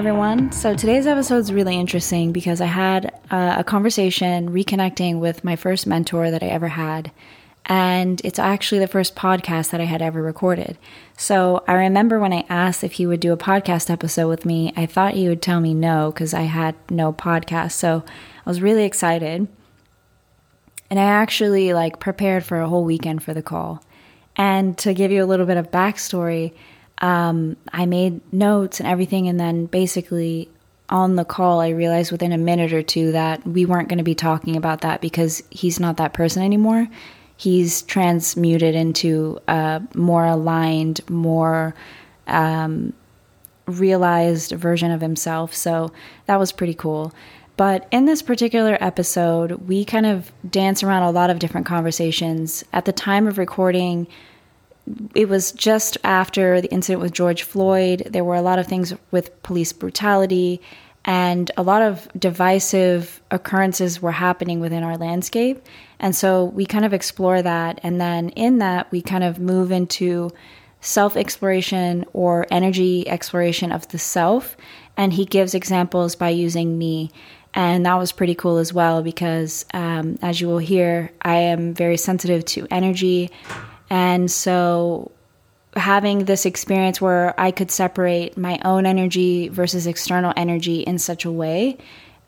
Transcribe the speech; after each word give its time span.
everyone. 0.00 0.50
So 0.50 0.74
today's 0.74 1.06
episode 1.06 1.40
is 1.40 1.52
really 1.52 1.76
interesting 1.76 2.32
because 2.32 2.62
I 2.62 2.66
had 2.66 3.12
uh, 3.30 3.56
a 3.58 3.64
conversation 3.64 4.48
reconnecting 4.48 5.20
with 5.20 5.44
my 5.44 5.56
first 5.56 5.86
mentor 5.86 6.30
that 6.30 6.42
I 6.42 6.46
ever 6.46 6.68
had. 6.68 7.12
And 7.66 8.18
it's 8.24 8.38
actually 8.38 8.78
the 8.78 8.86
first 8.86 9.14
podcast 9.14 9.72
that 9.72 9.80
I 9.82 9.84
had 9.84 10.00
ever 10.00 10.22
recorded. 10.22 10.78
So 11.18 11.62
I 11.68 11.74
remember 11.74 12.18
when 12.18 12.32
I 12.32 12.46
asked 12.48 12.82
if 12.82 12.92
he 12.92 13.04
would 13.04 13.20
do 13.20 13.34
a 13.34 13.36
podcast 13.36 13.90
episode 13.90 14.28
with 14.28 14.46
me, 14.46 14.72
I 14.74 14.86
thought 14.86 15.12
he 15.12 15.28
would 15.28 15.42
tell 15.42 15.60
me 15.60 15.74
no 15.74 16.10
because 16.10 16.32
I 16.32 16.44
had 16.44 16.76
no 16.90 17.12
podcast. 17.12 17.72
So 17.72 18.02
I 18.46 18.48
was 18.48 18.62
really 18.62 18.84
excited. 18.84 19.48
And 20.88 20.98
I 20.98 21.04
actually 21.04 21.74
like 21.74 22.00
prepared 22.00 22.42
for 22.42 22.58
a 22.58 22.68
whole 22.70 22.84
weekend 22.84 23.22
for 23.22 23.34
the 23.34 23.42
call. 23.42 23.84
And 24.34 24.78
to 24.78 24.94
give 24.94 25.10
you 25.10 25.22
a 25.22 25.26
little 25.26 25.44
bit 25.44 25.58
of 25.58 25.70
backstory, 25.70 26.54
um, 27.00 27.56
I 27.72 27.86
made 27.86 28.20
notes 28.32 28.80
and 28.80 28.88
everything, 28.88 29.28
and 29.28 29.38
then 29.38 29.66
basically 29.66 30.48
on 30.88 31.16
the 31.16 31.24
call, 31.24 31.60
I 31.60 31.68
realized 31.68 32.10
within 32.10 32.32
a 32.32 32.38
minute 32.38 32.72
or 32.72 32.82
two 32.82 33.12
that 33.12 33.46
we 33.46 33.64
weren't 33.64 33.88
going 33.88 33.98
to 33.98 34.04
be 34.04 34.14
talking 34.14 34.56
about 34.56 34.80
that 34.80 35.00
because 35.00 35.42
he's 35.50 35.78
not 35.78 35.96
that 35.98 36.12
person 36.12 36.42
anymore. 36.42 36.88
He's 37.36 37.82
transmuted 37.82 38.74
into 38.74 39.38
a 39.48 39.80
more 39.94 40.26
aligned, 40.26 41.08
more 41.08 41.74
um, 42.26 42.92
realized 43.66 44.52
version 44.52 44.90
of 44.90 45.00
himself. 45.00 45.54
So 45.54 45.92
that 46.26 46.38
was 46.38 46.52
pretty 46.52 46.74
cool. 46.74 47.14
But 47.56 47.86
in 47.90 48.06
this 48.06 48.22
particular 48.22 48.76
episode, 48.80 49.52
we 49.68 49.84
kind 49.84 50.06
of 50.06 50.32
dance 50.50 50.82
around 50.82 51.04
a 51.04 51.10
lot 51.10 51.30
of 51.30 51.38
different 51.38 51.66
conversations. 51.66 52.64
At 52.72 52.84
the 52.84 52.92
time 52.92 53.26
of 53.26 53.38
recording, 53.38 54.06
it 55.14 55.28
was 55.28 55.52
just 55.52 55.98
after 56.04 56.60
the 56.60 56.70
incident 56.70 57.02
with 57.02 57.12
George 57.12 57.42
Floyd. 57.42 58.08
There 58.10 58.24
were 58.24 58.34
a 58.34 58.42
lot 58.42 58.58
of 58.58 58.66
things 58.66 58.94
with 59.10 59.42
police 59.42 59.72
brutality, 59.72 60.60
and 61.04 61.50
a 61.56 61.62
lot 61.62 61.82
of 61.82 62.08
divisive 62.18 63.20
occurrences 63.30 64.02
were 64.02 64.12
happening 64.12 64.60
within 64.60 64.82
our 64.82 64.98
landscape. 64.98 65.64
And 65.98 66.14
so 66.14 66.44
we 66.44 66.66
kind 66.66 66.84
of 66.84 66.92
explore 66.92 67.40
that. 67.42 67.80
And 67.82 68.00
then 68.00 68.30
in 68.30 68.58
that, 68.58 68.90
we 68.90 69.00
kind 69.00 69.24
of 69.24 69.38
move 69.38 69.72
into 69.72 70.30
self 70.80 71.16
exploration 71.16 72.04
or 72.12 72.46
energy 72.50 73.08
exploration 73.08 73.72
of 73.72 73.88
the 73.88 73.98
self. 73.98 74.56
And 74.96 75.12
he 75.12 75.24
gives 75.24 75.54
examples 75.54 76.16
by 76.16 76.30
using 76.30 76.76
me. 76.76 77.10
And 77.54 77.86
that 77.86 77.94
was 77.94 78.12
pretty 78.12 78.34
cool 78.34 78.58
as 78.58 78.72
well 78.72 79.02
because, 79.02 79.64
um, 79.74 80.18
as 80.22 80.40
you 80.40 80.46
will 80.46 80.58
hear, 80.58 81.10
I 81.22 81.36
am 81.36 81.74
very 81.74 81.96
sensitive 81.96 82.44
to 82.46 82.66
energy 82.70 83.30
and 83.90 84.30
so 84.30 85.10
having 85.76 86.24
this 86.24 86.46
experience 86.46 87.00
where 87.00 87.38
I 87.38 87.50
could 87.50 87.70
separate 87.70 88.36
my 88.36 88.58
own 88.64 88.86
energy 88.86 89.48
versus 89.48 89.86
external 89.86 90.32
energy 90.36 90.80
in 90.80 90.98
such 90.98 91.24
a 91.24 91.30
way 91.30 91.78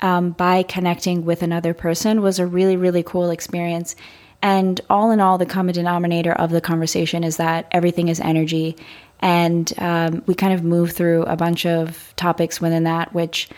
um, 0.00 0.30
by 0.30 0.62
connecting 0.64 1.24
with 1.24 1.42
another 1.42 1.74
person 1.74 2.22
was 2.22 2.38
a 2.38 2.46
really, 2.46 2.76
really 2.76 3.02
cool 3.02 3.30
experience. 3.30 3.96
And 4.42 4.80
all 4.90 5.12
in 5.12 5.20
all, 5.20 5.38
the 5.38 5.46
common 5.46 5.74
denominator 5.74 6.32
of 6.32 6.50
the 6.50 6.60
conversation 6.60 7.22
is 7.22 7.36
that 7.36 7.68
everything 7.70 8.08
is 8.08 8.18
energy. 8.20 8.76
And 9.20 9.72
um, 9.78 10.22
we 10.26 10.34
kind 10.34 10.52
of 10.52 10.64
move 10.64 10.92
through 10.92 11.22
a 11.24 11.36
bunch 11.36 11.64
of 11.64 12.12
topics 12.16 12.60
within 12.60 12.84
that, 12.84 13.14
which 13.14 13.48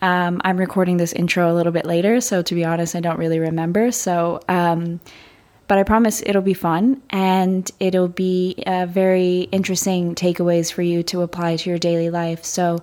um, 0.00 0.40
I'm 0.44 0.56
recording 0.56 0.96
this 0.96 1.12
intro 1.12 1.52
a 1.52 1.54
little 1.54 1.72
bit 1.72 1.84
later. 1.84 2.22
So 2.22 2.40
to 2.40 2.54
be 2.54 2.64
honest, 2.64 2.96
I 2.96 3.00
don't 3.00 3.18
really 3.18 3.38
remember. 3.38 3.92
So, 3.92 4.40
um, 4.48 5.00
but 5.70 5.78
I 5.78 5.84
promise 5.84 6.20
it'll 6.26 6.42
be 6.42 6.52
fun 6.52 7.00
and 7.10 7.70
it'll 7.78 8.08
be 8.08 8.60
very 8.88 9.42
interesting 9.52 10.16
takeaways 10.16 10.72
for 10.72 10.82
you 10.82 11.04
to 11.04 11.22
apply 11.22 11.58
to 11.58 11.70
your 11.70 11.78
daily 11.78 12.10
life. 12.10 12.44
So, 12.44 12.82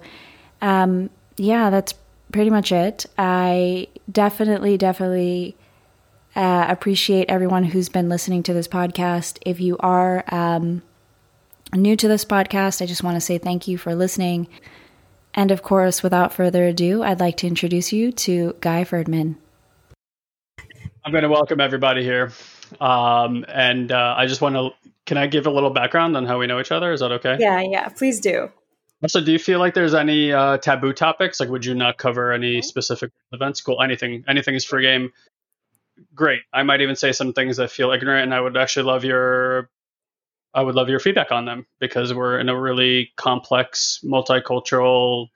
um, 0.62 1.09
yeah, 1.36 1.70
that's 1.70 1.94
pretty 2.31 2.50
much 2.50 2.72
it. 2.72 3.06
I 3.18 3.90
definitely, 4.09 4.78
definitely 4.78 5.58
uh, 6.34 6.68
appreciate 6.70 7.30
everyone 7.30 7.66
who's 7.66 7.90
been 7.90 8.08
listening 8.08 8.42
to 8.44 8.53
this 8.53 8.70
podcast. 8.70 9.40
If 9.42 9.59
you 9.59 9.75
are 9.81 10.24
um, 10.34 10.81
new 11.74 11.98
to 11.98 12.08
this 12.08 12.24
podcast, 12.24 12.81
I 12.81 12.86
just 12.86 13.04
want 13.04 13.18
to 13.18 13.22
say 13.22 13.38
thank 13.38 13.68
you 13.68 13.78
for 13.78 13.96
listening. 13.96 14.48
And 15.34 15.52
of 15.52 15.62
course, 15.62 16.04
without 16.04 16.34
further 16.34 16.64
ado, 16.64 17.04
I'd 17.04 17.19
like 17.19 17.36
to 17.38 17.48
introduce 17.48 17.92
you 17.92 18.14
to 18.14 18.56
Guy 18.62 18.86
Ferdman. 18.86 19.36
I'm 21.04 21.12
going 21.12 21.24
to 21.24 21.30
welcome 21.30 21.59
everybody 21.59 22.02
here. 22.02 22.31
Um, 22.79 23.45
and 23.47 23.91
uh, 23.91 24.16
I 24.17 24.25
just 24.25 24.41
want 24.41 24.55
to, 24.55 24.69
can 25.05 25.17
I 25.17 25.28
give 25.28 25.47
a 25.47 25.51
little 25.51 25.69
background 25.69 26.17
on 26.17 26.25
how 26.25 26.39
we 26.39 26.47
know 26.47 26.59
each 26.59 26.72
other? 26.72 26.91
Is 26.91 27.00
that 27.00 27.11
okay? 27.13 27.38
Yeah, 27.39 27.61
yeah, 27.61 27.89
please 27.89 28.19
do. 28.19 28.50
Also, 29.03 29.22
do 29.22 29.31
you 29.31 29.39
feel 29.39 29.59
like 29.59 29.73
there's 29.73 29.94
any 29.94 30.33
uh, 30.33 30.57
taboo 30.57 30.91
topics? 30.91 31.39
Like, 31.39 31.50
would 31.50 31.66
you 31.66 31.75
not 31.75 31.97
cover 31.97 32.31
any 32.31 32.61
specific 32.61 33.11
events? 33.31 33.61
Cool. 33.61 33.81
Anything, 33.81 34.23
anything 34.27 34.56
is 34.56 34.66
free 34.66 34.83
game. 34.83 35.11
Great. 36.16 36.41
I 36.51 36.63
might 36.63 36.81
even 36.81 36.95
say 36.95 37.11
some 37.11 37.33
things 37.33 37.57
that 37.57 37.72
feel 37.72 37.91
ignorant, 37.91 38.23
and 38.23 38.33
I 38.33 38.41
would 38.41 38.57
actually 38.57 38.88
love 38.88 39.03
your, 39.03 39.69
I 40.53 40.61
would 40.61 40.75
love 40.75 40.89
your 40.89 41.00
feedback 41.00 41.31
on 41.31 41.45
them 41.45 41.67
because 41.79 42.13
we're 42.13 42.39
in 42.39 42.50
a 42.50 42.59
really 42.59 43.11
complex, 43.16 44.00
multicultural, 44.03 45.27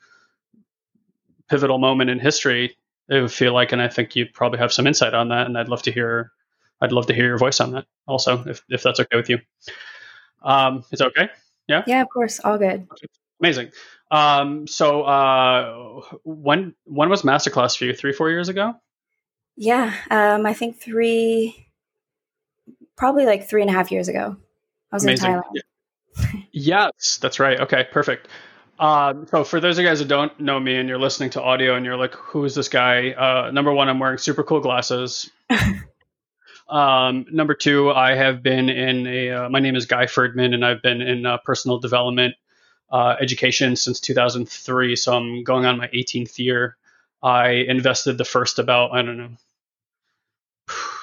pivotal 1.50 1.78
moment 1.78 2.10
in 2.10 2.20
history. 2.20 2.78
It 3.10 3.22
would 3.22 3.32
feel 3.32 3.54
like, 3.54 3.74
and 3.74 3.82
I 3.82 3.90
think 3.90 4.16
you 4.16 4.26
probably 4.26 4.60
have 4.60 4.74
some 4.74 4.88
insight 4.88 5.14
on 5.14 5.30
that, 5.30 5.46
and 5.46 5.58
I'd 5.58 5.70
love 5.70 5.84
to 5.84 5.92
hear 5.92 6.32
I'd 6.82 6.92
love 6.92 7.08
to 7.08 7.14
hear 7.14 7.26
your 7.28 7.38
voice 7.38 7.60
on 7.60 7.72
that 7.72 7.86
also, 8.08 8.44
if, 8.48 8.64
if 8.70 8.84
that's 8.84 9.00
okay 9.00 9.16
with 9.16 9.30
you. 9.30 9.40
Um, 10.44 10.84
it's 10.92 11.02
okay. 11.02 11.30
Yeah. 11.68 11.84
Yeah, 11.86 12.02
of 12.02 12.10
course. 12.10 12.40
All 12.40 12.58
good. 12.58 12.88
Okay. 12.92 13.08
Amazing. 13.40 13.72
Um, 14.10 14.68
so, 14.68 15.04
uh, 15.04 16.02
when, 16.24 16.76
when 16.86 17.10
was 17.10 17.22
masterclass 17.22 17.78
for 17.78 17.86
you? 17.86 17.94
Three, 17.94 18.14
four 18.14 18.30
years 18.30 18.50
ago? 18.50 18.76
Yeah. 19.56 19.94
Um, 20.10 20.46
I 20.46 20.54
think 20.54 20.80
three, 20.80 21.68
probably 22.98 23.26
like 23.26 23.48
three 23.48 23.62
and 23.62 23.70
a 23.70 23.74
half 23.74 23.92
years 23.92 24.08
ago. 24.08 24.38
I 24.92 24.96
was 24.96 25.04
Amazing. 25.04 25.32
in 25.32 25.38
Thailand. 25.38 25.44
Yeah. 25.54 26.42
yes, 26.52 27.20
that's 27.22 27.40
right. 27.40 27.60
Okay, 27.62 27.86
perfect. 27.92 28.28
Um, 28.80 29.28
so 29.28 29.44
for 29.44 29.60
those 29.60 29.78
of 29.78 29.84
you 29.84 29.90
guys 29.90 30.00
that 30.00 30.08
don't 30.08 30.38
know 30.40 30.60
me 30.60 30.76
and 30.76 30.90
you're 30.90 31.00
listening 31.00 31.30
to 31.32 31.42
audio 31.42 31.76
and 31.76 31.86
you're 31.86 31.98
like, 31.98 32.16
who 32.16 32.44
is 32.46 32.56
this 32.56 32.68
guy? 32.68 33.12
Uh, 33.12 33.52
number 33.52 33.72
one, 33.72 33.88
I'm 33.88 34.00
wearing 34.00 34.18
super 34.18 34.44
cool 34.44 34.60
glasses. 34.60 35.30
Um, 36.72 37.26
number 37.30 37.54
two, 37.54 37.92
I 37.92 38.16
have 38.16 38.42
been 38.42 38.70
in 38.70 39.06
a. 39.06 39.30
Uh, 39.32 39.50
my 39.50 39.60
name 39.60 39.76
is 39.76 39.86
Guy 39.86 40.06
Ferdman, 40.06 40.54
and 40.54 40.66
I've 40.66 40.82
been 40.82 41.02
in 41.02 41.26
uh, 41.26 41.38
personal 41.40 41.80
development 41.80 42.36
uh, 42.90 43.18
education 43.20 43.76
since 43.76 44.00
2003. 44.00 44.96
So 44.96 45.14
I'm 45.14 45.44
going 45.44 45.66
on 45.66 45.78
my 45.78 45.88
18th 45.88 46.40
year. 46.40 46.78
I 47.22 47.50
invested 47.50 48.18
the 48.18 48.24
first 48.24 48.58
about 48.58 48.94
I 48.94 49.02
don't 49.02 49.18
know 49.18 49.32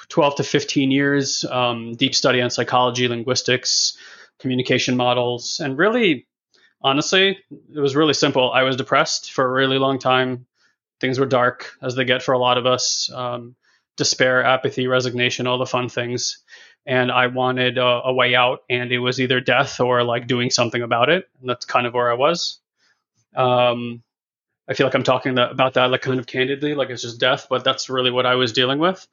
12 0.09 0.37
to 0.37 0.43
15 0.43 0.89
years, 0.89 1.45
um, 1.45 1.95
deep 1.95 2.15
study 2.15 2.41
on 2.41 2.49
psychology, 2.49 3.07
linguistics, 3.07 3.95
communication 4.39 4.97
models, 4.97 5.59
and 5.59 5.77
really, 5.77 6.25
honestly, 6.81 7.37
it 7.75 7.79
was 7.79 7.95
really 7.95 8.15
simple. 8.15 8.51
I 8.51 8.63
was 8.63 8.75
depressed 8.75 9.31
for 9.31 9.45
a 9.45 9.51
really 9.51 9.77
long 9.77 9.99
time. 9.99 10.47
Things 10.99 11.19
were 11.19 11.27
dark, 11.27 11.75
as 11.79 11.93
they 11.93 12.05
get 12.05 12.23
for 12.23 12.33
a 12.33 12.39
lot 12.39 12.57
of 12.57 12.65
us. 12.65 13.11
Um, 13.13 13.55
despair, 13.97 14.43
apathy, 14.43 14.87
resignation, 14.87 15.47
all 15.47 15.57
the 15.57 15.65
fun 15.65 15.89
things. 15.89 16.43
And 16.85 17.11
I 17.11 17.27
wanted 17.27 17.77
a, 17.77 18.01
a, 18.05 18.13
way 18.13 18.35
out, 18.35 18.63
and 18.69 18.91
it 18.91 18.99
was 18.99 19.19
either 19.19 19.41
death 19.41 19.79
or 19.79 20.03
like 20.03 20.27
doing 20.27 20.49
something 20.49 20.81
about 20.81 21.09
it. 21.09 21.27
And 21.39 21.49
that's 21.49 21.65
kind 21.65 21.85
of 21.85 21.93
where 21.93 22.09
I 22.09 22.15
was. 22.15 22.59
Um, 23.35 24.01
I 24.67 24.73
feel 24.73 24.87
like 24.87 24.95
I'm 24.95 25.03
talking 25.03 25.35
that, 25.35 25.51
about 25.51 25.73
that 25.73 25.91
like 25.91 26.01
kind 26.01 26.19
of 26.19 26.27
candidly, 26.27 26.75
like 26.75 26.89
it's 26.89 27.01
just 27.01 27.19
death, 27.19 27.47
but 27.49 27.63
that's 27.63 27.89
really 27.89 28.11
what 28.11 28.25
I 28.25 28.35
was 28.35 28.53
dealing 28.53 28.79
with. 28.79 29.05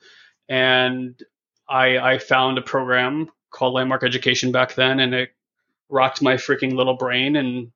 And 0.48 1.20
I, 1.68 1.98
I 1.98 2.18
found 2.18 2.58
a 2.58 2.62
program 2.62 3.30
called 3.50 3.74
Landmark 3.74 4.04
Education 4.04 4.52
back 4.52 4.74
then, 4.74 5.00
and 5.00 5.14
it 5.14 5.30
rocked 5.88 6.22
my 6.22 6.34
freaking 6.34 6.74
little 6.74 6.94
brain 6.94 7.36
and 7.36 7.72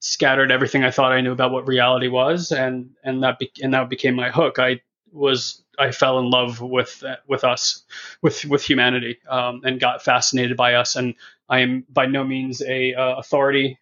scattered 0.00 0.52
everything 0.52 0.84
I 0.84 0.90
thought 0.90 1.12
I 1.12 1.22
knew 1.22 1.32
about 1.32 1.50
what 1.50 1.66
reality 1.66 2.08
was, 2.08 2.52
and 2.52 2.90
and 3.02 3.22
that 3.22 3.38
be- 3.38 3.50
and 3.62 3.72
that 3.72 3.88
became 3.88 4.14
my 4.14 4.30
hook. 4.30 4.58
I 4.58 4.82
was 5.14 5.62
I 5.78 5.92
fell 5.92 6.18
in 6.18 6.30
love 6.30 6.60
with 6.60 7.02
with 7.26 7.44
us, 7.44 7.84
with 8.20 8.44
with 8.44 8.62
humanity, 8.62 9.18
um, 9.28 9.62
and 9.64 9.80
got 9.80 10.02
fascinated 10.02 10.56
by 10.56 10.74
us. 10.74 10.96
And 10.96 11.14
I 11.48 11.60
am 11.60 11.84
by 11.88 12.06
no 12.06 12.24
means 12.24 12.60
a 12.62 12.94
uh, 12.94 13.16
authority 13.16 13.78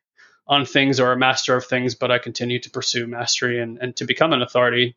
on 0.46 0.66
things 0.66 1.00
or 1.00 1.12
a 1.12 1.18
master 1.18 1.56
of 1.56 1.64
things, 1.64 1.94
but 1.94 2.10
I 2.10 2.18
continue 2.18 2.60
to 2.60 2.70
pursue 2.70 3.06
mastery 3.06 3.60
and, 3.60 3.78
and 3.78 3.96
to 3.96 4.04
become 4.04 4.32
an 4.32 4.42
authority 4.42 4.96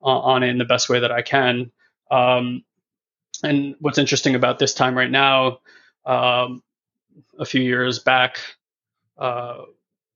on, 0.00 0.36
on 0.36 0.42
it 0.42 0.48
in 0.48 0.58
the 0.58 0.64
best 0.64 0.88
way 0.88 1.00
that 1.00 1.12
I 1.12 1.22
can. 1.22 1.72
Um, 2.10 2.64
and 3.42 3.74
what's 3.80 3.98
interesting 3.98 4.34
about 4.34 4.58
this 4.58 4.72
time 4.74 4.96
right 4.96 5.10
now, 5.10 5.58
um, 6.06 6.62
a 7.38 7.44
few 7.44 7.60
years 7.60 7.98
back, 7.98 8.38
uh, 9.18 9.62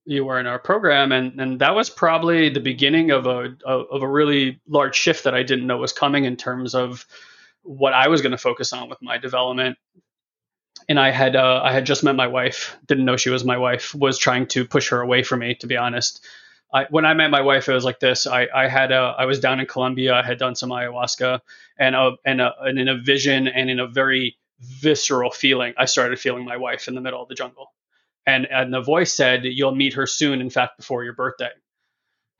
you 0.09 0.25
were 0.25 0.39
in 0.39 0.47
our 0.47 0.59
program, 0.59 1.11
and 1.11 1.39
and 1.39 1.59
that 1.59 1.75
was 1.75 1.89
probably 1.89 2.49
the 2.49 2.59
beginning 2.59 3.11
of 3.11 3.27
a 3.27 3.55
of 3.65 4.01
a 4.01 4.07
really 4.07 4.59
large 4.67 4.95
shift 4.95 5.23
that 5.23 5.35
I 5.35 5.43
didn't 5.43 5.67
know 5.67 5.77
was 5.77 5.93
coming 5.93 6.25
in 6.25 6.35
terms 6.35 6.73
of 6.73 7.05
what 7.61 7.93
I 7.93 8.07
was 8.07 8.21
going 8.21 8.31
to 8.31 8.37
focus 8.37 8.73
on 8.73 8.89
with 8.89 9.01
my 9.01 9.17
development. 9.17 9.77
And 10.87 10.99
I 10.99 11.11
had 11.11 11.35
uh, 11.35 11.61
I 11.63 11.71
had 11.71 11.85
just 11.85 12.03
met 12.03 12.15
my 12.15 12.27
wife, 12.27 12.77
didn't 12.87 13.05
know 13.05 13.17
she 13.17 13.29
was 13.29 13.45
my 13.45 13.57
wife, 13.57 13.93
was 13.93 14.17
trying 14.17 14.47
to 14.47 14.65
push 14.65 14.89
her 14.89 15.01
away 15.01 15.23
from 15.23 15.41
me, 15.41 15.55
to 15.55 15.67
be 15.67 15.77
honest. 15.77 16.25
I, 16.73 16.85
when 16.89 17.05
I 17.05 17.13
met 17.13 17.31
my 17.31 17.41
wife, 17.41 17.67
it 17.67 17.73
was 17.73 17.83
like 17.83 17.99
this. 17.99 18.27
I, 18.27 18.47
I 18.53 18.67
had 18.67 18.91
a, 18.91 19.15
I 19.17 19.25
was 19.25 19.39
down 19.39 19.59
in 19.59 19.65
Colombia. 19.65 20.13
I 20.13 20.23
had 20.23 20.37
done 20.37 20.55
some 20.55 20.69
ayahuasca, 20.69 21.41
and 21.79 21.95
a, 21.95 22.11
and, 22.25 22.41
a, 22.41 22.53
and 22.61 22.77
in 22.79 22.87
a 22.87 22.97
vision 22.97 23.47
and 23.47 23.69
in 23.69 23.79
a 23.79 23.87
very 23.87 24.37
visceral 24.59 25.31
feeling, 25.31 25.73
I 25.77 25.85
started 25.85 26.19
feeling 26.19 26.45
my 26.45 26.57
wife 26.57 26.87
in 26.87 26.93
the 26.93 27.01
middle 27.01 27.21
of 27.21 27.27
the 27.27 27.35
jungle, 27.35 27.73
and 28.29 28.47
and 28.51 28.73
the 28.73 28.81
voice 28.81 29.13
said, 29.13 29.45
"You'll 29.45 29.75
meet 29.75 29.95
her 29.95 30.07
soon. 30.07 30.41
In 30.41 30.49
fact, 30.49 30.77
before 30.77 31.03
your 31.03 31.13
birthday." 31.13 31.51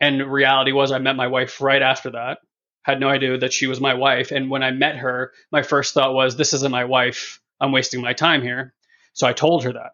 And 0.02 0.22
reality 0.32 0.72
was, 0.74 0.92
I 0.92 1.00
met 1.00 1.16
my 1.18 1.28
wife 1.28 1.62
right 1.62 1.82
after 1.82 2.12
that. 2.12 2.40
Had 2.84 3.00
no 3.02 3.10
idea 3.10 3.38
that 3.40 3.54
she 3.54 3.68
was 3.68 3.82
my 3.82 3.96
wife. 3.96 4.32
And 4.32 4.50
when 4.50 4.64
I 4.64 4.72
met 4.72 4.98
her, 4.98 5.34
my 5.52 5.64
first 5.64 5.94
thought 5.94 6.14
was, 6.16 6.36
"This 6.38 6.54
isn't 6.54 6.72
my 6.72 6.86
wife. 6.86 7.42
I'm 7.62 7.72
wasting 7.74 8.02
my 8.02 8.14
time 8.14 8.42
here." 8.44 8.74
So 9.14 9.28
I 9.28 9.34
told 9.34 9.64
her 9.66 9.74
that, 9.74 9.94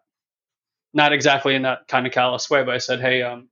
not 0.94 1.12
exactly 1.12 1.54
in 1.56 1.62
that 1.62 1.88
kind 1.88 2.06
of 2.06 2.12
callous 2.12 2.50
way, 2.50 2.64
but 2.64 2.74
I 2.74 2.78
said, 2.78 3.00
"Hey, 3.00 3.22
um, 3.22 3.48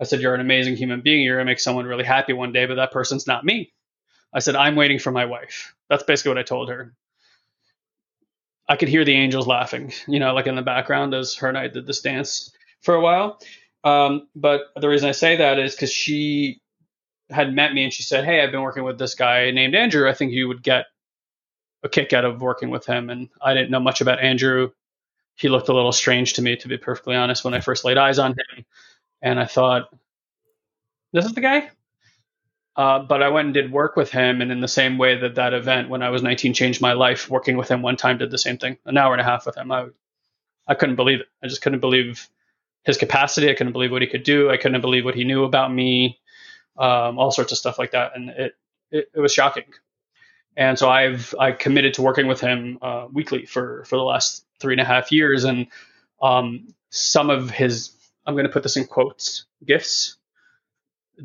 I 0.00 0.04
said, 0.04 0.20
You're 0.20 0.34
an 0.34 0.40
amazing 0.40 0.76
human 0.76 1.00
being. 1.02 1.22
You're 1.22 1.36
going 1.36 1.46
to 1.46 1.50
make 1.50 1.60
someone 1.60 1.86
really 1.86 2.04
happy 2.04 2.32
one 2.32 2.52
day, 2.52 2.66
but 2.66 2.76
that 2.76 2.92
person's 2.92 3.26
not 3.26 3.44
me. 3.44 3.72
I 4.34 4.40
said, 4.40 4.56
I'm 4.56 4.76
waiting 4.76 4.98
for 4.98 5.10
my 5.12 5.26
wife. 5.26 5.74
That's 5.90 6.04
basically 6.04 6.30
what 6.30 6.38
I 6.38 6.42
told 6.44 6.70
her. 6.70 6.94
I 8.70 8.76
could 8.76 8.88
hear 8.88 9.04
the 9.04 9.14
angels 9.14 9.48
laughing, 9.48 9.92
you 10.06 10.20
know, 10.20 10.32
like 10.32 10.46
in 10.46 10.54
the 10.54 10.62
background 10.62 11.12
as 11.12 11.34
her 11.34 11.48
and 11.48 11.58
I 11.58 11.66
did 11.66 11.88
this 11.88 12.02
dance 12.02 12.52
for 12.82 12.94
a 12.94 13.00
while. 13.00 13.40
Um, 13.82 14.28
but 14.36 14.66
the 14.80 14.88
reason 14.88 15.08
I 15.08 15.12
say 15.12 15.34
that 15.36 15.58
is 15.58 15.74
because 15.74 15.92
she 15.92 16.60
had 17.30 17.52
met 17.52 17.74
me 17.74 17.82
and 17.82 17.92
she 17.92 18.04
said, 18.04 18.24
Hey, 18.24 18.40
I've 18.40 18.52
been 18.52 18.62
working 18.62 18.84
with 18.84 18.96
this 18.96 19.16
guy 19.16 19.50
named 19.50 19.74
Andrew. 19.74 20.08
I 20.08 20.14
think 20.14 20.30
you 20.30 20.46
would 20.46 20.62
get 20.62 20.86
a 21.82 21.88
kick 21.88 22.12
out 22.12 22.24
of 22.24 22.40
working 22.40 22.70
with 22.70 22.86
him. 22.86 23.10
And 23.10 23.28
I 23.42 23.54
didn't 23.54 23.72
know 23.72 23.80
much 23.80 24.02
about 24.02 24.20
Andrew. 24.20 24.70
He 25.34 25.48
looked 25.48 25.68
a 25.68 25.74
little 25.74 25.90
strange 25.90 26.34
to 26.34 26.42
me, 26.42 26.54
to 26.56 26.68
be 26.68 26.78
perfectly 26.78 27.16
honest, 27.16 27.42
when 27.42 27.54
I 27.54 27.60
first 27.60 27.84
laid 27.84 27.98
eyes 27.98 28.20
on 28.20 28.32
him 28.32 28.64
and 29.20 29.40
I 29.40 29.46
thought, 29.46 29.92
this 31.12 31.24
is 31.24 31.32
the 31.32 31.40
guy. 31.40 31.70
Uh, 32.76 33.00
but 33.00 33.22
I 33.22 33.28
went 33.28 33.46
and 33.46 33.54
did 33.54 33.72
work 33.72 33.96
with 33.96 34.10
him, 34.10 34.40
and 34.40 34.52
in 34.52 34.60
the 34.60 34.68
same 34.68 34.96
way 34.96 35.18
that 35.18 35.34
that 35.34 35.54
event 35.54 35.88
when 35.88 36.02
I 36.02 36.10
was 36.10 36.22
19 36.22 36.54
changed 36.54 36.80
my 36.80 36.92
life, 36.92 37.28
working 37.28 37.56
with 37.56 37.68
him 37.68 37.82
one 37.82 37.96
time 37.96 38.18
did 38.18 38.30
the 38.30 38.38
same 38.38 38.58
thing. 38.58 38.78
An 38.84 38.96
hour 38.96 39.12
and 39.12 39.20
a 39.20 39.24
half 39.24 39.44
with 39.44 39.56
him, 39.56 39.72
I, 39.72 39.86
I 40.66 40.74
couldn't 40.74 40.96
believe 40.96 41.20
it. 41.20 41.26
I 41.42 41.48
just 41.48 41.62
couldn't 41.62 41.80
believe 41.80 42.28
his 42.84 42.96
capacity. 42.96 43.50
I 43.50 43.54
couldn't 43.54 43.72
believe 43.72 43.90
what 43.90 44.02
he 44.02 44.08
could 44.08 44.22
do. 44.22 44.50
I 44.50 44.56
couldn't 44.56 44.80
believe 44.80 45.04
what 45.04 45.16
he 45.16 45.24
knew 45.24 45.44
about 45.44 45.72
me. 45.72 46.18
Um, 46.78 47.18
all 47.18 47.32
sorts 47.32 47.52
of 47.52 47.58
stuff 47.58 47.78
like 47.78 47.90
that, 47.90 48.12
and 48.14 48.30
it, 48.30 48.54
it, 48.90 49.10
it 49.14 49.20
was 49.20 49.32
shocking. 49.34 49.64
And 50.56 50.78
so 50.78 50.88
I've 50.88 51.34
I 51.38 51.52
committed 51.52 51.94
to 51.94 52.02
working 52.02 52.28
with 52.28 52.40
him 52.40 52.78
uh, 52.80 53.08
weekly 53.12 53.46
for 53.46 53.84
for 53.84 53.96
the 53.96 54.02
last 54.02 54.44
three 54.60 54.74
and 54.74 54.80
a 54.80 54.84
half 54.84 55.10
years, 55.10 55.44
and 55.44 55.66
um, 56.22 56.68
some 56.90 57.30
of 57.30 57.50
his 57.50 57.90
I'm 58.24 58.34
going 58.34 58.46
to 58.46 58.52
put 58.52 58.62
this 58.62 58.76
in 58.76 58.86
quotes, 58.86 59.44
gifts 59.66 60.16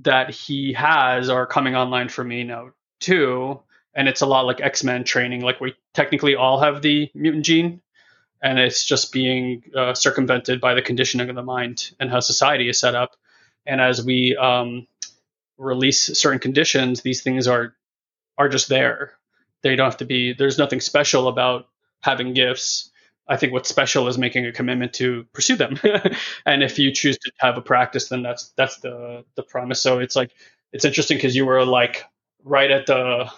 that 0.03 0.29
he 0.31 0.73
has 0.73 1.29
are 1.29 1.45
coming 1.45 1.75
online 1.75 2.09
for 2.09 2.23
me 2.23 2.43
now 2.43 2.71
too. 2.99 3.59
And 3.93 4.07
it's 4.07 4.21
a 4.21 4.25
lot 4.25 4.45
like 4.45 4.61
X 4.61 4.83
Men 4.83 5.03
training. 5.03 5.41
Like 5.41 5.61
we 5.61 5.75
technically 5.93 6.35
all 6.35 6.59
have 6.59 6.81
the 6.81 7.09
mutant 7.13 7.45
gene, 7.45 7.81
and 8.41 8.59
it's 8.59 8.85
just 8.85 9.11
being 9.13 9.63
uh, 9.75 9.93
circumvented 9.93 10.59
by 10.59 10.73
the 10.73 10.81
conditioning 10.81 11.29
of 11.29 11.35
the 11.35 11.43
mind 11.43 11.91
and 11.99 12.09
how 12.11 12.19
society 12.19 12.67
is 12.67 12.79
set 12.79 12.93
up. 12.95 13.15
And 13.65 13.79
as 13.79 14.03
we 14.05 14.35
um, 14.35 14.87
release 15.57 16.17
certain 16.17 16.39
conditions, 16.39 17.01
these 17.01 17.21
things 17.21 17.47
are 17.47 17.73
are 18.37 18.49
just 18.49 18.67
there. 18.67 19.13
They 19.63 19.75
don't 19.75 19.85
have 19.85 19.97
to 19.97 20.05
be. 20.05 20.33
There's 20.33 20.57
nothing 20.57 20.81
special 20.81 21.27
about 21.27 21.67
having 22.01 22.33
gifts. 22.33 22.91
I 23.27 23.37
think 23.37 23.53
what's 23.53 23.69
special 23.69 24.07
is 24.07 24.17
making 24.17 24.45
a 24.45 24.51
commitment 24.51 24.93
to 24.93 25.25
pursue 25.33 25.55
them. 25.55 25.79
and 26.45 26.61
if 26.61 26.77
you 26.77 26.91
choose 26.91 27.17
to 27.17 27.31
have 27.37 27.57
a 27.57 27.61
practice, 27.61 28.09
then 28.09 28.21
that's 28.21 28.53
that's 28.55 28.77
the 28.77 29.25
the 29.35 29.43
promise. 29.43 29.81
So 29.81 29.99
it's 29.99 30.15
like 30.15 30.31
it's 30.71 30.85
interesting 30.85 31.17
because 31.17 31.35
you 31.35 31.45
were 31.45 31.65
like 31.65 32.03
right 32.43 32.69
at 32.69 32.85
the 32.85 33.29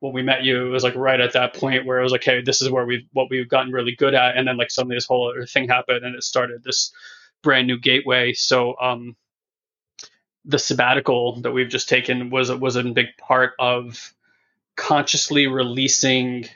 when 0.00 0.12
we 0.12 0.22
met 0.22 0.42
you, 0.42 0.66
it 0.66 0.70
was 0.70 0.82
like 0.82 0.96
right 0.96 1.20
at 1.20 1.34
that 1.34 1.54
point 1.54 1.86
where 1.86 2.00
it 2.00 2.02
was 2.02 2.10
like, 2.10 2.24
hey, 2.24 2.42
this 2.42 2.60
is 2.60 2.70
where 2.70 2.84
we've 2.84 3.06
what 3.12 3.28
we've 3.30 3.48
gotten 3.48 3.72
really 3.72 3.94
good 3.94 4.14
at, 4.14 4.36
and 4.36 4.48
then 4.48 4.56
like 4.56 4.70
suddenly 4.70 4.96
this 4.96 5.06
whole 5.06 5.30
other 5.30 5.46
thing 5.46 5.68
happened, 5.68 6.04
and 6.04 6.16
it 6.16 6.24
started 6.24 6.64
this 6.64 6.92
brand 7.42 7.66
new 7.66 7.78
gateway. 7.78 8.32
So 8.32 8.74
um, 8.80 9.14
the 10.44 10.58
sabbatical 10.58 11.40
that 11.42 11.52
we've 11.52 11.68
just 11.68 11.88
taken 11.88 12.30
was 12.30 12.50
was 12.50 12.76
a 12.76 12.82
big 12.82 13.16
part 13.18 13.52
of 13.58 14.12
consciously 14.74 15.46
releasing 15.46 16.46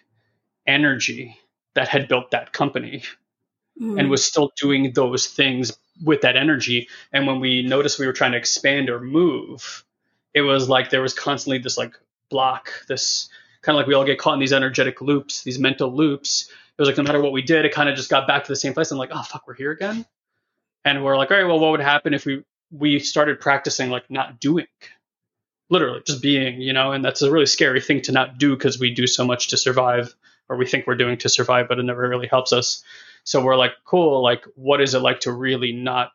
energy 0.66 1.38
that 1.76 1.88
had 1.88 2.08
built 2.08 2.32
that 2.32 2.52
company 2.52 3.04
mm. 3.80 3.98
and 3.98 4.10
was 4.10 4.24
still 4.24 4.50
doing 4.56 4.92
those 4.92 5.26
things 5.26 5.78
with 6.02 6.22
that 6.22 6.36
energy. 6.36 6.88
And 7.12 7.26
when 7.26 7.40
we 7.40 7.62
noticed 7.62 7.98
we 7.98 8.06
were 8.06 8.12
trying 8.12 8.32
to 8.32 8.38
expand 8.38 8.90
or 8.90 9.00
move, 9.00 9.84
it 10.34 10.40
was 10.40 10.68
like 10.68 10.90
there 10.90 11.02
was 11.02 11.14
constantly 11.14 11.58
this 11.58 11.78
like 11.78 11.94
block, 12.30 12.70
this 12.88 13.28
kind 13.62 13.76
of 13.76 13.80
like 13.80 13.86
we 13.86 13.94
all 13.94 14.04
get 14.04 14.18
caught 14.18 14.34
in 14.34 14.40
these 14.40 14.52
energetic 14.52 15.00
loops, 15.00 15.42
these 15.42 15.58
mental 15.58 15.94
loops. 15.94 16.50
It 16.50 16.82
was 16.82 16.88
like 16.88 16.96
no 16.96 17.04
matter 17.04 17.20
what 17.20 17.32
we 17.32 17.42
did, 17.42 17.64
it 17.64 17.72
kind 17.72 17.88
of 17.88 17.96
just 17.96 18.10
got 18.10 18.26
back 18.26 18.44
to 18.44 18.48
the 18.52 18.56
same 18.56 18.74
place. 18.74 18.90
I'm 18.90 18.98
like, 18.98 19.10
oh 19.12 19.22
fuck, 19.22 19.46
we're 19.46 19.54
here 19.54 19.70
again. 19.70 20.04
And 20.84 21.04
we're 21.04 21.16
like, 21.16 21.30
all 21.30 21.36
right, 21.36 21.46
well, 21.46 21.58
what 21.58 21.72
would 21.72 21.80
happen 21.80 22.14
if 22.14 22.26
we 22.26 22.44
we 22.70 22.98
started 22.98 23.40
practicing 23.40 23.90
like 23.90 24.10
not 24.10 24.40
doing, 24.40 24.66
literally 25.70 26.02
just 26.06 26.22
being, 26.22 26.60
you 26.60 26.72
know? 26.72 26.92
And 26.92 27.04
that's 27.04 27.22
a 27.22 27.30
really 27.30 27.46
scary 27.46 27.80
thing 27.80 28.02
to 28.02 28.12
not 28.12 28.38
do 28.38 28.54
because 28.54 28.78
we 28.78 28.90
do 28.92 29.06
so 29.06 29.24
much 29.24 29.48
to 29.48 29.56
survive 29.56 30.14
or 30.48 30.56
we 30.56 30.66
think 30.66 30.86
we're 30.86 30.94
doing 30.94 31.18
to 31.18 31.28
survive, 31.28 31.68
but 31.68 31.78
it 31.78 31.82
never 31.82 32.08
really 32.08 32.26
helps 32.26 32.52
us. 32.52 32.84
So 33.24 33.42
we're 33.42 33.56
like, 33.56 33.72
cool, 33.84 34.22
like, 34.22 34.44
what 34.54 34.80
is 34.80 34.94
it 34.94 35.00
like 35.00 35.20
to 35.20 35.32
really 35.32 35.72
not 35.72 36.12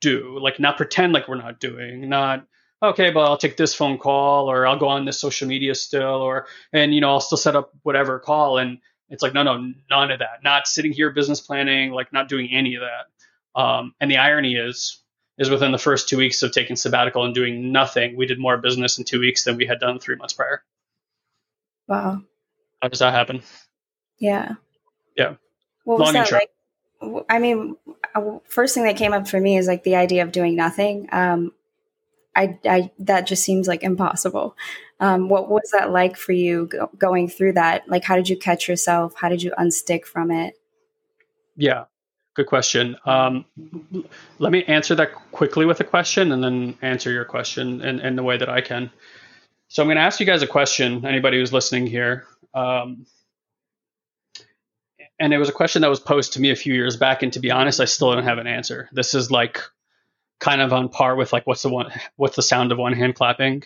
do? 0.00 0.38
Like, 0.40 0.58
not 0.58 0.76
pretend 0.76 1.12
like 1.12 1.28
we're 1.28 1.36
not 1.36 1.60
doing, 1.60 2.08
not, 2.08 2.46
okay, 2.82 3.10
but 3.10 3.20
I'll 3.20 3.36
take 3.36 3.56
this 3.56 3.74
phone 3.74 3.98
call 3.98 4.50
or 4.50 4.66
I'll 4.66 4.78
go 4.78 4.88
on 4.88 5.04
this 5.04 5.20
social 5.20 5.46
media 5.46 5.74
still, 5.74 6.22
or, 6.22 6.46
and, 6.72 6.94
you 6.94 7.00
know, 7.00 7.10
I'll 7.10 7.20
still 7.20 7.38
set 7.38 7.56
up 7.56 7.72
whatever 7.82 8.18
call. 8.18 8.58
And 8.58 8.78
it's 9.10 9.22
like, 9.22 9.34
no, 9.34 9.42
no, 9.42 9.72
none 9.90 10.10
of 10.10 10.20
that. 10.20 10.42
Not 10.42 10.66
sitting 10.66 10.92
here 10.92 11.10
business 11.10 11.40
planning, 11.40 11.92
like, 11.92 12.12
not 12.12 12.28
doing 12.28 12.48
any 12.50 12.76
of 12.76 12.82
that. 12.82 13.60
Um, 13.60 13.94
and 14.00 14.10
the 14.10 14.16
irony 14.16 14.54
is, 14.54 15.02
is 15.36 15.50
within 15.50 15.72
the 15.72 15.78
first 15.78 16.08
two 16.08 16.16
weeks 16.16 16.42
of 16.42 16.52
taking 16.52 16.76
sabbatical 16.76 17.24
and 17.24 17.34
doing 17.34 17.72
nothing, 17.72 18.16
we 18.16 18.26
did 18.26 18.38
more 18.38 18.56
business 18.56 18.98
in 18.98 19.04
two 19.04 19.20
weeks 19.20 19.44
than 19.44 19.56
we 19.56 19.66
had 19.66 19.80
done 19.80 19.98
three 19.98 20.16
months 20.16 20.32
prior. 20.32 20.62
Wow. 21.88 22.22
How 22.80 22.88
does 22.88 23.00
that 23.00 23.12
happen? 23.12 23.42
Yeah. 24.18 24.54
Yeah. 25.16 25.34
What 25.84 25.98
was 25.98 26.06
Long 26.06 26.14
that 26.14 26.32
like? 26.32 26.50
I 27.28 27.38
mean, 27.38 27.76
uh, 28.14 28.38
first 28.48 28.74
thing 28.74 28.84
that 28.84 28.96
came 28.96 29.12
up 29.12 29.28
for 29.28 29.40
me 29.40 29.56
is 29.58 29.66
like 29.66 29.84
the 29.84 29.96
idea 29.96 30.22
of 30.22 30.32
doing 30.32 30.56
nothing. 30.56 31.08
Um, 31.12 31.52
I, 32.34 32.58
I 32.64 32.90
that 33.00 33.26
just 33.26 33.44
seems 33.44 33.68
like 33.68 33.82
impossible. 33.82 34.56
Um, 35.00 35.28
what 35.28 35.50
was 35.50 35.70
that 35.72 35.90
like 35.90 36.16
for 36.16 36.32
you 36.32 36.66
go, 36.66 36.90
going 36.96 37.28
through 37.28 37.54
that? 37.54 37.88
Like, 37.88 38.04
how 38.04 38.16
did 38.16 38.28
you 38.28 38.36
catch 38.36 38.68
yourself? 38.68 39.14
How 39.16 39.28
did 39.28 39.42
you 39.42 39.52
unstick 39.58 40.04
from 40.04 40.30
it? 40.30 40.54
Yeah, 41.56 41.84
good 42.34 42.46
question. 42.46 42.96
Um, 43.04 43.44
let 44.38 44.52
me 44.52 44.64
answer 44.64 44.94
that 44.94 45.12
quickly 45.32 45.66
with 45.66 45.80
a 45.80 45.84
question, 45.84 46.32
and 46.32 46.42
then 46.42 46.78
answer 46.82 47.12
your 47.12 47.24
question 47.24 47.82
in, 47.82 48.00
in 48.00 48.16
the 48.16 48.22
way 48.22 48.36
that 48.36 48.48
I 48.48 48.60
can. 48.60 48.90
So 49.68 49.82
I'm 49.82 49.88
going 49.88 49.96
to 49.96 50.02
ask 50.02 50.20
you 50.20 50.26
guys 50.26 50.42
a 50.42 50.46
question. 50.46 51.04
Anybody 51.04 51.38
who's 51.38 51.52
listening 51.52 51.86
here. 51.86 52.26
Um, 52.54 53.06
and 55.24 55.32
it 55.32 55.38
was 55.38 55.48
a 55.48 55.52
question 55.52 55.80
that 55.80 55.88
was 55.88 56.00
posed 56.00 56.34
to 56.34 56.40
me 56.40 56.50
a 56.50 56.56
few 56.56 56.74
years 56.74 56.98
back 56.98 57.22
and 57.22 57.32
to 57.32 57.40
be 57.40 57.50
honest 57.50 57.80
i 57.80 57.86
still 57.86 58.12
don't 58.12 58.24
have 58.24 58.36
an 58.36 58.46
answer. 58.46 58.90
This 58.92 59.14
is 59.14 59.30
like 59.30 59.62
kind 60.38 60.60
of 60.60 60.70
on 60.74 60.90
par 60.90 61.16
with 61.16 61.32
like 61.32 61.46
what's 61.46 61.62
the 61.62 61.70
one 61.70 61.90
what's 62.16 62.36
the 62.36 62.42
sound 62.42 62.72
of 62.72 62.78
one 62.78 62.92
hand 62.92 63.14
clapping? 63.14 63.62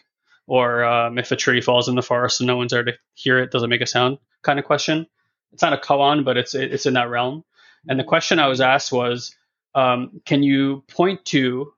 Or 0.47 0.85
um, 0.85 1.19
if 1.19 1.33
a 1.33 1.37
tree 1.37 1.61
falls 1.61 1.89
in 1.89 1.97
the 1.97 2.03
forest 2.03 2.41
and 2.41 2.47
no 2.47 2.57
one's 2.57 2.71
there 2.71 2.85
to 2.85 2.93
hear 3.15 3.41
it 3.41 3.51
does 3.51 3.65
it 3.65 3.69
make 3.69 3.81
a 3.81 3.87
sound 3.87 4.19
kind 4.43 4.61
of 4.61 4.67
question? 4.67 5.09
It's 5.53 5.63
not 5.63 5.73
a 5.73 5.79
koan 5.79 6.25
but 6.25 6.37
it's 6.37 6.55
it's 6.55 6.87
in 6.87 6.95
that 6.95 7.11
realm. 7.11 7.43
And 7.89 7.99
the 7.99 8.05
question 8.05 8.39
i 8.39 8.47
was 8.47 8.61
asked 8.61 8.93
was 8.93 9.35
um, 9.75 10.21
can 10.25 10.45
you 10.45 10.85
point 10.87 11.25
to 11.27 11.73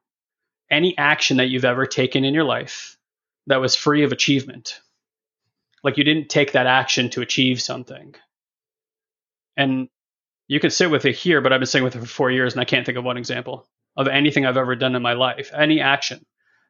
any 0.70 0.96
action 0.99 1.38
that 1.38 1.49
you've 1.49 1.64
ever 1.64 1.87
taken 1.87 2.25
in 2.25 2.34
your 2.34 2.44
life 2.44 2.99
that 3.46 3.62
was 3.62 3.75
free 3.75 4.04
of 4.04 4.12
achievement? 4.12 4.78
Like 5.82 5.96
you 5.96 6.04
didn't 6.04 6.28
take 6.28 6.52
that 6.52 6.66
action 6.66 7.08
to 7.10 7.22
achieve 7.22 7.62
something 7.62 8.14
and 9.57 9.88
you 10.49 10.61
can 10.61 10.71
sit 10.71 10.90
with 10.90 11.04
it 11.04 11.14
here, 11.14 11.40
but 11.40 11.52
I've 11.52 11.61
been 11.61 11.66
sitting 11.66 11.85
with 11.85 11.97
it 11.97 12.00
for 12.00 12.07
four 12.07 12.30
years 12.30 12.52
and 12.52 12.61
I 12.61 12.64
can't 12.64 12.85
think 12.85 12.99
of 12.99 13.04
one 13.04 13.16
example 13.16 13.66
of 13.97 14.09
anything 14.09 14.47
I've 14.47 14.57
ever 14.57 14.75
done 14.75 14.95
in 14.95 15.02
my 15.02 15.12
life, 15.12 15.50
any 15.54 15.80
action 15.80 16.25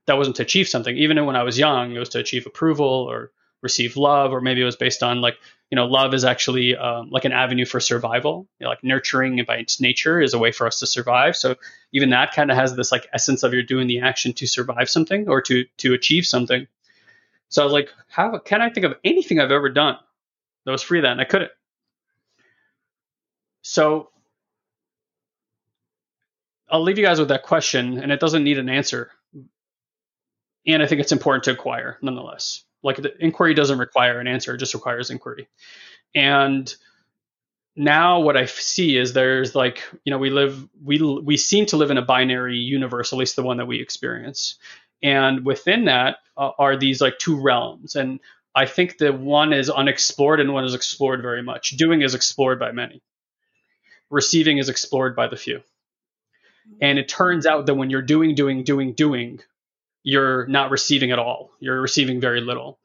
that 0.07 0.17
wasn't 0.17 0.37
to 0.37 0.43
achieve 0.43 0.69
something. 0.69 0.97
Even 0.97 1.25
when 1.27 1.37
I 1.37 1.43
was 1.43 1.59
young, 1.59 1.93
it 1.93 1.99
was 1.99 2.11
to 2.11 2.19
achieve 2.19 2.47
approval 2.47 2.87
or 2.87 3.31
receive 3.63 3.97
love, 3.97 4.33
or 4.33 4.41
maybe 4.41 4.63
it 4.63 4.65
was 4.65 4.77
based 4.77 5.03
on 5.03 5.21
like, 5.21 5.37
you 5.71 5.77
know, 5.77 5.87
love 5.87 6.15
is 6.15 6.25
actually 6.25 6.77
um, 6.77 7.11
like 7.11 7.25
an 7.25 7.33
avenue 7.33 7.65
for 7.65 7.79
survival. 7.79 8.49
You 8.59 8.65
know, 8.65 8.71
like 8.71 8.83
nurturing 8.83 9.43
by 9.47 9.57
its 9.57 9.81
nature 9.81 10.21
is 10.21 10.35
a 10.35 10.39
way 10.39 10.51
for 10.51 10.67
us 10.67 10.81
to 10.81 10.87
survive. 10.87 11.37
So 11.37 11.57
even 11.93 12.11
that 12.11 12.35
kind 12.35 12.51
of 12.51 12.57
has 12.57 12.75
this 12.75 12.91
like 12.91 13.07
essence 13.13 13.43
of 13.43 13.53
you're 13.53 13.63
doing 13.63 13.87
the 13.87 14.01
action 14.01 14.33
to 14.35 14.47
survive 14.47 14.91
something 14.91 15.29
or 15.29 15.43
to 15.43 15.65
to 15.79 15.95
achieve 15.95 16.27
something. 16.27 16.67
So 17.49 17.63
I 17.63 17.65
was 17.65 17.73
like, 17.73 17.93
how 18.09 18.39
can 18.39 18.63
I 18.63 18.71
think 18.71 18.87
of 18.87 18.95
anything 19.05 19.41
I've 19.41 19.51
ever 19.51 19.69
done 19.69 19.97
that 20.65 20.73
was 20.73 20.83
free 20.83 21.01
then? 21.01 21.21
I 21.21 21.25
couldn't. 21.25 21.51
So 23.63 24.11
I'll 26.69 26.83
leave 26.83 26.99
you 26.99 27.05
guys 27.05 27.19
with 27.19 27.29
that 27.29 27.43
question, 27.43 27.99
and 27.99 28.13
it 28.13 28.21
doesn't 28.21 28.45
need 28.45 28.59
an 28.59 28.69
answer. 28.69 29.13
and 30.67 30.83
I 30.83 30.87
think 30.87 31.01
it's 31.01 31.13
important 31.13 31.45
to 31.45 31.53
acquire 31.53 31.99
nonetheless. 32.03 32.65
Like 32.83 32.97
the 32.97 33.13
inquiry 33.25 33.55
doesn't 33.55 33.79
require 33.79 34.21
an 34.21 34.27
answer; 34.27 34.55
it 34.55 34.59
just 34.59 34.75
requires 34.75 35.11
inquiry. 35.11 35.49
And 36.15 36.73
now 37.77 38.21
what 38.21 38.37
I 38.37 38.47
see 38.47 38.97
is 38.97 39.13
there's 39.13 39.55
like 39.55 39.83
you 40.05 40.11
know 40.11 40.19
we 40.19 40.31
live 40.31 40.69
we 40.83 41.01
we 41.01 41.37
seem 41.37 41.67
to 41.67 41.77
live 41.77 41.91
in 41.91 41.99
a 41.99 42.03
binary 42.03 42.57
universe, 42.59 43.13
at 43.13 43.19
least 43.19 43.37
the 43.37 43.43
one 43.43 43.59
that 43.59 43.67
we 43.67 43.81
experience. 43.81 44.59
And 45.03 45.45
within 45.47 45.87
that 45.87 46.19
uh, 46.37 46.51
are 46.59 46.77
these 46.77 47.01
like 47.01 47.19
two 47.19 47.41
realms, 47.41 47.97
and 47.97 48.21
I 48.55 48.67
think 48.67 48.99
the 48.99 49.13
one 49.13 49.53
is 49.53 49.71
unexplored 49.71 50.41
and 50.41 50.53
one 50.53 50.65
is 50.65 50.75
explored 50.75 51.23
very 51.23 51.43
much. 51.43 51.71
Doing 51.77 52.03
is 52.03 52.15
explored 52.15 52.59
by 52.59 52.73
many. 52.73 53.03
Receiving 54.11 54.59
is 54.59 54.69
explored 54.69 55.15
by 55.17 55.29
the 55.29 55.37
few. 55.37 55.63
And 56.81 56.99
it 56.99 57.09
turns 57.09 57.47
out 57.47 57.67
that 57.67 57.75
when 57.75 57.91
you're 57.91 58.03
doing, 58.03 58.35
doing, 58.35 58.65
doing, 58.65 58.93
doing, 58.93 59.41
you're 60.03 60.47
not 60.47 60.71
receiving 60.71 61.11
at 61.11 61.19
all. 61.19 61.51
You're 61.61 61.81
receiving 61.81 62.21
very 62.21 62.41
little. 62.41 62.79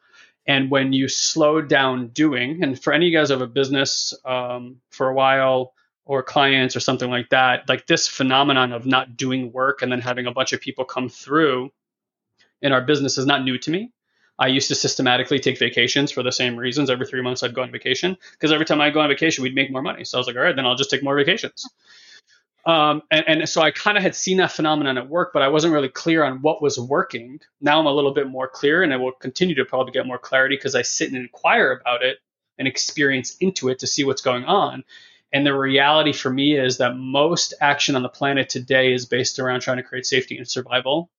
And 0.47 0.69
when 0.69 0.93
you 0.93 1.07
slow 1.07 1.61
down 1.61 2.09
doing, 2.09 2.63
and 2.63 2.81
for 2.81 2.93
any 2.93 3.07
of 3.07 3.11
you 3.11 3.17
guys 3.17 3.29
who 3.29 3.33
have 3.33 3.41
a 3.41 3.47
business 3.47 4.13
um, 4.25 4.81
for 4.91 5.09
a 5.09 5.13
while 5.13 5.73
or 6.05 6.21
clients 6.21 6.75
or 6.75 6.79
something 6.79 7.09
like 7.09 7.29
that, 7.29 7.67
like 7.67 7.87
this 7.87 8.07
phenomenon 8.07 8.71
of 8.71 8.85
not 8.85 9.17
doing 9.17 9.51
work 9.51 9.81
and 9.81 9.91
then 9.91 10.01
having 10.01 10.27
a 10.27 10.31
bunch 10.31 10.53
of 10.53 10.61
people 10.61 10.85
come 10.85 11.09
through 11.09 11.71
in 12.61 12.71
our 12.71 12.81
business 12.81 13.17
is 13.17 13.25
not 13.25 13.43
new 13.43 13.57
to 13.57 13.71
me. 13.71 13.91
I 14.37 14.47
used 14.47 14.67
to 14.67 14.75
systematically 14.75 15.39
take 15.39 15.57
vacations 15.57 16.11
for 16.11 16.21
the 16.21 16.31
same 16.31 16.57
reasons. 16.57 16.89
Every 16.89 17.05
three 17.05 17.21
months, 17.21 17.41
I'd 17.41 17.53
go 17.53 17.61
on 17.61 17.71
vacation 17.71 18.17
because 18.31 18.51
every 18.51 18.65
time 18.65 18.81
I 18.81 18.89
go 18.89 18.99
on 18.99 19.09
vacation, 19.09 19.43
we'd 19.43 19.55
make 19.55 19.71
more 19.71 19.81
money. 19.81 20.03
So 20.03 20.17
I 20.17 20.19
was 20.19 20.27
like, 20.27 20.35
all 20.35 20.41
right, 20.41 20.55
then 20.55 20.65
I'll 20.65 20.75
just 20.75 20.89
take 20.89 21.03
more 21.03 21.15
vacations. 21.15 21.67
Um, 22.65 23.03
and, 23.11 23.25
and, 23.27 23.49
so 23.49 23.61
I 23.61 23.69
kind 23.69 23.95
of 23.95 24.01
had 24.01 24.15
seen 24.15 24.37
that 24.37 24.51
phenomenon 24.51 24.97
at 24.97 25.07
work, 25.07 25.31
but 25.33 25.43
I 25.43 25.49
wasn't 25.49 25.73
really 25.73 25.89
clear 25.89 26.23
on 26.23 26.41
what 26.41 26.63
was 26.63 26.79
working. 26.79 27.39
Now 27.61 27.79
I'm 27.79 27.85
a 27.85 27.93
little 27.93 28.13
bit 28.13 28.27
more 28.27 28.47
clear, 28.47 28.81
and 28.81 28.91
I 28.91 28.97
will 28.97 29.11
continue 29.11 29.53
to 29.55 29.65
probably 29.65 29.91
get 29.91 30.07
more 30.07 30.17
clarity 30.17 30.55
because 30.55 30.73
I 30.73 30.81
sit 30.81 31.09
and 31.09 31.17
inquire 31.17 31.71
about 31.71 32.01
it 32.03 32.17
and 32.57 32.67
experience 32.67 33.37
into 33.39 33.69
it 33.69 33.79
to 33.79 33.87
see 33.87 34.03
what's 34.03 34.23
going 34.23 34.45
on. 34.45 34.83
And 35.31 35.45
the 35.45 35.53
reality 35.53 36.13
for 36.13 36.31
me 36.31 36.57
is 36.57 36.77
that 36.77 36.95
most 36.95 37.53
action 37.61 37.95
on 37.95 38.01
the 38.01 38.09
planet 38.09 38.49
today 38.49 38.93
is 38.93 39.05
based 39.05 39.37
around 39.37 39.59
trying 39.59 39.77
to 39.77 39.83
create 39.83 40.05
safety 40.05 40.37
and 40.37 40.47
survival. 40.47 41.09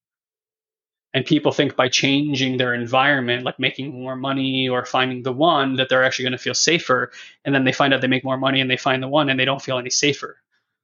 And 1.16 1.24
people 1.24 1.50
think 1.50 1.76
by 1.76 1.88
changing 1.88 2.58
their 2.58 2.74
environment, 2.74 3.42
like 3.42 3.58
making 3.58 3.90
more 3.90 4.16
money 4.16 4.68
or 4.68 4.84
finding 4.84 5.22
the 5.22 5.32
one, 5.32 5.76
that 5.76 5.88
they're 5.88 6.04
actually 6.04 6.24
going 6.24 6.32
to 6.32 6.38
feel 6.38 6.52
safer. 6.52 7.10
And 7.42 7.54
then 7.54 7.64
they 7.64 7.72
find 7.72 7.94
out 7.94 8.02
they 8.02 8.06
make 8.06 8.22
more 8.22 8.36
money 8.36 8.60
and 8.60 8.70
they 8.70 8.76
find 8.76 9.02
the 9.02 9.08
one 9.08 9.30
and 9.30 9.40
they 9.40 9.46
don't 9.46 9.62
feel 9.62 9.78
any 9.78 9.88
safer 9.88 10.36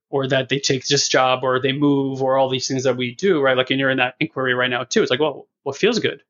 or 0.09 0.27
that 0.29 0.49
they 0.49 0.59
take 0.59 0.87
this 0.87 1.07
job 1.07 1.41
or 1.43 1.61
they 1.61 1.73
move 1.73 2.23
or 2.23 2.39
all 2.39 2.49
these 2.49 2.67
things 2.67 2.85
that 2.85 2.97
we 2.97 3.15
do, 3.15 3.43
right? 3.43 3.59
Like, 3.59 3.71
and 3.71 3.79
you're 3.79 3.91
in 3.91 3.99
that 3.99 4.15
inquiry 4.21 4.55
right 4.55 4.71
now 4.71 4.85
too. 4.85 5.03
It's 5.03 5.11
like, 5.11 5.21
well, 5.21 5.49
what 5.65 5.77
feels 5.77 5.99
good? 5.99 6.23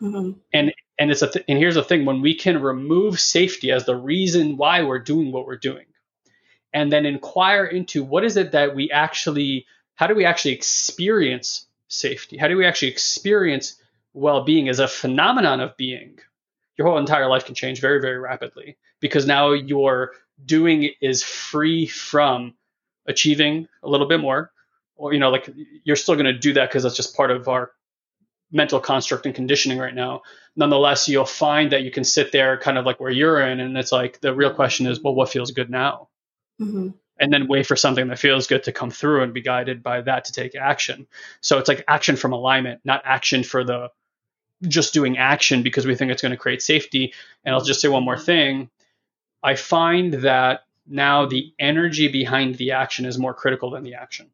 Mm-hmm. 0.00 0.38
And 0.54 0.72
and 0.98 1.10
it's 1.10 1.20
a 1.20 1.30
th- 1.30 1.44
and 1.46 1.58
here's 1.58 1.74
the 1.74 1.84
thing: 1.84 2.06
when 2.06 2.22
we 2.22 2.34
can 2.34 2.62
remove 2.62 3.20
safety 3.20 3.70
as 3.70 3.84
the 3.84 3.94
reason 3.94 4.56
why 4.56 4.84
we're 4.84 5.00
doing 5.00 5.32
what 5.32 5.46
we're 5.46 5.58
doing, 5.58 5.84
and 6.72 6.90
then 6.90 7.04
inquire 7.04 7.66
into 7.66 8.04
what 8.04 8.24
is 8.24 8.38
it 8.38 8.52
that 8.52 8.74
we 8.74 8.90
actually, 8.90 9.66
how 9.96 10.06
do 10.06 10.14
we 10.14 10.24
actually 10.24 10.52
experience 10.52 11.66
safety? 11.88 12.36
How 12.36 12.48
do 12.48 12.56
we 12.56 12.66
actually 12.66 12.88
experience 12.88 13.80
well-being 14.12 14.68
as 14.68 14.78
a 14.78 14.88
phenomenon 14.88 15.60
of 15.60 15.76
being? 15.76 16.18
Your 16.76 16.88
whole 16.88 16.98
entire 16.98 17.28
life 17.28 17.44
can 17.44 17.54
change 17.54 17.80
very, 17.80 18.00
very 18.00 18.18
rapidly 18.18 18.76
because 19.00 19.26
now 19.26 19.52
your 19.52 20.12
doing 20.44 20.90
is 21.00 21.22
free 21.22 21.86
from 21.86 22.54
achieving 23.06 23.68
a 23.82 23.88
little 23.88 24.08
bit 24.08 24.20
more 24.20 24.50
or 24.96 25.12
you 25.12 25.18
know 25.18 25.30
like 25.30 25.48
you're 25.84 25.96
still 25.96 26.14
going 26.14 26.26
to 26.26 26.38
do 26.38 26.54
that 26.54 26.68
because 26.68 26.82
that's 26.82 26.96
just 26.96 27.16
part 27.16 27.30
of 27.30 27.48
our 27.48 27.70
mental 28.50 28.80
construct 28.80 29.26
and 29.26 29.34
conditioning 29.34 29.78
right 29.78 29.94
now 29.94 30.22
nonetheless 30.56 31.08
you'll 31.08 31.24
find 31.24 31.72
that 31.72 31.82
you 31.82 31.90
can 31.90 32.04
sit 32.04 32.32
there 32.32 32.56
kind 32.56 32.78
of 32.78 32.84
like 32.84 33.00
where 33.00 33.10
you're 33.10 33.40
in 33.40 33.60
and 33.60 33.76
it's 33.76 33.92
like 33.92 34.20
the 34.20 34.34
real 34.34 34.52
question 34.52 34.86
is 34.86 35.00
well 35.00 35.14
what 35.14 35.28
feels 35.28 35.50
good 35.50 35.70
now 35.70 36.08
mm-hmm. 36.60 36.88
And 37.18 37.32
then 37.32 37.46
wait 37.48 37.66
for 37.66 37.76
something 37.76 38.08
that 38.08 38.18
feels 38.18 38.46
good 38.46 38.64
to 38.64 38.72
come 38.72 38.90
through 38.90 39.22
and 39.22 39.32
be 39.32 39.40
guided 39.40 39.82
by 39.82 40.00
that 40.00 40.24
to 40.26 40.32
take 40.32 40.54
action. 40.54 41.06
So 41.40 41.58
it's 41.58 41.68
like 41.68 41.84
action 41.86 42.16
from 42.16 42.32
alignment 42.32 42.80
not 42.84 43.02
action 43.04 43.44
for 43.44 43.64
the 43.64 43.90
just 44.66 44.94
doing 44.94 45.18
action 45.18 45.62
because 45.62 45.86
we 45.86 45.94
think 45.94 46.10
it's 46.10 46.22
going 46.22 46.32
to 46.32 46.38
create 46.38 46.62
safety. 46.62 47.12
And 47.44 47.54
i'll 47.54 47.62
just 47.62 47.80
say 47.80 47.88
one 47.88 48.04
more 48.04 48.18
thing. 48.18 48.70
I 49.42 49.54
find 49.54 50.14
that 50.14 50.64
now 50.86 51.26
the 51.26 51.52
energy 51.58 52.08
behind 52.08 52.56
the 52.56 52.72
action 52.72 53.04
is 53.04 53.18
more 53.18 53.34
critical 53.34 53.70
than 53.70 53.84
the 53.84 53.94
action. 53.94 54.30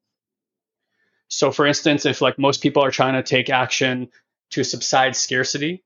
So, 1.28 1.52
for 1.52 1.66
instance, 1.66 2.06
if 2.06 2.20
like 2.20 2.38
most 2.38 2.62
people 2.62 2.84
are 2.84 2.90
trying 2.90 3.14
to 3.14 3.22
take 3.22 3.50
action 3.50 4.08
to 4.50 4.64
subside 4.64 5.14
scarcity, 5.14 5.84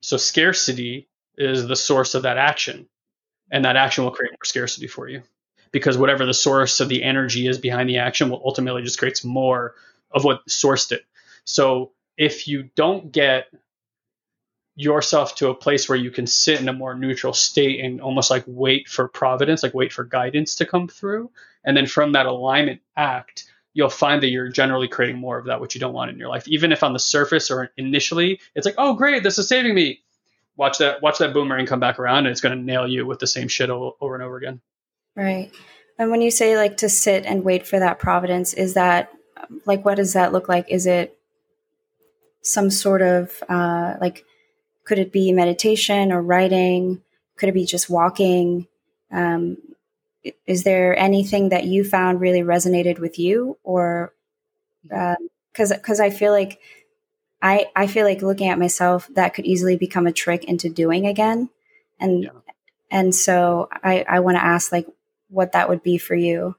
so 0.00 0.16
scarcity 0.16 1.08
is 1.38 1.66
the 1.66 1.76
source 1.76 2.14
of 2.14 2.22
that 2.22 2.38
action, 2.38 2.88
and 3.52 3.64
that 3.64 3.76
action 3.76 4.02
will 4.02 4.10
create 4.10 4.32
more 4.32 4.44
scarcity 4.44 4.88
for 4.88 5.08
you 5.08 5.22
because 5.72 5.98
whatever 5.98 6.26
the 6.26 6.34
source 6.34 6.80
of 6.80 6.88
the 6.88 7.02
energy 7.02 7.46
is 7.46 7.58
behind 7.58 7.88
the 7.88 7.98
action 7.98 8.30
will 8.30 8.42
ultimately 8.44 8.82
just 8.82 8.98
creates 8.98 9.24
more 9.24 9.74
of 10.10 10.24
what 10.24 10.46
sourced 10.46 10.92
it. 10.92 11.04
So, 11.44 11.92
if 12.16 12.48
you 12.48 12.70
don't 12.74 13.12
get 13.12 13.48
yourself 14.76 15.34
to 15.36 15.48
a 15.48 15.54
place 15.54 15.88
where 15.88 15.98
you 15.98 16.10
can 16.10 16.26
sit 16.26 16.60
in 16.60 16.68
a 16.68 16.72
more 16.72 16.94
neutral 16.94 17.32
state 17.32 17.80
and 17.80 18.00
almost 18.00 18.30
like 18.30 18.44
wait 18.46 18.88
for 18.88 19.08
providence, 19.08 19.62
like 19.62 19.74
wait 19.74 19.92
for 19.92 20.04
guidance 20.04 20.56
to 20.56 20.66
come 20.66 20.86
through. 20.86 21.30
And 21.64 21.76
then 21.76 21.86
from 21.86 22.12
that 22.12 22.26
alignment 22.26 22.82
act, 22.94 23.46
you'll 23.72 23.88
find 23.88 24.22
that 24.22 24.28
you're 24.28 24.48
generally 24.48 24.86
creating 24.86 25.18
more 25.18 25.38
of 25.38 25.46
that 25.46 25.60
which 25.60 25.74
you 25.74 25.80
don't 25.80 25.94
want 25.94 26.10
in 26.10 26.18
your 26.18 26.28
life. 26.28 26.46
Even 26.46 26.72
if 26.72 26.82
on 26.82 26.92
the 26.92 26.98
surface 26.98 27.50
or 27.50 27.70
initially 27.78 28.40
it's 28.54 28.66
like, 28.66 28.74
oh 28.76 28.94
great, 28.94 29.22
this 29.22 29.38
is 29.38 29.48
saving 29.48 29.74
me. 29.74 30.02
Watch 30.56 30.78
that 30.78 31.02
watch 31.02 31.18
that 31.18 31.32
boomerang 31.34 31.66
come 31.66 31.80
back 31.80 31.98
around 31.98 32.20
and 32.20 32.28
it's 32.28 32.40
gonna 32.42 32.56
nail 32.56 32.86
you 32.86 33.06
with 33.06 33.18
the 33.18 33.26
same 33.26 33.48
shit 33.48 33.70
over 33.70 34.14
and 34.14 34.22
over 34.22 34.36
again. 34.36 34.60
Right. 35.16 35.50
And 35.98 36.10
when 36.10 36.20
you 36.20 36.30
say 36.30 36.56
like 36.56 36.76
to 36.78 36.88
sit 36.88 37.24
and 37.24 37.42
wait 37.42 37.66
for 37.66 37.78
that 37.78 37.98
providence, 37.98 38.52
is 38.52 38.74
that 38.74 39.10
like 39.64 39.84
what 39.84 39.96
does 39.96 40.12
that 40.12 40.32
look 40.32 40.48
like? 40.48 40.68
Is 40.68 40.86
it 40.86 41.18
some 42.42 42.70
sort 42.70 43.02
of 43.02 43.42
uh, 43.48 43.94
like 44.00 44.24
could 44.84 44.98
it 44.98 45.12
be 45.12 45.32
meditation 45.32 46.12
or 46.12 46.22
writing? 46.22 47.02
Could 47.36 47.48
it 47.48 47.54
be 47.54 47.64
just 47.64 47.90
walking? 47.90 48.68
Um, 49.10 49.56
is 50.46 50.64
there 50.64 50.96
anything 50.98 51.50
that 51.50 51.64
you 51.64 51.84
found 51.84 52.20
really 52.20 52.42
resonated 52.42 52.98
with 52.98 53.18
you, 53.18 53.58
or 53.62 54.12
because 54.82 55.72
uh, 55.72 55.76
because 55.76 56.00
I 56.00 56.10
feel 56.10 56.32
like 56.32 56.60
I 57.40 57.66
I 57.74 57.86
feel 57.86 58.04
like 58.04 58.22
looking 58.22 58.48
at 58.48 58.58
myself 58.58 59.08
that 59.14 59.34
could 59.34 59.46
easily 59.46 59.76
become 59.76 60.06
a 60.06 60.12
trick 60.12 60.44
into 60.44 60.68
doing 60.68 61.06
again, 61.06 61.48
and 61.98 62.24
yeah. 62.24 62.30
and 62.90 63.14
so 63.14 63.68
I 63.72 64.04
I 64.08 64.20
want 64.20 64.36
to 64.36 64.44
ask 64.44 64.72
like 64.72 64.86
what 65.28 65.52
that 65.52 65.68
would 65.68 65.82
be 65.82 65.98
for 65.98 66.14
you. 66.14 66.54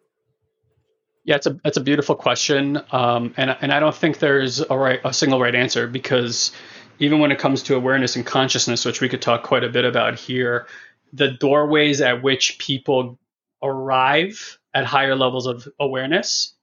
Yeah, 1.23 1.35
it's 1.35 1.47
a 1.47 1.59
it's 1.65 1.77
a 1.77 1.81
beautiful 1.81 2.15
question, 2.15 2.81
um, 2.91 3.33
and 3.35 3.55
and 3.61 3.73
I 3.73 3.79
don't 3.79 3.95
think 3.95 4.19
there's 4.19 4.61
a 4.61 4.77
right 4.77 5.01
a 5.03 5.13
single 5.13 5.41
right 5.41 5.53
answer 5.53 5.87
because 5.87 6.51
even 6.99 7.19
when 7.19 7.31
it 7.31 7.39
comes 7.39 7.63
to 7.63 7.75
awareness 7.75 8.15
and 8.15 8.25
consciousness, 8.25 8.85
which 8.85 9.01
we 9.01 9.09
could 9.09 9.21
talk 9.21 9.43
quite 9.43 9.63
a 9.63 9.69
bit 9.69 9.85
about 9.85 10.17
here, 10.17 10.67
the 11.13 11.29
doorways 11.29 12.01
at 12.01 12.23
which 12.23 12.57
people 12.59 13.19
arrive 13.61 14.57
at 14.73 14.85
higher 14.85 15.15
levels 15.15 15.47
of 15.47 15.67
awareness 15.79 16.53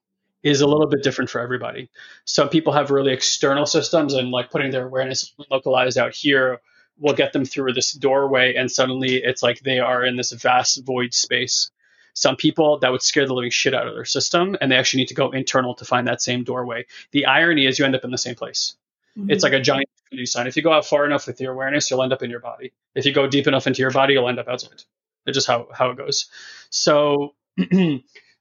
is 0.42 0.60
a 0.60 0.66
little 0.66 0.86
bit 0.86 1.02
different 1.02 1.30
for 1.30 1.40
everybody. 1.40 1.90
Some 2.24 2.48
people 2.48 2.72
have 2.72 2.90
really 2.90 3.12
external 3.12 3.66
systems 3.66 4.14
and 4.14 4.30
like 4.30 4.50
putting 4.50 4.70
their 4.70 4.86
awareness 4.86 5.34
localized 5.50 5.98
out 5.98 6.14
here 6.14 6.60
will 6.98 7.14
get 7.14 7.32
them 7.32 7.44
through 7.44 7.72
this 7.72 7.92
doorway 7.92 8.54
and 8.54 8.70
suddenly 8.70 9.16
it's 9.16 9.42
like 9.42 9.60
they 9.60 9.80
are 9.80 10.04
in 10.04 10.16
this 10.16 10.32
vast 10.32 10.84
void 10.84 11.14
space. 11.14 11.70
Some 12.14 12.36
people 12.36 12.78
that 12.78 12.90
would 12.92 13.02
scare 13.02 13.26
the 13.26 13.34
living 13.34 13.50
shit 13.50 13.74
out 13.74 13.86
of 13.86 13.94
their 13.94 14.04
system 14.04 14.56
and 14.60 14.70
they 14.70 14.76
actually 14.76 15.02
need 15.02 15.08
to 15.08 15.14
go 15.14 15.30
internal 15.30 15.74
to 15.74 15.84
find 15.84 16.06
that 16.08 16.22
same 16.22 16.44
doorway. 16.44 16.86
The 17.10 17.26
irony 17.26 17.66
is 17.66 17.78
you 17.78 17.84
end 17.84 17.96
up 17.96 18.04
in 18.04 18.10
the 18.10 18.18
same 18.18 18.36
place. 18.36 18.76
Mm-hmm. 19.18 19.30
It's 19.30 19.42
like 19.42 19.52
a 19.52 19.60
giant 19.60 19.88
sign. 20.24 20.46
If 20.46 20.56
you 20.56 20.62
go 20.62 20.72
out 20.72 20.86
far 20.86 21.04
enough 21.04 21.26
with 21.26 21.40
your 21.40 21.52
awareness, 21.52 21.90
you'll 21.90 22.02
end 22.02 22.12
up 22.12 22.22
in 22.22 22.30
your 22.30 22.40
body. 22.40 22.72
If 22.94 23.04
you 23.04 23.12
go 23.12 23.26
deep 23.26 23.46
enough 23.46 23.66
into 23.66 23.82
your 23.82 23.90
body, 23.90 24.14
you'll 24.14 24.28
end 24.28 24.38
up 24.38 24.48
outside. 24.48 24.82
It's 25.26 25.34
just 25.34 25.46
how, 25.46 25.68
how 25.72 25.90
it 25.90 25.96
goes. 25.96 26.26
So 26.70 27.34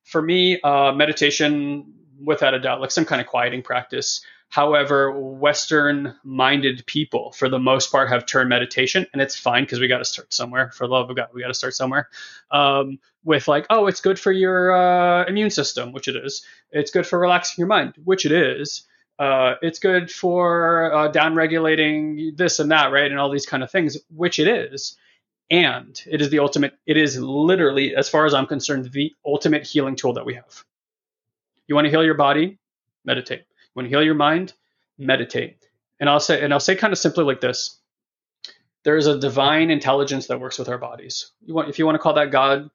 for 0.03 0.21
me, 0.21 0.61
uh, 0.61 0.91
meditation, 0.91 1.93
without 2.23 2.53
a 2.53 2.59
doubt, 2.59 2.81
like 2.81 2.91
some 2.91 3.05
kind 3.05 3.21
of 3.21 3.27
quieting 3.27 3.63
practice. 3.63 4.23
However, 4.53 5.11
Western 5.19 6.15
minded 6.23 6.83
people, 6.85 7.31
for 7.31 7.49
the 7.49 7.57
most 7.57 7.91
part, 7.91 8.09
have 8.09 8.27
turned 8.27 8.49
meditation, 8.49 9.07
and 9.11 9.21
it's 9.21 9.35
fine 9.35 9.63
because 9.63 9.79
we 9.79 9.87
got 9.87 9.97
to 9.97 10.05
start 10.05 10.31
somewhere. 10.31 10.69
For 10.71 10.87
love 10.87 11.09
of 11.09 11.15
God, 11.15 11.29
we 11.33 11.41
got 11.41 11.47
to 11.47 11.53
start 11.55 11.73
somewhere. 11.73 12.09
Um, 12.51 12.99
with 13.23 13.47
like, 13.47 13.65
oh, 13.69 13.87
it's 13.87 14.01
good 14.01 14.19
for 14.19 14.31
your 14.31 14.75
uh, 14.75 15.25
immune 15.25 15.49
system, 15.49 15.91
which 15.91 16.07
it 16.07 16.15
is. 16.15 16.45
It's 16.71 16.91
good 16.91 17.07
for 17.07 17.17
relaxing 17.17 17.55
your 17.61 17.67
mind, 17.67 17.95
which 18.03 18.25
it 18.25 18.31
is 18.31 18.85
uh, 19.19 19.55
it's 19.61 19.79
good 19.79 20.11
for 20.11 20.93
uh, 20.93 21.07
down 21.07 21.35
regulating 21.35 22.33
this 22.35 22.59
and 22.59 22.71
that, 22.71 22.91
right? 22.91 23.09
And 23.09 23.19
all 23.19 23.31
these 23.31 23.45
kind 23.45 23.63
of 23.63 23.71
things, 23.71 23.97
which 24.09 24.39
it 24.39 24.47
is. 24.47 24.97
And 25.49 25.99
it 26.07 26.21
is 26.21 26.29
the 26.29 26.39
ultimate, 26.39 26.73
it 26.85 26.97
is 26.97 27.19
literally, 27.19 27.95
as 27.95 28.09
far 28.09 28.25
as 28.25 28.33
I'm 28.33 28.47
concerned, 28.47 28.91
the 28.91 29.13
ultimate 29.25 29.67
healing 29.67 29.95
tool 29.95 30.13
that 30.13 30.25
we 30.25 30.35
have. 30.35 30.63
You 31.67 31.75
want 31.75 31.85
to 31.85 31.91
heal 31.91 32.03
your 32.03 32.15
body? 32.15 32.57
Meditate. 33.05 33.43
When 33.73 33.85
you 33.85 33.89
heal 33.89 34.03
your 34.03 34.15
mind? 34.15 34.53
Meditate. 34.97 35.57
And 35.99 36.09
I'll 36.09 36.19
say, 36.19 36.43
and 36.43 36.53
I'll 36.53 36.59
say 36.59 36.75
kind 36.75 36.93
of 36.93 36.99
simply 36.99 37.23
like 37.23 37.41
this: 37.41 37.77
there 38.83 38.97
is 38.97 39.07
a 39.07 39.17
divine 39.17 39.71
intelligence 39.71 40.27
that 40.27 40.39
works 40.39 40.59
with 40.59 40.69
our 40.69 40.77
bodies. 40.77 41.31
You 41.45 41.53
want, 41.53 41.69
if 41.69 41.79
you 41.79 41.85
want 41.85 41.95
to 41.95 41.99
call 41.99 42.13
that 42.15 42.31
God, 42.31 42.69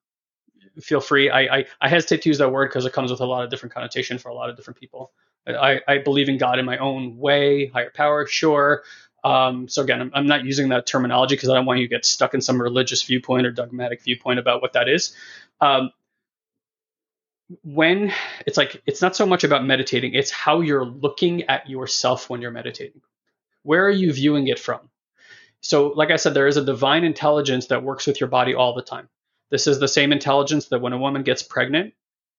feel 0.81 1.01
free. 1.01 1.31
I, 1.31 1.59
I, 1.59 1.65
I 1.81 1.89
hesitate 1.89 2.23
to 2.23 2.29
use 2.29 2.39
that 2.39 2.51
word 2.51 2.69
because 2.69 2.87
it 2.87 2.93
comes 2.93 3.11
with 3.11 3.21
a 3.21 3.27
lot 3.27 3.45
of 3.45 3.51
different 3.51 3.75
connotation 3.75 4.19
for 4.19 4.29
a 4.29 4.35
lot 4.35 4.51
of 4.51 4.57
different 4.57 4.79
people. 4.79 5.13
I, 5.47 5.81
I 5.89 5.99
believe 5.99 6.29
in 6.29 6.39
God 6.39 6.59
in 6.59 6.65
my 6.65 6.79
own 6.79 7.17
way, 7.17 7.67
higher 7.67 7.91
power, 7.91 8.27
sure. 8.27 8.83
Um, 9.25 9.69
so 9.69 9.83
again, 9.83 10.01
I'm, 10.01 10.11
I'm, 10.15 10.27
not 10.27 10.45
using 10.45 10.69
that 10.69 10.87
terminology 10.87 11.35
because 11.35 11.49
I 11.49 11.55
don't 11.55 11.67
want 11.67 11.81
you 11.81 11.89
to 11.89 11.95
get 11.95 12.05
stuck 12.05 12.35
in 12.35 12.41
some 12.41 12.61
religious 12.61 13.03
viewpoint 13.03 13.47
or 13.47 13.51
dogmatic 13.51 14.03
viewpoint 14.03 14.39
about 14.39 14.63
what 14.63 14.75
that 14.75 14.89
is. 14.89 15.15
Um, 15.61 15.91
when 17.63 18.13
it's 18.47 18.57
like 18.57 18.83
it's 18.87 19.03
not 19.03 19.17
so 19.17 19.27
much 19.27 19.45
about 19.45 19.65
meditating; 19.65 20.15
it's 20.15 20.31
how 20.31 20.61
you're 20.61 20.85
looking 20.85 21.45
at 21.45 21.69
yourself 21.69 22.29
when 22.29 22.43
you're 22.43 22.51
meditating. 22.51 23.01
Where 23.63 23.85
are 23.87 23.91
you 23.91 24.13
viewing 24.13 24.49
it 24.49 24.59
from? 24.59 24.89
So, 25.61 25.89
like 25.89 26.11
I 26.11 26.17
said, 26.17 26.35
there 26.35 26.47
is 26.47 26.57
a 26.57 26.65
divine 26.65 27.05
intelligence 27.05 27.67
that 27.67 27.83
works 27.83 28.07
with 28.07 28.21
your 28.21 28.29
body 28.29 28.55
all 28.55 28.75
the 28.75 28.83
time. 28.83 29.09
This 29.51 29.67
is 29.67 29.81
the 29.81 29.89
same 29.89 30.13
intelligence 30.13 30.69
that 30.69 30.81
when 30.81 30.93
a 30.93 30.99
woman 30.99 31.23
gets 31.23 31.43
pregnant, 31.43 31.95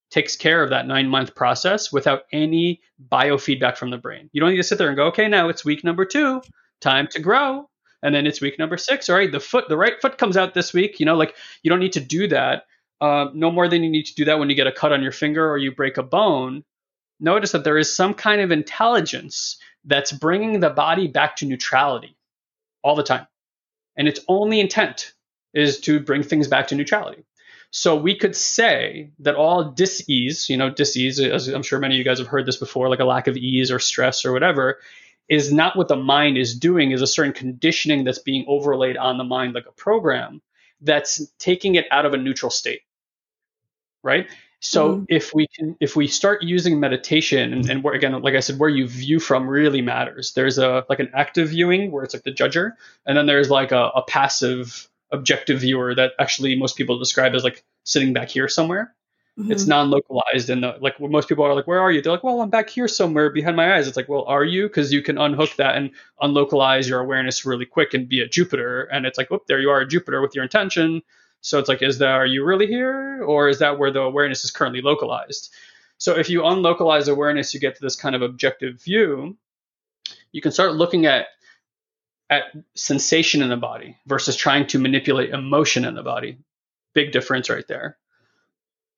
takes 0.09 0.35
care 0.35 0.63
of 0.63 0.69
that 0.71 0.87
nine 0.87 1.07
month 1.07 1.35
process 1.35 1.91
without 1.91 2.23
any 2.31 2.81
biofeedback 3.11 3.77
from 3.77 3.89
the 3.89 3.97
brain. 3.97 4.29
You 4.31 4.41
don't 4.41 4.51
need 4.51 4.57
to 4.57 4.63
sit 4.63 4.77
there 4.77 4.87
and 4.87 4.97
go, 4.97 5.07
okay, 5.07 5.27
now 5.27 5.49
it's 5.49 5.65
week 5.65 5.83
number 5.83 6.05
two, 6.05 6.41
time 6.81 7.07
to 7.11 7.19
grow. 7.19 7.69
And 8.01 8.15
then 8.15 8.25
it's 8.25 8.41
week 8.41 8.57
number 8.57 8.77
six. 8.77 9.09
All 9.09 9.17
right, 9.17 9.31
the 9.31 9.39
foot, 9.39 9.67
the 9.67 9.77
right 9.77 9.99
foot 10.01 10.17
comes 10.17 10.37
out 10.37 10.53
this 10.53 10.73
week. 10.73 10.99
You 10.99 11.05
know, 11.05 11.15
like 11.15 11.35
you 11.63 11.69
don't 11.69 11.79
need 11.79 11.93
to 11.93 11.99
do 11.99 12.27
that. 12.29 12.63
Uh, 13.01 13.27
no 13.33 13.49
more 13.49 13.67
than 13.67 13.83
you 13.83 13.89
need 13.89 14.05
to 14.05 14.15
do 14.15 14.25
that 14.25 14.39
when 14.39 14.49
you 14.49 14.55
get 14.55 14.67
a 14.67 14.71
cut 14.71 14.91
on 14.91 15.01
your 15.01 15.11
finger 15.11 15.49
or 15.49 15.57
you 15.57 15.73
break 15.73 15.97
a 15.97 16.03
bone. 16.03 16.63
Notice 17.19 17.51
that 17.53 17.63
there 17.63 17.77
is 17.77 17.95
some 17.95 18.13
kind 18.13 18.41
of 18.41 18.51
intelligence 18.51 19.57
that's 19.85 20.11
bringing 20.11 20.59
the 20.59 20.69
body 20.69 21.07
back 21.07 21.37
to 21.37 21.45
neutrality 21.45 22.17
all 22.83 22.95
the 22.95 23.03
time. 23.03 23.27
And 23.95 24.07
its 24.07 24.19
only 24.27 24.59
intent 24.59 25.13
is 25.53 25.79
to 25.81 25.99
bring 25.99 26.23
things 26.23 26.47
back 26.47 26.67
to 26.67 26.75
neutrality. 26.75 27.23
So 27.71 27.95
we 27.95 28.15
could 28.15 28.35
say 28.35 29.11
that 29.19 29.35
all 29.35 29.63
dis-ease, 29.63 30.49
you 30.49 30.57
know, 30.57 30.69
dis-ease, 30.69 31.19
as 31.19 31.47
I'm 31.47 31.63
sure 31.63 31.79
many 31.79 31.95
of 31.95 31.99
you 31.99 32.03
guys 32.03 32.19
have 32.19 32.27
heard 32.27 32.45
this 32.45 32.57
before, 32.57 32.89
like 32.89 32.99
a 32.99 33.05
lack 33.05 33.27
of 33.27 33.37
ease 33.37 33.71
or 33.71 33.79
stress 33.79 34.25
or 34.25 34.31
whatever, 34.31 34.79
is 35.27 35.53
not 35.53 35.75
what 35.75 35.87
the 35.87 35.95
mind 35.95 36.37
is 36.37 36.57
doing, 36.57 36.91
is 36.91 37.01
a 37.01 37.07
certain 37.07 37.33
conditioning 37.33 38.03
that's 38.03 38.19
being 38.19 38.45
overlaid 38.47 38.97
on 38.97 39.17
the 39.17 39.23
mind 39.23 39.53
like 39.53 39.67
a 39.67 39.71
program 39.71 40.41
that's 40.81 41.27
taking 41.37 41.75
it 41.75 41.85
out 41.91 42.05
of 42.05 42.13
a 42.13 42.17
neutral 42.17 42.49
state. 42.49 42.81
Right? 44.03 44.27
So 44.61 44.95
mm-hmm. 44.95 45.03
if 45.07 45.33
we 45.33 45.47
can, 45.47 45.77
if 45.79 45.95
we 45.95 46.07
start 46.07 46.43
using 46.43 46.79
meditation, 46.79 47.53
and, 47.53 47.69
and 47.69 47.83
where, 47.83 47.93
again, 47.93 48.21
like 48.21 48.35
I 48.35 48.41
said, 48.41 48.59
where 48.59 48.69
you 48.69 48.87
view 48.87 49.19
from 49.19 49.47
really 49.47 49.81
matters. 49.81 50.33
There's 50.33 50.57
a 50.57 50.85
like 50.89 50.99
an 50.99 51.11
active 51.13 51.49
viewing 51.49 51.91
where 51.91 52.03
it's 52.03 52.13
like 52.13 52.23
the 52.23 52.31
judger, 52.31 52.71
and 53.05 53.17
then 53.17 53.25
there's 53.25 53.49
like 53.49 53.71
a, 53.71 53.89
a 53.95 54.03
passive 54.03 54.89
objective 55.11 55.61
viewer 55.61 55.95
that 55.95 56.11
actually 56.19 56.55
most 56.57 56.75
people 56.75 56.99
describe 56.99 57.33
as 57.35 57.43
like 57.43 57.63
sitting 57.83 58.13
back 58.13 58.29
here 58.29 58.47
somewhere. 58.49 58.93
Mm-hmm. 59.37 59.53
It's 59.53 59.65
non-localized, 59.65 60.49
and 60.49 60.61
like 60.81 60.99
most 60.99 61.29
people 61.29 61.45
are 61.45 61.55
like, 61.55 61.67
"Where 61.67 61.79
are 61.79 61.89
you?" 61.91 62.01
They're 62.01 62.11
like, 62.11 62.25
"Well, 62.25 62.41
I'm 62.41 62.49
back 62.49 62.69
here 62.69 62.89
somewhere 62.89 63.29
behind 63.29 63.55
my 63.55 63.75
eyes." 63.75 63.87
It's 63.87 63.95
like, 63.95 64.09
"Well, 64.09 64.25
are 64.25 64.43
you?" 64.43 64.63
Because 64.63 64.91
you 64.91 65.01
can 65.01 65.17
unhook 65.17 65.55
that 65.55 65.77
and 65.77 65.91
unlocalize 66.21 66.89
your 66.89 66.99
awareness 66.99 67.45
really 67.45 67.65
quick 67.65 67.93
and 67.93 68.09
be 68.09 68.19
a 68.19 68.27
Jupiter, 68.27 68.81
and 68.91 69.05
it's 69.05 69.17
like, 69.17 69.31
"Whoop, 69.31 69.43
there 69.47 69.61
you 69.61 69.69
are, 69.69 69.85
Jupiter 69.85 70.21
with 70.21 70.35
your 70.35 70.43
intention." 70.43 71.01
So 71.41 71.59
it's 71.59 71.69
like, 71.69 71.81
is 71.81 71.99
that 71.99 72.09
are 72.09 72.25
you 72.25 72.43
really 72.43 72.67
here, 72.67 73.23
or 73.23 73.49
is 73.49 73.59
that 73.59 73.79
where 73.79 73.91
the 73.91 74.01
awareness 74.01 74.43
is 74.43 74.51
currently 74.51 74.81
localized? 74.81 75.53
So 75.97 76.17
if 76.17 76.29
you 76.29 76.45
unlocalize 76.45 77.07
awareness, 77.07 77.53
you 77.53 77.59
get 77.59 77.75
to 77.75 77.81
this 77.81 77.95
kind 77.95 78.15
of 78.15 78.21
objective 78.21 78.81
view. 78.81 79.37
You 80.31 80.41
can 80.41 80.51
start 80.51 80.73
looking 80.73 81.05
at 81.05 81.27
at 82.29 82.43
sensation 82.75 83.41
in 83.41 83.49
the 83.49 83.57
body 83.57 83.97
versus 84.05 84.35
trying 84.35 84.67
to 84.67 84.79
manipulate 84.79 85.31
emotion 85.31 85.83
in 85.83 85.95
the 85.95 86.03
body. 86.03 86.37
Big 86.93 87.11
difference 87.11 87.49
right 87.49 87.67
there. 87.67 87.97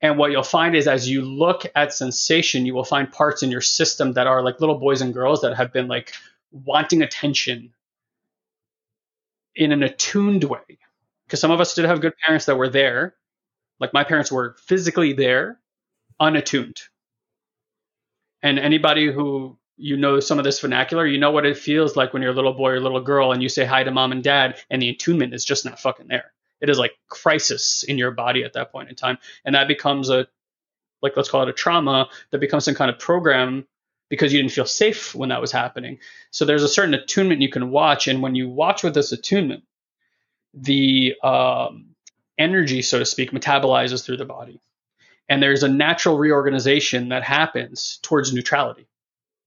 And 0.02 0.18
what 0.18 0.32
you'll 0.32 0.44
find 0.44 0.76
is 0.76 0.88
as 0.88 1.08
you 1.08 1.22
look 1.22 1.66
at 1.76 1.94
sensation, 1.94 2.66
you 2.66 2.74
will 2.74 2.84
find 2.84 3.12
parts 3.12 3.44
in 3.44 3.52
your 3.52 3.62
system 3.62 4.14
that 4.14 4.28
are 4.28 4.44
like 4.44 4.60
little 4.60 4.80
boys 4.80 5.02
and 5.02 5.14
girls 5.14 5.42
that 5.42 5.56
have 5.56 5.72
been 5.72 5.88
like 5.88 6.14
wanting 6.52 7.02
attention 7.02 7.74
in 9.56 9.72
an 9.72 9.84
attuned 9.84 10.44
way. 10.44 10.80
Because 11.32 11.40
some 11.40 11.52
of 11.52 11.62
us 11.62 11.76
did 11.76 11.86
have 11.86 12.02
good 12.02 12.18
parents 12.18 12.48
that 12.48 12.58
were 12.58 12.68
there. 12.68 13.16
Like 13.80 13.94
my 13.94 14.04
parents 14.04 14.30
were 14.30 14.58
physically 14.66 15.14
there, 15.14 15.62
unattuned. 16.20 16.82
And 18.44 18.60
anybody 18.60 19.10
who 19.10 19.58
you 19.78 19.96
know 19.96 20.20
some 20.20 20.40
of 20.40 20.44
this 20.44 20.60
vernacular, 20.60 21.08
you 21.08 21.18
know 21.18 21.32
what 21.32 21.46
it 21.46 21.58
feels 21.58 21.96
like 21.96 22.12
when 22.12 22.22
you're 22.22 22.34
a 22.34 22.36
little 22.36 22.52
boy 22.52 22.72
or 22.72 22.82
little 22.82 23.00
girl 23.00 23.32
and 23.32 23.42
you 23.42 23.48
say 23.48 23.64
hi 23.64 23.82
to 23.82 23.92
mom 23.92 24.12
and 24.12 24.22
dad 24.22 24.58
and 24.70 24.82
the 24.82 24.90
attunement 24.90 25.34
is 25.34 25.46
just 25.46 25.64
not 25.64 25.80
fucking 25.80 26.10
there. 26.10 26.34
It 26.60 26.70
is 26.70 26.78
like 26.78 26.92
crisis 27.08 27.84
in 27.88 27.98
your 27.98 28.12
body 28.12 28.44
at 28.44 28.52
that 28.54 28.74
point 28.74 28.90
in 28.90 28.96
time. 28.96 29.18
And 29.46 29.56
that 29.56 29.70
becomes 29.70 30.10
a 30.10 30.28
like 31.02 31.16
let's 31.16 31.30
call 31.30 31.44
it 31.44 31.50
a 31.50 31.54
trauma 31.54 32.10
that 32.32 32.42
becomes 32.42 32.66
some 32.66 32.76
kind 32.76 32.92
of 32.92 33.00
program 33.00 33.66
because 34.10 34.34
you 34.34 34.42
didn't 34.42 34.52
feel 34.52 34.66
safe 34.66 35.16
when 35.16 35.30
that 35.30 35.40
was 35.40 35.54
happening. 35.54 36.00
So 36.30 36.44
there's 36.44 36.64
a 36.64 36.68
certain 36.68 36.94
attunement 36.94 37.42
you 37.42 37.50
can 37.50 37.72
watch, 37.72 38.10
and 38.10 38.22
when 38.22 38.36
you 38.36 38.50
watch 38.50 38.84
with 38.84 38.94
this 38.94 39.14
attunement, 39.14 39.64
the 40.54 41.16
um, 41.24 41.96
energy, 42.38 42.82
so 42.82 43.00
to 43.00 43.06
speak, 43.06 43.32
metabolizes 43.32 44.06
through 44.06 44.18
the 44.18 44.26
body, 44.26 44.60
and 45.30 45.42
there's 45.42 45.64
a 45.64 45.70
natural 45.70 46.18
reorganization 46.18 47.10
that 47.10 47.24
happens 47.24 48.00
towards 48.02 48.34
neutrality. 48.34 48.88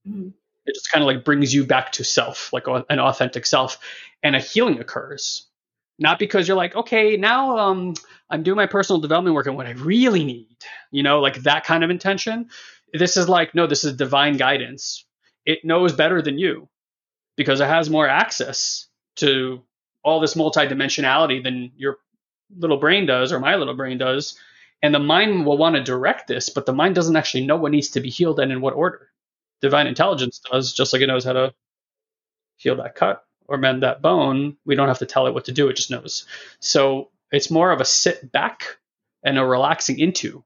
Mm-hmm. 0.08 0.28
It 0.66 0.74
just 0.74 0.90
kind 0.90 1.02
of 1.02 1.06
like 1.06 1.24
brings 1.24 1.52
you 1.52 1.64
back 1.64 1.92
to 1.92 2.04
self, 2.04 2.52
like 2.52 2.66
an 2.66 2.98
authentic 2.98 3.44
self, 3.44 3.78
and 4.22 4.34
a 4.34 4.40
healing 4.40 4.80
occurs. 4.80 5.46
Not 5.98 6.18
because 6.18 6.48
you're 6.48 6.56
like, 6.56 6.74
okay, 6.74 7.16
now 7.16 7.58
um, 7.58 7.94
I'm 8.30 8.42
doing 8.42 8.56
my 8.56 8.66
personal 8.66 9.00
development 9.00 9.34
work 9.34 9.46
and 9.46 9.56
what 9.56 9.66
I 9.66 9.72
really 9.72 10.24
need, 10.24 10.56
you 10.90 11.02
know, 11.02 11.20
like 11.20 11.42
that 11.42 11.64
kind 11.64 11.84
of 11.84 11.90
intention. 11.90 12.48
This 12.92 13.16
is 13.16 13.28
like, 13.28 13.54
no, 13.54 13.66
this 13.66 13.84
is 13.84 13.92
divine 13.94 14.36
guidance. 14.36 15.04
It 15.44 15.64
knows 15.64 15.92
better 15.92 16.22
than 16.22 16.38
you 16.38 16.68
because 17.36 17.60
it 17.60 17.68
has 17.68 17.90
more 17.90 18.08
access 18.08 18.88
to 19.16 19.62
all 20.04 20.20
this 20.20 20.34
multidimensionality 20.34 21.42
than 21.42 21.72
your 21.76 21.96
little 22.56 22.76
brain 22.76 23.06
does 23.06 23.32
or 23.32 23.40
my 23.40 23.56
little 23.56 23.74
brain 23.74 23.98
does. 23.98 24.38
And 24.82 24.94
the 24.94 24.98
mind 24.98 25.46
will 25.46 25.56
want 25.56 25.76
to 25.76 25.82
direct 25.82 26.28
this, 26.28 26.50
but 26.50 26.66
the 26.66 26.74
mind 26.74 26.94
doesn't 26.94 27.16
actually 27.16 27.46
know 27.46 27.56
what 27.56 27.72
needs 27.72 27.90
to 27.90 28.00
be 28.00 28.10
healed 28.10 28.38
and 28.38 28.52
in 28.52 28.60
what 28.60 28.74
order 28.74 29.08
divine 29.62 29.86
intelligence 29.86 30.40
does, 30.50 30.74
just 30.74 30.92
like 30.92 31.00
it 31.00 31.06
knows 31.06 31.24
how 31.24 31.32
to 31.32 31.54
heal 32.56 32.76
that 32.76 32.94
cut 32.94 33.24
or 33.48 33.56
mend 33.56 33.82
that 33.82 34.02
bone. 34.02 34.58
We 34.66 34.74
don't 34.74 34.88
have 34.88 34.98
to 34.98 35.06
tell 35.06 35.26
it 35.26 35.32
what 35.32 35.46
to 35.46 35.52
do, 35.52 35.68
it 35.68 35.76
just 35.76 35.90
knows. 35.90 36.26
So 36.60 37.10
it's 37.32 37.50
more 37.50 37.70
of 37.70 37.80
a 37.80 37.84
sit 37.84 38.30
back 38.30 38.76
and 39.22 39.38
a 39.38 39.44
relaxing 39.44 39.98
into 39.98 40.44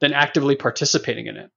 than 0.00 0.12
actively 0.12 0.54
participating 0.54 1.26
in 1.26 1.36
it. 1.38 1.50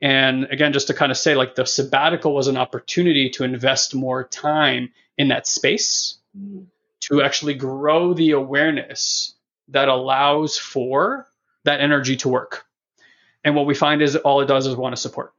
And 0.00 0.44
again, 0.50 0.72
just 0.72 0.88
to 0.88 0.94
kind 0.94 1.10
of 1.12 1.18
say, 1.18 1.34
like 1.34 1.54
the 1.54 1.64
sabbatical 1.64 2.34
was 2.34 2.48
an 2.48 2.56
opportunity 2.56 3.30
to 3.30 3.44
invest 3.44 3.94
more 3.94 4.24
time 4.24 4.92
in 5.16 5.28
that 5.28 5.46
space 5.46 6.18
mm. 6.36 6.66
To 7.00 7.22
actually 7.22 7.54
grow 7.54 8.12
the 8.14 8.32
awareness 8.32 9.34
that 9.68 9.88
allows 9.88 10.58
for 10.58 11.26
that 11.64 11.80
energy 11.80 12.16
to 12.16 12.28
work. 12.28 12.64
And 13.44 13.54
what 13.54 13.66
we 13.66 13.74
find 13.74 14.02
is 14.02 14.16
all 14.16 14.40
it 14.40 14.46
does 14.46 14.66
is 14.66 14.76
want 14.76 14.94
to 14.94 15.00
support 15.00 15.32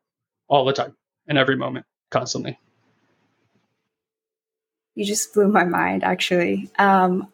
all 0.48 0.65
the 0.65 0.74
time 0.74 0.95
and 1.28 1.38
every 1.38 1.56
moment, 1.56 1.86
constantly. 2.10 2.58
You 4.95 5.06
just 5.06 5.34
blew 5.34 5.48
my 5.48 5.63
mind, 5.63 6.04
actually. 6.04 6.69
Um, 6.80 7.32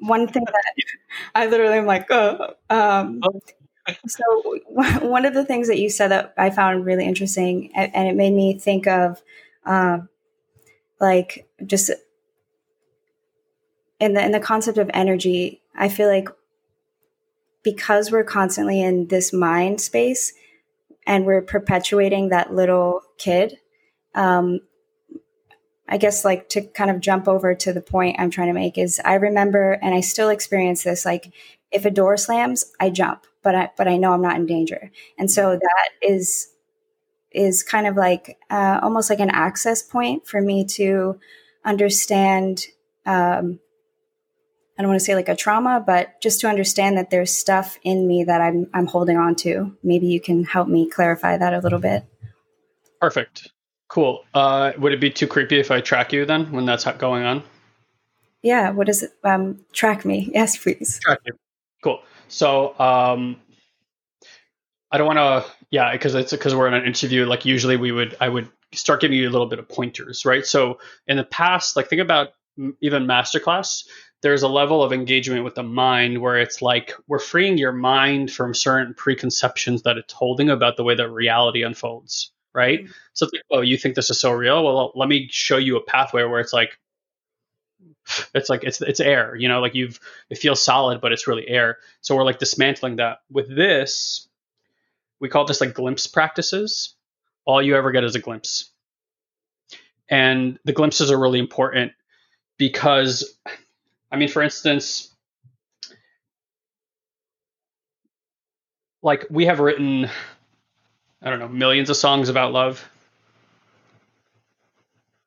one 0.00 0.28
thing 0.28 0.44
that 0.44 0.84
I 1.34 1.46
literally 1.46 1.78
am 1.78 1.86
like, 1.86 2.06
oh. 2.10 2.54
Um, 2.70 3.20
oh. 3.22 3.40
so 4.06 4.58
one 5.06 5.24
of 5.24 5.34
the 5.34 5.44
things 5.44 5.68
that 5.68 5.78
you 5.78 5.90
said 5.90 6.08
that 6.08 6.34
I 6.38 6.50
found 6.50 6.84
really 6.84 7.04
interesting, 7.04 7.70
and 7.74 8.08
it 8.08 8.16
made 8.16 8.32
me 8.32 8.58
think 8.58 8.86
of, 8.86 9.22
um, 9.64 10.08
like 11.00 11.48
just 11.66 11.90
in 14.02 14.14
the 14.14 14.24
in 14.24 14.32
the 14.32 14.40
concept 14.40 14.78
of 14.78 14.90
energy. 14.92 15.62
I 15.76 15.88
feel 15.88 16.08
like 16.08 16.28
because 17.62 18.10
we're 18.10 18.24
constantly 18.24 18.82
in 18.82 19.06
this 19.06 19.32
mind 19.32 19.80
space, 19.80 20.32
and 21.06 21.24
we're 21.24 21.40
perpetuating 21.40 22.30
that 22.30 22.52
little 22.52 23.02
kid. 23.16 23.58
Um, 24.16 24.60
I 25.88 25.98
guess 25.98 26.24
like 26.24 26.48
to 26.50 26.62
kind 26.62 26.90
of 26.90 27.00
jump 27.00 27.28
over 27.28 27.54
to 27.54 27.72
the 27.72 27.80
point 27.80 28.16
I'm 28.18 28.30
trying 28.30 28.48
to 28.48 28.54
make 28.54 28.76
is 28.76 29.00
I 29.04 29.14
remember 29.14 29.78
and 29.82 29.94
I 29.94 30.00
still 30.00 30.30
experience 30.30 30.82
this 30.82 31.04
like 31.04 31.32
if 31.70 31.84
a 31.84 31.90
door 31.90 32.16
slams 32.16 32.64
I 32.80 32.88
jump 32.90 33.26
but 33.42 33.54
I 33.54 33.70
but 33.76 33.88
I 33.88 33.96
know 33.96 34.12
I'm 34.12 34.22
not 34.22 34.36
in 34.36 34.46
danger 34.46 34.90
and 35.18 35.30
so 35.30 35.56
that 35.56 35.88
is 36.00 36.48
is 37.30 37.62
kind 37.62 37.86
of 37.86 37.96
like 37.96 38.38
uh, 38.48 38.80
almost 38.82 39.10
like 39.10 39.20
an 39.20 39.30
access 39.30 39.82
point 39.82 40.26
for 40.26 40.40
me 40.40 40.64
to 40.64 41.18
understand 41.64 42.66
um, 43.04 43.58
I 44.78 44.82
don't 44.82 44.88
want 44.88 45.00
to 45.00 45.04
say 45.04 45.14
like 45.14 45.28
a 45.28 45.36
trauma, 45.36 45.82
but 45.84 46.20
just 46.22 46.40
to 46.40 46.48
understand 46.48 46.96
that 46.96 47.10
there's 47.10 47.34
stuff 47.34 47.78
in 47.84 48.06
me 48.06 48.24
that 48.24 48.40
I'm 48.40 48.68
I'm 48.72 48.86
holding 48.86 49.16
on 49.16 49.34
to. 49.36 49.76
Maybe 49.82 50.06
you 50.06 50.20
can 50.20 50.44
help 50.44 50.68
me 50.68 50.88
clarify 50.88 51.36
that 51.36 51.52
a 51.52 51.58
little 51.58 51.78
bit. 51.78 52.04
Perfect. 53.00 53.50
Cool. 53.88 54.24
Uh, 54.32 54.72
would 54.78 54.92
it 54.92 55.00
be 55.00 55.10
too 55.10 55.26
creepy 55.26 55.58
if 55.60 55.70
I 55.70 55.80
track 55.82 56.12
you 56.12 56.24
then 56.24 56.50
when 56.52 56.64
that's 56.64 56.84
going 56.84 57.24
on? 57.24 57.42
Yeah. 58.42 58.70
What 58.70 58.88
is 58.88 59.02
it? 59.02 59.12
Um, 59.24 59.64
track 59.72 60.04
me. 60.04 60.30
Yes, 60.32 60.56
please. 60.56 60.98
Track 61.02 61.18
you. 61.26 61.34
Cool. 61.82 62.00
So, 62.28 62.78
um, 62.78 63.36
I 64.90 64.98
don't 64.98 65.06
want 65.06 65.18
to, 65.18 65.50
yeah, 65.70 65.92
because 65.92 66.14
it's 66.14 66.32
because 66.32 66.54
we're 66.54 66.68
in 66.68 66.74
an 66.74 66.84
interview. 66.84 67.26
Like 67.26 67.44
usually, 67.44 67.76
we 67.76 67.92
would, 67.92 68.16
I 68.20 68.28
would 68.28 68.48
start 68.72 69.00
giving 69.00 69.18
you 69.18 69.28
a 69.28 69.30
little 69.30 69.46
bit 69.46 69.58
of 69.58 69.68
pointers, 69.68 70.24
right? 70.24 70.46
So 70.46 70.78
in 71.06 71.16
the 71.16 71.24
past, 71.24 71.76
like 71.76 71.88
think 71.88 72.00
about 72.00 72.30
even 72.80 73.04
masterclass. 73.04 73.84
There's 74.22 74.42
a 74.42 74.48
level 74.48 74.82
of 74.82 74.92
engagement 74.92 75.44
with 75.44 75.56
the 75.56 75.62
mind 75.62 76.18
where 76.18 76.38
it's 76.38 76.62
like 76.62 76.94
we're 77.08 77.18
freeing 77.18 77.58
your 77.58 77.72
mind 77.72 78.30
from 78.32 78.54
certain 78.54 78.94
preconceptions 78.94 79.82
that 79.82 79.98
it's 79.98 80.12
holding 80.12 80.48
about 80.48 80.76
the 80.76 80.84
way 80.84 80.94
that 80.94 81.10
reality 81.10 81.62
unfolds, 81.62 82.32
right? 82.54 82.80
Mm-hmm. 82.80 82.92
So 83.14 83.24
it's 83.24 83.32
like, 83.32 83.42
oh, 83.50 83.60
you 83.60 83.76
think 83.76 83.96
this 83.96 84.10
is 84.10 84.20
so 84.20 84.30
real? 84.32 84.64
Well, 84.64 84.92
let 84.94 85.08
me 85.08 85.28
show 85.30 85.56
you 85.56 85.76
a 85.76 85.82
pathway 85.82 86.24
where 86.24 86.40
it's 86.40 86.52
like 86.52 86.78
it's 88.34 88.48
like 88.48 88.64
it's 88.64 88.80
it's 88.80 89.00
air 89.00 89.34
you 89.36 89.48
know 89.48 89.60
like 89.60 89.74
you've 89.74 90.00
it 90.28 90.38
feels 90.38 90.62
solid 90.62 91.00
but 91.00 91.12
it's 91.12 91.26
really 91.26 91.46
air 91.48 91.78
so 92.00 92.16
we're 92.16 92.24
like 92.24 92.38
dismantling 92.38 92.96
that 92.96 93.18
with 93.30 93.54
this 93.54 94.28
we 95.20 95.28
call 95.28 95.44
this 95.44 95.60
like 95.60 95.74
glimpse 95.74 96.06
practices 96.06 96.96
all 97.44 97.62
you 97.62 97.76
ever 97.76 97.92
get 97.92 98.04
is 98.04 98.14
a 98.14 98.20
glimpse 98.20 98.70
and 100.08 100.58
the 100.64 100.72
glimpses 100.72 101.10
are 101.10 101.18
really 101.18 101.38
important 101.38 101.92
because 102.58 103.38
i 104.12 104.16
mean 104.16 104.28
for 104.28 104.42
instance 104.42 105.12
like 109.02 109.26
we 109.30 109.46
have 109.46 109.58
written 109.58 110.08
i 111.22 111.30
don't 111.30 111.40
know 111.40 111.48
millions 111.48 111.90
of 111.90 111.96
songs 111.96 112.28
about 112.28 112.52
love 112.52 112.88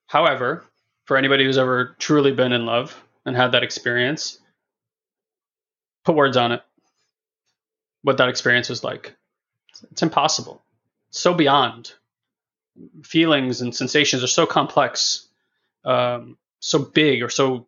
however 0.07 0.63
for 1.05 1.17
anybody 1.17 1.45
who's 1.45 1.57
ever 1.57 1.95
truly 1.99 2.31
been 2.31 2.51
in 2.51 2.65
love 2.65 2.99
and 3.25 3.35
had 3.35 3.53
that 3.53 3.63
experience, 3.63 4.39
put 6.03 6.15
words 6.15 6.37
on 6.37 6.51
it. 6.51 6.61
What 8.01 8.17
that 8.17 8.29
experience 8.29 8.69
was 8.69 8.83
like. 8.83 9.15
It's 9.91 10.03
impossible. 10.03 10.63
It's 11.09 11.19
so 11.19 11.33
beyond. 11.33 11.93
Feelings 13.03 13.61
and 13.61 13.73
sensations 13.73 14.23
are 14.23 14.27
so 14.27 14.45
complex, 14.45 15.27
um, 15.85 16.37
so 16.59 16.79
big, 16.79 17.23
or 17.23 17.29
so 17.29 17.67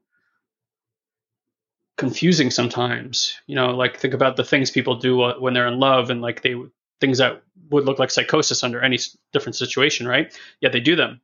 confusing 1.97 2.51
sometimes. 2.51 3.35
You 3.47 3.55
know, 3.55 3.75
like 3.75 3.97
think 3.97 4.13
about 4.13 4.35
the 4.35 4.43
things 4.43 4.71
people 4.71 4.95
do 4.95 5.17
when 5.39 5.53
they're 5.53 5.67
in 5.67 5.79
love 5.79 6.09
and 6.09 6.21
like 6.21 6.41
they 6.41 6.55
things 6.99 7.17
that 7.19 7.43
would 7.69 7.85
look 7.85 7.99
like 7.99 8.11
psychosis 8.11 8.63
under 8.63 8.81
any 8.81 8.97
different 9.33 9.55
situation, 9.55 10.07
right? 10.07 10.33
Yet 10.61 10.71
they 10.71 10.79
do 10.79 10.95
them. 10.95 11.21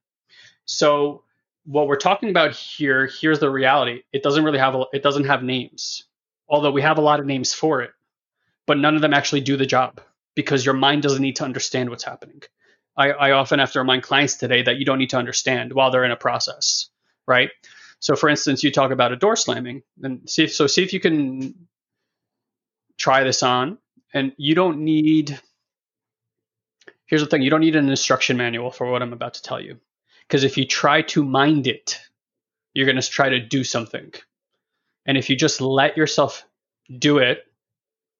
So 0.65 1.23
what 1.65 1.87
we're 1.87 1.95
talking 1.95 2.29
about 2.29 2.51
here, 2.53 3.07
here's 3.07 3.39
the 3.39 3.49
reality. 3.49 4.03
It 4.11 4.23
doesn't 4.23 4.43
really 4.43 4.59
have 4.59 4.75
a, 4.75 4.85
it 4.93 5.03
doesn't 5.03 5.25
have 5.25 5.43
names, 5.43 6.03
although 6.47 6.71
we 6.71 6.81
have 6.81 6.97
a 6.97 7.01
lot 7.01 7.19
of 7.19 7.25
names 7.25 7.53
for 7.53 7.81
it, 7.81 7.91
but 8.67 8.77
none 8.77 8.95
of 8.95 9.01
them 9.01 9.13
actually 9.13 9.41
do 9.41 9.57
the 9.57 9.65
job 9.65 10.01
because 10.35 10.65
your 10.65 10.75
mind 10.75 11.01
doesn't 11.01 11.21
need 11.21 11.37
to 11.37 11.45
understand 11.45 11.89
what's 11.89 12.03
happening. 12.03 12.41
I, 12.95 13.11
I 13.11 13.31
often 13.31 13.59
have 13.59 13.71
to 13.71 13.79
remind 13.79 14.03
clients 14.03 14.35
today 14.35 14.63
that 14.63 14.77
you 14.77 14.85
don't 14.85 14.99
need 14.99 15.11
to 15.11 15.17
understand 15.17 15.73
while 15.73 15.89
they're 15.89 16.03
in 16.03 16.11
a 16.11 16.17
process, 16.17 16.89
right? 17.27 17.49
So, 18.03 18.17
for 18.17 18.27
instance, 18.27 18.65
you 18.65 18.69
talk 18.69 18.91
about 18.91 19.13
a 19.13 19.15
door 19.15 19.37
slamming, 19.37 19.81
and 20.01 20.29
see 20.29 20.43
if, 20.43 20.53
so 20.53 20.67
see 20.67 20.83
if 20.83 20.91
you 20.91 20.99
can 20.99 21.55
try 22.97 23.23
this 23.23 23.41
on, 23.41 23.77
and 24.13 24.33
you 24.35 24.55
don't 24.55 24.79
need. 24.79 25.39
Here's 27.05 27.21
the 27.21 27.27
thing: 27.27 27.43
you 27.43 27.49
don't 27.49 27.61
need 27.61 27.77
an 27.77 27.89
instruction 27.89 28.35
manual 28.35 28.71
for 28.71 28.91
what 28.91 29.01
I'm 29.01 29.13
about 29.13 29.35
to 29.35 29.41
tell 29.41 29.61
you. 29.61 29.79
Because 30.27 30.43
if 30.43 30.57
you 30.57 30.67
try 30.67 31.03
to 31.03 31.23
mind 31.23 31.65
it, 31.65 32.01
you're 32.73 32.85
going 32.85 32.99
to 32.99 33.09
try 33.09 33.29
to 33.29 33.39
do 33.39 33.63
something. 33.63 34.11
And 35.05 35.17
if 35.17 35.29
you 35.29 35.37
just 35.37 35.61
let 35.61 35.95
yourself 35.95 36.45
do 36.99 37.19
it, 37.19 37.45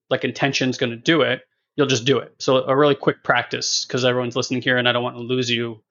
like 0.10 0.24
intention's 0.24 0.78
going 0.78 0.92
to 0.92 0.96
do 0.96 1.24
it, 1.24 1.42
you'll 1.76 1.88
just 1.88 2.06
do 2.06 2.20
it. 2.20 2.34
So 2.40 2.64
a 2.66 2.76
really 2.76 2.96
quick 2.96 3.22
practice, 3.22 3.84
because 3.84 4.06
everyone's 4.06 4.38
listening 4.38 4.62
here 4.62 4.78
and 4.78 4.88
I 4.88 4.94
don't 4.94 5.04
want 5.04 5.18
to 5.18 5.24
lose 5.24 5.50
you. 5.50 5.84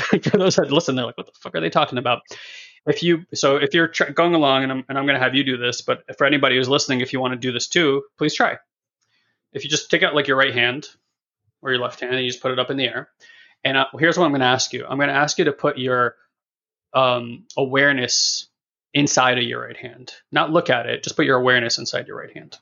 For 0.00 0.18
those 0.38 0.56
that 0.56 0.72
listen, 0.72 0.96
they're 0.96 1.06
like, 1.06 1.18
what 1.18 1.26
the 1.26 1.32
fuck 1.40 1.54
are 1.54 1.60
they 1.60 1.70
talking 1.70 1.98
about? 1.98 2.22
If 2.86 3.02
you, 3.02 3.24
so 3.34 3.56
if 3.56 3.74
you're 3.74 3.88
tr- 3.88 4.10
going 4.10 4.34
along 4.34 4.64
and 4.64 4.72
I'm, 4.72 4.84
and 4.88 4.98
I'm 4.98 5.06
going 5.06 5.18
to 5.18 5.22
have 5.22 5.34
you 5.34 5.44
do 5.44 5.56
this, 5.56 5.82
but 5.82 6.02
for 6.18 6.26
anybody 6.26 6.56
who's 6.56 6.68
listening, 6.68 7.00
if 7.00 7.12
you 7.12 7.20
want 7.20 7.32
to 7.32 7.38
do 7.38 7.52
this 7.52 7.68
too, 7.68 8.02
please 8.18 8.34
try. 8.34 8.58
If 9.52 9.64
you 9.64 9.70
just 9.70 9.90
take 9.90 10.02
out 10.02 10.14
like 10.14 10.26
your 10.26 10.36
right 10.36 10.54
hand 10.54 10.88
or 11.60 11.70
your 11.70 11.80
left 11.80 12.00
hand 12.00 12.14
and 12.14 12.24
you 12.24 12.30
just 12.30 12.42
put 12.42 12.50
it 12.52 12.58
up 12.58 12.70
in 12.70 12.76
the 12.76 12.86
air 12.86 13.08
and 13.64 13.76
uh, 13.76 13.86
here's 13.98 14.18
what 14.18 14.24
I'm 14.24 14.32
going 14.32 14.40
to 14.40 14.46
ask 14.46 14.72
you 14.72 14.84
I'm 14.86 14.98
going 14.98 15.08
to 15.08 15.14
ask 15.14 15.38
you 15.38 15.44
to 15.46 15.52
put 15.52 15.78
your 15.78 16.16
um, 16.94 17.44
awareness 17.56 18.48
inside 18.94 19.38
of 19.38 19.44
your 19.44 19.62
right 19.62 19.76
hand. 19.76 20.12
Not 20.30 20.50
look 20.50 20.68
at 20.68 20.86
it, 20.86 21.02
just 21.02 21.16
put 21.16 21.26
your 21.26 21.38
awareness 21.38 21.78
inside 21.78 22.06
your 22.08 22.18
right 22.18 22.34
hand. 22.36 22.58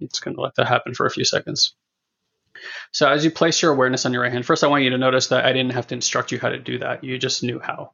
It's 0.00 0.20
going 0.20 0.36
to 0.36 0.40
let 0.40 0.54
that 0.54 0.68
happen 0.68 0.94
for 0.94 1.06
a 1.06 1.10
few 1.10 1.24
seconds. 1.24 1.74
So 2.92 3.08
as 3.08 3.24
you 3.24 3.30
place 3.30 3.60
your 3.60 3.72
awareness 3.72 4.06
on 4.06 4.12
your 4.12 4.22
right 4.22 4.32
hand, 4.32 4.46
first 4.46 4.64
I 4.64 4.68
want 4.68 4.84
you 4.84 4.90
to 4.90 4.98
notice 4.98 5.28
that 5.28 5.44
I 5.44 5.52
didn't 5.52 5.72
have 5.72 5.88
to 5.88 5.94
instruct 5.94 6.32
you 6.32 6.38
how 6.38 6.48
to 6.48 6.58
do 6.58 6.78
that. 6.78 7.04
You 7.04 7.18
just 7.18 7.42
knew 7.42 7.60
how. 7.60 7.92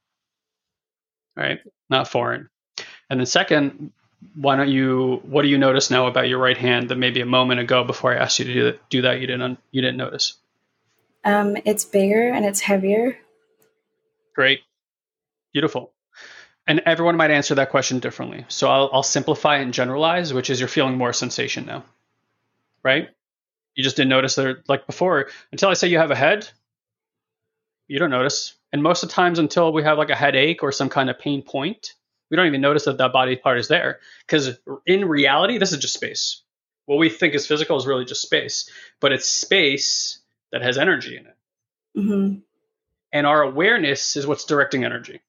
Right? 1.36 1.60
Not 1.90 2.08
foreign. 2.08 2.48
And 3.10 3.20
then 3.20 3.26
second, 3.26 3.92
why 4.34 4.56
don't 4.56 4.68
you 4.68 5.20
what 5.24 5.42
do 5.42 5.48
you 5.48 5.58
notice 5.58 5.90
now 5.90 6.06
about 6.06 6.28
your 6.28 6.38
right 6.38 6.56
hand 6.56 6.88
that 6.88 6.96
maybe 6.96 7.20
a 7.20 7.26
moment 7.26 7.60
ago 7.60 7.84
before 7.84 8.12
I 8.12 8.16
asked 8.16 8.38
you 8.38 8.46
to 8.46 8.54
do 8.54 8.64
that, 8.64 8.88
do 8.88 9.02
that 9.02 9.20
you 9.20 9.26
didn't 9.26 9.58
you 9.70 9.82
didn't 9.82 9.98
notice? 9.98 10.34
Um, 11.24 11.56
it's 11.64 11.84
bigger 11.84 12.30
and 12.30 12.44
it's 12.44 12.60
heavier. 12.60 13.18
Great. 14.34 14.60
Beautiful. 15.52 15.92
And 16.66 16.80
everyone 16.86 17.16
might 17.16 17.30
answer 17.30 17.54
that 17.56 17.70
question 17.70 17.98
differently. 17.98 18.46
So 18.48 18.68
I'll, 18.68 18.90
I'll 18.92 19.02
simplify 19.02 19.56
and 19.58 19.72
generalize, 19.74 20.32
which 20.32 20.50
is 20.50 20.58
you're 20.58 20.68
feeling 20.68 20.96
more 20.96 21.12
sensation 21.12 21.66
now, 21.66 21.84
right? 22.82 23.08
You 23.74 23.84
just 23.84 23.96
didn't 23.96 24.10
notice 24.10 24.34
there 24.34 24.62
like 24.66 24.86
before, 24.86 25.28
until 25.52 25.68
I 25.68 25.74
say 25.74 25.88
you 25.88 25.98
have 25.98 26.10
a 26.10 26.16
head, 26.16 26.48
you 27.86 27.98
don't 27.98 28.10
notice. 28.10 28.54
And 28.74 28.82
most 28.82 29.04
of 29.04 29.08
the 29.08 29.14
times, 29.14 29.38
until 29.38 29.72
we 29.72 29.84
have 29.84 29.98
like 29.98 30.10
a 30.10 30.16
headache 30.16 30.64
or 30.64 30.72
some 30.72 30.88
kind 30.88 31.08
of 31.08 31.16
pain 31.16 31.42
point, 31.42 31.94
we 32.28 32.36
don't 32.36 32.48
even 32.48 32.60
notice 32.60 32.86
that 32.86 32.98
that 32.98 33.12
body 33.12 33.36
part 33.36 33.56
is 33.56 33.68
there. 33.68 34.00
Because 34.26 34.58
in 34.84 35.04
reality, 35.04 35.58
this 35.58 35.70
is 35.70 35.78
just 35.78 35.94
space. 35.94 36.42
What 36.86 36.96
we 36.96 37.08
think 37.08 37.34
is 37.34 37.46
physical 37.46 37.76
is 37.76 37.86
really 37.86 38.04
just 38.04 38.20
space, 38.20 38.68
but 39.00 39.12
it's 39.12 39.30
space 39.30 40.18
that 40.50 40.62
has 40.62 40.76
energy 40.76 41.16
in 41.16 41.24
it. 41.24 41.36
Mm-hmm. 41.96 42.38
And 43.12 43.26
our 43.28 43.42
awareness 43.42 44.16
is 44.16 44.26
what's 44.26 44.44
directing 44.44 44.84
energy. 44.84 45.20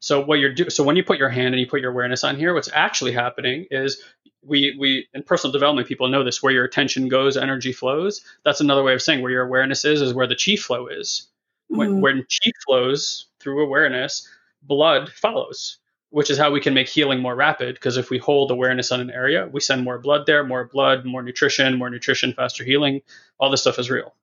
So 0.00 0.24
what 0.24 0.38
you're 0.38 0.54
do- 0.54 0.70
so 0.70 0.82
when 0.82 0.96
you 0.96 1.04
put 1.04 1.18
your 1.18 1.28
hand 1.28 1.52
and 1.54 1.60
you 1.60 1.66
put 1.66 1.82
your 1.82 1.90
awareness 1.90 2.24
on 2.24 2.38
here, 2.38 2.54
what's 2.54 2.70
actually 2.72 3.12
happening 3.12 3.66
is 3.70 4.02
we 4.42 4.74
we 4.80 5.06
in 5.12 5.22
personal 5.22 5.52
development 5.52 5.86
people 5.86 6.08
know 6.08 6.24
this 6.24 6.42
where 6.42 6.52
your 6.54 6.64
attention 6.64 7.08
goes, 7.08 7.36
energy 7.36 7.72
flows. 7.72 8.24
That's 8.42 8.62
another 8.62 8.82
way 8.82 8.94
of 8.94 9.02
saying 9.02 9.20
where 9.20 9.32
your 9.32 9.44
awareness 9.44 9.84
is 9.84 10.00
is 10.00 10.14
where 10.14 10.26
the 10.26 10.34
chi 10.34 10.56
flow 10.56 10.86
is. 10.86 11.28
Mm-hmm. 11.70 11.78
When, 11.78 12.00
when 12.00 12.16
chi 12.22 12.50
flows 12.64 13.26
through 13.40 13.64
awareness, 13.64 14.28
blood 14.62 15.10
follows, 15.10 15.78
which 16.10 16.30
is 16.30 16.38
how 16.38 16.50
we 16.50 16.60
can 16.60 16.74
make 16.74 16.88
healing 16.88 17.20
more 17.20 17.34
rapid. 17.34 17.74
Because 17.74 17.96
if 17.96 18.10
we 18.10 18.18
hold 18.18 18.50
awareness 18.50 18.92
on 18.92 19.00
an 19.00 19.10
area, 19.10 19.48
we 19.50 19.60
send 19.60 19.84
more 19.84 19.98
blood 19.98 20.26
there, 20.26 20.44
more 20.44 20.64
blood, 20.64 21.04
more 21.04 21.22
nutrition, 21.22 21.78
more 21.78 21.90
nutrition, 21.90 22.32
faster 22.32 22.64
healing. 22.64 23.02
All 23.38 23.50
this 23.50 23.60
stuff 23.60 23.78
is 23.78 23.90
real 23.90 24.14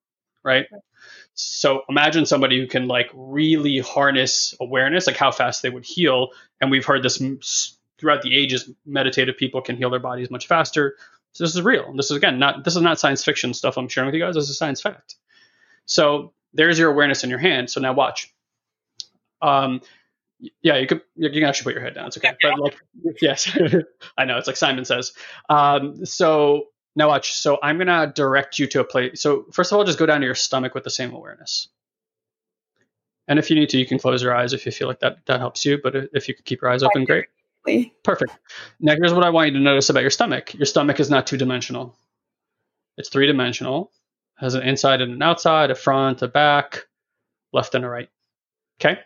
right? 0.44 0.68
So 1.34 1.82
imagine 1.90 2.26
somebody 2.26 2.60
who 2.60 2.68
can 2.68 2.88
like 2.88 3.10
really 3.14 3.80
harness 3.80 4.54
awareness, 4.60 5.08
like 5.08 5.18
how 5.18 5.32
fast 5.32 5.62
they 5.62 5.70
would 5.70 5.86
heal. 5.86 6.30
And 6.62 6.70
we've 6.70 6.86
heard 6.86 7.02
this 7.02 7.22
throughout 7.98 8.22
the 8.22 8.36
ages. 8.36 8.70
Meditative 8.86 9.38
people 9.38 9.62
can 9.62 9.78
heal 9.78 9.90
their 9.90 10.00
bodies 10.00 10.30
much 10.30 10.48
faster. 10.48 10.98
So 11.32 11.44
this 11.44 11.56
is 11.56 11.62
real. 11.62 11.94
This 11.96 12.12
is 12.12 12.18
again 12.18 12.38
not 12.38 12.64
this 12.64 12.76
is 12.76 12.82
not 12.82 13.00
science 13.00 13.24
fiction 13.24 13.54
stuff 13.54 13.78
I'm 13.78 13.88
sharing 13.88 14.08
with 14.08 14.16
you 14.16 14.22
guys. 14.22 14.36
This 14.36 14.50
is 14.50 14.58
science 14.58 14.82
fact. 14.82 15.16
So 15.86 16.34
there's 16.54 16.80
your 16.80 16.92
awareness 16.92 17.24
in 17.24 17.30
your 17.30 17.40
hand. 17.40 17.70
So 17.70 17.82
now 17.82 17.94
watch. 17.94 18.34
Um, 19.42 19.82
yeah, 20.62 20.78
you 20.78 20.88
could 20.88 21.02
you 21.16 21.30
can 21.30 21.44
actually 21.44 21.66
put 21.66 21.74
your 21.76 21.84
head 21.84 21.96
down. 21.96 22.08
It's 22.08 22.18
okay. 22.18 22.36
But 22.42 22.60
like 22.60 22.78
yes, 23.22 23.58
I 24.18 24.26
know 24.26 24.38
it's 24.38 24.48
like 24.48 24.58
Simon 24.58 24.86
says. 24.86 25.14
Um, 25.50 26.06
so 26.06 26.68
now 26.96 27.08
watch. 27.08 27.34
So 27.34 27.60
I'm 27.62 27.78
gonna 27.78 28.12
direct 28.14 28.60
you 28.60 28.68
to 28.68 28.82
a 28.82 28.84
place. 28.84 29.22
So 29.22 29.46
first 29.52 29.72
of 29.72 29.78
all, 29.78 29.84
just 29.86 30.00
go 30.00 30.06
down 30.06 30.20
to 30.22 30.26
your 30.26 30.36
stomach 30.36 30.74
with 30.76 30.84
the 30.84 30.90
same 30.90 31.14
awareness. 31.14 31.70
And 33.28 33.40
if 33.40 33.50
you 33.50 33.56
need 33.56 33.70
to, 33.70 33.78
you 33.78 33.86
can 33.86 34.00
close 34.00 34.22
your 34.22 34.36
eyes 34.36 34.54
if 34.54 34.66
you 34.66 34.72
feel 34.72 34.88
like 34.88 35.00
that 35.00 35.26
that 35.28 35.40
helps 35.40 35.66
you. 35.66 35.80
But 35.82 35.96
if 36.14 36.28
you 36.28 36.36
could 36.36 36.46
keep 36.46 36.62
your 36.62 36.72
eyes 36.72 36.84
open, 36.84 37.06
great. 37.06 37.28
Perfect. 38.04 38.34
Now 38.80 38.96
here's 38.98 39.14
what 39.14 39.24
I 39.24 39.30
want 39.30 39.48
you 39.48 39.54
to 39.54 39.64
notice 39.64 39.90
about 39.90 40.02
your 40.02 40.10
stomach. 40.10 40.54
Your 40.54 40.66
stomach 40.66 41.00
is 41.00 41.10
not 41.10 41.28
two 41.28 41.38
dimensional. 41.38 41.96
It's 42.98 43.10
three 43.10 43.28
dimensional. 43.28 43.92
Has 44.38 44.56
an 44.56 44.64
inside 44.64 45.02
and 45.02 45.14
an 45.14 45.22
outside, 45.22 45.72
a 45.72 45.76
front, 45.76 46.22
a 46.22 46.28
back, 46.28 46.88
left 47.54 47.76
and 47.76 47.86
a 47.86 47.90
right. 47.90 48.10
Okay. 48.80 49.00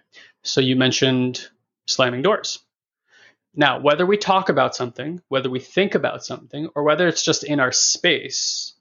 So 0.43 0.61
you 0.61 0.75
mentioned 0.75 1.47
slamming 1.85 2.21
doors. 2.21 2.59
Now, 3.53 3.79
whether 3.79 4.05
we 4.05 4.17
talk 4.17 4.49
about 4.49 4.75
something, 4.75 5.21
whether 5.29 5.49
we 5.49 5.59
think 5.59 5.95
about 5.95 6.23
something, 6.23 6.69
or 6.75 6.83
whether 6.83 7.07
it's 7.07 7.23
just 7.23 7.43
in 7.43 7.59
our 7.59 7.71
space, 7.71 8.73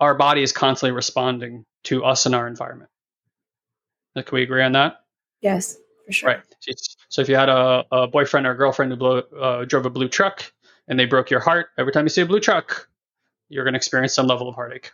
our 0.00 0.14
body 0.14 0.42
is 0.42 0.52
constantly 0.52 0.94
responding 0.94 1.64
to 1.84 2.04
us 2.04 2.26
and 2.26 2.34
our 2.34 2.46
environment. 2.46 2.90
Can 4.16 4.24
we 4.32 4.42
agree 4.42 4.62
on 4.62 4.72
that? 4.72 5.00
Yes, 5.40 5.76
for 6.06 6.12
sure. 6.12 6.28
Right. 6.30 6.40
So 7.08 7.22
if 7.22 7.28
you 7.28 7.36
had 7.36 7.48
a, 7.48 7.84
a 7.92 8.06
boyfriend 8.06 8.46
or 8.46 8.52
a 8.52 8.56
girlfriend 8.56 8.92
who 8.92 8.96
blew, 8.96 9.18
uh, 9.18 9.64
drove 9.64 9.86
a 9.86 9.90
blue 9.90 10.08
truck 10.08 10.52
and 10.88 10.98
they 10.98 11.06
broke 11.06 11.30
your 11.30 11.40
heart, 11.40 11.68
every 11.78 11.92
time 11.92 12.04
you 12.04 12.10
see 12.10 12.22
a 12.22 12.26
blue 12.26 12.40
truck, 12.40 12.88
you're 13.48 13.64
going 13.64 13.74
to 13.74 13.78
experience 13.78 14.14
some 14.14 14.26
level 14.26 14.48
of 14.48 14.54
heartache. 14.54 14.90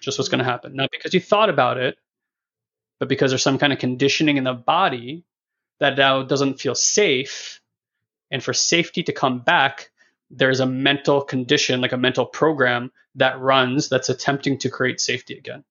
Just 0.00 0.18
what's 0.18 0.28
going 0.28 0.38
to 0.38 0.44
mm-hmm. 0.44 0.50
happen. 0.50 0.76
Not 0.76 0.90
because 0.90 1.14
you 1.14 1.20
thought 1.20 1.50
about 1.50 1.78
it, 1.78 1.96
but 2.98 3.08
because 3.08 3.30
there's 3.30 3.42
some 3.42 3.58
kind 3.58 3.72
of 3.72 3.78
conditioning 3.78 4.36
in 4.36 4.44
the 4.44 4.54
body 4.54 5.24
that 5.80 5.96
now 5.96 6.22
doesn't 6.22 6.60
feel 6.60 6.74
safe. 6.74 7.60
And 8.30 8.42
for 8.42 8.52
safety 8.52 9.02
to 9.04 9.12
come 9.12 9.40
back, 9.40 9.90
there's 10.30 10.60
a 10.60 10.66
mental 10.66 11.22
condition, 11.22 11.80
like 11.80 11.92
a 11.92 11.98
mental 11.98 12.26
program 12.26 12.90
that 13.14 13.40
runs 13.40 13.88
that's 13.88 14.08
attempting 14.08 14.58
to 14.58 14.70
create 14.70 15.00
safety 15.00 15.36
again. 15.36 15.64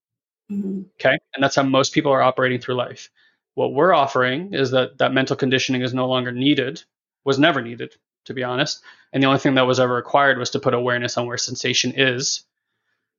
Mm-hmm. 0.51 0.83
Okay. 0.99 1.17
And 1.33 1.43
that's 1.43 1.55
how 1.55 1.63
most 1.63 1.93
people 1.93 2.11
are 2.11 2.21
operating 2.21 2.59
through 2.59 2.75
life. 2.75 3.09
What 3.55 3.73
we're 3.73 3.93
offering 3.93 4.53
is 4.53 4.71
that 4.71 4.97
that 4.99 5.13
mental 5.13 5.35
conditioning 5.35 5.81
is 5.81 5.93
no 5.93 6.07
longer 6.07 6.31
needed, 6.31 6.83
was 7.23 7.39
never 7.39 7.61
needed, 7.61 7.95
to 8.25 8.33
be 8.33 8.43
honest. 8.43 8.81
And 9.11 9.23
the 9.23 9.27
only 9.27 9.39
thing 9.39 9.55
that 9.55 9.67
was 9.67 9.79
ever 9.79 9.93
required 9.93 10.37
was 10.37 10.51
to 10.51 10.59
put 10.59 10.73
awareness 10.73 11.17
on 11.17 11.25
where 11.25 11.37
sensation 11.37 11.93
is 11.95 12.43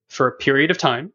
for 0.08 0.28
a 0.28 0.32
period 0.32 0.70
of 0.70 0.78
time. 0.78 1.12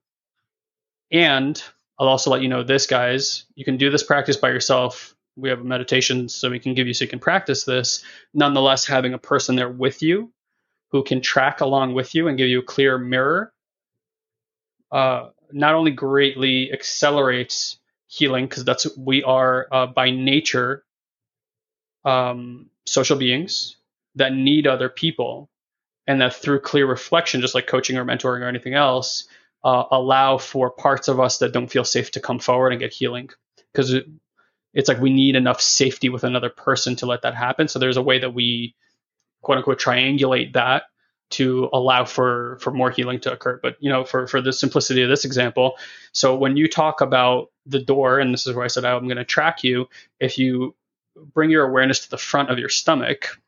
And 1.12 1.62
I'll 2.00 2.08
also 2.08 2.32
let 2.32 2.42
you 2.42 2.50
know 2.50 2.64
this, 2.64 2.88
guys. 2.88 3.46
You 3.56 3.66
can 3.66 3.78
do 3.78 3.90
this 3.90 4.04
practice 4.04 4.38
by 4.38 4.50
yourself. 4.50 5.16
We 5.36 5.50
have 5.50 5.62
a 5.62 5.66
meditation 5.66 6.30
so 6.30 6.50
we 6.50 6.60
can 6.60 6.74
give 6.74 6.88
you 6.88 6.94
so 6.94 7.06
you 7.06 7.10
can 7.10 7.20
practice 7.20 7.64
this. 7.64 8.04
Nonetheless, 8.34 8.86
having 8.86 9.14
a 9.14 9.18
person 9.18 9.56
there 9.56 9.70
with 9.70 10.02
you 10.02 10.32
who 10.92 11.04
can 11.04 11.22
track 11.22 11.62
along 11.62 11.94
with 11.94 12.16
you 12.16 12.28
and 12.28 12.38
give 12.38 12.50
you 12.50 12.60
a 12.60 12.64
clear 12.64 12.98
mirror 12.98 13.54
uh, 14.92 15.30
not 15.52 15.76
only 15.76 15.92
greatly 15.92 16.72
accelerates 16.72 17.78
healing 18.08 18.46
because 18.46 18.66
that's 18.66 18.88
we 18.98 19.24
are 19.24 19.68
uh, 19.72 19.88
by 19.88 20.12
nature 20.12 20.84
um, 22.04 22.70
social 22.86 23.18
beings 23.18 23.78
that 24.16 24.34
need 24.34 24.68
other 24.68 24.90
people 24.90 25.50
and 26.08 26.22
that 26.22 26.36
through 26.36 26.60
clear 26.60 26.86
reflection 26.86 27.42
just 27.42 27.56
like 27.56 27.68
coaching 27.68 27.98
or 27.98 28.06
mentoring 28.06 28.42
or 28.42 28.48
anything 28.48 28.74
else 28.74 29.28
uh, 29.64 29.84
allow 29.92 30.38
for 30.38 30.72
parts 30.72 31.08
of 31.08 31.20
us 31.20 31.38
that 31.40 31.54
don't 31.54 31.72
feel 31.72 31.86
safe 31.86 32.12
to 32.12 32.20
come 32.20 32.40
forward 32.40 32.72
and 32.72 32.80
get 32.80 32.94
healing. 32.94 33.30
Because 33.72 33.94
it, 33.94 34.06
it's 34.74 34.90
like 34.90 35.00
we 35.00 35.14
need 35.14 35.36
enough 35.36 35.62
safety 35.62 36.10
with 36.10 36.24
another 36.24 36.50
person 36.50 36.96
to 36.98 37.06
let 37.06 37.22
that 37.22 37.36
happen. 37.36 37.68
So 37.68 37.80
there's 37.80 37.98
a 37.98 38.02
way 38.02 38.20
that 38.20 38.34
we 38.34 38.76
quote 39.42 39.58
unquote 39.58 39.80
triangulate 39.80 40.54
that 40.54 40.84
to 41.32 41.70
allow 41.72 42.04
for 42.04 42.58
for 42.60 42.72
more 42.72 42.92
healing 42.92 43.20
to 43.22 43.32
occur. 43.32 43.60
But 43.62 43.78
you 43.80 43.90
know 43.90 44.04
for 44.04 44.28
for 44.28 44.42
the 44.42 44.52
simplicity 44.52 45.02
of 45.02 45.10
this 45.10 45.26
example 45.26 45.78
so 46.12 46.36
when 46.36 46.58
you 46.58 46.68
talk 46.68 47.00
about 47.02 47.50
the 47.66 47.80
door 47.80 48.20
and 48.20 48.34
this 48.34 48.46
is 48.48 48.54
where 48.54 48.66
i 48.66 48.68
said 48.68 48.84
i'm 48.84 49.06
going 49.06 49.18
to 49.18 49.24
track 49.24 49.64
you 49.64 49.88
if 50.20 50.38
you 50.38 50.76
bring 51.34 51.50
your 51.50 51.64
awareness 51.64 52.02
to 52.02 52.10
the 52.10 52.18
front 52.18 52.50
of 52.50 52.60
your 52.60 52.70
stomach 52.70 53.40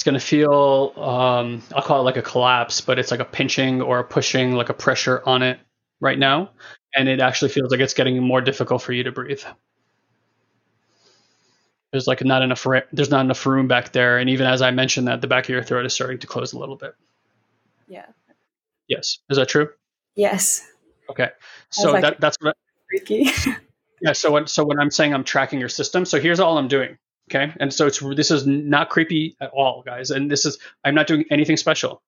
it's 0.00 0.04
going 0.04 0.14
to 0.14 0.20
feel 0.20 0.94
um, 0.96 1.62
i'll 1.74 1.82
call 1.82 2.00
it 2.00 2.04
like 2.04 2.16
a 2.16 2.22
collapse 2.22 2.80
but 2.80 2.98
it's 2.98 3.10
like 3.10 3.20
a 3.20 3.24
pinching 3.24 3.82
or 3.82 3.98
a 3.98 4.04
pushing 4.04 4.52
like 4.52 4.70
a 4.70 4.74
pressure 4.74 5.22
on 5.26 5.42
it 5.42 5.60
right 6.00 6.18
now. 6.18 6.50
And 6.94 7.08
it 7.08 7.20
actually 7.20 7.50
feels 7.50 7.70
like 7.70 7.80
it's 7.80 7.94
getting 7.94 8.20
more 8.22 8.40
difficult 8.40 8.82
for 8.82 8.92
you 8.92 9.04
to 9.04 9.12
breathe. 9.12 9.42
There's 11.92 12.06
like 12.06 12.24
not 12.24 12.42
enough 12.42 12.66
there's 12.92 13.10
not 13.10 13.20
enough 13.20 13.44
room 13.46 13.68
back 13.68 13.92
there. 13.92 14.18
And 14.18 14.30
even 14.30 14.46
as 14.46 14.62
i 14.62 14.70
mentioned 14.70 15.08
that 15.08 15.20
the 15.20 15.26
back 15.26 15.44
of 15.44 15.50
your 15.50 15.62
throat 15.62 15.86
is 15.86 15.94
starting 15.94 16.18
to 16.18 16.26
close 16.26 16.52
a 16.52 16.58
little 16.58 16.76
bit. 16.76 16.94
Yeah. 17.86 18.06
Yes. 18.88 19.18
Is 19.28 19.36
that 19.36 19.48
true? 19.48 19.68
Yes. 20.16 20.66
Okay. 21.08 21.28
So 21.70 21.92
like, 21.92 22.02
that 22.02 22.20
that's 22.20 22.36
what 22.40 22.56
freaky. 22.88 23.30
Yeah 24.02 24.12
so 24.12 24.30
when 24.30 24.46
so 24.46 24.64
when 24.64 24.78
i'm 24.78 24.90
saying 24.90 25.12
i'm 25.12 25.24
tracking 25.24 25.60
your 25.60 25.68
system 25.68 26.06
so 26.06 26.18
here's 26.18 26.40
all 26.40 26.56
i'm 26.56 26.68
doing 26.68 26.96
okay 27.30 27.52
and 27.60 27.72
so 27.72 27.86
it's 27.86 28.00
this 28.16 28.30
is 28.30 28.46
not 28.46 28.90
creepy 28.90 29.36
at 29.40 29.50
all 29.50 29.82
guys 29.82 30.10
and 30.10 30.30
this 30.30 30.44
is 30.44 30.58
i'm 30.84 30.94
not 30.94 31.06
doing 31.06 31.24
anything 31.30 31.56
special 31.56 32.02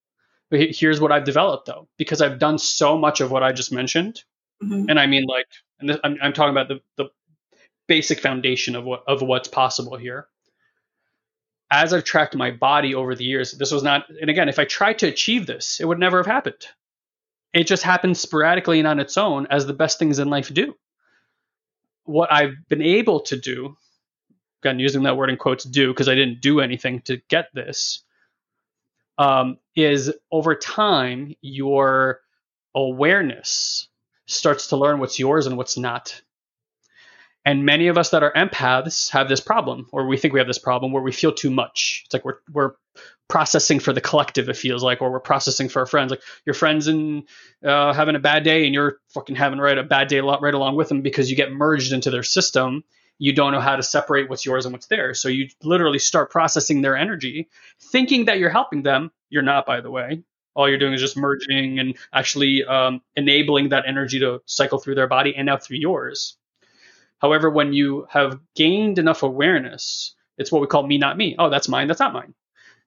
but 0.51 0.61
here's 0.61 1.01
what 1.01 1.13
i've 1.13 1.25
developed 1.25 1.67
though 1.67 1.89
because 1.97 2.21
i've 2.21 2.39
done 2.39 2.59
so 2.59 2.99
much 2.99 3.21
of 3.21 3.31
what 3.31 3.43
i 3.43 3.53
just 3.53 3.73
mentioned 3.73 4.23
mm-hmm. 4.63 4.89
and 4.89 4.99
i 4.99 5.07
mean 5.07 5.25
like 5.27 5.47
and 5.83 5.91
this, 5.91 5.99
I'm, 6.03 6.17
I'm 6.23 6.33
talking 6.33 6.53
about 6.53 6.69
the, 6.69 6.81
the 6.97 7.11
basic 7.87 8.21
foundation 8.21 8.75
of 8.75 8.85
what 8.85 9.05
of 9.07 9.21
what's 9.21 9.49
possible 9.49 9.97
here. 9.97 10.27
As 11.71 11.93
I've 11.93 12.05
tracked 12.05 12.37
my 12.37 12.51
body 12.51 12.95
over 12.95 13.15
the 13.15 13.25
years, 13.25 13.53
this 13.53 13.73
was 13.73 13.83
not 13.83 14.09
and 14.21 14.31
again, 14.31 14.49
if 14.49 14.59
I 14.59 14.65
tried 14.65 15.01
to 15.01 15.09
achieve 15.09 15.47
this, 15.47 15.81
it 15.81 15.87
would 15.87 15.99
never 15.99 16.19
have 16.19 16.27
happened. 16.27 16.67
It 17.53 17.67
just 17.67 17.83
happened 17.83 18.17
sporadically 18.17 18.79
and 18.79 18.89
on 18.89 19.01
its 19.01 19.19
own 19.19 19.47
as 19.51 19.67
the 19.67 19.75
best 19.75 19.99
things 19.99 20.19
in 20.19 20.31
life 20.31 20.53
do. 20.53 20.75
What 22.05 22.33
I've 22.33 22.55
been 22.69 22.83
able 22.83 23.21
to 23.21 23.37
do, 23.37 23.77
again 24.63 24.79
using 24.79 25.03
that 25.05 25.17
word 25.17 25.31
in 25.31 25.37
quotes 25.37 25.65
do 25.65 25.89
because 25.89 26.09
I 26.09 26.15
didn't 26.15 26.41
do 26.41 26.61
anything 26.61 27.01
to 27.03 27.21
get 27.29 27.49
this, 27.53 28.03
um, 29.19 29.59
is 29.75 30.13
over 30.31 30.55
time 30.55 31.35
your 31.41 32.21
awareness 32.75 33.89
starts 34.27 34.69
to 34.69 34.77
learn 34.77 34.99
what's 34.99 35.19
yours 35.19 35.47
and 35.47 35.57
what's 35.57 35.77
not. 35.77 36.23
And 37.45 37.67
many 37.67 37.89
of 37.89 37.99
us 37.99 38.11
that 38.11 38.23
are 38.23 38.33
empaths 38.35 39.11
have 39.11 39.29
this 39.29 39.41
problem, 39.41 39.89
or 39.91 40.07
we 40.07 40.17
think 40.17 40.33
we 40.33 40.39
have 40.39 40.47
this 40.47 40.61
problem 40.61 40.93
where 40.93 41.03
we 41.03 41.11
feel 41.11 41.33
too 41.33 41.51
much. 41.51 42.03
It's 42.05 42.15
like 42.15 42.25
we're 42.25 42.39
we're 42.53 42.75
processing 43.29 43.81
for 43.81 43.93
the 43.93 44.01
collective. 44.01 44.49
It 44.49 44.57
feels 44.57 44.85
like, 44.85 45.03
or 45.03 45.11
we're 45.11 45.19
processing 45.19 45.69
for 45.69 45.81
our 45.81 45.87
friends. 45.87 46.11
Like 46.11 46.23
your 46.47 46.55
friends 46.55 46.87
and 46.87 47.25
uh, 47.65 47.95
having 47.95 48.15
a 48.15 48.21
bad 48.21 48.45
day, 48.45 48.65
and 48.65 48.73
you're 48.73 48.99
fucking 49.09 49.35
having 49.35 49.59
right 49.59 49.77
a 49.77 49.83
bad 49.83 50.07
day 50.07 50.21
right 50.21 50.55
along 50.55 50.77
with 50.77 50.89
them 50.89 51.03
because 51.03 51.31
you 51.31 51.37
get 51.37 51.51
merged 51.51 51.93
into 51.93 52.11
their 52.11 52.23
system. 52.23 52.85
You 53.23 53.33
don't 53.33 53.53
know 53.53 53.61
how 53.61 53.77
to 53.77 53.85
separate 53.85 54.29
what's 54.29 54.45
yours 54.45 54.67
and 54.67 54.73
what's 54.73 54.89
theirs. 54.89 55.21
So 55.21 55.29
you 55.29 55.49
literally 55.63 56.01
start 56.01 56.33
processing 56.33 56.83
their 56.83 56.97
energy, 56.97 57.49
thinking 57.81 58.25
that 58.25 58.41
you're 58.41 58.51
helping 58.51 58.83
them. 58.83 59.13
You're 59.31 59.45
not, 59.45 59.65
by 59.65 59.81
the 59.81 59.93
way. 59.93 60.25
All 60.57 60.69
you're 60.69 60.77
doing 60.77 60.93
is 60.93 61.01
just 61.01 61.17
merging 61.17 61.79
and 61.79 61.97
actually 62.13 62.65
um, 62.65 63.01
enabling 63.15 63.69
that 63.69 63.85
energy 63.87 64.19
to 64.19 64.43
cycle 64.47 64.81
through 64.81 64.97
their 64.97 65.07
body 65.07 65.37
and 65.37 65.49
out 65.49 65.63
through 65.63 65.77
yours. 65.77 66.37
However, 67.21 67.49
when 67.49 67.73
you 67.73 68.09
have 68.11 68.41
gained 68.57 68.99
enough 68.99 69.23
awareness, 69.23 70.17
it's 70.37 70.51
what 70.51 70.61
we 70.61 70.67
call 70.67 70.85
me, 70.85 70.99
not 70.99 71.17
me. 71.17 71.37
Oh, 71.39 71.49
that's 71.49 71.69
mine, 71.69 71.87
that's 71.87 72.01
not 72.01 72.13
mine. 72.13 72.35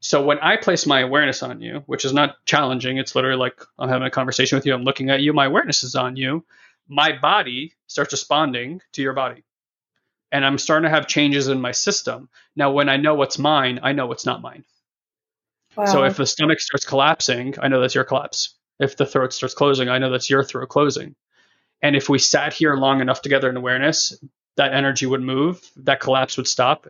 So 0.02 0.22
when 0.22 0.40
I 0.40 0.58
place 0.58 0.86
my 0.86 1.00
awareness 1.00 1.44
on 1.44 1.62
you, 1.62 1.82
which 1.86 2.04
is 2.04 2.12
not 2.12 2.36
challenging, 2.44 2.98
it's 2.98 3.16
literally 3.16 3.38
like 3.38 3.64
I'm 3.80 3.88
having 3.88 4.06
a 4.06 4.12
conversation 4.12 4.58
with 4.58 4.66
you, 4.66 4.74
I'm 4.74 4.84
looking 4.84 5.10
at 5.10 5.22
you, 5.22 5.32
my 5.32 5.46
awareness 5.46 5.82
is 5.82 5.96
on 5.96 6.18
you, 6.18 6.44
my 6.90 7.18
body 7.18 7.72
starts 7.88 8.12
responding 8.12 8.82
to 8.92 9.02
your 9.02 9.14
body. 9.14 9.45
And 10.32 10.46
I'm 10.46 10.58
starting 10.58 10.90
to 10.90 10.96
have 10.96 11.08
changes 11.08 11.48
in 11.48 11.62
my 11.62 11.72
system. 11.72 12.30
Now, 12.56 12.72
when 12.72 12.90
I 12.90 12.98
know 12.98 13.16
what's 13.16 13.38
mine, 13.38 13.80
I 13.84 13.94
know 13.94 14.08
what's 14.08 14.26
not 14.26 14.42
mine. 14.42 14.64
Wow. 15.76 15.86
So 15.86 16.04
if 16.04 16.18
the 16.18 16.26
stomach 16.26 16.60
starts 16.60 16.86
collapsing, 16.86 17.56
I 17.62 17.68
know 17.68 17.82
that's 17.82 17.96
your 17.96 18.04
collapse. 18.04 18.56
If 18.80 18.98
the 18.98 19.06
throat 19.06 19.34
starts 19.34 19.56
closing, 19.56 19.90
I 19.90 19.98
know 19.98 20.10
that's 20.10 20.30
your 20.30 20.44
throat 20.44 20.70
closing. 20.70 21.16
And 21.82 21.96
if 21.96 22.10
we 22.10 22.20
sat 22.20 22.54
here 22.54 22.76
long 22.76 23.02
enough 23.02 23.22
together 23.22 23.50
in 23.50 23.58
awareness, 23.58 24.18
that 24.58 24.74
energy 24.74 25.06
would 25.06 25.22
move, 25.22 25.62
that 25.78 26.00
collapse 26.00 26.38
would 26.38 26.48
stop. 26.48 26.88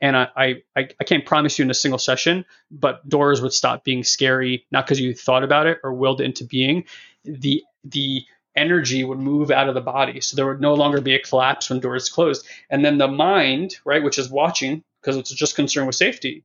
And 0.00 0.16
I, 0.16 0.28
I, 0.36 0.88
I 1.00 1.04
can't 1.04 1.24
promise 1.24 1.58
you 1.58 1.64
in 1.64 1.70
a 1.70 1.74
single 1.74 1.98
session, 1.98 2.44
but 2.70 3.08
doors 3.08 3.40
would 3.40 3.52
stop 3.52 3.84
being 3.84 4.02
scary, 4.02 4.66
not 4.72 4.84
because 4.84 4.98
you 4.98 5.14
thought 5.14 5.44
about 5.44 5.66
it 5.66 5.78
or 5.84 5.92
willed 5.92 6.20
it 6.20 6.24
into 6.24 6.44
being. 6.44 6.84
The 7.24 7.62
the 7.84 8.24
energy 8.56 9.04
would 9.04 9.18
move 9.18 9.50
out 9.50 9.68
of 9.68 9.74
the 9.74 9.80
body. 9.80 10.20
So 10.20 10.36
there 10.36 10.46
would 10.46 10.60
no 10.60 10.74
longer 10.74 11.00
be 11.00 11.14
a 11.14 11.22
collapse 11.22 11.70
when 11.70 11.80
doors 11.80 12.08
closed. 12.08 12.46
And 12.70 12.84
then 12.84 12.98
the 12.98 13.08
mind, 13.08 13.76
right, 13.84 14.02
which 14.02 14.18
is 14.18 14.30
watching, 14.30 14.82
because 15.00 15.16
it's 15.16 15.32
just 15.32 15.56
concerned 15.56 15.86
with 15.86 15.96
safety, 15.96 16.44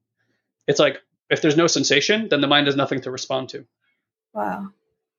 it's 0.68 0.80
like 0.80 1.02
if 1.30 1.42
there's 1.42 1.58
no 1.58 1.68
sensation, 1.68 2.30
then 2.30 2.42
the 2.42 2.48
mind 2.48 2.68
has 2.68 2.76
nothing 2.76 3.02
to 3.02 3.12
respond 3.12 3.50
to. 3.50 3.66
Wow 4.34 4.72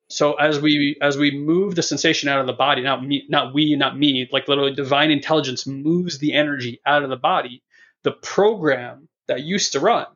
so 0.09 0.35
as 0.35 0.59
we 0.61 0.97
as 1.01 1.17
we 1.17 1.31
move 1.31 1.75
the 1.75 1.83
sensation 1.83 2.29
out 2.29 2.41
of 2.41 2.47
the 2.47 2.53
body 2.53 2.83
not 2.83 3.05
me 3.05 3.25
not 3.29 3.55
we 3.55 3.77
not 3.77 3.97
me 3.97 4.29
like 4.33 4.49
literally 4.49 4.75
divine 4.75 5.11
intelligence 5.11 5.67
moves 5.67 6.19
the 6.19 6.33
energy 6.33 6.81
out 6.87 7.03
of 7.03 7.11
the 7.11 7.17
body 7.17 7.63
the 8.03 8.13
program 8.13 9.09
that 9.27 9.43
used 9.43 9.73
to 9.73 9.81
run 9.81 10.07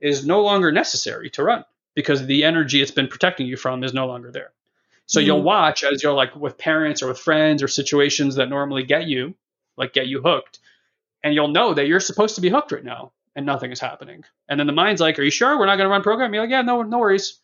is 0.00 0.26
no 0.26 0.42
longer 0.42 0.70
necessary 0.70 1.30
to 1.30 1.42
run 1.42 1.64
because 1.94 2.26
the 2.26 2.44
energy 2.44 2.82
it's 2.82 2.90
been 2.90 3.08
protecting 3.08 3.46
you 3.46 3.56
from 3.56 3.82
is 3.82 3.94
no 3.94 4.06
longer 4.06 4.30
there 4.30 4.52
so 5.06 5.18
mm-hmm. 5.18 5.26
you'll 5.26 5.42
watch 5.42 5.84
as 5.84 6.02
you're 6.02 6.12
like 6.12 6.34
with 6.36 6.58
parents 6.58 7.02
or 7.02 7.08
with 7.08 7.18
friends 7.18 7.62
or 7.62 7.68
situations 7.68 8.36
that 8.36 8.48
normally 8.48 8.84
get 8.84 9.06
you 9.06 9.34
like 9.76 9.92
get 9.92 10.06
you 10.06 10.20
hooked 10.20 10.58
and 11.24 11.34
you'll 11.34 11.48
know 11.48 11.74
that 11.74 11.86
you're 11.86 12.00
supposed 12.00 12.34
to 12.34 12.40
be 12.40 12.48
hooked 12.48 12.72
right 12.72 12.84
now 12.84 13.12
and 13.34 13.46
nothing 13.46 13.72
is 13.72 13.80
happening 13.80 14.24
and 14.48 14.58
then 14.60 14.66
the 14.66 14.72
mind's 14.72 15.00
like 15.00 15.18
are 15.18 15.22
you 15.22 15.30
sure 15.30 15.58
we're 15.58 15.66
not 15.66 15.76
going 15.76 15.86
to 15.86 15.90
run 15.90 16.02
program 16.02 16.32
you're 16.32 16.42
like 16.42 16.50
yeah 16.50 16.62
no 16.62 16.82
no 16.82 16.98
worries 16.98 17.40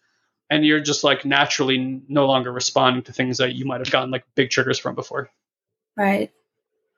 and 0.51 0.65
you're 0.65 0.81
just 0.81 1.05
like 1.05 1.25
naturally 1.25 2.03
no 2.09 2.27
longer 2.27 2.53
responding 2.53 3.03
to 3.03 3.13
things 3.13 3.39
that 3.39 3.55
you 3.55 3.65
might 3.65 3.81
have 3.81 3.91
gotten 3.91 4.11
like 4.11 4.25
big 4.35 4.51
triggers 4.51 4.79
from 4.79 4.95
before. 4.95 5.31
Right. 5.97 6.33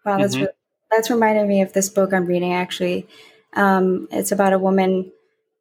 Wow, 0.05 0.19
that's 0.19 0.35
mm-hmm. 0.35 0.45
re- 0.45 0.53
that's 0.91 1.11
reminded 1.11 1.47
me 1.47 1.63
of 1.63 1.73
this 1.73 1.89
book 1.89 2.13
I'm 2.13 2.27
reading. 2.27 2.53
Actually, 2.53 3.09
um, 3.55 4.09
it's 4.11 4.33
about 4.33 4.53
a 4.53 4.59
woman 4.59 5.13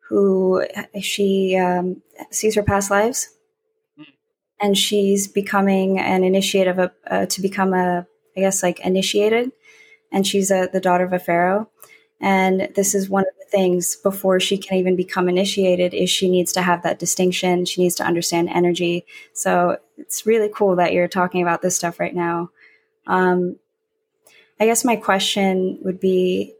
who 0.08 0.66
she 1.02 1.56
um, 1.58 2.02
sees 2.32 2.56
her 2.56 2.64
past 2.64 2.90
lives, 2.90 3.28
mm. 3.28 3.39
And 4.62 4.78
she's 4.78 5.28
becoming 5.28 6.00
an 6.00 6.24
initiate 6.24 6.68
of 6.68 6.80
a 6.80 6.92
uh, 7.08 7.26
to 7.28 7.42
become 7.42 7.74
a 7.74 8.06
I 8.38 8.40
guess 8.40 8.64
like 8.64 8.80
initiated, 8.82 9.52
and 10.12 10.26
she's 10.26 10.52
a, 10.52 10.70
the 10.72 10.80
daughter 10.80 11.04
of 11.06 11.14
a 11.14 11.20
pharaoh. 11.20 11.70
And 12.22 12.70
this 12.76 12.94
is 12.94 13.10
one 13.10 13.24
of 13.24 13.34
the 13.40 13.50
things 13.50 13.96
before 13.96 14.40
she 14.40 14.58
can 14.58 14.78
even 14.78 14.96
become 14.96 15.30
initiated 15.30 15.94
is 15.94 16.10
she 16.10 16.30
needs 16.30 16.52
to 16.54 16.62
have 16.62 16.84
that 16.84 17.00
distinction. 17.00 17.66
She 17.66 17.82
needs 17.82 17.96
to 17.96 18.04
understand 18.04 18.50
energy. 18.50 19.06
So 19.34 19.78
it's 19.98 20.26
really 20.26 20.50
cool 20.54 20.76
that 20.76 20.92
you're 20.92 21.08
talking 21.08 21.42
about 21.42 21.62
this 21.62 21.78
stuff 21.78 22.00
right 22.00 22.14
now. 22.14 22.50
Um, 23.08 23.56
I 24.60 24.66
guess 24.66 24.84
my 24.84 24.98
question 24.98 25.80
would 25.84 26.02
be 26.02 26.54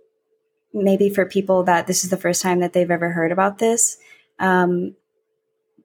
maybe 0.74 1.10
for 1.10 1.26
people 1.26 1.64
that 1.64 1.88
this 1.88 2.04
is 2.04 2.10
the 2.10 2.18
first 2.18 2.42
time 2.42 2.60
that 2.60 2.72
they've 2.72 2.90
ever 2.90 3.12
heard 3.12 3.32
about 3.32 3.58
this. 3.58 3.98
Um, 4.40 4.96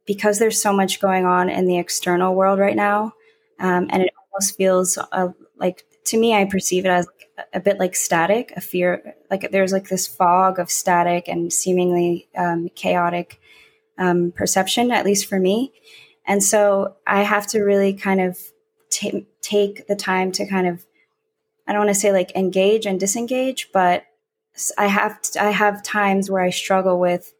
because 0.06 0.38
there's 0.38 0.60
so 0.60 0.72
much 0.72 1.00
going 1.00 1.24
on 1.24 1.48
in 1.48 1.66
the 1.66 1.78
external 1.78 2.34
world 2.34 2.58
right 2.58 2.76
now, 2.76 3.12
um, 3.58 3.88
and 3.90 4.02
it 4.02 4.10
almost 4.32 4.56
feels 4.56 4.98
uh, 5.12 5.28
like 5.56 5.84
to 6.04 6.18
me, 6.18 6.34
I 6.34 6.44
perceive 6.44 6.84
it 6.84 6.90
as 6.90 7.08
a 7.52 7.60
bit 7.60 7.78
like 7.78 7.96
static, 7.96 8.52
a 8.56 8.60
fear, 8.60 9.16
like 9.30 9.50
there's 9.50 9.72
like 9.72 9.88
this 9.88 10.06
fog 10.06 10.58
of 10.58 10.70
static 10.70 11.28
and 11.28 11.52
seemingly 11.52 12.28
um, 12.36 12.68
chaotic 12.74 13.40
um, 13.98 14.32
perception, 14.32 14.90
at 14.90 15.04
least 15.04 15.26
for 15.26 15.38
me. 15.38 15.72
And 16.26 16.42
so 16.42 16.96
I 17.06 17.22
have 17.22 17.46
to 17.48 17.62
really 17.62 17.92
kind 17.94 18.20
of 18.20 18.38
t- 18.90 19.26
take 19.40 19.86
the 19.86 19.96
time 19.96 20.32
to 20.32 20.46
kind 20.46 20.66
of, 20.66 20.84
I 21.66 21.72
don't 21.72 21.86
want 21.86 21.94
to 21.94 22.00
say 22.00 22.12
like 22.12 22.34
engage 22.36 22.86
and 22.86 23.00
disengage, 23.00 23.70
but 23.72 24.04
I 24.78 24.86
have 24.86 25.20
to, 25.22 25.42
I 25.42 25.50
have 25.50 25.82
times 25.82 26.30
where 26.30 26.42
I 26.42 26.50
struggle 26.50 27.00
with 27.00 27.33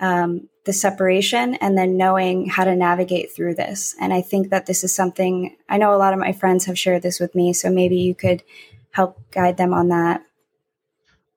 um, 0.00 0.48
the 0.64 0.72
separation 0.72 1.54
and 1.56 1.76
then 1.76 1.96
knowing 1.96 2.46
how 2.46 2.64
to 2.64 2.74
navigate 2.74 3.34
through 3.34 3.54
this. 3.54 3.94
And 4.00 4.12
I 4.12 4.22
think 4.22 4.50
that 4.50 4.66
this 4.66 4.82
is 4.82 4.94
something 4.94 5.56
I 5.68 5.78
know 5.78 5.94
a 5.94 5.98
lot 5.98 6.12
of 6.12 6.18
my 6.18 6.32
friends 6.32 6.64
have 6.64 6.78
shared 6.78 7.02
this 7.02 7.20
with 7.20 7.34
me. 7.34 7.52
So 7.52 7.70
maybe 7.70 7.96
you 7.96 8.14
could 8.14 8.42
help 8.90 9.18
guide 9.30 9.56
them 9.56 9.74
on 9.74 9.88
that. 9.88 10.22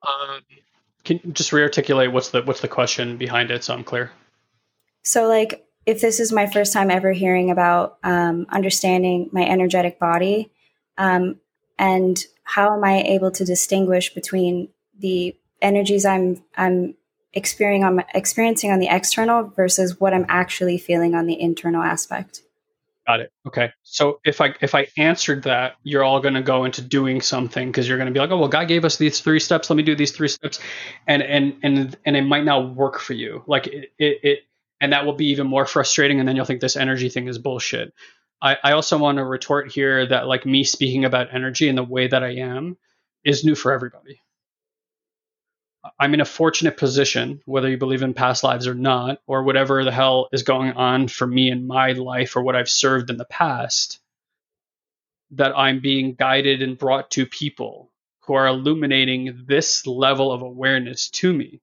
Um, 0.06 0.40
can 1.04 1.20
you 1.24 1.32
just 1.32 1.50
rearticulate 1.50 2.12
what's 2.12 2.30
the 2.30 2.42
what's 2.42 2.60
the 2.60 2.68
question 2.68 3.16
behind 3.16 3.50
it 3.50 3.64
so 3.64 3.74
I'm 3.74 3.84
clear? 3.84 4.12
So 5.04 5.26
like 5.26 5.64
if 5.86 6.00
this 6.00 6.20
is 6.20 6.32
my 6.32 6.46
first 6.46 6.72
time 6.72 6.90
ever 6.90 7.12
hearing 7.12 7.50
about 7.50 7.98
um, 8.04 8.46
understanding 8.50 9.30
my 9.32 9.42
energetic 9.42 9.98
body, 9.98 10.50
um, 10.98 11.40
and 11.78 12.22
how 12.44 12.74
am 12.74 12.84
I 12.84 13.02
able 13.02 13.30
to 13.32 13.44
distinguish 13.44 14.14
between 14.14 14.68
the 14.98 15.36
energies 15.60 16.04
I'm 16.04 16.42
I'm 16.56 16.94
experiencing 17.38 17.84
on, 17.84 18.04
experiencing 18.14 18.70
on 18.70 18.78
the 18.78 18.88
external 18.90 19.44
versus 19.44 19.98
what 19.98 20.12
I'm 20.12 20.26
actually 20.28 20.76
feeling 20.76 21.14
on 21.14 21.26
the 21.26 21.40
internal 21.40 21.82
aspect. 21.82 22.42
Got 23.06 23.20
it. 23.20 23.32
Okay. 23.46 23.72
So 23.84 24.20
if 24.22 24.42
I 24.42 24.54
if 24.60 24.74
I 24.74 24.88
answered 24.98 25.44
that, 25.44 25.76
you're 25.82 26.04
all 26.04 26.20
going 26.20 26.34
to 26.34 26.42
go 26.42 26.66
into 26.66 26.82
doing 26.82 27.22
something 27.22 27.66
because 27.66 27.88
you're 27.88 27.96
going 27.96 28.08
to 28.08 28.12
be 28.12 28.20
like, 28.20 28.30
oh 28.30 28.36
well, 28.36 28.48
God 28.48 28.68
gave 28.68 28.84
us 28.84 28.98
these 28.98 29.20
three 29.20 29.40
steps. 29.40 29.70
Let 29.70 29.76
me 29.76 29.82
do 29.82 29.96
these 29.96 30.12
three 30.12 30.28
steps, 30.28 30.60
and 31.06 31.22
and 31.22 31.54
and 31.62 31.96
and 32.04 32.16
it 32.18 32.22
might 32.22 32.44
not 32.44 32.74
work 32.74 32.98
for 32.98 33.14
you. 33.14 33.42
Like 33.46 33.66
it 33.66 33.92
it, 33.98 34.18
it 34.22 34.38
and 34.78 34.92
that 34.92 35.06
will 35.06 35.14
be 35.14 35.28
even 35.28 35.46
more 35.46 35.64
frustrating. 35.64 36.18
And 36.18 36.28
then 36.28 36.36
you'll 36.36 36.44
think 36.44 36.60
this 36.60 36.76
energy 36.76 37.08
thing 37.08 37.28
is 37.28 37.38
bullshit. 37.38 37.94
I, 38.42 38.56
I 38.62 38.72
also 38.72 38.98
want 38.98 39.18
to 39.18 39.24
retort 39.24 39.72
here 39.72 40.06
that 40.06 40.26
like 40.26 40.46
me 40.46 40.62
speaking 40.64 41.04
about 41.04 41.34
energy 41.34 41.68
and 41.68 41.78
the 41.78 41.82
way 41.82 42.08
that 42.08 42.22
I 42.22 42.36
am 42.36 42.76
is 43.24 43.44
new 43.44 43.54
for 43.54 43.72
everybody. 43.72 44.20
I'm 45.98 46.14
in 46.14 46.20
a 46.20 46.24
fortunate 46.24 46.76
position, 46.76 47.40
whether 47.44 47.68
you 47.68 47.78
believe 47.78 48.02
in 48.02 48.14
past 48.14 48.42
lives 48.42 48.66
or 48.66 48.74
not, 48.74 49.20
or 49.26 49.42
whatever 49.44 49.84
the 49.84 49.92
hell 49.92 50.28
is 50.32 50.42
going 50.42 50.72
on 50.72 51.08
for 51.08 51.26
me 51.26 51.50
in 51.50 51.66
my 51.66 51.92
life 51.92 52.36
or 52.36 52.42
what 52.42 52.56
I've 52.56 52.68
served 52.68 53.10
in 53.10 53.16
the 53.16 53.24
past, 53.24 54.00
that 55.32 55.56
I'm 55.56 55.80
being 55.80 56.14
guided 56.14 56.62
and 56.62 56.78
brought 56.78 57.10
to 57.12 57.26
people 57.26 57.90
who 58.20 58.34
are 58.34 58.46
illuminating 58.46 59.44
this 59.46 59.86
level 59.86 60.32
of 60.32 60.42
awareness 60.42 61.10
to 61.10 61.32
me 61.32 61.60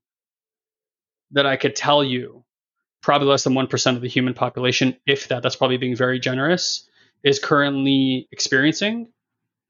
that 1.32 1.46
I 1.46 1.58
could 1.58 1.76
tell 1.76 2.04
you 2.04 2.44
probably 3.02 3.28
less 3.28 3.44
than 3.44 3.54
1% 3.54 3.96
of 3.96 4.02
the 4.02 4.08
human 4.08 4.34
population, 4.34 4.98
if 5.06 5.28
that, 5.28 5.44
that's 5.44 5.56
probably 5.56 5.78
being 5.78 5.96
very 5.96 6.20
generous, 6.20 6.90
is 7.24 7.40
currently 7.40 8.28
experiencing 8.32 9.10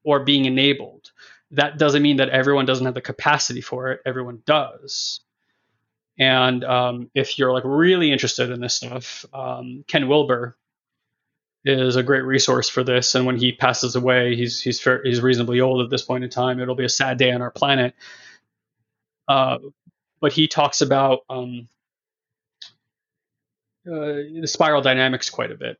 or 0.04 0.20
being 0.20 0.44
enabled 0.44 1.10
that 1.52 1.78
doesn't 1.78 2.02
mean 2.02 2.16
that 2.16 2.28
everyone 2.30 2.66
doesn't 2.66 2.84
have 2.84 2.94
the 2.94 3.00
capacity 3.00 3.60
for 3.60 3.92
it. 3.92 4.00
Everyone 4.04 4.42
does. 4.46 5.20
And 6.18 6.64
um, 6.64 7.10
if 7.14 7.38
you're 7.38 7.52
like 7.52 7.64
really 7.64 8.12
interested 8.12 8.50
in 8.50 8.60
this 8.60 8.74
stuff, 8.74 9.24
um, 9.32 9.84
Ken 9.86 10.08
Wilber 10.08 10.56
is 11.64 11.96
a 11.96 12.02
great 12.02 12.22
resource 12.22 12.68
for 12.68 12.82
this. 12.82 13.14
And 13.14 13.26
when 13.26 13.36
he 13.36 13.52
passes 13.52 13.96
away, 13.96 14.34
he's 14.34 14.60
he's 14.60 14.80
fair, 14.80 15.02
he's 15.04 15.20
reasonably 15.20 15.60
old 15.60 15.82
at 15.82 15.90
this 15.90 16.02
point 16.02 16.24
in 16.24 16.30
time. 16.30 16.60
It'll 16.60 16.74
be 16.74 16.84
a 16.84 16.88
sad 16.88 17.18
day 17.18 17.32
on 17.32 17.42
our 17.42 17.50
planet. 17.50 17.94
Uh, 19.28 19.58
but 20.20 20.32
he 20.32 20.48
talks 20.48 20.80
about 20.80 21.20
um, 21.28 21.68
uh, 23.86 24.22
the 24.40 24.46
spiral 24.46 24.80
dynamics 24.80 25.28
quite 25.28 25.52
a 25.52 25.56
bit 25.56 25.78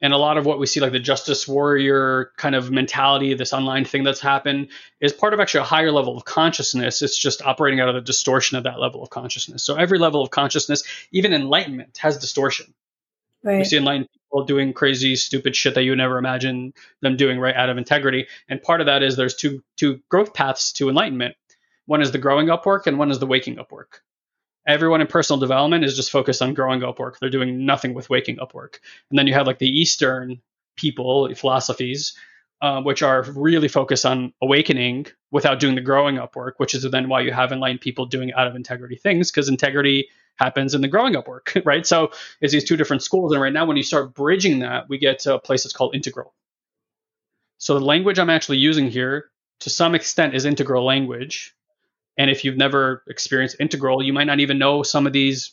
and 0.00 0.12
a 0.12 0.18
lot 0.18 0.36
of 0.36 0.44
what 0.44 0.58
we 0.58 0.66
see 0.66 0.80
like 0.80 0.92
the 0.92 0.98
justice 0.98 1.48
warrior 1.48 2.32
kind 2.36 2.54
of 2.54 2.70
mentality 2.70 3.34
this 3.34 3.52
online 3.52 3.84
thing 3.84 4.04
that's 4.04 4.20
happened 4.20 4.68
is 5.00 5.12
part 5.12 5.32
of 5.32 5.40
actually 5.40 5.60
a 5.60 5.64
higher 5.64 5.90
level 5.90 6.16
of 6.16 6.24
consciousness. 6.24 7.02
It's 7.02 7.18
just 7.18 7.42
operating 7.42 7.80
out 7.80 7.88
of 7.88 7.94
the 7.94 8.00
distortion 8.00 8.56
of 8.56 8.64
that 8.64 8.78
level 8.78 9.02
of 9.02 9.10
consciousness. 9.10 9.64
So 9.64 9.76
every 9.76 9.98
level 9.98 10.22
of 10.22 10.30
consciousness 10.30 10.84
even 11.12 11.32
enlightenment 11.32 11.98
has 11.98 12.18
distortion. 12.18 12.74
Right. 13.42 13.58
we 13.58 13.64
see 13.64 13.76
enlightened 13.76 14.08
people 14.12 14.44
doing 14.44 14.72
crazy 14.72 15.14
stupid 15.14 15.54
shit 15.54 15.74
that 15.76 15.82
you 15.82 15.92
would 15.92 15.98
never 15.98 16.18
imagine 16.18 16.72
them 17.00 17.16
doing 17.16 17.38
right 17.38 17.54
out 17.54 17.68
of 17.68 17.78
integrity. 17.78 18.26
And 18.48 18.60
part 18.60 18.80
of 18.80 18.86
that 18.86 19.02
is 19.02 19.16
there's 19.16 19.36
two 19.36 19.62
two 19.76 20.00
growth 20.08 20.34
paths 20.34 20.72
to 20.74 20.88
enlightenment. 20.88 21.36
One 21.86 22.02
is 22.02 22.10
the 22.10 22.18
growing 22.18 22.50
up 22.50 22.66
work 22.66 22.86
and 22.86 22.98
one 22.98 23.10
is 23.10 23.20
the 23.20 23.26
waking 23.26 23.58
up 23.58 23.70
work 23.70 24.02
everyone 24.66 25.00
in 25.00 25.06
personal 25.06 25.38
development 25.38 25.84
is 25.84 25.96
just 25.96 26.10
focused 26.10 26.42
on 26.42 26.54
growing 26.54 26.82
up 26.82 26.98
work. 26.98 27.18
They're 27.18 27.30
doing 27.30 27.64
nothing 27.64 27.94
with 27.94 28.10
waking 28.10 28.40
up 28.40 28.54
work. 28.54 28.80
And 29.10 29.18
then 29.18 29.26
you 29.26 29.34
have 29.34 29.46
like 29.46 29.58
the 29.58 29.68
Eastern 29.68 30.40
people, 30.76 31.32
philosophies, 31.34 32.16
uh, 32.62 32.82
which 32.82 33.02
are 33.02 33.22
really 33.22 33.68
focused 33.68 34.06
on 34.06 34.32
awakening 34.42 35.06
without 35.30 35.60
doing 35.60 35.74
the 35.74 35.80
growing 35.80 36.18
up 36.18 36.36
work, 36.36 36.58
which 36.58 36.74
is 36.74 36.88
then 36.90 37.08
why 37.08 37.20
you 37.20 37.32
have 37.32 37.52
enlightened 37.52 37.80
people 37.80 38.06
doing 38.06 38.32
out 38.32 38.46
of 38.46 38.56
integrity 38.56 38.96
things, 38.96 39.30
because 39.30 39.48
integrity 39.48 40.08
happens 40.36 40.74
in 40.74 40.80
the 40.80 40.88
growing 40.88 41.16
up 41.16 41.28
work, 41.28 41.52
right? 41.64 41.86
So 41.86 42.12
it's 42.40 42.52
these 42.52 42.64
two 42.64 42.76
different 42.76 43.02
schools. 43.02 43.32
And 43.32 43.40
right 43.40 43.52
now, 43.52 43.66
when 43.66 43.76
you 43.76 43.82
start 43.82 44.14
bridging 44.14 44.60
that, 44.60 44.88
we 44.88 44.98
get 44.98 45.20
to 45.20 45.34
a 45.34 45.38
place 45.38 45.64
that's 45.64 45.74
called 45.74 45.94
integral. 45.94 46.34
So 47.58 47.78
the 47.78 47.84
language 47.84 48.18
I'm 48.18 48.30
actually 48.30 48.58
using 48.58 48.90
here, 48.90 49.30
to 49.60 49.70
some 49.70 49.94
extent, 49.94 50.34
is 50.34 50.44
integral 50.44 50.84
language 50.84 51.55
and 52.16 52.30
if 52.30 52.44
you've 52.44 52.56
never 52.56 53.02
experienced 53.08 53.56
integral, 53.60 54.02
you 54.02 54.12
might 54.12 54.24
not 54.24 54.40
even 54.40 54.58
know 54.58 54.82
some 54.82 55.06
of 55.06 55.12
these, 55.12 55.52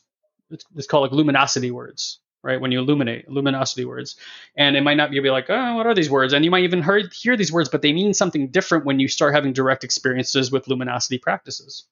it's, 0.50 0.88
called 0.88 1.04
like 1.04 1.12
luminosity 1.12 1.72
words, 1.72 2.20
right? 2.42 2.60
When 2.60 2.72
you 2.72 2.80
illuminate, 2.80 3.30
luminosity 3.30 3.86
words. 3.86 4.16
And 4.56 4.76
it 4.76 4.82
might 4.82 4.96
not 4.96 5.12
be 5.12 5.20
like, 5.30 5.50
oh, 5.50 5.76
what 5.76 5.88
are 5.88 5.94
these 5.94 6.10
words? 6.10 6.34
And 6.34 6.46
you 6.46 6.52
might 6.52 6.64
even 6.64 6.84
hear 7.14 7.36
these 7.36 7.52
words, 7.52 7.70
but 7.70 7.82
they 7.82 7.94
mean 7.94 8.14
something 8.14 8.50
different 8.50 8.86
when 8.86 9.00
you 9.00 9.08
start 9.08 9.36
having 9.36 9.54
direct 9.54 9.84
experiences 9.84 10.52
with 10.52 10.68
luminosity 10.68 11.18
practices. 11.18 11.86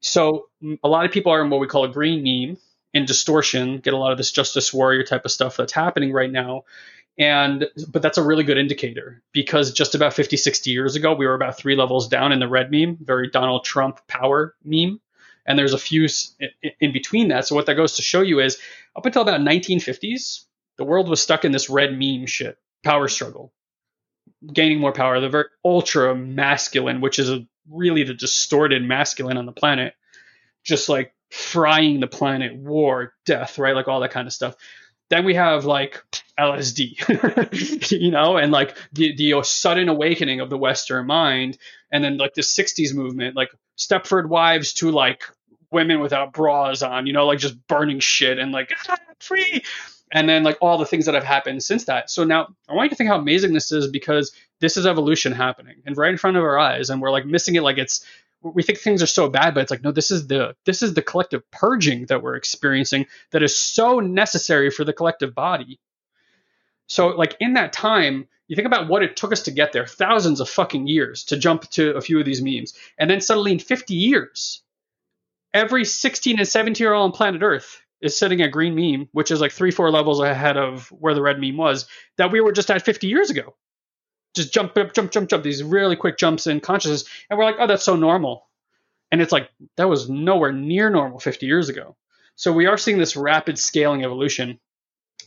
So 0.00 0.48
a 0.82 0.88
lot 0.88 1.04
of 1.04 1.10
people 1.10 1.32
are 1.32 1.42
in 1.42 1.50
what 1.50 1.60
we 1.60 1.66
call 1.66 1.84
a 1.84 1.88
green 1.88 2.22
meme 2.22 2.58
in 2.94 3.04
distortion, 3.04 3.78
get 3.78 3.92
a 3.92 3.98
lot 3.98 4.12
of 4.12 4.18
this 4.18 4.30
justice 4.32 4.72
warrior 4.72 5.02
type 5.02 5.24
of 5.24 5.30
stuff 5.30 5.56
that's 5.56 5.72
happening 5.72 6.12
right 6.12 6.30
now 6.30 6.64
and 7.18 7.66
but 7.88 8.00
that's 8.00 8.16
a 8.16 8.22
really 8.22 8.44
good 8.44 8.58
indicator 8.58 9.22
because 9.32 9.72
just 9.72 9.94
about 9.94 10.14
50 10.14 10.36
60 10.36 10.70
years 10.70 10.94
ago 10.94 11.14
we 11.14 11.26
were 11.26 11.34
about 11.34 11.56
three 11.56 11.74
levels 11.74 12.08
down 12.08 12.32
in 12.32 12.38
the 12.38 12.48
red 12.48 12.70
meme 12.70 12.96
very 13.00 13.28
donald 13.28 13.64
trump 13.64 14.00
power 14.06 14.54
meme. 14.64 15.00
And 15.46 15.58
there's 15.58 15.72
a 15.72 15.78
few 15.78 16.06
in 16.78 16.92
between 16.92 17.28
that. 17.28 17.46
So 17.46 17.54
what 17.54 17.64
that 17.66 17.74
goes 17.74 17.96
to 17.96 18.02
show 18.02 18.20
you 18.20 18.38
is 18.38 18.58
up 18.94 19.06
until 19.06 19.22
about 19.22 19.40
1950s 19.40 20.44
the 20.76 20.84
world 20.84 21.08
was 21.08 21.22
stuck 21.22 21.44
in 21.44 21.52
this 21.52 21.68
red 21.68 21.98
meme 21.98 22.26
shit 22.26 22.58
power 22.84 23.08
struggle 23.08 23.52
gaining 24.52 24.78
more 24.78 24.92
power. 24.92 25.18
The 25.20 25.28
very 25.28 25.46
ultra 25.64 26.14
masculine 26.14 27.00
which 27.00 27.18
is 27.18 27.30
a, 27.30 27.46
really 27.70 28.04
the 28.04 28.14
distorted 28.14 28.82
masculine 28.82 29.36
on 29.36 29.46
the 29.46 29.52
planet 29.52 29.94
just 30.64 30.88
like 30.88 31.14
frying 31.30 32.00
the 32.00 32.06
planet 32.06 32.54
war 32.54 33.14
death 33.26 33.58
right? 33.58 33.74
Like 33.74 33.88
all 33.88 34.00
that 34.00 34.12
kind 34.12 34.26
of 34.26 34.32
stuff. 34.32 34.54
Then 35.10 35.24
we 35.24 35.34
have 35.34 35.64
like 35.64 36.02
LSD, 36.38 37.90
you 38.00 38.10
know, 38.10 38.36
and 38.36 38.52
like 38.52 38.76
the 38.92 39.14
the 39.16 39.42
sudden 39.42 39.88
awakening 39.88 40.40
of 40.40 40.50
the 40.50 40.58
Western 40.58 41.06
mind, 41.06 41.58
and 41.90 42.04
then 42.04 42.16
like 42.16 42.34
the 42.34 42.42
'60s 42.42 42.94
movement, 42.94 43.36
like 43.36 43.50
Stepford 43.76 44.28
Wives 44.28 44.72
to 44.74 44.90
like 44.90 45.22
women 45.70 46.00
without 46.00 46.32
bras 46.32 46.82
on, 46.82 47.06
you 47.06 47.12
know, 47.12 47.26
like 47.26 47.38
just 47.38 47.66
burning 47.66 48.00
shit 48.00 48.38
and 48.38 48.52
like 48.52 48.72
free, 49.20 49.64
and 50.12 50.28
then 50.28 50.44
like 50.44 50.58
all 50.60 50.78
the 50.78 50.86
things 50.86 51.06
that 51.06 51.14
have 51.14 51.24
happened 51.24 51.62
since 51.62 51.84
that. 51.86 52.10
So 52.10 52.24
now 52.24 52.48
I 52.68 52.74
want 52.74 52.86
you 52.86 52.90
to 52.90 52.96
think 52.96 53.10
how 53.10 53.18
amazing 53.18 53.52
this 53.52 53.72
is 53.72 53.88
because 53.88 54.32
this 54.60 54.76
is 54.76 54.86
evolution 54.86 55.32
happening 55.32 55.82
and 55.86 55.96
right 55.96 56.10
in 56.10 56.18
front 56.18 56.36
of 56.36 56.44
our 56.44 56.58
eyes, 56.58 56.90
and 56.90 57.02
we're 57.02 57.10
like 57.10 57.26
missing 57.26 57.56
it. 57.56 57.62
Like 57.62 57.78
it's 57.78 58.04
we 58.42 58.62
think 58.62 58.78
things 58.78 59.02
are 59.02 59.06
so 59.06 59.28
bad 59.28 59.52
but 59.52 59.62
it's 59.62 59.70
like 59.72 59.82
no 59.82 59.90
this 59.90 60.12
is 60.12 60.28
the 60.28 60.54
this 60.64 60.80
is 60.80 60.94
the 60.94 61.02
collective 61.02 61.42
purging 61.50 62.06
that 62.06 62.22
we're 62.22 62.36
experiencing 62.36 63.04
that 63.32 63.42
is 63.42 63.58
so 63.58 63.98
necessary 63.98 64.70
for 64.70 64.84
the 64.84 64.92
collective 64.92 65.34
body 65.34 65.80
So, 66.88 67.08
like 67.08 67.36
in 67.38 67.54
that 67.54 67.72
time, 67.72 68.26
you 68.48 68.56
think 68.56 68.66
about 68.66 68.88
what 68.88 69.02
it 69.02 69.16
took 69.16 69.32
us 69.32 69.42
to 69.42 69.50
get 69.50 69.72
there 69.72 69.86
thousands 69.86 70.40
of 70.40 70.48
fucking 70.48 70.86
years 70.86 71.24
to 71.24 71.36
jump 71.36 71.68
to 71.70 71.94
a 71.94 72.00
few 72.00 72.18
of 72.18 72.24
these 72.24 72.42
memes. 72.42 72.72
And 72.98 73.08
then 73.08 73.20
suddenly 73.20 73.52
in 73.52 73.58
50 73.58 73.94
years, 73.94 74.62
every 75.52 75.84
16 75.84 76.38
and 76.38 76.48
17 76.48 76.82
year 76.82 76.94
old 76.94 77.12
on 77.12 77.16
planet 77.16 77.42
Earth 77.42 77.82
is 78.00 78.16
setting 78.16 78.40
a 78.40 78.48
green 78.48 78.74
meme, 78.74 79.08
which 79.12 79.30
is 79.30 79.40
like 79.40 79.52
three, 79.52 79.70
four 79.70 79.90
levels 79.90 80.20
ahead 80.20 80.56
of 80.56 80.88
where 80.88 81.14
the 81.14 81.22
red 81.22 81.38
meme 81.38 81.56
was, 81.56 81.86
that 82.16 82.32
we 82.32 82.40
were 82.40 82.52
just 82.52 82.70
at 82.70 82.84
50 82.84 83.06
years 83.06 83.30
ago. 83.30 83.54
Just 84.34 84.52
jump, 84.52 84.74
jump, 84.74 84.94
jump, 84.94 85.10
jump, 85.10 85.28
jump, 85.28 85.44
these 85.44 85.62
really 85.62 85.96
quick 85.96 86.16
jumps 86.16 86.46
in 86.46 86.60
consciousness. 86.60 87.04
And 87.28 87.38
we're 87.38 87.44
like, 87.44 87.56
oh, 87.58 87.66
that's 87.66 87.84
so 87.84 87.96
normal. 87.96 88.46
And 89.10 89.20
it's 89.20 89.32
like, 89.32 89.50
that 89.76 89.88
was 89.88 90.08
nowhere 90.08 90.52
near 90.52 90.90
normal 90.90 91.18
50 91.18 91.44
years 91.46 91.68
ago. 91.68 91.96
So 92.36 92.52
we 92.52 92.66
are 92.66 92.78
seeing 92.78 92.98
this 92.98 93.16
rapid 93.16 93.58
scaling 93.58 94.04
evolution. 94.04 94.60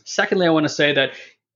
Secondly, 0.04 0.46
I 0.46 0.50
want 0.50 0.64
to 0.64 0.70
say 0.70 0.94
that 0.94 1.12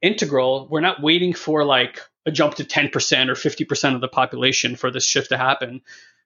integral, 0.06 0.68
we're 0.70 0.80
not 0.80 1.02
waiting 1.02 1.34
for 1.34 1.64
like 1.64 2.00
a 2.24 2.30
jump 2.30 2.54
to 2.54 2.64
10% 2.64 2.86
or 3.28 3.34
50% 3.34 3.94
of 3.94 4.00
the 4.00 4.08
population 4.08 4.76
for 4.76 4.90
this 4.90 5.04
shift 5.04 5.30
to 5.30 5.36
happen. 5.36 5.82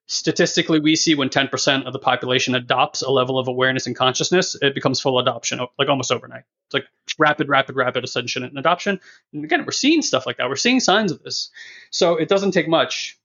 Statistically 0.07 0.81
we 0.81 0.97
see 0.97 1.15
when 1.15 1.29
10% 1.29 1.87
of 1.87 1.93
the 1.93 1.99
population 1.99 2.55
adopts 2.55 3.03
a 3.03 3.11
level 3.11 3.39
of 3.39 3.49
awareness 3.49 3.87
and 3.87 3.97
consciousness 3.97 4.57
it 4.61 4.75
becomes 4.75 5.01
full 5.01 5.19
adoption 5.19 5.61
like 5.79 5.89
almost 5.89 6.11
overnight. 6.11 6.45
It's 6.67 6.75
like 6.75 6.87
rapid 7.19 7.49
rapid 7.49 7.77
rapid 7.77 8.03
ascension 8.05 8.43
and 8.43 8.59
adoption. 8.59 9.01
And 9.33 9.45
again 9.45 9.65
we're 9.65 9.73
seeing 9.73 10.03
stuff 10.03 10.27
like 10.27 10.39
that. 10.39 10.49
We're 10.49 10.57
seeing 10.57 10.81
signs 10.81 11.13
of 11.13 11.23
this. 11.23 11.51
So 11.91 12.17
it 12.17 12.29
doesn't 12.29 12.53
take 12.53 12.69
much. 12.69 13.19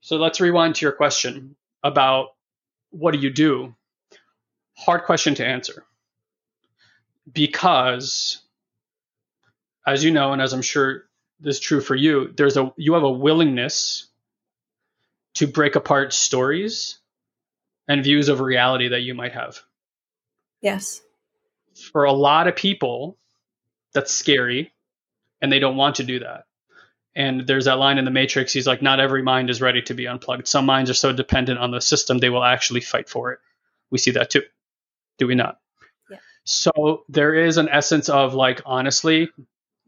So 0.00 0.16
let's 0.16 0.40
rewind 0.40 0.76
to 0.76 0.86
your 0.86 0.92
question 0.92 1.56
about 1.82 2.28
what 2.90 3.12
do 3.12 3.18
you 3.18 3.30
do? 3.30 3.74
Hard 4.76 5.04
question 5.04 5.34
to 5.36 5.46
answer. 5.46 5.84
Because 7.30 8.40
as 9.86 10.04
you 10.04 10.10
know 10.10 10.32
and 10.32 10.42
as 10.42 10.52
i'm 10.52 10.62
sure 10.62 11.04
this 11.40 11.56
is 11.56 11.60
true 11.60 11.80
for 11.80 11.94
you 11.94 12.32
there's 12.36 12.56
a 12.56 12.72
you 12.76 12.94
have 12.94 13.02
a 13.02 13.10
willingness 13.10 14.08
to 15.36 15.46
break 15.46 15.76
apart 15.76 16.14
stories 16.14 16.98
and 17.88 18.02
views 18.02 18.28
of 18.28 18.40
reality 18.40 18.88
that 18.88 19.02
you 19.02 19.14
might 19.14 19.32
have. 19.32 19.60
Yes. 20.62 21.02
For 21.92 22.04
a 22.04 22.12
lot 22.12 22.48
of 22.48 22.56
people, 22.56 23.18
that's 23.92 24.12
scary 24.12 24.72
and 25.40 25.52
they 25.52 25.58
don't 25.58 25.76
want 25.76 25.96
to 25.96 26.04
do 26.04 26.20
that. 26.20 26.44
And 27.14 27.46
there's 27.46 27.66
that 27.66 27.78
line 27.78 27.98
in 27.98 28.06
the 28.06 28.10
Matrix. 28.10 28.52
He's 28.52 28.66
like, 28.66 28.82
not 28.82 28.98
every 28.98 29.22
mind 29.22 29.50
is 29.50 29.60
ready 29.60 29.82
to 29.82 29.94
be 29.94 30.06
unplugged. 30.06 30.48
Some 30.48 30.66
minds 30.66 30.90
are 30.90 30.94
so 30.94 31.12
dependent 31.12 31.58
on 31.58 31.70
the 31.70 31.80
system, 31.80 32.18
they 32.18 32.30
will 32.30 32.44
actually 32.44 32.80
fight 32.80 33.08
for 33.08 33.32
it. 33.32 33.38
We 33.90 33.98
see 33.98 34.12
that 34.12 34.30
too. 34.30 34.42
Do 35.18 35.26
we 35.26 35.34
not? 35.34 35.60
Yeah. 36.10 36.18
So 36.44 37.04
there 37.10 37.34
is 37.34 37.58
an 37.58 37.68
essence 37.68 38.08
of 38.08 38.34
like, 38.34 38.62
honestly, 38.64 39.30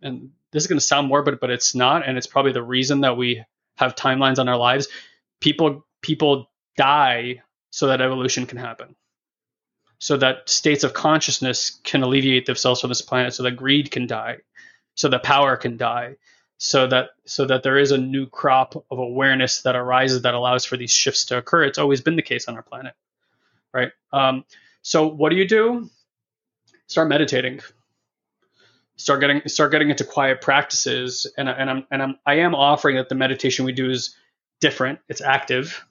and 0.02 0.30
this 0.52 0.62
is 0.62 0.66
going 0.66 0.78
to 0.78 0.84
sound 0.84 1.08
morbid, 1.08 1.40
but 1.40 1.50
it's 1.50 1.74
not. 1.74 2.06
And 2.06 2.16
it's 2.16 2.26
probably 2.26 2.52
the 2.52 2.62
reason 2.62 3.02
that 3.02 3.16
we 3.16 3.44
have 3.76 3.94
timelines 3.94 4.38
on 4.38 4.48
our 4.48 4.56
lives. 4.56 4.88
People 5.40 5.86
people 6.02 6.50
die 6.76 7.42
so 7.70 7.88
that 7.88 8.00
evolution 8.00 8.46
can 8.46 8.58
happen. 8.58 8.96
So 9.98 10.16
that 10.16 10.48
states 10.48 10.84
of 10.84 10.94
consciousness 10.94 11.80
can 11.82 12.02
alleviate 12.02 12.46
themselves 12.46 12.80
from 12.80 12.88
this 12.88 13.02
planet 13.02 13.34
so 13.34 13.42
that 13.42 13.52
greed 13.52 13.90
can 13.90 14.06
die 14.06 14.38
so 14.94 15.08
that 15.08 15.22
power 15.22 15.56
can 15.56 15.76
die 15.76 16.16
so 16.58 16.86
that 16.86 17.10
so 17.24 17.46
that 17.46 17.62
there 17.62 17.78
is 17.78 17.92
a 17.92 17.98
new 17.98 18.26
crop 18.26 18.76
of 18.90 18.98
awareness 18.98 19.62
that 19.62 19.76
arises 19.76 20.22
that 20.22 20.34
allows 20.34 20.64
for 20.64 20.76
these 20.76 20.90
shifts 20.90 21.26
to 21.26 21.38
occur. 21.38 21.64
It's 21.64 21.78
always 21.78 22.00
been 22.00 22.16
the 22.16 22.22
case 22.22 22.48
on 22.48 22.56
our 22.56 22.62
planet 22.62 22.94
right? 23.72 23.92
Um, 24.12 24.44
so 24.82 25.06
what 25.06 25.30
do 25.30 25.36
you 25.36 25.46
do? 25.46 25.90
Start 26.86 27.08
meditating 27.08 27.60
start 28.98 29.20
getting 29.20 29.48
start 29.48 29.70
getting 29.72 29.90
into 29.90 30.04
quiet 30.04 30.40
practices 30.40 31.26
and, 31.38 31.48
and 31.48 31.70
I'm 31.70 31.86
and 31.90 32.02
I'm 32.02 32.18
I 32.26 32.34
am 32.40 32.54
offering 32.54 32.96
that 32.96 33.08
the 33.08 33.14
meditation 33.14 33.64
we 33.64 33.72
do 33.72 33.90
is 33.90 34.14
different. 34.60 34.98
It's 35.08 35.20
active. 35.20 35.84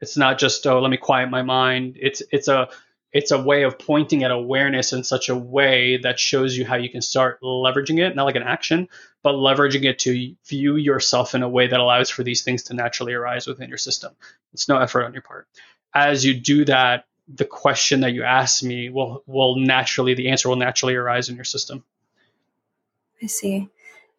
It's 0.00 0.16
not 0.16 0.38
just 0.38 0.66
oh, 0.66 0.80
let 0.80 0.90
me 0.90 0.96
quiet 0.96 1.28
my 1.28 1.42
mind. 1.42 1.98
It's 2.00 2.22
it's 2.30 2.48
a 2.48 2.68
it's 3.12 3.30
a 3.30 3.42
way 3.42 3.62
of 3.62 3.78
pointing 3.78 4.24
at 4.24 4.30
awareness 4.30 4.92
in 4.92 5.02
such 5.02 5.28
a 5.28 5.36
way 5.36 5.96
that 5.98 6.20
shows 6.20 6.56
you 6.56 6.66
how 6.66 6.76
you 6.76 6.90
can 6.90 7.00
start 7.00 7.40
leveraging 7.40 7.98
it, 7.98 8.14
not 8.14 8.24
like 8.24 8.36
an 8.36 8.42
action, 8.42 8.88
but 9.22 9.34
leveraging 9.34 9.84
it 9.84 9.98
to 10.00 10.34
view 10.46 10.76
yourself 10.76 11.34
in 11.34 11.42
a 11.42 11.48
way 11.48 11.66
that 11.66 11.80
allows 11.80 12.10
for 12.10 12.22
these 12.22 12.42
things 12.42 12.64
to 12.64 12.74
naturally 12.74 13.14
arise 13.14 13.46
within 13.46 13.68
your 13.68 13.78
system. 13.78 14.12
It's 14.52 14.68
no 14.68 14.76
effort 14.76 15.04
on 15.04 15.14
your 15.14 15.22
part. 15.22 15.48
As 15.94 16.24
you 16.24 16.34
do 16.34 16.66
that, 16.66 17.06
the 17.26 17.44
question 17.44 18.00
that 18.00 18.12
you 18.12 18.22
ask 18.22 18.62
me 18.62 18.88
will 18.90 19.22
will 19.26 19.56
naturally 19.56 20.14
the 20.14 20.28
answer 20.28 20.48
will 20.48 20.56
naturally 20.56 20.94
arise 20.94 21.28
in 21.28 21.36
your 21.36 21.44
system. 21.44 21.84
I 23.22 23.26
see. 23.26 23.68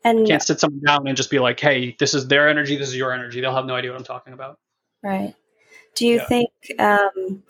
And 0.03 0.19
you 0.19 0.25
can't 0.27 0.43
sit 0.43 0.59
someone 0.59 0.81
down 0.85 1.07
and 1.07 1.17
just 1.17 1.29
be 1.29 1.39
like, 1.39 1.59
"Hey, 1.59 1.95
this 1.99 2.13
is 2.13 2.27
their 2.27 2.49
energy. 2.49 2.77
This 2.77 2.89
is 2.89 2.95
your 2.95 3.11
energy." 3.11 3.41
They'll 3.41 3.55
have 3.55 3.65
no 3.65 3.75
idea 3.75 3.91
what 3.91 3.97
I'm 3.97 4.05
talking 4.05 4.33
about. 4.33 4.59
Right. 5.03 5.35
Do 5.95 6.07
you 6.07 6.17
yeah. 6.17 6.25
think 6.25 6.49
um, 6.79 7.43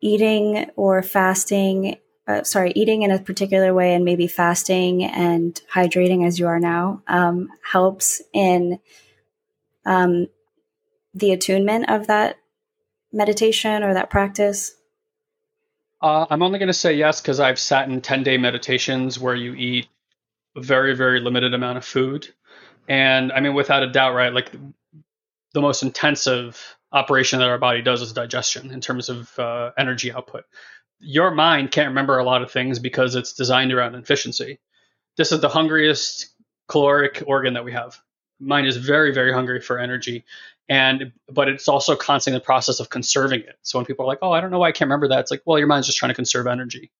eating 0.00 0.70
or 0.76 1.02
fasting, 1.02 1.96
uh, 2.26 2.42
sorry, 2.42 2.72
eating 2.74 3.02
in 3.02 3.10
a 3.10 3.18
particular 3.18 3.74
way 3.74 3.94
and 3.94 4.04
maybe 4.04 4.26
fasting 4.26 5.04
and 5.04 5.60
hydrating 5.72 6.26
as 6.26 6.38
you 6.38 6.46
are 6.46 6.58
now 6.60 7.02
um, 7.06 7.48
helps 7.62 8.22
in 8.32 8.80
um, 9.84 10.28
the 11.14 11.32
attunement 11.32 11.90
of 11.90 12.06
that 12.06 12.38
meditation 13.12 13.82
or 13.82 13.94
that 13.94 14.10
practice? 14.10 14.74
Uh, 16.00 16.26
I'm 16.30 16.42
only 16.42 16.58
going 16.58 16.68
to 16.68 16.72
say 16.72 16.94
yes 16.94 17.20
because 17.20 17.40
I've 17.40 17.58
sat 17.58 17.88
in 17.88 18.00
10 18.00 18.22
day 18.22 18.38
meditations 18.38 19.18
where 19.18 19.34
you 19.34 19.54
eat 19.54 19.88
a 20.56 20.60
very 20.60 20.94
very 20.94 21.20
limited 21.20 21.54
amount 21.54 21.78
of 21.78 21.84
food. 21.84 22.28
And 22.88 23.32
i 23.32 23.40
mean 23.40 23.54
without 23.54 23.82
a 23.82 23.90
doubt 23.90 24.14
right 24.14 24.32
like 24.32 24.52
the 25.52 25.60
most 25.60 25.82
intensive 25.82 26.76
operation 26.92 27.38
that 27.38 27.48
our 27.48 27.58
body 27.58 27.82
does 27.82 28.02
is 28.02 28.12
digestion 28.12 28.70
in 28.70 28.80
terms 28.80 29.08
of 29.08 29.36
uh, 29.38 29.70
energy 29.78 30.12
output. 30.12 30.44
Your 30.98 31.30
mind 31.30 31.70
can't 31.70 31.88
remember 31.88 32.18
a 32.18 32.24
lot 32.24 32.42
of 32.42 32.50
things 32.50 32.78
because 32.78 33.14
it's 33.14 33.32
designed 33.32 33.72
around 33.72 33.94
efficiency. 33.94 34.58
This 35.16 35.32
is 35.32 35.40
the 35.40 35.48
hungriest 35.48 36.28
caloric 36.68 37.22
organ 37.26 37.54
that 37.54 37.64
we 37.64 37.72
have. 37.72 37.98
Mind 38.40 38.66
is 38.66 38.76
very 38.76 39.12
very 39.12 39.32
hungry 39.32 39.60
for 39.60 39.78
energy 39.78 40.24
and 40.68 41.12
but 41.28 41.48
it's 41.48 41.68
also 41.68 41.96
constantly 41.96 42.36
in 42.36 42.40
the 42.40 42.44
process 42.44 42.80
of 42.80 42.90
conserving 42.90 43.40
it. 43.40 43.56
So 43.62 43.78
when 43.78 43.86
people 43.86 44.04
are 44.04 44.08
like 44.08 44.20
oh 44.22 44.32
i 44.32 44.40
don't 44.40 44.50
know 44.50 44.58
why 44.60 44.68
i 44.68 44.72
can't 44.72 44.88
remember 44.88 45.08
that 45.08 45.20
it's 45.20 45.30
like 45.30 45.42
well 45.44 45.58
your 45.58 45.66
mind's 45.66 45.86
just 45.86 45.98
trying 45.98 46.10
to 46.10 46.14
conserve 46.14 46.46
energy 46.46 46.90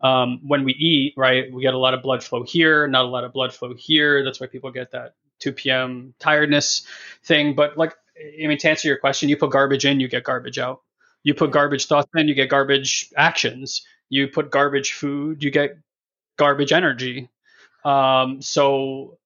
um, 0.00 0.40
when 0.46 0.64
we 0.64 0.72
eat, 0.72 1.14
right, 1.16 1.52
we 1.52 1.62
get 1.62 1.74
a 1.74 1.78
lot 1.78 1.94
of 1.94 2.02
blood 2.02 2.22
flow 2.22 2.42
here, 2.42 2.86
not 2.86 3.04
a 3.04 3.08
lot 3.08 3.24
of 3.24 3.32
blood 3.32 3.54
flow 3.54 3.74
here. 3.74 4.24
That's 4.24 4.40
why 4.40 4.46
people 4.46 4.70
get 4.70 4.92
that 4.92 5.14
2 5.40 5.52
p.m. 5.52 6.14
tiredness 6.18 6.86
thing. 7.24 7.54
But 7.54 7.76
like, 7.76 7.94
I 8.18 8.46
mean, 8.46 8.58
to 8.58 8.70
answer 8.70 8.88
your 8.88 8.98
question, 8.98 9.28
you 9.28 9.36
put 9.36 9.50
garbage 9.50 9.84
in, 9.84 10.00
you 10.00 10.08
get 10.08 10.24
garbage 10.24 10.58
out. 10.58 10.82
You 11.22 11.34
put 11.34 11.50
garbage 11.50 11.86
thoughts 11.86 12.10
in, 12.14 12.28
you 12.28 12.34
get 12.34 12.50
garbage 12.50 13.10
actions. 13.16 13.86
You 14.10 14.28
put 14.28 14.50
garbage 14.50 14.92
food, 14.92 15.42
you 15.42 15.50
get 15.50 15.78
garbage 16.36 16.72
energy. 16.72 17.30
Um, 17.84 18.42
so 18.42 19.18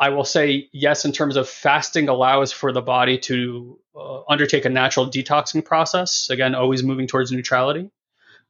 I 0.00 0.10
will 0.10 0.24
say 0.24 0.68
yes, 0.72 1.04
in 1.04 1.12
terms 1.12 1.36
of 1.36 1.48
fasting 1.48 2.08
allows 2.08 2.52
for 2.52 2.72
the 2.72 2.82
body 2.82 3.18
to 3.18 3.78
uh, 3.96 4.20
undertake 4.28 4.64
a 4.64 4.68
natural 4.68 5.06
detoxing 5.06 5.64
process. 5.64 6.30
Again, 6.30 6.54
always 6.54 6.82
moving 6.82 7.06
towards 7.06 7.32
neutrality. 7.32 7.90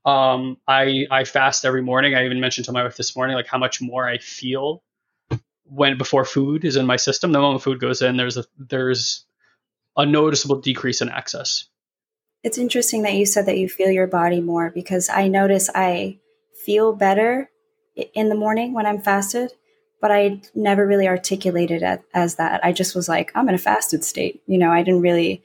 Um, 0.08 0.56
I 0.66 1.06
I 1.10 1.24
fast 1.24 1.66
every 1.66 1.82
morning. 1.82 2.14
I 2.14 2.24
even 2.24 2.40
mentioned 2.40 2.64
to 2.64 2.72
my 2.72 2.82
wife 2.82 2.96
this 2.96 3.14
morning 3.14 3.36
like 3.36 3.46
how 3.46 3.58
much 3.58 3.82
more 3.82 4.08
I 4.08 4.16
feel 4.16 4.82
when 5.64 5.98
before 5.98 6.24
food 6.24 6.64
is 6.64 6.76
in 6.76 6.86
my 6.86 6.96
system. 6.96 7.32
The 7.32 7.40
moment 7.40 7.62
food 7.62 7.78
goes 7.78 8.00
in, 8.00 8.16
there's 8.16 8.38
a 8.38 8.44
there's 8.56 9.26
a 9.98 10.06
noticeable 10.06 10.62
decrease 10.62 11.02
in 11.02 11.10
access. 11.10 11.66
It's 12.42 12.56
interesting 12.56 13.02
that 13.02 13.14
you 13.14 13.26
said 13.26 13.44
that 13.46 13.58
you 13.58 13.68
feel 13.68 13.90
your 13.90 14.06
body 14.06 14.40
more 14.40 14.70
because 14.70 15.10
I 15.10 15.28
notice 15.28 15.68
I 15.74 16.18
feel 16.64 16.94
better 16.94 17.50
in 18.14 18.30
the 18.30 18.34
morning 18.34 18.72
when 18.72 18.86
I'm 18.86 19.02
fasted, 19.02 19.52
but 20.00 20.10
I 20.10 20.40
never 20.54 20.86
really 20.86 21.06
articulated 21.06 21.82
it 21.82 22.00
as 22.14 22.36
that. 22.36 22.64
I 22.64 22.72
just 22.72 22.94
was 22.94 23.10
like, 23.10 23.30
I'm 23.34 23.48
in 23.50 23.54
a 23.54 23.58
fasted 23.58 24.04
state. 24.04 24.40
You 24.46 24.56
know, 24.56 24.70
I 24.70 24.82
didn't 24.82 25.02
really 25.02 25.42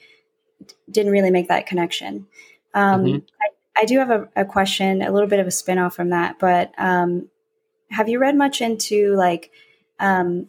didn't 0.90 1.12
really 1.12 1.32
make 1.32 1.50
that 1.50 1.66
connection. 1.66 2.28
Um, 2.74 3.04
mm-hmm. 3.04 3.26
I 3.42 3.53
I 3.76 3.86
do 3.86 3.98
have 4.00 4.12
a, 4.12 4.30
a, 4.36 4.46
question, 4.46 5.02
a 5.02 5.12
little 5.12 5.28
bit 5.28 5.40
of 5.40 5.48
a 5.48 5.52
spinoff 5.52 5.94
from 5.94 6.10
that, 6.10 6.38
but 6.40 6.72
um, 6.78 7.30
have 7.90 8.08
you 8.10 8.20
read 8.20 8.36
much 8.36 8.62
into 8.62 9.16
like 9.16 9.52
um, 10.00 10.48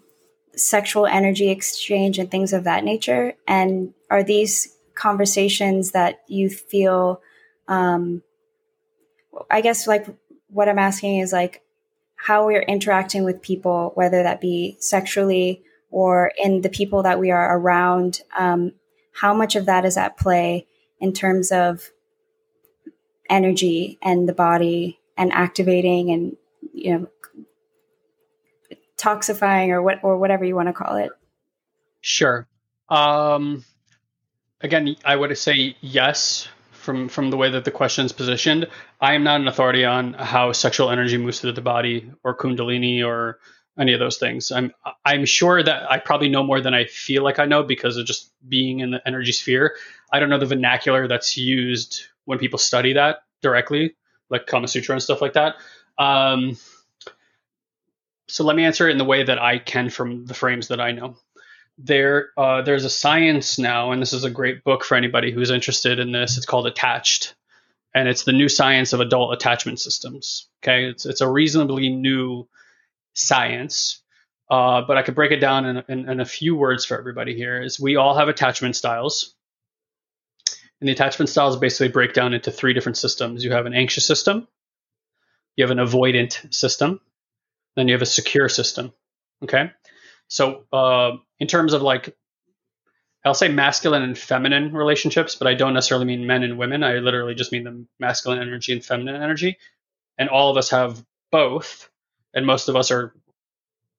sexual 0.57 1.07
energy 1.07 1.51
exchange 1.51 2.19
and 2.19 2.31
things 2.31 2.53
of 2.53 2.65
that 2.65 2.85
nature? 2.85 3.35
And 3.47 3.95
are 4.11 4.23
these 4.23 4.77
conversations 4.95 5.93
that 5.93 6.23
you 6.29 6.51
feel, 6.51 7.23
um, 7.69 8.23
I 9.51 9.61
guess, 9.61 9.87
like 9.87 10.07
what 10.49 10.69
I'm 10.69 10.79
asking 10.79 11.19
is 11.19 11.33
like 11.33 11.63
how 12.17 12.47
we're 12.47 12.63
interacting 12.63 13.25
with 13.25 13.43
people, 13.43 13.93
whether 13.95 14.23
that 14.23 14.41
be 14.41 14.77
sexually 14.81 15.63
or 15.91 16.33
in 16.43 16.63
the 16.63 16.69
people 16.69 17.03
that 17.03 17.19
we 17.19 17.31
are 17.31 17.59
around, 17.59 18.23
um, 18.37 18.73
how 19.13 19.35
much 19.35 19.57
of 19.57 19.67
that 19.67 19.85
is 19.85 19.97
at 19.97 20.17
play 20.17 20.67
in 21.01 21.13
terms 21.13 21.53
of 21.53 21.91
energy 23.29 23.99
and 24.03 24.29
the 24.29 24.35
body 24.35 24.99
and 25.17 25.33
activating 25.33 26.11
and 26.11 26.37
you 26.73 26.99
know 26.99 27.09
toxifying 28.97 29.69
or 29.69 29.83
what 29.83 30.03
or 30.03 30.17
whatever 30.19 30.45
you 30.45 30.55
want 30.55 30.69
to 30.69 30.73
call 30.73 30.97
it? 30.97 31.11
Sure. 32.01 32.47
Um, 32.89 33.65
again, 34.61 34.97
I 35.05 35.17
would 35.17 35.37
say 35.39 35.77
yes 35.81 36.49
from 36.73 37.09
from 37.09 37.31
the 37.31 37.37
way 37.37 37.51
that 37.51 37.65
the 37.65 37.71
question 37.71 38.05
is 38.05 38.13
positioned. 38.13 38.69
I 39.01 39.15
am 39.15 39.25
not 39.25 39.41
an 39.41 39.49
authority 39.49 39.85
on 39.85 40.13
how 40.15 40.53
sexual 40.53 40.91
energy 40.91 41.17
moves 41.17 41.41
through 41.41 41.53
the 41.53 41.63
body 41.63 42.11
or 42.23 42.37
kundalini 42.37 43.05
or 43.05 43.39
any 43.79 43.93
of 43.93 44.01
those 44.01 44.19
things. 44.19 44.53
I'm 44.53 44.73
I'm 45.05 45.25
sure 45.25 45.63
that 45.63 45.91
I 45.91 45.99
probably 45.99 46.29
know 46.29 46.43
more 46.43 46.61
than 46.61 46.75
I 46.75 46.85
feel 46.85 47.25
like 47.25 47.39
I 47.39 47.47
know 47.47 47.63
because 47.63 47.97
of 47.97 48.07
just 48.07 48.31
being 48.49 48.81
in 48.81 48.91
the 48.91 49.07
energy 49.07 49.33
sphere. 49.33 49.77
I 50.13 50.21
don't 50.21 50.29
know 50.29 50.39
the 50.39 50.47
vernacular 50.47 51.09
that's 51.09 51.37
used 51.37 52.07
when 52.25 52.39
people 52.39 52.59
study 52.59 52.95
that 52.95 53.19
directly, 53.43 53.97
like 54.31 54.47
Kama 54.47 54.69
Sutra 54.69 54.95
and 54.95 55.03
stuff 55.03 55.21
like 55.21 55.35
that. 55.35 55.57
Um, 55.99 56.57
so 58.27 58.45
let 58.45 58.57
me 58.57 58.65
answer 58.65 58.89
it 58.89 58.93
in 58.93 58.99
the 58.99 59.05
way 59.05 59.23
that 59.23 59.41
I 59.41 59.59
can 59.59 59.91
from 59.91 60.27
the 60.27 60.35
frames 60.35 60.69
that 60.69 60.81
I 60.81 60.93
know. 60.93 61.17
There, 61.77 62.29
uh, 62.37 62.63
there's 62.63 62.85
a 62.85 62.91
science 62.91 63.59
now, 63.59 63.93
and 63.93 64.01
this 64.01 64.13
is 64.13 64.25
a 64.25 64.31
great 64.31 64.65
book 64.65 64.85
for 64.85 64.97
anybody 64.97 65.33
who's 65.33 65.51
interested 65.51 65.99
in 65.99 66.13
this. 66.13 66.37
It's 66.37 66.47
called 66.47 66.67
Attached, 66.67 67.35
and 67.95 68.09
it's 68.09 68.25
the 68.25 68.33
new 68.33 68.49
science 68.49 68.93
of 68.93 69.01
adult 69.01 69.35
attachment 69.35 69.81
systems. 69.81 70.49
Okay, 70.63 70.87
it's 70.87 71.05
it's 71.05 71.21
a 71.21 71.29
reasonably 71.29 71.91
new 71.91 72.49
science, 73.13 74.03
uh, 74.49 74.83
but 74.83 74.97
I 74.97 75.03
could 75.03 75.17
break 75.17 75.33
it 75.33 75.41
down 75.41 75.67
in, 75.67 75.85
in, 75.89 76.09
in 76.09 76.21
a 76.21 76.25
few 76.25 76.55
words 76.55 76.85
for 76.85 76.97
everybody 76.97 77.35
here. 77.35 77.61
Is 77.61 77.81
we 77.81 77.97
all 77.97 78.17
have 78.17 78.29
attachment 78.29 78.77
styles, 78.77 79.35
and 80.85 80.89
the 80.91 80.93
attachment 80.93 81.31
styles 81.31 81.57
basically 81.57 81.89
break 81.89 82.13
down 82.13 82.35
into 82.35 82.51
three 82.51 82.75
different 82.75 82.99
systems. 82.99 83.43
You 83.43 83.53
have 83.53 83.65
an 83.65 83.73
anxious 83.73 84.07
system, 84.07 84.47
you 85.57 85.65
have 85.65 85.71
an 85.71 85.79
avoidant 85.79 86.53
system, 86.53 87.01
then 87.75 87.89
you 87.89 87.95
have 87.95 88.03
a 88.03 88.07
secure 88.07 88.51
system. 88.51 88.93
Okay, 89.43 89.71
so 90.29 90.65
uh, 90.75 91.13
in 91.39 91.49
terms 91.49 91.73
of 91.73 91.81
like 91.81 92.15
I'll 93.25 93.33
say 93.33 93.49
masculine 93.49 94.03
and 94.03 94.19
feminine 94.19 94.75
relationships, 94.75 95.37
but 95.37 95.49
I 95.49 95.55
don't 95.55 95.73
necessarily 95.73 96.05
mean 96.05 96.27
men 96.27 96.43
and 96.43 96.59
women. 96.59 96.83
I 96.83 96.97
literally 96.99 97.35
just 97.35 97.51
mean 97.51 97.65
the 97.65 97.87
masculine 97.99 98.43
energy 98.43 98.75
and 98.75 98.85
feminine 98.85 99.23
energy. 99.23 99.57
And 100.19 100.29
all 100.29 100.51
of 100.51 100.59
us 100.59 100.69
have 100.69 101.03
both 101.33 101.89
and 102.35 102.45
most 102.45 102.69
of 102.69 102.77
us 102.77 102.91
are 102.91 103.15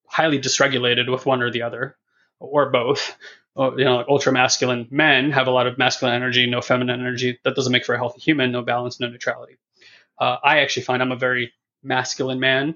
highly 0.06 0.40
dysregulated 0.40 1.12
with 1.12 1.26
one 1.26 1.42
or 1.42 1.50
the 1.50 1.64
other 1.64 1.98
or 2.40 2.70
both 2.70 3.18
you 3.58 3.86
know 3.86 3.98
like 3.98 4.08
ultra 4.10 4.32
masculine 4.32 4.88
men 4.92 5.32
have 5.32 5.48
a 5.48 5.52
lot 5.52 5.68
of 5.68 5.78
masculine 5.78 6.16
energy 6.16 6.46
no 6.46 6.62
feminine 6.62 7.00
energy. 7.00 7.40
That 7.44 7.56
doesn't 7.56 7.72
make 7.72 7.86
for 7.86 7.96
a 7.96 7.98
healthy 7.98 8.20
human 8.20 8.52
no 8.52 8.62
balance 8.62 9.00
no 9.00 9.08
neutrality. 9.10 9.58
Uh, 10.20 10.38
i 10.44 10.60
actually 10.60 10.84
find 10.84 11.02
i'm 11.02 11.12
a 11.12 11.18
very 11.18 11.54
masculine 11.84 12.40
man 12.40 12.76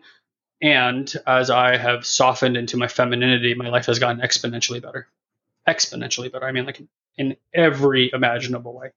and 0.61 1.13
as 1.27 1.49
i 1.49 1.77
have 1.77 2.05
softened 2.05 2.57
into 2.57 2.77
my 2.77 2.87
femininity 2.87 3.53
my 3.53 3.69
life 3.69 3.85
has 3.85 3.99
gotten 3.99 4.21
exponentially 4.21 4.81
better. 4.81 5.07
Exponentially 5.67 6.31
better 6.31 6.45
i 6.45 6.51
mean 6.51 6.65
like 6.65 6.81
in 7.17 7.35
every 7.53 8.09
imaginable 8.13 8.73
way. 8.73 8.91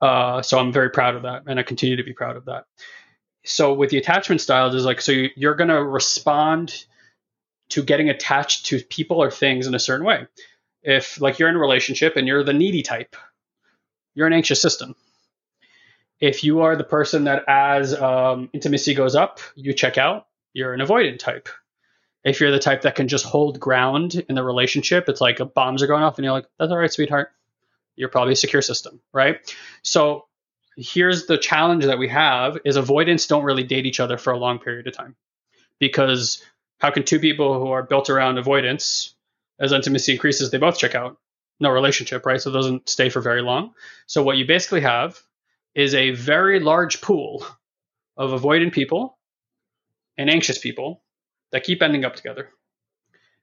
Uh, 0.00 0.42
so 0.42 0.58
i'm 0.58 0.72
very 0.72 0.90
proud 0.90 1.14
of 1.14 1.22
that 1.22 1.42
and 1.46 1.60
i 1.60 1.62
continue 1.62 1.96
to 1.96 2.04
be 2.04 2.12
proud 2.12 2.36
of 2.36 2.46
that. 2.46 2.64
So 3.44 3.74
with 3.74 3.90
the 3.90 3.98
attachment 3.98 4.40
styles 4.40 4.74
is 4.74 4.84
like 4.84 5.00
so 5.00 5.12
you're 5.36 5.56
going 5.56 5.68
to 5.68 5.82
respond 5.82 6.86
to 7.70 7.82
getting 7.82 8.10
attached 8.10 8.66
to 8.66 8.80
people 8.80 9.22
or 9.22 9.30
things 9.30 9.66
in 9.66 9.74
a 9.74 9.78
certain 9.78 10.06
way 10.06 10.26
if 10.82 11.20
like 11.20 11.38
you're 11.38 11.48
in 11.48 11.56
a 11.56 11.60
relationship 11.60 12.16
and 12.16 12.26
you're 12.26 12.44
the 12.44 12.52
needy 12.52 12.82
type 12.82 13.16
you're 14.14 14.26
an 14.26 14.34
anxious 14.34 14.60
system. 14.60 14.94
If 16.20 16.44
you 16.44 16.60
are 16.60 16.76
the 16.76 16.84
person 16.84 17.24
that 17.24 17.44
as 17.48 17.98
um, 17.98 18.50
intimacy 18.52 18.94
goes 18.94 19.14
up 19.14 19.40
you 19.54 19.72
check 19.72 19.98
out 19.98 20.26
you're 20.52 20.74
an 20.74 20.80
avoidant 20.80 21.18
type. 21.18 21.48
If 22.24 22.40
you're 22.40 22.52
the 22.52 22.58
type 22.58 22.82
that 22.82 22.94
can 22.94 23.08
just 23.08 23.24
hold 23.24 23.58
ground 23.58 24.14
in 24.28 24.34
the 24.34 24.42
relationship 24.42 25.08
it's 25.08 25.20
like 25.20 25.40
bombs 25.54 25.82
are 25.82 25.86
going 25.86 26.02
off 26.02 26.18
and 26.18 26.24
you're 26.24 26.34
like 26.34 26.46
that's 26.58 26.70
all 26.70 26.78
right 26.78 26.92
sweetheart. 26.92 27.30
You're 27.96 28.08
probably 28.08 28.34
a 28.34 28.36
secure 28.36 28.62
system 28.62 29.00
right? 29.12 29.38
So 29.82 30.26
here's 30.76 31.26
the 31.26 31.38
challenge 31.38 31.84
that 31.84 31.98
we 31.98 32.08
have 32.08 32.58
is 32.64 32.76
avoidance 32.76 33.26
don't 33.26 33.44
really 33.44 33.64
date 33.64 33.86
each 33.86 34.00
other 34.00 34.16
for 34.16 34.32
a 34.32 34.38
long 34.38 34.58
period 34.58 34.86
of 34.86 34.96
time 34.96 35.16
because 35.78 36.42
how 36.78 36.90
can 36.90 37.04
two 37.04 37.20
people 37.20 37.58
who 37.58 37.70
are 37.70 37.82
built 37.82 38.10
around 38.10 38.38
avoidance 38.38 39.14
as 39.60 39.72
intimacy 39.72 40.12
increases 40.12 40.50
they 40.50 40.58
both 40.58 40.78
check 40.78 40.94
out 40.94 41.18
no 41.60 41.70
relationship 41.70 42.26
right 42.26 42.40
so 42.40 42.50
it 42.50 42.54
doesn't 42.54 42.88
stay 42.88 43.08
for 43.08 43.20
very 43.20 43.42
long 43.42 43.72
so 44.06 44.22
what 44.22 44.36
you 44.36 44.46
basically 44.46 44.80
have 44.80 45.20
is 45.74 45.94
a 45.94 46.10
very 46.10 46.60
large 46.60 47.00
pool 47.00 47.46
of 48.16 48.30
avoidant 48.30 48.72
people 48.72 49.18
and 50.18 50.28
anxious 50.30 50.58
people 50.58 51.02
that 51.52 51.64
keep 51.64 51.82
ending 51.82 52.04
up 52.04 52.16
together 52.16 52.50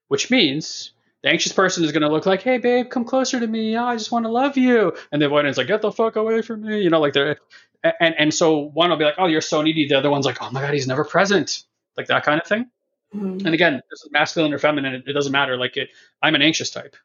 which 0.08 0.30
means 0.30 0.92
the 1.22 1.30
anxious 1.30 1.52
person 1.54 1.84
is 1.84 1.92
going 1.92 2.02
to 2.02 2.10
look 2.10 2.26
like, 2.26 2.42
"Hey, 2.42 2.58
babe, 2.58 2.90
come 2.90 3.06
closer 3.06 3.40
to 3.40 3.48
me. 3.48 3.76
Oh, 3.78 3.86
I 3.86 3.96
just 3.98 4.12
want 4.12 4.26
to 4.26 4.32
love 4.32 4.58
you," 4.58 4.94
and 5.12 5.22
the 5.22 5.28
avoidant 5.28 5.50
is 5.50 5.58
like, 5.58 5.68
"Get 5.68 5.82
the 5.82 5.92
fuck 5.92 6.16
away 6.16 6.42
from 6.42 6.62
me." 6.62 6.82
You 6.82 6.90
know, 6.90 7.00
like 7.00 7.14
they're, 7.14 7.38
and 7.84 8.16
and 8.18 8.34
so 8.34 8.58
one 8.58 8.90
will 8.90 8.98
be 8.98 9.06
like, 9.06 9.16
"Oh, 9.18 9.28
you're 9.28 9.42
so 9.42 9.62
needy." 9.62 9.88
The 9.88 9.96
other 9.96 10.10
one's 10.10 10.26
like, 10.26 10.42
"Oh 10.42 10.50
my 10.52 10.62
god, 10.62 10.74
he's 10.74 10.88
never 10.88 11.04
present," 11.06 11.64
like 11.98 12.08
that 12.08 12.24
kind 12.24 12.40
of 12.42 12.48
thing. 12.48 12.70
Mm-hmm. 13.16 13.46
And 13.46 13.54
again, 13.54 13.82
this 13.90 14.04
is 14.04 14.12
masculine 14.12 14.54
or 14.54 14.60
feminine. 14.60 14.94
It, 14.94 15.04
it 15.08 15.14
doesn't 15.14 15.32
matter. 15.32 15.58
Like 15.58 15.78
it, 15.78 15.90
I'm 16.22 16.36
an 16.36 16.42
anxious 16.42 16.70
type, 16.70 16.96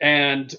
and 0.00 0.54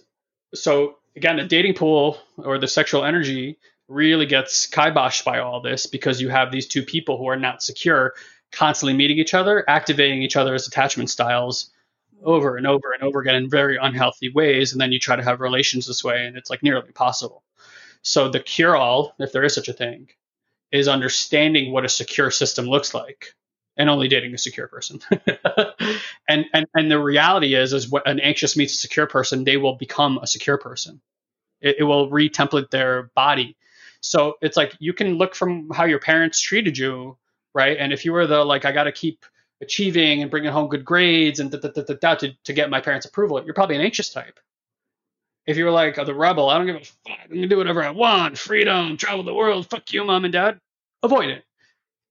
so 0.53 0.97
again, 1.15 1.37
the 1.37 1.43
dating 1.43 1.75
pool 1.75 2.17
or 2.37 2.57
the 2.57 2.67
sexual 2.67 3.05
energy 3.05 3.57
really 3.87 4.25
gets 4.25 4.67
kiboshed 4.67 5.23
by 5.23 5.39
all 5.39 5.61
this 5.61 5.85
because 5.85 6.19
you 6.19 6.29
have 6.29 6.51
these 6.51 6.67
two 6.67 6.83
people 6.83 7.17
who 7.17 7.27
are 7.27 7.35
not 7.35 7.61
secure 7.61 8.13
constantly 8.51 8.95
meeting 8.95 9.17
each 9.17 9.33
other, 9.33 9.63
activating 9.67 10.21
each 10.21 10.35
other's 10.35 10.67
attachment 10.67 11.09
styles 11.09 11.71
over 12.23 12.57
and 12.57 12.65
over 12.65 12.93
and 12.93 13.03
over 13.03 13.19
again 13.19 13.35
in 13.35 13.49
very 13.49 13.77
unhealthy 13.77 14.29
ways. 14.29 14.71
And 14.71 14.81
then 14.81 14.91
you 14.91 14.99
try 14.99 15.15
to 15.15 15.23
have 15.23 15.39
relations 15.41 15.85
this 15.85 16.03
way, 16.03 16.25
and 16.25 16.37
it's 16.37 16.49
like 16.49 16.63
nearly 16.63 16.87
impossible. 16.87 17.43
So 18.01 18.29
the 18.29 18.39
cure 18.39 18.75
all, 18.75 19.13
if 19.19 19.31
there 19.31 19.43
is 19.43 19.53
such 19.53 19.67
a 19.67 19.73
thing, 19.73 20.09
is 20.75 20.87
understanding 20.87 21.71
what 21.71 21.85
a 21.85 21.89
secure 21.89 22.31
system 22.31 22.65
looks 22.65 22.93
like 22.93 23.33
and 23.77 23.89
only 23.89 24.07
dating 24.07 24.33
a 24.33 24.37
secure 24.37 24.67
person. 24.67 24.99
and, 26.29 26.45
and 26.53 26.65
and 26.73 26.91
the 26.91 26.99
reality 26.99 27.55
is 27.55 27.73
is 27.73 27.89
what 27.89 28.07
an 28.07 28.19
anxious 28.19 28.55
meets 28.55 28.73
a 28.73 28.77
secure 28.77 29.07
person, 29.07 29.43
they 29.43 29.57
will 29.57 29.75
become 29.75 30.17
a 30.19 30.27
secure 30.27 30.57
person. 30.57 31.01
It, 31.61 31.77
it 31.79 31.83
will 31.83 32.09
retemplate 32.09 32.69
their 32.69 33.11
body. 33.15 33.57
So 34.01 34.35
it's 34.41 34.57
like 34.57 34.75
you 34.79 34.93
can 34.93 35.17
look 35.17 35.35
from 35.35 35.69
how 35.71 35.85
your 35.85 35.99
parents 35.99 36.39
treated 36.39 36.77
you 36.77 37.17
right? 37.55 37.77
And 37.79 37.91
if 37.91 38.05
you 38.05 38.11
were 38.11 38.27
the 38.27 38.43
like, 38.45 38.65
I 38.65 38.71
got 38.71 38.83
to 38.83 38.91
keep 38.91 39.25
achieving 39.61 40.21
and 40.21 40.29
bringing 40.29 40.51
home 40.51 40.67
good 40.67 40.85
grades 40.85 41.39
and 41.39 41.49
da, 41.49 41.57
da, 41.57 41.69
da, 41.69 41.95
da, 41.99 42.15
to, 42.15 42.33
to 42.43 42.53
get 42.53 42.69
my 42.69 42.81
parents' 42.81 43.07
approval, 43.07 43.41
you're 43.43 43.55
probably 43.55 43.77
an 43.77 43.81
anxious 43.81 44.11
type. 44.11 44.39
If 45.47 45.57
you 45.57 45.65
were 45.65 45.71
like 45.71 45.97
oh, 45.97 46.05
the 46.05 46.13
rebel, 46.13 46.49
I 46.49 46.57
don't 46.57 46.67
give 46.67 46.75
a 46.75 46.79
fuck, 46.79 47.19
I'm 47.23 47.29
gonna 47.29 47.47
do 47.47 47.57
whatever 47.57 47.81
I 47.83 47.91
want, 47.91 48.37
freedom, 48.37 48.97
travel 48.97 49.23
the 49.23 49.33
world, 49.33 49.69
fuck 49.69 49.91
you, 49.93 50.03
mom 50.03 50.25
and 50.25 50.33
dad, 50.33 50.59
avoidant. 51.07 51.41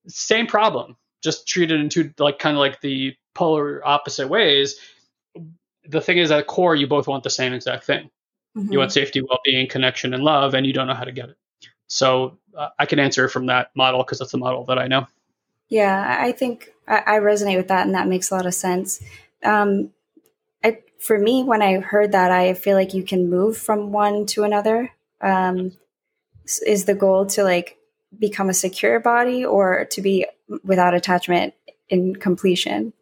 Same 0.07 0.47
problem, 0.47 0.97
just 1.23 1.47
treated 1.47 1.79
in 1.79 1.89
two 1.89 2.13
like 2.19 2.39
kind 2.39 2.55
of 2.55 2.59
like 2.59 2.81
the 2.81 3.15
polar 3.33 3.85
opposite 3.85 4.27
ways. 4.27 4.75
The 5.87 6.01
thing 6.01 6.17
is, 6.17 6.31
at 6.31 6.47
core, 6.47 6.75
you 6.75 6.87
both 6.87 7.07
want 7.07 7.23
the 7.23 7.29
same 7.29 7.53
exact 7.53 7.85
thing. 7.85 8.09
Mm-hmm. 8.57 8.71
You 8.71 8.79
want 8.79 8.91
safety, 8.91 9.21
well-being, 9.21 9.67
connection, 9.67 10.13
and 10.13 10.23
love, 10.23 10.53
and 10.53 10.65
you 10.65 10.73
don't 10.73 10.87
know 10.87 10.93
how 10.93 11.03
to 11.03 11.11
get 11.11 11.29
it. 11.29 11.37
So 11.87 12.37
uh, 12.57 12.69
I 12.79 12.85
can 12.85 12.99
answer 12.99 13.27
from 13.27 13.47
that 13.47 13.71
model 13.75 14.01
because 14.01 14.19
that's 14.19 14.31
the 14.31 14.37
model 14.37 14.65
that 14.65 14.79
I 14.79 14.87
know. 14.87 15.07
Yeah, 15.67 16.17
I 16.19 16.31
think 16.31 16.71
I, 16.87 17.03
I, 17.05 17.19
resonate 17.19 17.57
with 17.57 17.67
that, 17.67 17.85
and 17.85 17.95
that 17.95 18.07
makes 18.07 18.31
a 18.31 18.35
lot 18.35 18.45
of 18.45 18.53
sense. 18.53 19.03
Um, 19.43 19.91
I, 20.63 20.79
for 20.99 21.17
me, 21.17 21.43
when 21.43 21.61
I 21.61 21.79
heard 21.79 22.11
that, 22.13 22.31
I 22.31 22.53
feel 22.53 22.75
like 22.75 22.93
you 22.93 23.03
can 23.03 23.29
move 23.29 23.57
from 23.57 23.91
one 23.91 24.25
to 24.27 24.43
another. 24.43 24.91
Um, 25.21 25.73
is 26.65 26.85
the 26.85 26.93
goal 26.93 27.25
to 27.25 27.43
like 27.43 27.77
become 28.19 28.49
a 28.49 28.53
secure 28.53 28.99
body 28.99 29.45
or 29.45 29.85
to 29.91 30.01
be 30.01 30.25
without 30.63 30.93
attachment 30.93 31.53
in 31.89 32.15
completion? 32.15 32.93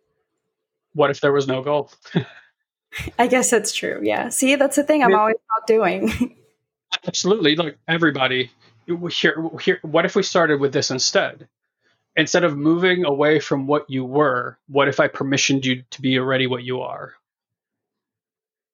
What 0.93 1.09
if 1.09 1.21
there 1.21 1.33
was 1.33 1.47
no 1.47 1.61
goal? 1.61 1.91
I 3.19 3.27
guess 3.27 3.49
that's 3.49 3.73
true. 3.73 3.99
Yeah. 4.03 4.29
See, 4.29 4.55
that's 4.55 4.75
the 4.75 4.83
thing 4.83 5.03
I'm 5.03 5.15
always 5.15 5.37
not 5.49 5.67
doing. 5.67 6.37
Absolutely. 7.07 7.55
Look, 7.55 7.75
everybody. 7.87 8.51
Here, 8.85 9.35
here. 9.61 9.79
What 9.81 10.05
if 10.05 10.15
we 10.15 10.23
started 10.23 10.59
with 10.59 10.73
this 10.73 10.91
instead? 10.91 11.47
instead 12.15 12.43
of 12.43 12.57
moving 12.57 13.05
away 13.05 13.39
from 13.39 13.67
what 13.67 13.89
you 13.89 14.05
were, 14.05 14.57
what 14.67 14.87
if 14.87 14.99
I 14.99 15.07
permissioned 15.07 15.65
you 15.65 15.83
to 15.91 16.01
be 16.01 16.19
already 16.19 16.47
what 16.47 16.63
you 16.63 16.81
are? 16.81 17.13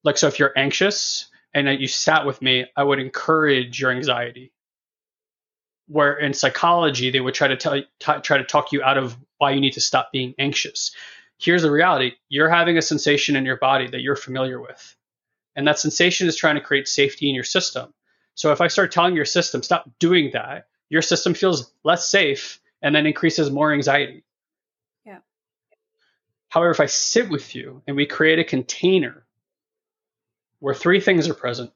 Like, 0.04 0.18
so 0.18 0.28
if 0.28 0.40
you're 0.40 0.58
anxious 0.58 1.30
and 1.54 1.68
you 1.80 1.88
sat 1.88 2.26
with 2.26 2.42
me, 2.42 2.66
I 2.76 2.84
would 2.84 3.00
encourage 3.00 3.80
your 3.80 3.92
anxiety. 3.92 4.52
Where 5.90 6.18
in 6.18 6.34
psychology, 6.34 7.10
they 7.10 7.20
would 7.20 7.34
try 7.34 7.48
to 7.48 7.58
tell 7.58 7.82
t- 7.82 8.22
try 8.22 8.38
to 8.38 8.44
talk 8.44 8.72
you 8.72 8.84
out 8.84 8.98
of 8.98 9.18
why 9.40 9.52
you 9.52 9.60
need 9.60 9.74
to 9.74 9.82
stop 9.82 10.12
being 10.12 10.36
anxious. 10.38 10.92
Here's 11.40 11.64
the 11.64 11.72
reality: 11.72 12.14
you're 12.30 12.50
having 12.50 12.78
a 12.78 12.82
sensation 12.82 13.36
in 13.36 13.44
your 13.44 13.58
body 13.58 13.88
that 13.88 14.02
you're 14.02 14.16
familiar 14.16 14.62
with, 14.62 14.96
and 15.56 15.68
that 15.68 15.80
sensation 15.80 16.28
is 16.28 16.36
trying 16.36 16.56
to 16.56 16.62
create 16.62 16.88
safety 16.88 17.28
in 17.28 17.36
your 17.36 17.44
system. 17.44 17.94
So 18.36 18.52
if 18.52 18.62
I 18.62 18.68
start 18.68 18.92
telling 18.92 19.16
your 19.16 19.26
system 19.26 19.64
stop 19.64 19.90
doing 20.00 20.30
that, 20.34 20.68
your 20.90 21.02
system 21.02 21.34
feels 21.34 21.74
less 21.84 22.08
safe 22.08 22.62
and 22.82 22.96
then 22.96 23.06
increases 23.06 23.50
more 23.50 23.74
anxiety. 23.74 24.24
Yeah. 25.06 25.20
However, 26.50 26.72
if 26.72 26.80
I 26.80 26.86
sit 26.86 27.30
with 27.30 27.56
you 27.56 27.82
and 27.88 27.96
we 27.98 28.06
create 28.06 28.40
a 28.40 28.44
container 28.44 29.26
where 30.60 30.76
three 30.76 31.00
things 31.00 31.28
are 31.28 31.34
present, 31.34 31.72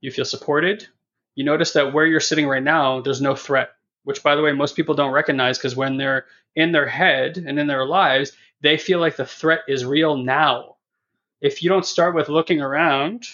you 0.00 0.10
feel 0.10 0.24
supported. 0.24 0.86
You 1.34 1.44
notice 1.44 1.72
that 1.72 1.92
where 1.92 2.06
you're 2.06 2.20
sitting 2.20 2.46
right 2.46 2.62
now, 2.62 3.00
there's 3.00 3.20
no 3.20 3.34
threat, 3.34 3.70
which, 4.04 4.22
by 4.22 4.36
the 4.36 4.42
way, 4.42 4.52
most 4.52 4.76
people 4.76 4.94
don't 4.94 5.12
recognize 5.12 5.58
because 5.58 5.76
when 5.76 5.96
they're 5.96 6.26
in 6.54 6.72
their 6.72 6.86
head 6.86 7.36
and 7.38 7.58
in 7.58 7.66
their 7.66 7.86
lives, 7.86 8.32
they 8.60 8.76
feel 8.78 9.00
like 9.00 9.16
the 9.16 9.26
threat 9.26 9.60
is 9.68 9.84
real 9.84 10.16
now. 10.16 10.76
If 11.40 11.62
you 11.62 11.68
don't 11.68 11.84
start 11.84 12.14
with 12.14 12.28
looking 12.28 12.60
around 12.60 13.24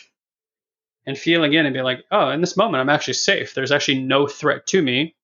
and 1.06 1.16
feeling 1.16 1.52
in 1.52 1.66
and 1.66 1.72
being 1.72 1.84
like, 1.84 2.04
oh, 2.10 2.30
in 2.30 2.40
this 2.40 2.56
moment, 2.56 2.80
I'm 2.80 2.88
actually 2.88 3.14
safe. 3.14 3.54
There's 3.54 3.72
actually 3.72 4.00
no 4.00 4.26
threat 4.26 4.66
to 4.68 4.82
me. 4.82 5.14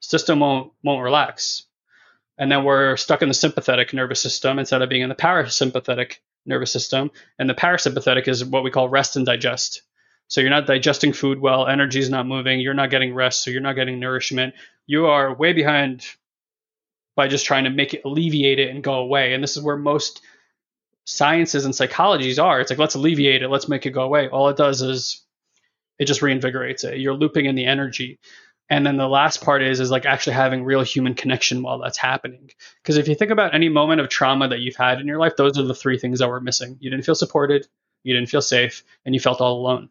System 0.00 0.40
won't 0.40 0.72
won't 0.82 1.02
relax, 1.02 1.64
and 2.36 2.52
then 2.52 2.64
we're 2.64 2.96
stuck 2.96 3.22
in 3.22 3.28
the 3.28 3.34
sympathetic 3.34 3.94
nervous 3.94 4.20
system 4.20 4.58
instead 4.58 4.82
of 4.82 4.90
being 4.90 5.00
in 5.00 5.08
the 5.08 5.14
parasympathetic 5.14 6.16
nervous 6.44 6.72
system. 6.72 7.10
And 7.38 7.48
the 7.48 7.54
parasympathetic 7.54 8.28
is 8.28 8.44
what 8.44 8.64
we 8.64 8.70
call 8.70 8.88
rest 8.88 9.16
and 9.16 9.24
digest. 9.24 9.82
So 10.28 10.40
you're 10.40 10.50
not 10.50 10.66
digesting 10.66 11.12
food 11.12 11.38
well, 11.38 11.66
energy 11.66 12.00
is 12.00 12.10
not 12.10 12.26
moving, 12.26 12.60
you're 12.60 12.74
not 12.74 12.90
getting 12.90 13.14
rest, 13.14 13.42
so 13.42 13.50
you're 13.50 13.60
not 13.60 13.76
getting 13.76 14.00
nourishment. 14.00 14.54
You 14.86 15.06
are 15.06 15.34
way 15.34 15.52
behind 15.52 16.06
by 17.16 17.28
just 17.28 17.46
trying 17.46 17.64
to 17.64 17.70
make 17.70 17.94
it 17.94 18.02
alleviate 18.04 18.58
it 18.58 18.70
and 18.70 18.82
go 18.82 18.94
away. 18.94 19.34
And 19.34 19.42
this 19.42 19.56
is 19.56 19.62
where 19.62 19.76
most 19.76 20.22
sciences 21.04 21.64
and 21.64 21.74
psychologies 21.74 22.42
are. 22.42 22.60
It's 22.60 22.70
like 22.70 22.78
let's 22.78 22.94
alleviate 22.94 23.42
it, 23.42 23.48
let's 23.48 23.68
make 23.68 23.86
it 23.86 23.90
go 23.90 24.02
away. 24.02 24.28
All 24.28 24.48
it 24.48 24.56
does 24.56 24.82
is 24.82 25.22
it 25.98 26.06
just 26.06 26.22
reinvigorates 26.22 26.84
it. 26.84 26.98
You're 26.98 27.14
looping 27.14 27.46
in 27.46 27.54
the 27.54 27.66
energy. 27.66 28.18
And 28.70 28.86
then 28.86 28.96
the 28.96 29.06
last 29.06 29.42
part 29.42 29.62
is 29.62 29.78
is 29.78 29.90
like 29.90 30.06
actually 30.06 30.32
having 30.32 30.64
real 30.64 30.82
human 30.82 31.14
connection 31.14 31.62
while 31.62 31.78
that's 31.78 31.98
happening. 31.98 32.50
Because 32.82 32.96
if 32.96 33.08
you 33.08 33.14
think 33.14 33.30
about 33.30 33.54
any 33.54 33.68
moment 33.68 34.00
of 34.00 34.08
trauma 34.08 34.48
that 34.48 34.60
you've 34.60 34.76
had 34.76 35.00
in 35.00 35.06
your 35.06 35.18
life, 35.18 35.36
those 35.36 35.58
are 35.58 35.64
the 35.64 35.74
three 35.74 35.98
things 35.98 36.18
that 36.18 36.28
were 36.28 36.40
missing. 36.40 36.78
You 36.80 36.90
didn't 36.90 37.04
feel 37.04 37.14
supported, 37.14 37.66
you 38.02 38.14
didn't 38.14 38.30
feel 38.30 38.42
safe, 38.42 38.82
and 39.04 39.14
you 39.14 39.20
felt 39.20 39.40
all 39.40 39.58
alone. 39.58 39.90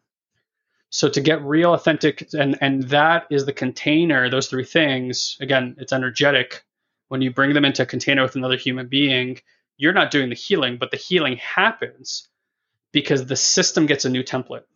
So 0.94 1.08
to 1.08 1.20
get 1.20 1.42
real 1.42 1.74
authentic 1.74 2.28
and 2.34 2.56
and 2.60 2.84
that 2.84 3.26
is 3.28 3.46
the 3.46 3.52
container, 3.52 4.30
those 4.30 4.46
three 4.46 4.64
things, 4.64 5.36
again, 5.40 5.74
it's 5.78 5.92
energetic. 5.92 6.62
When 7.08 7.20
you 7.20 7.32
bring 7.32 7.52
them 7.52 7.64
into 7.64 7.82
a 7.82 7.86
container 7.86 8.22
with 8.22 8.36
another 8.36 8.56
human 8.56 8.86
being, 8.86 9.40
you're 9.76 9.92
not 9.92 10.12
doing 10.12 10.28
the 10.28 10.36
healing, 10.36 10.76
but 10.78 10.92
the 10.92 10.96
healing 10.96 11.36
happens 11.38 12.28
because 12.92 13.26
the 13.26 13.34
system 13.34 13.86
gets 13.86 14.04
a 14.04 14.08
new 14.08 14.22
template. 14.22 14.66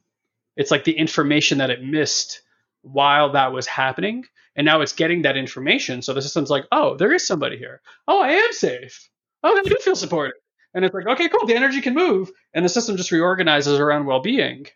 It's 0.56 0.72
like 0.72 0.82
the 0.82 0.98
information 0.98 1.58
that 1.58 1.70
it 1.70 1.84
missed 1.84 2.42
while 2.82 3.30
that 3.30 3.52
was 3.52 3.68
happening. 3.68 4.24
And 4.56 4.64
now 4.64 4.80
it's 4.80 4.94
getting 4.94 5.22
that 5.22 5.36
information. 5.36 6.02
So 6.02 6.14
the 6.14 6.22
system's 6.22 6.50
like, 6.50 6.64
oh, 6.72 6.96
there 6.96 7.12
is 7.12 7.24
somebody 7.24 7.58
here. 7.58 7.80
Oh, 8.08 8.20
I 8.20 8.30
am 8.30 8.52
safe. 8.52 9.08
Oh, 9.44 9.56
I 9.56 9.62
do 9.62 9.76
feel 9.80 9.94
supported. 9.94 10.34
And 10.74 10.84
it's 10.84 10.94
like, 10.94 11.06
okay, 11.06 11.28
cool. 11.28 11.46
The 11.46 11.54
energy 11.54 11.80
can 11.80 11.94
move. 11.94 12.32
And 12.52 12.64
the 12.64 12.68
system 12.68 12.96
just 12.96 13.12
reorganizes 13.12 13.78
around 13.78 14.06
well 14.06 14.20
being. 14.20 14.66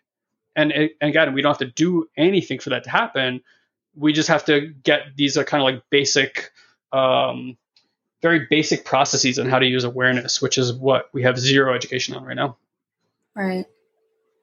And, 0.55 0.71
and 0.71 0.91
again, 1.01 1.33
we 1.33 1.41
don't 1.41 1.51
have 1.51 1.67
to 1.67 1.73
do 1.73 2.07
anything 2.17 2.59
for 2.59 2.69
that 2.71 2.83
to 2.85 2.89
happen. 2.89 3.41
We 3.95 4.13
just 4.13 4.29
have 4.29 4.45
to 4.45 4.67
get 4.67 5.15
these 5.15 5.37
are 5.37 5.43
kind 5.43 5.61
of 5.61 5.65
like 5.65 5.83
basic, 5.89 6.51
um, 6.91 7.57
very 8.21 8.47
basic 8.49 8.85
processes 8.85 9.37
on 9.39 9.49
how 9.49 9.59
to 9.59 9.65
use 9.65 9.83
awareness, 9.83 10.41
which 10.41 10.57
is 10.57 10.73
what 10.73 11.09
we 11.13 11.23
have 11.23 11.37
zero 11.37 11.73
education 11.73 12.15
on 12.15 12.23
right 12.23 12.35
now. 12.35 12.57
Right. 13.35 13.65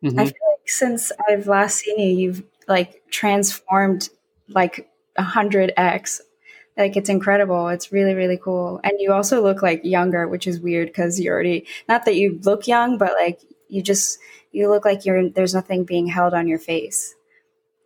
Mm-hmm. 0.05 0.19
I 0.19 0.25
feel 0.25 0.49
like 0.51 0.69
since 0.69 1.13
I've 1.29 1.47
last 1.47 1.79
seen 1.79 1.99
you, 1.99 2.09
you've 2.09 2.43
like 2.69 3.03
transformed 3.11 4.09
like 4.49 4.91
a 5.17 5.23
hundred 5.23 5.73
X. 5.77 6.21
Like 6.77 6.97
it's 6.97 7.09
incredible. 7.09 7.69
It's 7.69 7.93
really, 7.93 8.15
really 8.15 8.39
cool. 8.39 8.81
And 8.83 8.95
you 8.99 9.13
also 9.13 9.43
look 9.43 9.63
like 9.63 9.85
younger, 9.85 10.29
which 10.29 10.47
is 10.47 10.61
weird 10.61 10.89
because 10.89 11.21
you're 11.21 11.35
already 11.35 11.67
not 11.89 12.05
that 12.05 12.15
you 12.15 12.39
look 12.43 12.67
young, 12.67 12.97
but 12.97 13.13
like 13.21 13.41
you 13.71 13.83
just 13.83 14.19
you 14.53 14.69
look 14.69 14.85
like 14.85 15.05
you're 15.05 15.29
there's 15.31 15.55
nothing 15.55 15.85
being 15.85 16.07
held 16.07 16.35
on 16.35 16.49
your 16.49 16.59
face. 16.59 17.15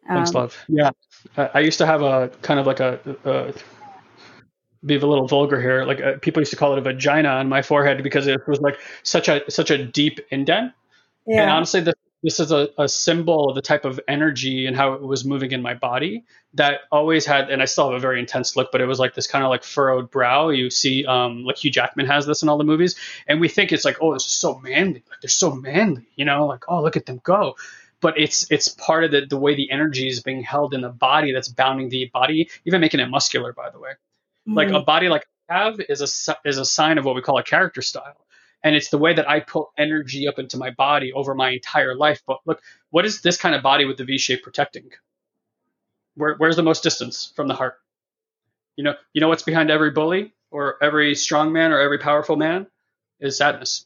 Um, 0.09 0.17
Thanks, 0.17 0.35
love. 0.35 0.65
Yeah, 0.69 0.91
I, 1.37 1.51
I, 1.55 1.61
used 1.61 1.79
to 1.79 1.87
have 1.87 2.03
a 2.03 2.31
kind 2.43 2.61
of 2.61 2.67
like 2.67 2.81
a, 2.81 2.99
a 3.25 3.55
be 4.85 4.97
a 4.97 4.99
little 4.99 5.27
vulgar 5.27 5.61
here. 5.61 5.85
Like 5.85 6.01
uh, 6.01 6.19
people 6.21 6.41
used 6.41 6.51
to 6.51 6.57
call 6.57 6.73
it 6.73 6.79
a 6.79 6.83
vagina 6.83 7.29
on 7.29 7.49
my 7.49 7.63
forehead 7.63 8.03
because 8.03 8.27
it 8.27 8.41
was 8.47 8.61
like 8.61 8.79
such 9.03 9.29
a 9.29 9.43
such 9.51 9.71
a 9.71 9.83
deep 9.83 10.21
indent. 10.31 10.73
Yeah. 11.27 11.43
And 11.43 11.51
honestly, 11.51 11.81
the 11.81 11.95
this 12.25 12.41
is 12.41 12.51
a, 12.51 12.71
a 12.79 12.89
symbol 12.89 13.51
of 13.51 13.55
the 13.55 13.61
type 13.61 13.85
of 13.85 14.01
energy 14.09 14.67
and 14.67 14.75
how 14.75 14.95
it 14.95 15.03
was 15.03 15.27
moving 15.27 15.53
in 15.53 15.61
my 15.61 15.75
body 15.75 16.25
that 16.55 16.81
always 16.91 17.27
had 17.27 17.51
and 17.51 17.61
i 17.61 17.67
still 17.67 17.91
have 17.91 17.97
a 17.97 18.01
very 18.01 18.19
intense 18.19 18.57
look 18.57 18.73
but 18.73 18.81
it 18.81 18.87
was 18.87 18.99
like 18.99 19.15
this 19.15 19.27
kind 19.27 19.45
of 19.45 19.51
like 19.51 19.63
furrowed 19.63 20.11
brow. 20.11 20.49
You 20.49 20.71
see 20.71 21.05
um, 21.05 21.45
like 21.45 21.59
hugh 21.59 21.71
jackman 21.71 22.07
has 22.07 22.27
this 22.27 22.43
in 22.43 22.49
all 22.49 22.59
the 22.59 22.65
movies 22.65 22.97
and 23.29 23.41
we 23.41 23.49
think 23.49 23.71
it's 23.71 23.85
like 23.85 23.99
oh 24.01 24.15
this 24.15 24.25
is 24.25 24.33
so 24.33 24.59
manly 24.59 25.05
like 25.09 25.21
they're 25.21 25.29
so 25.29 25.55
manly 25.55 26.07
you 26.17 26.25
know 26.25 26.47
like 26.47 26.65
oh 26.67 26.83
look 26.83 26.97
at 26.97 27.07
them 27.07 27.21
go. 27.23 27.55
But 28.01 28.19
it's 28.19 28.51
it's 28.51 28.69
part 28.69 29.05
of 29.05 29.13
the, 29.13 29.25
the 29.25 29.39
way 29.39 29.55
the 29.55 29.71
energy 29.71 30.09
is 30.09 30.21
being 30.21 30.43
held 30.43 30.75
in 30.75 30.81
the 30.81 30.91
body 30.91 31.33
that's 31.33 31.49
bounding 31.49 31.91
the 31.91 32.11
body 32.13 32.51
even 32.65 32.81
making 32.81 33.01
it 33.01 33.09
muscular 33.09 33.53
by 33.53 33.71
the 33.71 33.79
way. 33.79 33.91
Mm-hmm. 34.49 34.55
like 34.55 34.71
a 34.71 34.81
body 34.81 35.09
like 35.09 35.27
I 35.49 35.65
have 35.65 35.81
is 35.89 36.01
a 36.01 36.37
is 36.49 36.59
a 36.59 36.65
sign 36.65 36.99
of 36.99 37.05
what 37.05 37.15
we 37.15 37.23
call 37.23 37.39
a 37.39 37.43
character 37.43 37.83
style 37.83 38.24
and 38.65 38.75
it's 38.75 38.89
the 38.89 38.99
way 38.99 39.13
that 39.13 39.29
I 39.29 39.41
pull 39.41 39.73
energy 39.77 40.27
up 40.27 40.39
into 40.39 40.57
my 40.57 40.71
body 40.71 41.13
over 41.13 41.35
my 41.35 41.51
entire 41.51 41.95
life. 41.95 42.23
But 42.27 42.39
look, 42.47 42.63
what 42.91 43.05
is 43.05 43.21
this 43.21 43.37
kind 43.37 43.55
of 43.55 43.63
body 43.63 43.85
with 43.85 43.99
the 43.99 44.05
V 44.05 44.17
shape 44.17 44.43
protecting? 44.43 44.91
Where, 46.17 46.35
where's 46.39 46.57
the 46.57 46.63
most 46.63 46.83
distance 46.83 47.31
from 47.37 47.47
the 47.47 47.55
heart? 47.55 47.75
You 48.77 48.85
know, 48.85 48.95
you 49.13 49.21
know 49.21 49.29
what's 49.29 49.43
behind 49.43 49.71
every 49.71 49.91
bully 49.91 50.33
or 50.51 50.83
every 50.83 51.15
strong 51.15 51.53
man 51.53 51.73
or 51.73 51.79
every 51.79 51.99
powerful 51.99 52.37
man 52.37 52.67
is 53.21 53.37
sadness. 53.37 53.85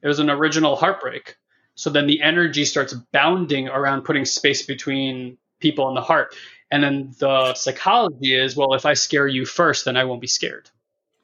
It 0.00 0.06
was 0.06 0.20
an 0.20 0.30
original 0.30 0.76
heartbreak. 0.76 1.36
So 1.74 1.90
then 1.90 2.06
the 2.06 2.22
energy 2.22 2.64
starts 2.64 2.94
bounding 3.12 3.68
around 3.68 4.02
putting 4.02 4.24
space 4.24 4.62
between 4.62 5.38
people 5.60 5.88
and 5.88 5.96
the 5.96 6.02
heart. 6.02 6.34
And 6.70 6.84
then 6.84 7.14
the 7.18 7.54
psychology 7.54 8.34
is, 8.34 8.54
well, 8.54 8.74
if 8.74 8.86
I 8.86 8.94
scare 8.94 9.26
you 9.26 9.44
first, 9.44 9.86
then 9.86 9.96
I 9.96 10.04
won't 10.04 10.20
be 10.20 10.26
scared. 10.28 10.70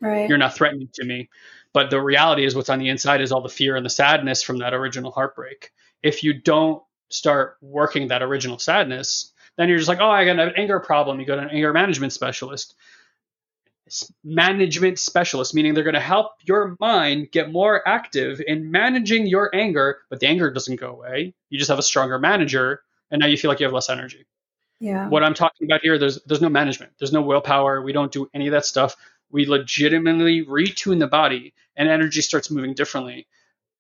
Right. 0.00 0.28
You're 0.28 0.38
not 0.38 0.54
threatening 0.54 0.88
to 0.94 1.04
me. 1.04 1.28
But 1.74 1.90
the 1.90 2.00
reality 2.00 2.46
is, 2.46 2.54
what's 2.54 2.70
on 2.70 2.78
the 2.78 2.88
inside 2.88 3.20
is 3.20 3.32
all 3.32 3.42
the 3.42 3.48
fear 3.48 3.76
and 3.76 3.84
the 3.84 3.90
sadness 3.90 4.42
from 4.42 4.58
that 4.58 4.72
original 4.72 5.10
heartbreak. 5.10 5.72
If 6.02 6.22
you 6.22 6.32
don't 6.32 6.82
start 7.10 7.56
working 7.60 8.08
that 8.08 8.22
original 8.22 8.58
sadness, 8.58 9.32
then 9.56 9.68
you're 9.68 9.78
just 9.78 9.88
like, 9.88 10.00
oh, 10.00 10.08
I 10.08 10.24
got 10.24 10.38
an 10.38 10.52
anger 10.56 10.78
problem. 10.78 11.18
You 11.20 11.26
go 11.26 11.36
to 11.36 11.42
an 11.42 11.50
anger 11.50 11.72
management 11.72 12.12
specialist. 12.12 12.76
Management 14.22 14.98
specialist, 14.98 15.52
meaning 15.52 15.74
they're 15.74 15.84
going 15.84 15.94
to 15.94 16.00
help 16.00 16.32
your 16.44 16.76
mind 16.80 17.30
get 17.32 17.52
more 17.52 17.86
active 17.86 18.40
in 18.46 18.70
managing 18.70 19.26
your 19.26 19.54
anger, 19.54 19.98
but 20.08 20.20
the 20.20 20.28
anger 20.28 20.50
doesn't 20.50 20.76
go 20.76 20.90
away. 20.90 21.34
You 21.50 21.58
just 21.58 21.70
have 21.70 21.78
a 21.78 21.82
stronger 21.82 22.18
manager, 22.18 22.82
and 23.10 23.20
now 23.20 23.26
you 23.26 23.36
feel 23.36 23.50
like 23.50 23.60
you 23.60 23.66
have 23.66 23.74
less 23.74 23.90
energy. 23.90 24.26
Yeah. 24.80 25.08
What 25.08 25.22
I'm 25.22 25.34
talking 25.34 25.66
about 25.66 25.82
here, 25.82 25.98
there's 25.98 26.22
there's 26.22 26.40
no 26.40 26.48
management. 26.48 26.92
There's 26.98 27.12
no 27.12 27.22
willpower. 27.22 27.82
We 27.82 27.92
don't 27.92 28.10
do 28.10 28.28
any 28.32 28.46
of 28.46 28.52
that 28.52 28.64
stuff 28.64 28.96
we 29.30 29.46
legitimately 29.46 30.44
retune 30.44 30.98
the 30.98 31.06
body 31.06 31.54
and 31.76 31.88
energy 31.88 32.20
starts 32.20 32.50
moving 32.50 32.74
differently. 32.74 33.26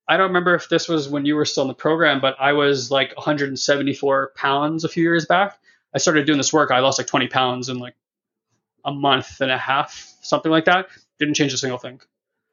I 0.06 0.16
don't 0.16 0.28
remember 0.28 0.54
if 0.54 0.68
this 0.68 0.88
was 0.88 1.08
when 1.08 1.24
you 1.24 1.36
were 1.36 1.44
still 1.44 1.62
in 1.62 1.68
the 1.68 1.74
program, 1.74 2.20
but 2.20 2.36
I 2.38 2.52
was 2.52 2.90
like 2.90 3.16
174 3.16 4.32
pounds 4.34 4.84
a 4.84 4.88
few 4.88 5.02
years 5.02 5.26
back. 5.26 5.58
I 5.94 5.98
started 5.98 6.26
doing 6.26 6.38
this 6.38 6.52
work. 6.52 6.70
I 6.70 6.80
lost 6.80 6.98
like 6.98 7.06
20 7.06 7.28
pounds 7.28 7.68
in 7.68 7.78
like 7.78 7.94
a 8.84 8.92
month 8.92 9.40
and 9.40 9.50
a 9.50 9.56
half, 9.56 10.12
something 10.20 10.50
like 10.50 10.66
that. 10.66 10.88
Didn't 11.18 11.34
change 11.34 11.54
a 11.54 11.58
single 11.58 11.78
thing. 11.78 12.00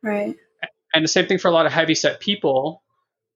Right. 0.02 0.36
And 0.94 1.04
the 1.04 1.10
same 1.10 1.28
thing 1.28 1.40
for 1.40 1.48
a 1.48 1.52
lot 1.52 1.66
of 1.66 1.72
heavy 1.72 1.96
set 1.96 2.20
people. 2.20 2.84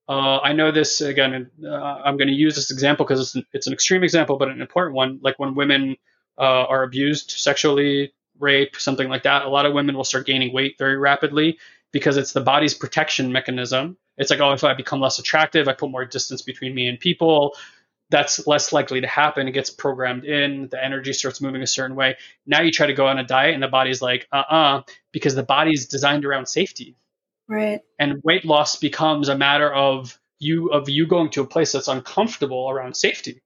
Uh, 0.08 0.38
I 0.38 0.54
know 0.54 0.72
this 0.72 1.02
again. 1.02 1.50
Uh, 1.64 1.74
I'm 1.74 2.18
going 2.18 2.28
to 2.28 2.34
use 2.34 2.56
this 2.56 2.72
example 2.72 3.06
because 3.06 3.36
it's, 3.36 3.48
it's, 3.54 3.68
an 3.68 3.74
extreme 3.74 4.04
example, 4.04 4.38
but 4.38 4.50
an 4.50 4.62
important 4.62 4.96
one. 4.96 5.20
Like 5.22 5.40
when 5.40 5.56
women 5.56 5.96
uh, 6.38 6.42
are 6.42 6.84
abused 6.84 7.32
sexually, 7.32 8.14
rape, 8.40 8.76
something 8.78 9.10
like 9.10 9.24
that, 9.24 9.44
a 9.44 9.50
lot 9.50 9.66
of 9.66 9.74
women 9.74 9.96
will 9.96 10.04
start 10.04 10.26
gaining 10.26 10.54
weight 10.54 10.78
very 10.78 10.98
rapidly 10.98 11.60
because 11.92 12.18
it's 12.18 12.34
the 12.34 12.42
body's 12.42 12.74
protection 12.74 13.32
mechanism. 13.32 13.98
It's 14.18 14.30
like, 14.30 14.40
oh, 14.40 14.52
if 14.54 14.64
I 14.64 14.74
become 14.74 15.00
less 15.00 15.20
attractive, 15.20 15.68
I 15.68 15.74
put 15.74 15.92
more 15.92 16.06
distance 16.06 16.42
between 16.42 16.74
me 16.74 16.88
and 16.88 17.00
people. 17.00 17.56
That's 18.10 18.46
less 18.46 18.72
likely 18.72 19.02
to 19.02 19.08
happen. 19.08 19.48
It 19.48 19.52
gets 19.52 19.70
programmed 19.70 20.26
in. 20.26 20.70
The 20.70 20.84
energy 20.84 21.14
starts 21.14 21.42
moving 21.42 21.62
a 21.62 21.68
certain 21.68 21.96
way. 21.96 22.18
Now 22.46 22.62
you 22.62 22.72
try 22.72 22.88
to 22.88 22.94
go 22.94 23.08
on 23.08 23.18
a 23.18 23.24
diet, 23.24 23.54
and 23.54 23.64
the 23.64 23.68
body's 23.68 24.02
like, 24.02 24.28
uh 24.32 24.44
uh-uh, 24.50 24.78
uh, 24.78 24.82
because 25.12 25.36
the 25.36 25.44
body's 25.44 25.88
designed 25.88 26.26
around 26.26 26.48
safety. 26.48 26.96
Right. 27.48 27.82
And 28.00 28.22
weight 28.24 28.46
loss 28.46 28.78
becomes 28.78 29.30
a 29.30 29.38
matter 29.38 29.74
of 29.74 30.20
you 30.40 30.70
of 30.70 30.90
you 30.90 31.08
going 31.08 31.30
to 31.32 31.42
a 31.42 31.48
place 31.48 31.72
that's 31.72 31.88
uncomfortable 31.88 32.70
around 32.70 32.96
safety. 32.96 33.42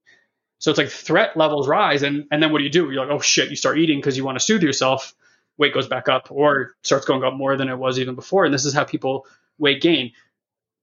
So 0.59 0.69
it's 0.71 0.77
like 0.77 0.89
threat 0.89 1.35
levels 1.37 1.67
rise, 1.67 2.03
and 2.03 2.25
and 2.31 2.43
then 2.43 2.51
what 2.51 2.59
do 2.59 2.65
you 2.65 2.69
do? 2.69 2.91
You're 2.91 3.05
like, 3.05 3.15
oh 3.15 3.21
shit, 3.21 3.49
you 3.49 3.55
start 3.55 3.79
eating 3.79 3.97
because 3.97 4.17
you 4.17 4.25
want 4.25 4.37
to 4.37 4.43
soothe 4.43 4.61
yourself. 4.61 5.15
Weight 5.57 5.73
goes 5.73 5.87
back 5.87 6.07
up, 6.07 6.27
or 6.31 6.75
starts 6.83 7.05
going 7.05 7.23
up 7.23 7.33
more 7.33 7.57
than 7.57 7.69
it 7.69 7.77
was 7.77 7.99
even 7.99 8.15
before. 8.15 8.45
And 8.45 8.53
this 8.53 8.65
is 8.65 8.73
how 8.73 8.83
people 8.83 9.25
weight 9.57 9.81
gain. 9.81 10.11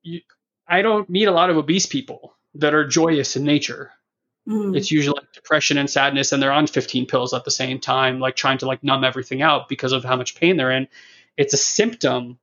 You, 0.03 0.20
I 0.66 0.83
don't 0.83 1.09
meet 1.09 1.27
a 1.27 1.33
lot 1.33 1.51
of 1.51 1.57
obese 1.57 1.87
people 1.87 2.35
that 2.55 2.74
are 2.74 2.87
joyous 2.87 3.37
in 3.37 3.45
nature. 3.45 3.93
Mm. 4.49 4.77
It's 4.77 4.91
usually 4.91 5.18
like 5.18 5.33
depression 5.33 5.77
and 5.79 5.91
sadness, 5.91 6.33
and 6.33 6.43
they're 6.43 6.53
on 6.53 6.66
15 6.66 7.07
pills 7.07 7.35
at 7.35 7.45
the 7.45 7.51
same 7.51 7.79
time, 7.79 8.20
like 8.20 8.37
trying 8.37 8.59
to 8.59 8.66
like 8.66 8.83
numb 8.83 9.05
everything 9.05 9.43
out 9.43 9.68
because 9.68 9.93
of 9.93 10.05
how 10.05 10.16
much 10.16 10.37
pain 10.37 10.57
they're 10.57 10.70
in. 10.70 10.89
It's 11.37 11.55
a 11.55 11.59
symptom 11.59 12.39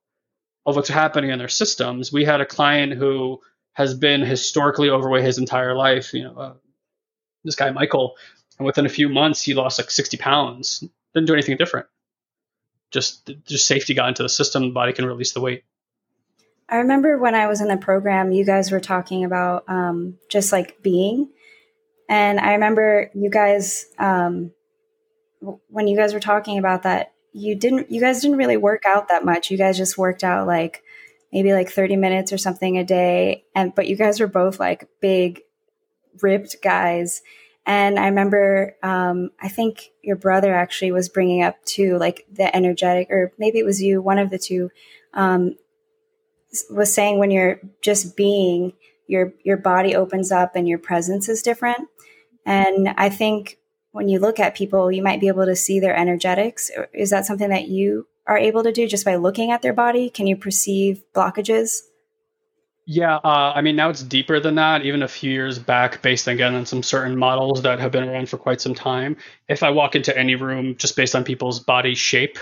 of 0.65 0.75
what's 0.75 0.89
happening 0.89 1.31
in 1.31 1.39
their 1.39 1.47
systems. 1.47 2.11
We 2.11 2.25
had 2.25 2.41
a 2.41 2.45
client 2.45 2.93
who 2.93 3.41
has 3.73 3.95
been 3.95 4.21
historically 4.21 4.89
overweight 4.89 5.23
his 5.23 5.37
entire 5.37 5.75
life. 5.75 6.13
You 6.13 6.25
know, 6.25 6.35
uh, 6.35 6.53
this 7.43 7.55
guy 7.55 7.71
Michael, 7.71 8.15
and 8.57 8.65
within 8.65 8.85
a 8.85 8.89
few 8.89 9.09
months 9.09 9.41
he 9.41 9.53
lost 9.53 9.79
like 9.79 9.91
60 9.91 10.17
pounds. 10.17 10.83
Didn't 11.13 11.27
do 11.27 11.33
anything 11.33 11.57
different. 11.57 11.87
Just 12.91 13.31
just 13.45 13.67
safety 13.67 13.93
got 13.93 14.09
into 14.09 14.23
the 14.23 14.29
system. 14.29 14.63
The 14.63 14.71
body 14.71 14.93
can 14.93 15.05
release 15.05 15.33
the 15.33 15.41
weight. 15.41 15.63
I 16.69 16.77
remember 16.77 17.17
when 17.17 17.35
I 17.35 17.47
was 17.47 17.61
in 17.61 17.67
the 17.67 17.77
program, 17.77 18.31
you 18.31 18.45
guys 18.45 18.71
were 18.71 18.79
talking 18.79 19.25
about 19.25 19.65
um, 19.67 20.17
just 20.29 20.51
like 20.51 20.81
being, 20.81 21.29
and 22.09 22.39
I 22.39 22.53
remember 22.53 23.11
you 23.13 23.29
guys 23.29 23.85
um, 23.99 24.51
when 25.67 25.87
you 25.87 25.97
guys 25.97 26.13
were 26.13 26.19
talking 26.19 26.57
about 26.57 26.83
that. 26.83 27.11
You 27.35 27.55
didn't. 27.55 27.91
You 27.91 27.99
guys 27.99 28.21
didn't 28.21 28.37
really 28.37 28.57
work 28.57 28.83
out 28.85 29.07
that 29.09 29.25
much. 29.25 29.49
You 29.49 29.57
guys 29.57 29.75
just 29.75 29.97
worked 29.97 30.23
out 30.23 30.45
like 30.45 30.83
maybe 31.33 31.51
like 31.51 31.69
30 31.69 31.95
minutes 31.95 32.31
or 32.31 32.37
something 32.37 32.77
a 32.77 32.83
day 32.83 33.43
and 33.55 33.73
but 33.73 33.87
you 33.87 33.95
guys 33.95 34.19
were 34.19 34.27
both 34.27 34.59
like 34.59 34.87
big 35.01 35.41
ripped 36.21 36.61
guys 36.61 37.21
and 37.65 37.97
i 37.97 38.07
remember 38.07 38.75
um, 38.83 39.31
i 39.41 39.47
think 39.47 39.91
your 40.01 40.15
brother 40.15 40.53
actually 40.53 40.91
was 40.91 41.09
bringing 41.09 41.43
up 41.43 41.63
too 41.65 41.97
like 41.97 42.25
the 42.31 42.55
energetic 42.55 43.09
or 43.09 43.31
maybe 43.37 43.59
it 43.59 43.65
was 43.65 43.81
you 43.81 44.01
one 44.01 44.19
of 44.19 44.29
the 44.29 44.37
two 44.37 44.69
um, 45.13 45.55
was 46.69 46.93
saying 46.93 47.19
when 47.19 47.31
you're 47.31 47.59
just 47.81 48.15
being 48.15 48.73
your 49.07 49.33
your 49.43 49.57
body 49.57 49.95
opens 49.95 50.31
up 50.31 50.55
and 50.55 50.67
your 50.67 50.79
presence 50.79 51.27
is 51.29 51.41
different 51.41 51.87
and 52.45 52.89
i 52.97 53.09
think 53.09 53.57
when 53.91 54.09
you 54.09 54.19
look 54.19 54.39
at 54.39 54.55
people 54.55 54.91
you 54.91 55.03
might 55.03 55.19
be 55.19 55.27
able 55.27 55.45
to 55.45 55.55
see 55.55 55.79
their 55.79 55.95
energetics 55.95 56.71
is 56.93 57.09
that 57.09 57.25
something 57.25 57.49
that 57.49 57.67
you 57.67 58.07
are 58.25 58.37
able 58.37 58.63
to 58.63 58.71
do 58.71 58.87
just 58.87 59.05
by 59.05 59.15
looking 59.15 59.51
at 59.51 59.61
their 59.61 59.73
body? 59.73 60.09
Can 60.09 60.27
you 60.27 60.35
perceive 60.35 61.03
blockages? 61.13 61.81
Yeah, 62.85 63.15
uh, 63.15 63.53
I 63.55 63.61
mean, 63.61 63.77
now 63.77 63.89
it's 63.89 64.03
deeper 64.03 64.39
than 64.41 64.55
that. 64.55 64.85
Even 64.85 65.03
a 65.03 65.07
few 65.07 65.31
years 65.31 65.57
back, 65.57 66.01
based 66.01 66.27
again 66.27 66.53
on 66.53 66.65
some 66.65 66.83
certain 66.83 67.17
models 67.17 67.61
that 67.61 67.79
have 67.79 67.91
been 67.91 68.03
around 68.09 68.27
for 68.27 68.37
quite 68.37 68.59
some 68.59 68.75
time. 68.75 69.15
If 69.47 69.63
I 69.63 69.69
walk 69.69 69.95
into 69.95 70.17
any 70.17 70.35
room 70.35 70.75
just 70.75 70.97
based 70.97 71.15
on 71.15 71.23
people's 71.23 71.61
body 71.61 71.95
shape, 71.95 72.37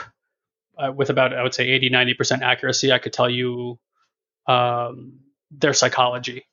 uh, 0.77 0.91
with 0.91 1.09
about, 1.11 1.33
I 1.35 1.43
would 1.43 1.53
say, 1.53 1.69
80, 1.69 1.89
90% 1.91 2.41
accuracy, 2.41 2.91
I 2.91 2.99
could 2.99 3.13
tell 3.13 3.29
you 3.29 3.79
um, 4.47 5.19
their 5.51 5.73
psychology. 5.73 6.45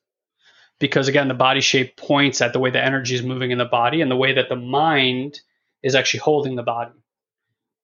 Because 0.81 1.09
again, 1.09 1.29
the 1.29 1.35
body 1.35 1.61
shape 1.61 1.97
points 1.97 2.41
at 2.43 2.53
the 2.53 2.59
way 2.61 2.71
the 2.71 2.85
energy 2.85 3.15
is 3.15 3.23
moving 3.23 3.51
in 3.53 3.59
the 3.59 3.65
body 3.65 4.03
and 4.03 4.11
the 4.11 4.17
way 4.17 4.35
that 4.35 4.49
the 4.49 4.57
mind 4.57 5.41
is 5.83 5.95
actually 5.95 6.21
holding 6.21 6.57
the 6.57 6.63
body. 6.63 6.93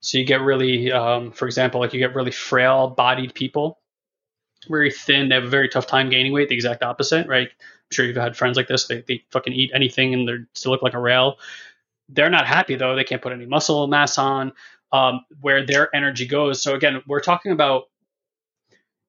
So 0.00 0.18
you 0.18 0.24
get 0.26 0.42
really, 0.42 0.92
um, 0.92 1.32
for 1.32 1.46
example, 1.46 1.80
like 1.80 1.94
you 1.94 2.00
get 2.00 2.14
really 2.14 2.30
frail 2.30 2.88
bodied 2.88 3.34
people, 3.34 3.80
very 4.64 4.90
thin. 4.90 5.28
They 5.28 5.34
have 5.34 5.44
a 5.44 5.48
very 5.48 5.68
tough 5.68 5.86
time 5.86 6.10
gaining 6.10 6.32
weight. 6.32 6.48
The 6.48 6.54
exact 6.54 6.82
opposite, 6.82 7.26
right? 7.26 7.48
I'm 7.48 7.92
sure 7.92 8.04
you've 8.04 8.16
had 8.16 8.36
friends 8.36 8.56
like 8.56 8.68
this. 8.68 8.86
They, 8.86 9.02
they 9.06 9.24
fucking 9.30 9.52
eat 9.52 9.70
anything 9.74 10.14
and 10.14 10.28
they 10.28 10.34
still 10.54 10.72
look 10.72 10.82
like 10.82 10.94
a 10.94 10.98
rail. 10.98 11.38
They're 12.08 12.30
not 12.30 12.46
happy 12.46 12.76
though. 12.76 12.94
They 12.94 13.04
can't 13.04 13.22
put 13.22 13.32
any 13.32 13.46
muscle 13.46 13.86
mass 13.86 14.18
on. 14.18 14.52
Um, 14.92 15.24
where 15.40 15.66
their 15.66 15.94
energy 15.94 16.24
goes. 16.24 16.62
So 16.62 16.76
again, 16.76 17.02
we're 17.08 17.18
talking 17.18 17.50
about 17.50 17.84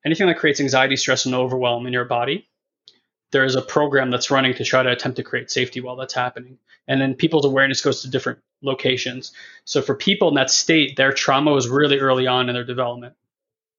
anything 0.04 0.26
that 0.26 0.40
creates 0.40 0.60
anxiety, 0.60 0.96
stress, 0.96 1.28
and 1.28 1.36
overwhelm 1.36 1.86
in 1.86 1.94
your 1.94 2.06
body 2.06 2.50
there 3.36 3.44
is 3.44 3.56
a 3.56 3.62
program 3.62 4.12
that's 4.12 4.32
running 4.32 4.54
to 4.54 4.64
try 4.64 4.82
to 4.82 4.90
attempt 4.90 5.18
to 5.18 5.24
create 5.24 5.52
safety 5.52 5.82
while 5.82 5.98
that's 5.98 6.14
happening. 6.14 6.58
And 6.88 7.02
then 7.02 7.16
people's 7.16 7.44
awareness 7.44 7.82
goes 7.82 8.02
to 8.02 8.10
different 8.10 8.40
locations. 8.62 9.34
So 9.66 9.82
for 9.82 9.94
people 9.94 10.30
in 10.30 10.36
that 10.36 10.50
state, 10.50 10.96
their 10.96 11.12
trauma 11.12 11.52
was 11.52 11.68
really 11.68 12.00
early 12.00 12.28
on 12.28 12.48
in 12.48 12.56
their 12.56 12.64
development. 12.64 13.16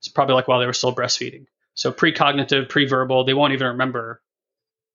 It's 0.01 0.09
probably 0.09 0.35
like 0.35 0.47
while 0.47 0.61
they 0.61 0.67
were 0.67 0.75
still 0.75 0.95
breastfeeding. 0.95 1.47
So 1.77 1.93
precognitive, 1.93 2.69
pre-verbal, 2.69 3.25
they 3.25 3.35
won't 3.35 3.53
even 3.53 3.69
remember 3.69 4.21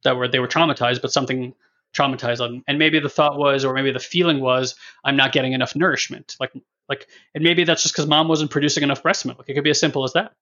that 0.04 0.18
were 0.18 0.28
they 0.28 0.40
were 0.40 0.48
traumatized, 0.48 1.02
but 1.02 1.14
something 1.14 1.54
traumatized 1.96 2.40
them. 2.40 2.64
And 2.68 2.80
maybe 2.80 3.00
the 3.00 3.10
thought 3.10 3.38
was, 3.38 3.64
or 3.64 3.74
maybe 3.74 3.92
the 3.92 4.00
feeling 4.00 4.42
was, 4.42 4.76
I'm 5.04 5.16
not 5.16 5.32
getting 5.32 5.54
enough 5.54 5.76
nourishment. 5.76 6.36
Like 6.40 6.52
like 6.90 7.08
and 7.34 7.44
maybe 7.44 7.64
that's 7.64 7.84
just 7.84 7.96
because 7.96 8.08
mom 8.08 8.28
wasn't 8.28 8.52
producing 8.52 8.84
enough 8.84 9.04
breast 9.04 9.26
milk. 9.26 9.46
it 9.48 9.54
could 9.54 9.64
be 9.64 9.70
as 9.70 9.80
simple 9.80 10.04
as 10.04 10.14
that. 10.14 10.34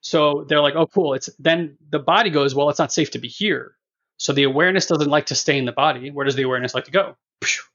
So 0.00 0.44
they're 0.48 0.60
like, 0.60 0.74
oh, 0.76 0.86
cool. 0.86 1.14
It's 1.14 1.28
then 1.38 1.76
the 1.90 1.98
body 1.98 2.30
goes, 2.30 2.54
well, 2.54 2.68
it's 2.70 2.78
not 2.78 2.92
safe 2.92 3.10
to 3.12 3.18
be 3.18 3.28
here. 3.28 3.74
So 4.18 4.32
the 4.32 4.44
awareness 4.44 4.86
doesn't 4.86 5.10
like 5.10 5.26
to 5.26 5.34
stay 5.34 5.58
in 5.58 5.64
the 5.64 5.72
body. 5.72 6.10
Where 6.10 6.24
does 6.24 6.36
the 6.36 6.42
awareness 6.42 6.74
like 6.74 6.84
to 6.84 6.90
go? 6.90 7.16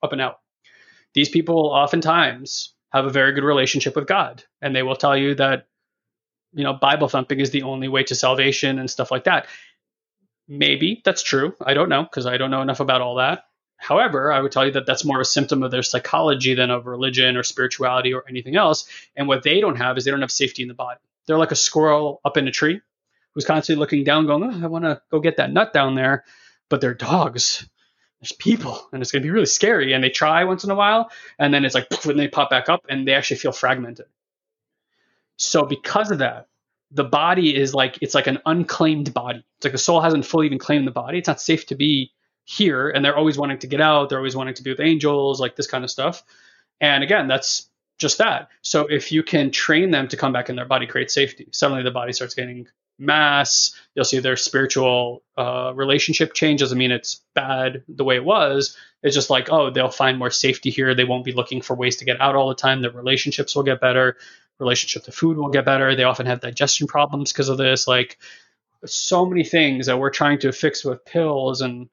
Up 0.02 0.14
and 0.14 0.22
out. 0.22 0.40
These 1.14 1.30
people 1.30 1.68
oftentimes 1.68 2.74
have 2.92 3.06
a 3.06 3.10
very 3.10 3.34
good 3.34 3.44
relationship 3.44 3.96
with 3.96 4.08
God, 4.08 4.44
and 4.62 4.76
they 4.76 4.84
will 4.84 4.96
tell 4.96 5.18
you 5.18 5.36
that, 5.36 5.68
you 6.54 6.64
know, 6.64 6.74
Bible 6.74 7.08
thumping 7.08 7.40
is 7.40 7.52
the 7.52 7.64
only 7.64 7.88
way 7.88 8.04
to 8.04 8.16
salvation 8.16 8.80
and 8.80 8.90
stuff 8.90 9.12
like 9.12 9.26
that. 9.26 9.48
Maybe 10.48 11.02
that's 11.06 11.22
true. 11.22 11.56
I 11.64 11.74
don't 11.74 11.90
know 11.90 12.04
because 12.04 12.26
I 12.26 12.38
don't 12.38 12.52
know 12.52 12.62
enough 12.62 12.80
about 12.80 13.02
all 13.02 13.16
that. 13.16 13.44
However, 13.78 14.32
I 14.32 14.42
would 14.42 14.52
tell 14.52 14.66
you 14.66 14.74
that 14.74 14.86
that's 14.86 15.06
more 15.06 15.22
a 15.22 15.26
symptom 15.26 15.64
of 15.64 15.72
their 15.72 15.84
psychology 15.84 16.54
than 16.54 16.70
of 16.70 16.86
religion 16.86 17.38
or 17.38 17.44
spirituality 17.44 18.14
or 18.14 18.26
anything 18.28 18.58
else. 18.58 18.90
And 19.16 19.28
what 19.28 19.44
they 19.44 19.62
don't 19.62 19.78
have 19.78 19.98
is 19.98 20.04
they 20.04 20.12
don't 20.12 20.22
have 20.22 20.32
safety 20.32 20.64
in 20.64 20.68
the 20.68 20.74
body. 20.74 21.00
They're 21.28 21.38
like 21.38 21.52
a 21.52 21.56
squirrel 21.56 22.20
up 22.26 22.36
in 22.36 22.48
a 22.48 22.52
tree 22.52 22.82
who's 23.34 23.46
constantly 23.46 23.80
looking 23.80 24.04
down, 24.04 24.26
going, 24.26 24.44
oh, 24.44 24.66
I 24.66 24.68
want 24.68 24.86
to 24.86 25.02
go 25.12 25.20
get 25.20 25.38
that 25.38 25.54
nut 25.54 25.72
down 25.72 25.96
there. 25.96 26.26
But 26.68 26.82
they're 26.82 26.94
dogs. 26.94 27.68
There's 28.20 28.34
people, 28.34 28.90
and 28.92 29.02
it's 29.02 29.12
going 29.12 29.22
to 29.22 29.26
be 29.26 29.32
really 29.32 29.46
scary. 29.46 29.94
And 29.94 30.04
they 30.04 30.10
try 30.10 30.44
once 30.44 30.66
in 30.66 30.72
a 30.72 30.76
while, 30.76 31.10
and 31.38 31.54
then 31.54 31.64
it's 31.64 31.74
like, 31.74 31.88
when 32.04 32.18
they 32.18 32.28
pop 32.28 32.50
back 32.50 32.68
up, 32.68 32.86
and 32.90 33.08
they 33.08 33.14
actually 33.14 33.38
feel 33.38 33.54
fragmented. 33.54 34.08
So, 35.40 35.66
because 35.66 36.12
of 36.12 36.18
that, 36.20 36.48
the 36.92 37.06
body 37.06 37.56
is 37.56 37.74
like 37.74 37.98
it's 38.02 38.14
like 38.14 38.28
an 38.28 38.40
unclaimed 38.46 39.14
body. 39.14 39.44
It's 39.58 39.66
like 39.66 39.72
the 39.72 39.78
soul 39.80 40.02
hasn't 40.02 40.26
fully 40.26 40.46
even 40.46 40.60
claimed 40.60 40.86
the 40.86 40.92
body. 40.92 41.18
It's 41.18 41.28
not 41.28 41.42
safe 41.42 41.66
to 41.68 41.76
be 41.76 42.12
here, 42.44 42.90
and 42.90 43.04
they're 43.04 43.16
always 43.16 43.38
wanting 43.38 43.60
to 43.60 43.68
get 43.68 43.80
out. 43.80 44.10
They're 44.10 44.18
always 44.18 44.36
wanting 44.36 44.56
to 44.56 44.64
be 44.64 44.70
with 44.70 44.82
angels, 44.82 45.40
like 45.40 45.56
this 45.56 45.68
kind 45.68 45.84
of 45.84 45.90
stuff. 45.90 46.24
And 46.82 47.04
again, 47.04 47.28
that's 47.28 47.70
just 47.98 48.18
that. 48.18 48.50
So 48.64 48.88
if 48.88 49.12
you 49.12 49.24
can 49.24 49.52
train 49.52 49.92
them 49.92 50.08
to 50.10 50.18
come 50.18 50.34
back 50.34 50.50
in 50.50 50.56
their 50.56 50.66
body, 50.66 50.88
create 50.88 51.12
safety, 51.12 51.48
suddenly 51.52 51.84
the 51.84 51.92
body 51.92 52.12
starts 52.12 52.34
gaining 52.34 52.68
mass. 52.98 53.74
You'll 53.96 54.06
see 54.06 54.20
their 54.20 54.36
spiritual 54.36 55.24
uh, 55.38 55.72
relationship 55.74 56.34
change. 56.34 56.60
Doesn't 56.60 56.78
mean 56.78 56.92
it's 56.92 57.22
bad 57.34 57.84
the 57.88 58.04
way 58.04 58.16
it 58.16 58.26
was. 58.26 58.76
It's 59.04 59.16
just 59.16 59.30
like, 59.30 59.50
oh, 59.52 59.70
they'll 59.70 59.90
find 59.90 60.18
more 60.18 60.32
safety 60.32 60.70
here. 60.70 60.96
They 60.96 61.06
won't 61.06 61.24
be 61.24 61.32
looking 61.32 61.62
for 61.62 61.76
ways 61.76 61.98
to 61.98 62.06
get 62.06 62.20
out 62.20 62.36
all 62.36 62.50
the 62.50 62.56
time. 62.56 62.82
Their 62.82 62.92
relationships 62.92 63.56
will 63.56 63.64
get 63.64 63.80
better. 63.80 64.18
Relationship 64.60 65.04
to 65.04 65.12
food 65.12 65.38
will 65.38 65.50
get 65.50 65.66
better. 65.66 65.96
They 65.96 66.04
often 66.04 66.26
have 66.26 66.42
digestion 66.42 66.88
problems 66.88 67.32
because 67.32 67.50
of 67.50 67.58
this. 67.58 67.88
Like 67.88 68.18
so 68.86 69.26
many 69.26 69.44
things 69.44 69.88
that 69.88 70.00
we're 70.00 70.10
trying 70.10 70.40
to 70.40 70.52
fix 70.52 70.84
with 70.84 71.06
pills 71.06 71.62
and 71.62 71.90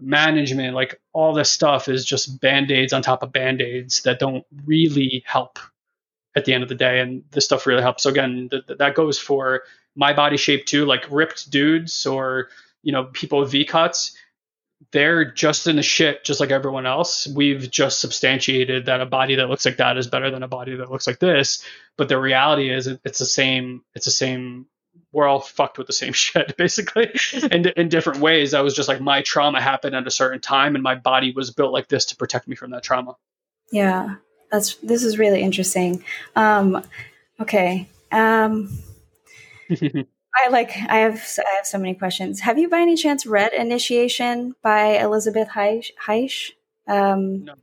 management, 0.00 0.74
like 0.74 1.00
all 1.12 1.34
this 1.34 1.50
stuff 1.50 1.88
is 1.88 2.04
just 2.04 2.40
band 2.40 2.70
aids 2.70 2.92
on 2.92 3.02
top 3.02 3.22
of 3.22 3.32
band 3.32 3.60
aids 3.60 4.02
that 4.02 4.18
don't 4.18 4.44
really 4.64 5.22
help 5.26 5.58
at 6.36 6.44
the 6.44 6.52
end 6.52 6.62
of 6.62 6.68
the 6.68 6.74
day. 6.74 7.00
And 7.00 7.24
this 7.30 7.44
stuff 7.44 7.66
really 7.66 7.82
helps. 7.82 8.02
So 8.02 8.10
again, 8.10 8.48
th- 8.50 8.78
that 8.78 8.94
goes 8.94 9.18
for 9.18 9.62
my 9.94 10.12
body 10.12 10.36
shape 10.36 10.66
too, 10.66 10.84
like 10.84 11.06
ripped 11.10 11.50
dudes 11.50 12.06
or, 12.06 12.48
you 12.82 12.92
know, 12.92 13.04
people 13.04 13.40
with 13.40 13.52
V 13.52 13.64
cuts. 13.64 14.16
They're 14.90 15.32
just 15.32 15.66
in 15.66 15.76
the 15.76 15.82
shit, 15.82 16.24
just 16.24 16.40
like 16.40 16.50
everyone 16.50 16.86
else. 16.86 17.26
We've 17.26 17.70
just 17.70 18.00
substantiated 18.00 18.86
that 18.86 19.00
a 19.00 19.06
body 19.06 19.36
that 19.36 19.48
looks 19.48 19.64
like 19.64 19.78
that 19.78 19.96
is 19.96 20.06
better 20.06 20.30
than 20.30 20.42
a 20.42 20.48
body 20.48 20.76
that 20.76 20.90
looks 20.90 21.06
like 21.06 21.18
this. 21.18 21.64
But 21.96 22.08
the 22.08 22.20
reality 22.20 22.70
is, 22.70 22.86
it's 22.86 23.18
the 23.18 23.26
same. 23.26 23.82
It's 23.94 24.04
the 24.04 24.10
same 24.10 24.66
we're 25.12 25.26
all 25.26 25.40
fucked 25.40 25.78
with 25.78 25.86
the 25.86 25.92
same 25.92 26.12
shit 26.24 26.56
basically 26.56 27.10
in, 27.50 27.66
in 27.76 27.88
different 27.88 28.20
ways 28.20 28.54
i 28.54 28.60
was 28.60 28.74
just 28.74 28.88
like 28.88 29.00
my 29.00 29.22
trauma 29.22 29.60
happened 29.60 29.94
at 29.94 30.06
a 30.06 30.10
certain 30.10 30.40
time 30.40 30.74
and 30.74 30.82
my 30.82 30.94
body 30.94 31.32
was 31.32 31.50
built 31.50 31.72
like 31.72 31.88
this 31.88 32.06
to 32.06 32.16
protect 32.16 32.46
me 32.48 32.56
from 32.56 32.70
that 32.70 32.82
trauma 32.82 33.16
yeah 33.72 34.16
that's 34.50 34.74
this 34.76 35.02
is 35.02 35.18
really 35.18 35.40
interesting 35.40 36.04
um 36.36 36.82
okay 37.40 37.88
um 38.12 38.78
i 40.36 40.48
like 40.50 40.70
i 40.88 40.98
have 40.98 41.22
i 41.38 41.56
have 41.56 41.66
so 41.66 41.78
many 41.78 41.94
questions 41.94 42.40
have 42.40 42.58
you 42.58 42.68
by 42.68 42.80
any 42.80 42.96
chance 42.96 43.26
read 43.26 43.52
initiation 43.52 44.54
by 44.62 44.98
elizabeth 44.98 45.48
haich? 45.48 46.50
um 46.88 47.44
no. 47.44 47.54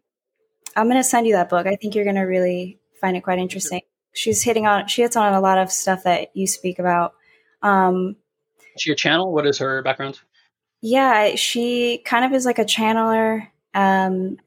i'm 0.75 0.87
going 0.87 0.97
to 0.97 1.03
send 1.03 1.27
you 1.27 1.33
that 1.33 1.49
book 1.49 1.67
i 1.67 1.75
think 1.75 1.95
you're 1.95 2.05
going 2.05 2.15
to 2.15 2.21
really 2.21 2.79
find 2.99 3.17
it 3.17 3.23
quite 3.23 3.39
interesting 3.39 3.81
she's 4.13 4.41
hitting 4.41 4.67
on 4.67 4.87
she 4.87 5.01
hits 5.01 5.15
on 5.15 5.33
a 5.33 5.41
lot 5.41 5.57
of 5.57 5.71
stuff 5.71 6.03
that 6.03 6.35
you 6.35 6.47
speak 6.47 6.79
about 6.79 7.13
um, 7.63 8.15
is 8.75 8.81
she 8.81 8.91
a 8.91 8.95
channel? 8.95 9.31
What 9.31 9.45
is 9.45 9.57
her 9.59 9.81
background? 9.81 10.19
Yeah, 10.81 11.35
she 11.35 11.99
kind 11.99 12.25
of 12.25 12.33
is 12.33 12.45
like 12.45 12.59
a 12.59 12.65
channeler. 12.65 13.47
Um, 13.73 14.37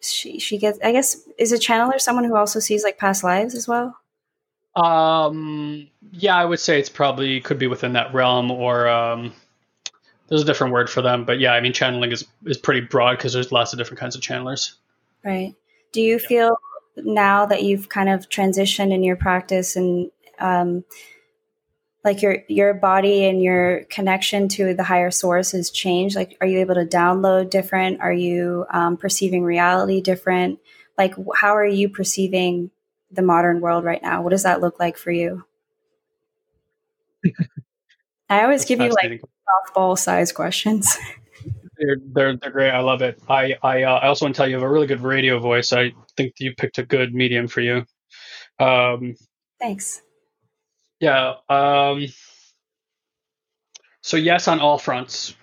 she 0.00 0.38
she 0.38 0.58
gets 0.58 0.78
I 0.82 0.92
guess 0.92 1.16
is 1.38 1.52
a 1.52 1.58
channeler 1.58 2.00
someone 2.00 2.24
who 2.24 2.36
also 2.36 2.58
sees 2.58 2.84
like 2.84 2.98
past 2.98 3.24
lives 3.24 3.54
as 3.54 3.68
well. 3.68 3.96
Um, 4.74 5.88
yeah, 6.12 6.36
I 6.36 6.44
would 6.44 6.60
say 6.60 6.78
it's 6.78 6.88
probably 6.88 7.40
could 7.40 7.58
be 7.58 7.66
within 7.66 7.92
that 7.94 8.14
realm, 8.14 8.50
or 8.50 8.88
um, 8.88 9.32
there's 10.28 10.42
a 10.42 10.46
different 10.46 10.72
word 10.72 10.88
for 10.88 11.02
them. 11.02 11.24
But 11.24 11.40
yeah, 11.40 11.52
I 11.52 11.60
mean, 11.60 11.72
channeling 11.72 12.12
is 12.12 12.26
is 12.46 12.56
pretty 12.56 12.80
broad 12.80 13.18
because 13.18 13.32
there's 13.32 13.52
lots 13.52 13.72
of 13.72 13.78
different 13.78 14.00
kinds 14.00 14.16
of 14.16 14.22
channelers. 14.22 14.74
Right. 15.24 15.54
Do 15.92 16.00
you 16.00 16.18
yeah. 16.22 16.28
feel 16.28 16.56
now 16.96 17.46
that 17.46 17.62
you've 17.62 17.88
kind 17.88 18.08
of 18.08 18.28
transitioned 18.28 18.92
in 18.92 19.02
your 19.02 19.16
practice 19.16 19.76
and 19.76 20.10
um, 20.38 20.84
like 22.04 22.22
your 22.22 22.38
your 22.48 22.74
body 22.74 23.24
and 23.26 23.42
your 23.42 23.84
connection 23.84 24.48
to 24.48 24.74
the 24.74 24.82
higher 24.82 25.10
source 25.10 25.52
has 25.52 25.70
changed 25.70 26.16
like 26.16 26.36
are 26.40 26.46
you 26.46 26.58
able 26.58 26.74
to 26.74 26.84
download 26.84 27.50
different 27.50 28.00
are 28.00 28.12
you 28.12 28.66
um, 28.70 28.96
perceiving 28.96 29.44
reality 29.44 30.00
different 30.00 30.58
like 30.98 31.14
how 31.36 31.56
are 31.56 31.66
you 31.66 31.88
perceiving 31.88 32.70
the 33.12 33.22
modern 33.22 33.60
world 33.60 33.84
right 33.84 34.02
now? 34.02 34.22
What 34.22 34.30
does 34.30 34.42
that 34.42 34.60
look 34.60 34.80
like 34.80 34.96
for 34.96 35.10
you? 35.10 35.44
I 38.28 38.42
always 38.42 38.62
That's 38.62 38.68
give 38.68 38.80
you 38.80 38.90
like 38.90 39.22
softball 39.76 39.98
size 39.98 40.32
questions. 40.32 40.96
They're, 41.78 41.96
they're, 42.12 42.36
they're 42.36 42.50
great. 42.50 42.70
I 42.70 42.80
love 42.80 43.02
it. 43.02 43.20
I 43.28 43.54
I, 43.62 43.82
uh, 43.82 43.94
I 43.94 44.06
also 44.06 44.24
want 44.24 44.34
to 44.34 44.38
tell 44.38 44.46
you, 44.46 44.56
you 44.56 44.60
have 44.60 44.68
a 44.68 44.72
really 44.72 44.86
good 44.86 45.00
radio 45.00 45.38
voice. 45.38 45.72
I 45.72 45.92
think 46.16 46.34
you 46.38 46.54
picked 46.54 46.78
a 46.78 46.84
good 46.84 47.14
medium 47.14 47.48
for 47.48 47.60
you. 47.60 47.84
Um, 48.58 49.14
thanks. 49.60 50.02
yeah. 51.00 51.34
Um, 51.48 52.06
so 54.02 54.16
yes, 54.16 54.48
on 54.48 54.60
all 54.60 54.78
fronts, 54.78 55.34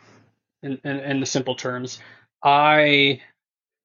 in, 0.63 0.79
in, 0.83 0.99
in 0.99 1.19
the 1.19 1.25
simple 1.25 1.55
terms, 1.55 1.99
I 2.43 3.21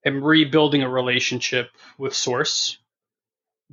am 0.05 0.23
rebuilding 0.23 0.83
a 0.83 0.89
relationship 0.89 1.71
with 1.99 2.15
Source 2.15 2.79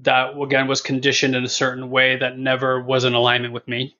that 0.01 0.39
again 0.39 0.67
was 0.67 0.81
conditioned 0.81 1.35
in 1.35 1.43
a 1.43 1.49
certain 1.49 1.89
way 1.89 2.17
that 2.17 2.37
never 2.37 2.81
was 2.81 3.05
in 3.05 3.13
alignment 3.13 3.53
with 3.53 3.67
me. 3.67 3.95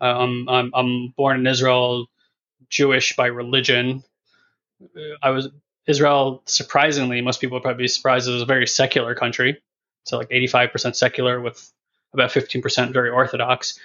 Um, 0.00 0.48
I'm, 0.48 0.72
I'm 0.74 1.08
born 1.16 1.40
in 1.40 1.46
Israel, 1.46 2.06
Jewish 2.70 3.16
by 3.16 3.26
religion. 3.26 4.04
I 5.22 5.30
was 5.30 5.48
Israel. 5.86 6.42
Surprisingly, 6.46 7.20
most 7.22 7.40
people 7.40 7.60
probably 7.60 7.84
be 7.84 7.88
surprised. 7.88 8.28
Is 8.28 8.42
a 8.42 8.46
very 8.46 8.66
secular 8.66 9.14
country. 9.14 9.60
So 10.04 10.18
like 10.18 10.30
85% 10.30 10.96
secular 10.96 11.40
with 11.40 11.72
about 12.12 12.30
15% 12.30 12.92
very 12.92 13.10
Orthodox. 13.10 13.78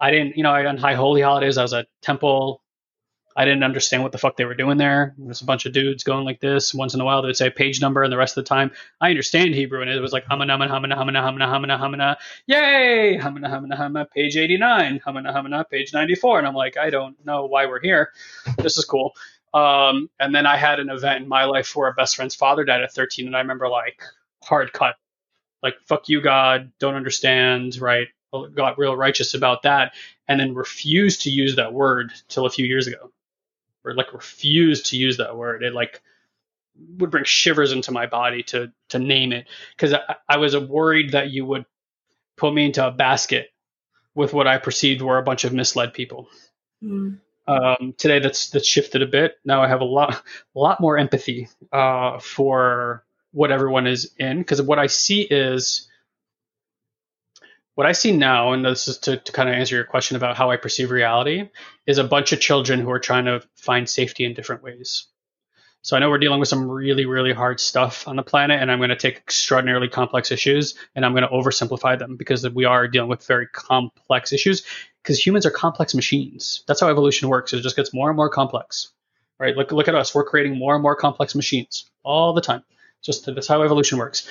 I 0.00 0.10
didn't, 0.10 0.36
you 0.36 0.42
know, 0.42 0.52
I 0.52 0.66
on 0.66 0.78
high 0.78 0.94
holy 0.94 1.22
holidays, 1.22 1.58
I 1.58 1.62
was 1.62 1.74
at 1.74 1.88
temple. 2.02 2.61
I 3.36 3.44
didn't 3.44 3.62
understand 3.62 4.02
what 4.02 4.12
the 4.12 4.18
fuck 4.18 4.36
they 4.36 4.44
were 4.44 4.54
doing 4.54 4.76
there. 4.76 5.14
There 5.16 5.28
was 5.28 5.40
a 5.40 5.46
bunch 5.46 5.64
of 5.66 5.72
dudes 5.72 6.04
going 6.04 6.24
like 6.24 6.40
this. 6.40 6.74
Once 6.74 6.94
in 6.94 7.00
a 7.00 7.04
while, 7.04 7.22
they 7.22 7.28
would 7.28 7.36
say 7.36 7.50
page 7.50 7.80
number, 7.80 8.02
and 8.02 8.12
the 8.12 8.16
rest 8.16 8.36
of 8.36 8.44
the 8.44 8.48
time, 8.48 8.70
I 9.00 9.10
understand 9.10 9.54
Hebrew, 9.54 9.80
and 9.80 9.90
it 9.90 10.00
was 10.00 10.12
like 10.12 10.26
hamana 10.26 10.56
hamana 10.58 10.94
hamana 10.94 11.22
hamana 11.22 11.46
hamana 11.46 11.78
hamana 11.78 12.16
yay, 12.46 13.18
hamana 13.18 13.48
hamana 13.48 13.78
hamana, 13.78 14.10
page 14.10 14.36
eighty 14.36 14.58
nine, 14.58 15.00
hamana 15.06 15.34
hamana, 15.34 15.68
page 15.68 15.92
ninety 15.92 16.14
four, 16.14 16.38
and 16.38 16.46
I'm 16.46 16.54
like, 16.54 16.76
I 16.76 16.90
don't 16.90 17.16
know 17.24 17.46
why 17.46 17.66
we're 17.66 17.80
here. 17.80 18.10
This 18.58 18.76
is 18.76 18.84
cool. 18.84 19.12
Um, 19.54 20.08
and 20.18 20.34
then 20.34 20.46
I 20.46 20.56
had 20.56 20.80
an 20.80 20.88
event 20.88 21.22
in 21.22 21.28
my 21.28 21.44
life 21.44 21.74
where 21.76 21.88
a 21.88 21.92
best 21.92 22.16
friend's 22.16 22.34
father 22.34 22.64
died 22.64 22.82
at 22.82 22.92
13, 22.92 23.26
and 23.26 23.36
I 23.36 23.40
remember 23.40 23.68
like 23.68 24.02
hard 24.42 24.72
cut. 24.72 24.96
Like 25.62 25.74
fuck 25.86 26.08
you 26.08 26.20
god. 26.20 26.72
Don't 26.78 26.96
understand 26.96 27.78
right? 27.80 28.08
Got 28.54 28.78
real 28.78 28.96
righteous 28.96 29.34
about 29.34 29.62
that 29.62 29.92
and 30.26 30.40
then 30.40 30.54
refused 30.54 31.22
to 31.22 31.30
use 31.30 31.56
that 31.56 31.74
word 31.74 32.12
till 32.28 32.46
a 32.46 32.50
few 32.50 32.64
years 32.64 32.86
ago 32.86 33.10
or 33.84 33.94
like 33.94 34.12
refused 34.12 34.86
to 34.86 34.96
use 34.96 35.16
that 35.16 35.36
word 35.36 35.62
it 35.62 35.72
like 35.72 36.02
would 36.98 37.10
bring 37.10 37.24
shivers 37.24 37.72
into 37.72 37.92
my 37.92 38.06
body 38.06 38.42
to 38.42 38.72
to 38.88 38.98
name 38.98 39.32
it 39.32 39.46
because 39.76 39.92
I, 39.92 40.16
I 40.28 40.36
was 40.38 40.56
worried 40.56 41.12
that 41.12 41.30
you 41.30 41.44
would 41.44 41.66
put 42.36 42.54
me 42.54 42.66
into 42.66 42.86
a 42.86 42.90
basket 42.90 43.50
with 44.14 44.32
what 44.32 44.46
I 44.46 44.58
perceived 44.58 45.02
were 45.02 45.18
a 45.18 45.22
bunch 45.22 45.44
of 45.44 45.52
misled 45.52 45.94
people. 45.94 46.28
Mm. 46.82 47.18
Um, 47.46 47.94
today, 47.98 48.20
that's 48.20 48.50
that's 48.50 48.66
shifted 48.66 49.02
a 49.02 49.06
bit. 49.06 49.36
Now 49.44 49.62
I 49.62 49.68
have 49.68 49.80
a 49.80 49.86
lot 49.86 50.22
a 50.54 50.58
lot 50.58 50.80
more 50.80 50.98
empathy 50.98 51.48
uh, 51.72 52.18
for 52.18 53.04
what 53.32 53.50
everyone 53.50 53.86
is 53.86 54.12
in 54.18 54.38
because 54.38 54.62
what 54.62 54.78
I 54.78 54.86
see 54.86 55.22
is 55.22 55.88
what 57.82 57.88
I 57.88 57.92
see 57.92 58.12
now, 58.12 58.52
and 58.52 58.64
this 58.64 58.86
is 58.86 58.98
to, 58.98 59.16
to 59.16 59.32
kind 59.32 59.48
of 59.48 59.56
answer 59.56 59.74
your 59.74 59.84
question 59.84 60.16
about 60.16 60.36
how 60.36 60.52
I 60.52 60.56
perceive 60.56 60.92
reality, 60.92 61.48
is 61.84 61.98
a 61.98 62.04
bunch 62.04 62.30
of 62.30 62.38
children 62.38 62.78
who 62.78 62.88
are 62.92 63.00
trying 63.00 63.24
to 63.24 63.42
find 63.56 63.90
safety 63.90 64.24
in 64.24 64.34
different 64.34 64.62
ways. 64.62 65.06
So 65.82 65.96
I 65.96 65.98
know 65.98 66.08
we're 66.08 66.18
dealing 66.18 66.38
with 66.38 66.48
some 66.48 66.70
really, 66.70 67.06
really 67.06 67.32
hard 67.32 67.58
stuff 67.58 68.06
on 68.06 68.14
the 68.14 68.22
planet, 68.22 68.62
and 68.62 68.70
I'm 68.70 68.78
going 68.78 68.90
to 68.90 68.96
take 68.96 69.16
extraordinarily 69.16 69.88
complex 69.88 70.30
issues 70.30 70.76
and 70.94 71.04
I'm 71.04 71.10
going 71.10 71.24
to 71.24 71.28
oversimplify 71.30 71.98
them 71.98 72.16
because 72.16 72.48
we 72.50 72.66
are 72.66 72.86
dealing 72.86 73.08
with 73.08 73.26
very 73.26 73.48
complex 73.48 74.32
issues 74.32 74.62
because 75.02 75.18
humans 75.18 75.44
are 75.44 75.50
complex 75.50 75.92
machines. 75.92 76.62
That's 76.68 76.78
how 76.78 76.88
evolution 76.88 77.28
works. 77.30 77.52
It 77.52 77.62
just 77.62 77.74
gets 77.74 77.92
more 77.92 78.10
and 78.10 78.16
more 78.16 78.30
complex. 78.30 78.92
Right? 79.40 79.56
Look, 79.56 79.72
look 79.72 79.88
at 79.88 79.96
us. 79.96 80.14
We're 80.14 80.22
creating 80.22 80.56
more 80.56 80.74
and 80.74 80.84
more 80.84 80.94
complex 80.94 81.34
machines 81.34 81.90
all 82.04 82.32
the 82.32 82.42
time. 82.42 82.62
Just 83.02 83.26
that's 83.26 83.48
how 83.48 83.64
evolution 83.64 83.98
works. 83.98 84.28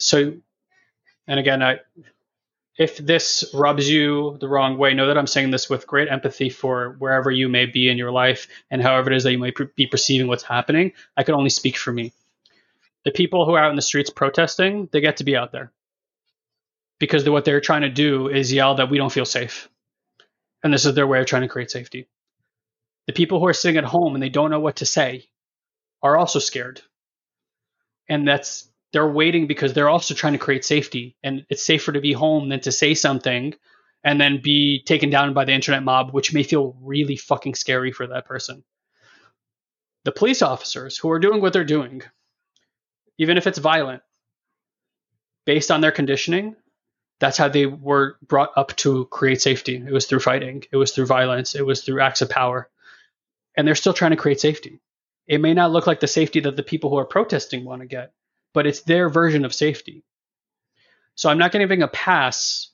So, 0.00 0.32
and 1.28 1.38
again, 1.38 1.62
I, 1.62 1.78
if 2.80 2.96
this 2.96 3.44
rubs 3.52 3.90
you 3.90 4.38
the 4.40 4.48
wrong 4.48 4.78
way, 4.78 4.94
know 4.94 5.06
that 5.06 5.18
I'm 5.18 5.26
saying 5.26 5.50
this 5.50 5.68
with 5.68 5.86
great 5.86 6.08
empathy 6.08 6.48
for 6.48 6.96
wherever 6.98 7.30
you 7.30 7.46
may 7.46 7.66
be 7.66 7.90
in 7.90 7.98
your 7.98 8.10
life 8.10 8.48
and 8.70 8.80
however 8.80 9.12
it 9.12 9.16
is 9.16 9.24
that 9.24 9.32
you 9.32 9.38
might 9.38 9.54
be 9.76 9.86
perceiving 9.86 10.28
what's 10.28 10.42
happening. 10.42 10.92
I 11.14 11.22
can 11.22 11.34
only 11.34 11.50
speak 11.50 11.76
for 11.76 11.92
me. 11.92 12.14
The 13.04 13.10
people 13.10 13.44
who 13.44 13.52
are 13.52 13.62
out 13.62 13.68
in 13.68 13.76
the 13.76 13.82
streets 13.82 14.08
protesting, 14.08 14.88
they 14.92 15.02
get 15.02 15.18
to 15.18 15.24
be 15.24 15.36
out 15.36 15.52
there 15.52 15.72
because 16.98 17.28
what 17.28 17.44
they're 17.44 17.60
trying 17.60 17.82
to 17.82 17.90
do 17.90 18.28
is 18.28 18.50
yell 18.50 18.76
that 18.76 18.88
we 18.88 18.96
don't 18.96 19.12
feel 19.12 19.26
safe. 19.26 19.68
And 20.64 20.72
this 20.72 20.86
is 20.86 20.94
their 20.94 21.06
way 21.06 21.20
of 21.20 21.26
trying 21.26 21.42
to 21.42 21.48
create 21.48 21.70
safety. 21.70 22.08
The 23.06 23.12
people 23.12 23.40
who 23.40 23.46
are 23.46 23.52
sitting 23.52 23.76
at 23.76 23.84
home 23.84 24.14
and 24.14 24.22
they 24.22 24.30
don't 24.30 24.50
know 24.50 24.60
what 24.60 24.76
to 24.76 24.86
say 24.86 25.28
are 26.02 26.16
also 26.16 26.38
scared 26.38 26.80
and 28.08 28.26
that's 28.26 28.69
they're 28.92 29.10
waiting 29.10 29.46
because 29.46 29.72
they're 29.72 29.88
also 29.88 30.14
trying 30.14 30.32
to 30.32 30.38
create 30.38 30.64
safety. 30.64 31.16
And 31.22 31.46
it's 31.48 31.64
safer 31.64 31.92
to 31.92 32.00
be 32.00 32.12
home 32.12 32.48
than 32.48 32.60
to 32.60 32.72
say 32.72 32.94
something 32.94 33.54
and 34.02 34.20
then 34.20 34.40
be 34.42 34.82
taken 34.84 35.10
down 35.10 35.34
by 35.34 35.44
the 35.44 35.52
internet 35.52 35.82
mob 35.82 36.12
which 36.12 36.32
may 36.32 36.42
feel 36.42 36.76
really 36.80 37.16
fucking 37.16 37.54
scary 37.54 37.92
for 37.92 38.06
that 38.06 38.26
person. 38.26 38.64
The 40.04 40.12
police 40.12 40.42
officers 40.42 40.96
who 40.96 41.10
are 41.10 41.18
doing 41.18 41.40
what 41.40 41.52
they're 41.52 41.64
doing 41.64 42.02
even 43.18 43.36
if 43.36 43.46
it's 43.46 43.58
violent 43.58 44.02
based 45.44 45.70
on 45.70 45.82
their 45.82 45.92
conditioning 45.92 46.56
that's 47.20 47.36
how 47.36 47.48
they 47.48 47.66
were 47.66 48.16
brought 48.26 48.50
up 48.56 48.74
to 48.76 49.04
create 49.06 49.42
safety. 49.42 49.76
It 49.76 49.92
was 49.92 50.06
through 50.06 50.20
fighting. 50.20 50.64
It 50.72 50.76
was 50.76 50.92
through 50.92 51.06
violence. 51.06 51.54
It 51.54 51.64
was 51.64 51.84
through 51.84 52.00
acts 52.00 52.22
of 52.22 52.30
power. 52.30 52.68
And 53.56 53.68
they're 53.68 53.74
still 53.74 53.92
trying 53.92 54.12
to 54.12 54.16
create 54.16 54.40
safety. 54.40 54.80
It 55.26 55.40
may 55.40 55.52
not 55.52 55.70
look 55.70 55.86
like 55.86 56.00
the 56.00 56.08
safety 56.08 56.40
that 56.40 56.56
the 56.56 56.62
people 56.62 56.88
who 56.88 56.96
are 56.96 57.04
protesting 57.04 57.64
want 57.64 57.82
to 57.82 57.86
get, 57.86 58.12
but 58.52 58.66
it's 58.66 58.82
their 58.82 59.08
version 59.08 59.44
of 59.44 59.54
safety. 59.54 60.04
So 61.14 61.28
I'm 61.28 61.38
not 61.38 61.52
giving 61.52 61.82
a 61.82 61.88
pass 61.88 62.70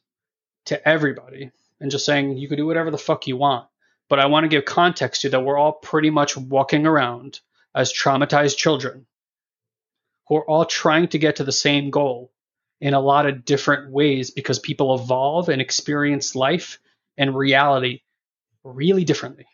to 0.66 0.88
everybody 0.88 1.50
and 1.80 1.90
just 1.90 2.06
saying 2.06 2.36
you 2.36 2.48
can 2.48 2.56
do 2.56 2.66
whatever 2.66 2.90
the 2.90 2.98
fuck 2.98 3.26
you 3.26 3.36
want. 3.36 3.66
But 4.08 4.20
I 4.20 4.26
want 4.26 4.44
to 4.44 4.48
give 4.48 4.64
context 4.64 5.22
to 5.22 5.30
that 5.30 5.40
we're 5.40 5.58
all 5.58 5.72
pretty 5.72 6.10
much 6.10 6.36
walking 6.36 6.86
around 6.86 7.40
as 7.74 7.92
traumatized 7.92 8.56
children 8.56 9.06
who 10.28 10.36
are 10.36 10.48
all 10.48 10.64
trying 10.64 11.08
to 11.08 11.18
get 11.18 11.36
to 11.36 11.44
the 11.44 11.52
same 11.52 11.90
goal 11.90 12.32
in 12.80 12.94
a 12.94 13.00
lot 13.00 13.26
of 13.26 13.44
different 13.44 13.90
ways 13.90 14.30
because 14.30 14.58
people 14.58 14.94
evolve 14.94 15.48
and 15.48 15.60
experience 15.60 16.34
life 16.34 16.78
and 17.16 17.36
reality 17.36 18.02
really 18.64 19.04
differently 19.04 19.46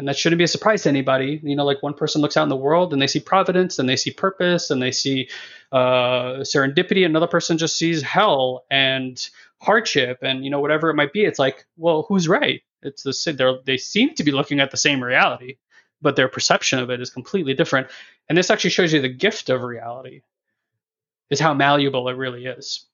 and 0.00 0.08
that 0.08 0.16
shouldn't 0.16 0.38
be 0.38 0.44
a 0.44 0.48
surprise 0.48 0.84
to 0.84 0.88
anybody. 0.88 1.38
You 1.42 1.54
know, 1.54 1.66
like 1.66 1.82
one 1.82 1.92
person 1.92 2.22
looks 2.22 2.34
out 2.34 2.44
in 2.44 2.48
the 2.48 2.56
world 2.56 2.94
and 2.94 3.02
they 3.02 3.06
see 3.06 3.20
providence 3.20 3.78
and 3.78 3.86
they 3.86 3.96
see 3.96 4.10
purpose 4.10 4.70
and 4.70 4.82
they 4.82 4.92
see 4.92 5.28
uh, 5.72 6.38
serendipity. 6.40 7.04
Another 7.04 7.26
person 7.26 7.58
just 7.58 7.76
sees 7.76 8.00
hell 8.00 8.64
and 8.70 9.28
hardship 9.60 10.20
and 10.22 10.42
you 10.42 10.50
know 10.50 10.58
whatever 10.58 10.88
it 10.88 10.94
might 10.94 11.12
be. 11.12 11.22
It's 11.22 11.38
like, 11.38 11.66
well, 11.76 12.06
who's 12.08 12.26
right? 12.26 12.62
It's 12.82 13.02
the 13.02 13.32
they 13.32 13.72
they 13.72 13.76
seem 13.76 14.14
to 14.14 14.24
be 14.24 14.32
looking 14.32 14.58
at 14.58 14.70
the 14.70 14.78
same 14.78 15.04
reality, 15.04 15.58
but 16.00 16.16
their 16.16 16.28
perception 16.28 16.78
of 16.78 16.88
it 16.88 17.02
is 17.02 17.10
completely 17.10 17.52
different. 17.52 17.88
And 18.26 18.38
this 18.38 18.50
actually 18.50 18.70
shows 18.70 18.94
you 18.94 19.02
the 19.02 19.08
gift 19.10 19.50
of 19.50 19.62
reality 19.62 20.22
is 21.28 21.40
how 21.40 21.52
malleable 21.52 22.08
it 22.08 22.16
really 22.16 22.46
is. 22.46 22.86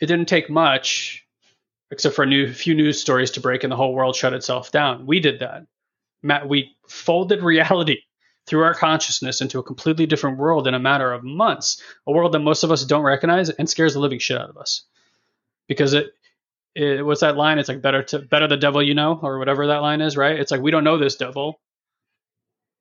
It 0.00 0.06
didn't 0.06 0.26
take 0.26 0.50
much 0.50 1.24
except 1.90 2.14
for 2.14 2.22
a 2.22 2.26
new, 2.26 2.52
few 2.52 2.74
news 2.74 3.00
stories 3.00 3.32
to 3.32 3.40
break 3.40 3.64
and 3.64 3.72
the 3.72 3.76
whole 3.76 3.94
world 3.94 4.16
shut 4.16 4.32
itself 4.32 4.70
down. 4.70 5.06
We 5.06 5.20
did 5.20 5.40
that. 5.40 5.66
Matt, 6.22 6.48
we 6.48 6.76
folded 6.88 7.42
reality 7.42 7.98
through 8.46 8.62
our 8.62 8.74
consciousness 8.74 9.40
into 9.40 9.58
a 9.58 9.62
completely 9.62 10.06
different 10.06 10.38
world 10.38 10.66
in 10.66 10.74
a 10.74 10.78
matter 10.78 11.12
of 11.12 11.22
months, 11.22 11.82
a 12.06 12.12
world 12.12 12.32
that 12.32 12.40
most 12.40 12.62
of 12.62 12.70
us 12.70 12.84
don't 12.84 13.02
recognize 13.02 13.48
and 13.50 13.68
scares 13.68 13.94
the 13.94 14.00
living 14.00 14.18
shit 14.18 14.38
out 14.38 14.50
of 14.50 14.56
us. 14.56 14.82
Because 15.68 15.94
it, 15.94 16.10
it 16.74 17.04
what's 17.04 17.20
that 17.20 17.36
line? 17.36 17.58
It's 17.58 17.68
like 17.68 17.82
better 17.82 18.02
to 18.04 18.18
better 18.18 18.48
the 18.48 18.56
devil 18.56 18.82
you 18.82 18.94
know, 18.94 19.18
or 19.22 19.38
whatever 19.38 19.68
that 19.68 19.82
line 19.82 20.00
is, 20.00 20.16
right? 20.16 20.38
It's 20.38 20.50
like 20.50 20.60
we 20.60 20.70
don't 20.70 20.84
know 20.84 20.98
this 20.98 21.16
devil. 21.16 21.60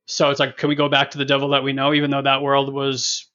So 0.05 0.31
it's 0.31 0.39
like, 0.39 0.57
can 0.57 0.69
we 0.69 0.75
go 0.75 0.89
back 0.89 1.11
to 1.11 1.19
the 1.19 1.25
devil 1.25 1.49
that 1.49 1.63
we 1.63 1.71
know, 1.71 1.93
even 1.93 2.09
though 2.09 2.23
that 2.23 2.41
world 2.41 2.73
was 2.73 3.27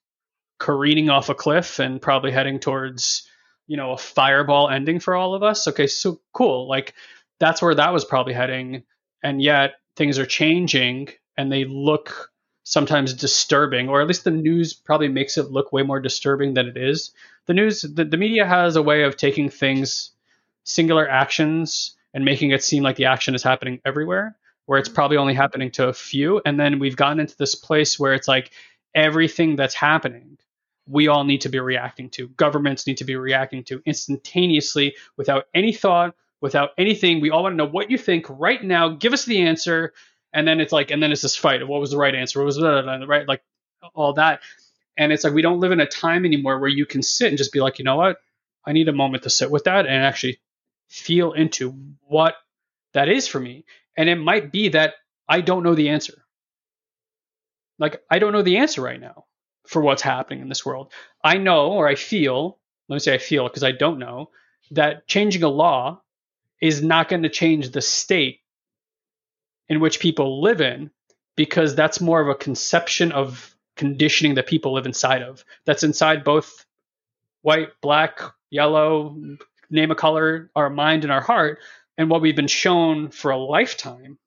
careening 0.58 1.10
off 1.10 1.28
a 1.28 1.34
cliff 1.34 1.78
and 1.78 2.02
probably 2.02 2.32
heading 2.32 2.58
towards 2.58 3.28
you 3.66 3.76
know 3.76 3.92
a 3.92 3.98
fireball 3.98 4.68
ending 4.68 5.00
for 5.00 5.14
all 5.14 5.34
of 5.34 5.42
us. 5.42 5.68
Okay 5.68 5.86
so 5.86 6.20
cool. 6.32 6.68
Like 6.68 6.94
that's 7.40 7.62
where 7.62 7.74
that 7.74 7.92
was 7.92 8.04
probably 8.04 8.34
heading. 8.34 8.84
And 9.22 9.40
yet 9.42 9.74
things 9.96 10.18
are 10.18 10.26
changing 10.26 11.08
and 11.36 11.50
they 11.50 11.64
look 11.64 12.30
sometimes 12.64 13.12
disturbing 13.12 13.88
or 13.88 14.00
at 14.00 14.06
least 14.06 14.24
the 14.24 14.30
news 14.30 14.72
probably 14.72 15.08
makes 15.08 15.36
it 15.36 15.50
look 15.50 15.72
way 15.72 15.82
more 15.82 16.00
disturbing 16.00 16.54
than 16.54 16.66
it 16.66 16.76
is. 16.76 17.12
The 17.46 17.54
news 17.54 17.82
the, 17.82 18.04
the 18.04 18.16
media 18.16 18.46
has 18.46 18.76
a 18.76 18.82
way 18.82 19.02
of 19.02 19.16
taking 19.16 19.50
things 19.50 20.10
singular 20.64 21.08
actions 21.08 21.94
and 22.14 22.24
making 22.24 22.52
it 22.52 22.62
seem 22.62 22.82
like 22.82 22.96
the 22.96 23.06
action 23.06 23.34
is 23.34 23.42
happening 23.42 23.80
everywhere, 23.84 24.36
where 24.66 24.78
it's 24.78 24.88
mm-hmm. 24.88 24.94
probably 24.94 25.16
only 25.16 25.34
happening 25.34 25.70
to 25.72 25.88
a 25.88 25.92
few. 25.92 26.40
And 26.46 26.58
then 26.58 26.78
we've 26.78 26.96
gotten 26.96 27.20
into 27.20 27.36
this 27.36 27.54
place 27.54 27.98
where 27.98 28.14
it's 28.14 28.28
like 28.28 28.52
everything 28.94 29.56
that's 29.56 29.74
happening, 29.74 30.38
we 30.86 31.08
all 31.08 31.24
need 31.24 31.42
to 31.42 31.48
be 31.48 31.58
reacting 31.60 32.10
to. 32.10 32.28
Governments 32.28 32.86
need 32.86 32.98
to 32.98 33.04
be 33.04 33.16
reacting 33.16 33.64
to 33.64 33.82
instantaneously 33.86 34.96
without 35.16 35.46
any 35.54 35.72
thought, 35.72 36.14
without 36.40 36.70
anything. 36.76 37.20
We 37.20 37.30
all 37.30 37.42
want 37.42 37.54
to 37.54 37.56
know 37.56 37.66
what 37.70 37.90
you 37.90 37.98
think 37.98 38.26
right 38.28 38.62
now. 38.62 38.90
Give 38.90 39.12
us 39.12 39.24
the 39.24 39.42
answer. 39.42 39.94
And 40.32 40.46
then 40.46 40.60
it's 40.60 40.72
like, 40.72 40.90
and 40.90 41.02
then 41.02 41.12
it's 41.12 41.22
this 41.22 41.36
fight. 41.36 41.62
Of 41.62 41.68
what 41.68 41.80
was 41.80 41.90
the 41.90 41.96
right 41.96 42.14
answer? 42.14 42.40
What 42.40 42.46
was 42.46 42.56
the 42.56 43.06
right? 43.08 43.26
Like 43.26 43.42
all 43.94 44.14
that. 44.14 44.40
And 44.96 45.12
it's 45.12 45.24
like 45.24 45.32
we 45.32 45.42
don't 45.42 45.60
live 45.60 45.72
in 45.72 45.80
a 45.80 45.86
time 45.86 46.24
anymore 46.24 46.58
where 46.58 46.68
you 46.68 46.86
can 46.86 47.02
sit 47.02 47.28
and 47.28 47.38
just 47.38 47.52
be 47.52 47.60
like, 47.60 47.78
you 47.78 47.84
know 47.84 47.96
what? 47.96 48.18
I 48.66 48.72
need 48.72 48.88
a 48.88 48.92
moment 48.92 49.24
to 49.24 49.30
sit 49.30 49.50
with 49.50 49.64
that 49.64 49.86
and 49.86 50.04
actually 50.04 50.38
feel 50.88 51.32
into 51.32 51.74
what 52.02 52.34
that 52.92 53.08
is 53.08 53.26
for 53.26 53.40
me. 53.40 53.64
And 53.96 54.08
it 54.08 54.16
might 54.16 54.52
be 54.52 54.70
that 54.70 54.94
I 55.28 55.40
don't 55.40 55.62
know 55.62 55.74
the 55.74 55.90
answer. 55.90 56.24
Like, 57.78 58.02
I 58.10 58.18
don't 58.18 58.32
know 58.32 58.42
the 58.42 58.58
answer 58.58 58.82
right 58.82 59.00
now 59.00 59.24
for 59.66 59.82
what's 59.82 60.02
happening 60.02 60.40
in 60.40 60.48
this 60.48 60.64
world. 60.64 60.92
I 61.22 61.38
know, 61.38 61.72
or 61.72 61.88
I 61.88 61.94
feel, 61.94 62.58
let 62.88 62.96
me 62.96 63.00
say 63.00 63.14
I 63.14 63.18
feel 63.18 63.48
because 63.48 63.64
I 63.64 63.72
don't 63.72 63.98
know, 63.98 64.30
that 64.70 65.06
changing 65.06 65.42
a 65.42 65.48
law 65.48 66.00
is 66.60 66.82
not 66.82 67.08
going 67.08 67.22
to 67.22 67.28
change 67.28 67.70
the 67.70 67.80
state 67.80 68.40
in 69.68 69.80
which 69.80 70.00
people 70.00 70.42
live 70.42 70.60
in 70.60 70.90
because 71.36 71.74
that's 71.74 72.00
more 72.00 72.20
of 72.20 72.28
a 72.28 72.34
conception 72.34 73.12
of 73.12 73.54
conditioning 73.76 74.34
that 74.36 74.46
people 74.46 74.74
live 74.74 74.86
inside 74.86 75.22
of. 75.22 75.44
That's 75.64 75.82
inside 75.82 76.24
both 76.24 76.64
white, 77.42 77.70
black, 77.80 78.20
yellow, 78.50 79.16
name 79.70 79.90
a 79.90 79.94
color, 79.94 80.50
our 80.54 80.70
mind 80.70 81.04
and 81.04 81.12
our 81.12 81.20
heart, 81.20 81.58
and 81.98 82.08
what 82.08 82.20
we've 82.20 82.36
been 82.36 82.46
shown 82.46 83.10
for 83.10 83.30
a 83.30 83.36
lifetime 83.36 84.18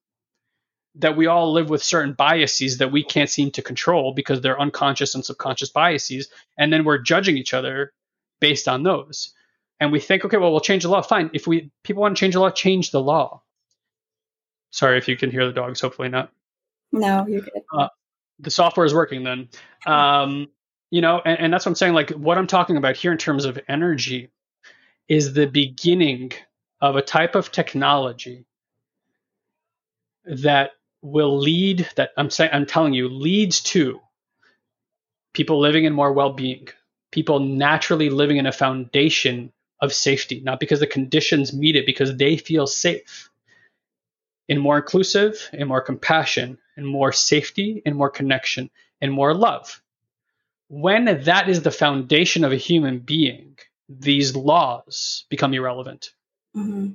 that 0.97 1.15
we 1.15 1.27
all 1.27 1.51
live 1.53 1.69
with 1.69 1.83
certain 1.83 2.13
biases 2.13 2.79
that 2.79 2.91
we 2.91 3.03
can't 3.03 3.29
seem 3.29 3.51
to 3.51 3.61
control 3.61 4.13
because 4.13 4.41
they're 4.41 4.59
unconscious 4.59 5.15
and 5.15 5.23
subconscious 5.23 5.69
biases. 5.69 6.29
And 6.57 6.73
then 6.73 6.83
we're 6.83 6.97
judging 6.97 7.37
each 7.37 7.53
other 7.53 7.93
based 8.39 8.67
on 8.67 8.83
those. 8.83 9.33
And 9.79 9.91
we 9.91 9.99
think, 9.99 10.25
okay, 10.25 10.37
well, 10.37 10.51
we'll 10.51 10.59
change 10.59 10.83
the 10.83 10.89
law. 10.89 11.01
Fine. 11.01 11.31
If 11.33 11.45
we 11.45 11.71
people 11.83 12.01
want 12.01 12.17
to 12.17 12.19
change 12.19 12.33
the 12.33 12.39
law, 12.39 12.49
change 12.49 12.91
the 12.91 13.01
law. 13.01 13.43
Sorry 14.71 14.97
if 14.97 15.07
you 15.07 15.15
can 15.15 15.29
hear 15.29 15.45
the 15.45 15.53
dogs. 15.53 15.79
Hopefully 15.81 16.09
not. 16.09 16.31
No, 16.91 17.25
you're 17.27 17.41
good. 17.41 17.61
Uh, 17.71 17.89
the 18.39 18.51
software 18.51 18.85
is 18.85 18.93
working 18.93 19.23
then. 19.23 19.49
Um, 19.85 20.47
you 20.89 21.01
know, 21.01 21.21
and, 21.23 21.39
and 21.39 21.53
that's 21.53 21.65
what 21.65 21.71
I'm 21.71 21.75
saying. 21.75 21.93
Like 21.93 22.09
what 22.11 22.37
I'm 22.37 22.47
talking 22.47 22.77
about 22.77 22.95
here 22.95 23.11
in 23.11 23.17
terms 23.17 23.45
of 23.45 23.59
energy 23.67 24.31
is 25.07 25.33
the 25.33 25.47
beginning 25.47 26.31
of 26.81 26.95
a 26.95 27.01
type 27.01 27.35
of 27.35 27.51
technology 27.51 28.45
that 30.25 30.71
will 31.11 31.37
lead 31.37 31.87
that 31.95 32.11
I'm 32.17 32.29
saying 32.29 32.51
I'm 32.53 32.65
telling 32.65 32.93
you 32.93 33.09
leads 33.09 33.61
to 33.61 34.01
people 35.33 35.59
living 35.59 35.85
in 35.85 35.93
more 35.93 36.11
well-being, 36.13 36.67
people 37.11 37.39
naturally 37.39 38.09
living 38.09 38.37
in 38.37 38.45
a 38.45 38.51
foundation 38.51 39.51
of 39.79 39.93
safety, 39.93 40.41
not 40.43 40.59
because 40.59 40.79
the 40.79 40.87
conditions 40.87 41.53
meet 41.53 41.75
it, 41.75 41.85
because 41.85 42.17
they 42.17 42.37
feel 42.37 42.67
safe. 42.67 43.29
In 44.49 44.59
more 44.59 44.77
inclusive, 44.77 45.49
in 45.53 45.67
more 45.67 45.81
compassion, 45.81 46.57
in 46.75 46.85
more 46.85 47.11
safety, 47.11 47.81
in 47.85 47.95
more 47.95 48.09
connection, 48.09 48.69
in 49.01 49.11
more 49.11 49.33
love. 49.33 49.81
When 50.69 51.05
that 51.23 51.49
is 51.49 51.61
the 51.61 51.71
foundation 51.71 52.43
of 52.43 52.51
a 52.51 52.57
human 52.57 52.99
being, 52.99 53.57
these 53.87 54.35
laws 54.35 55.25
become 55.29 55.53
irrelevant. 55.53 56.11
Mm-hmm. 56.55 56.93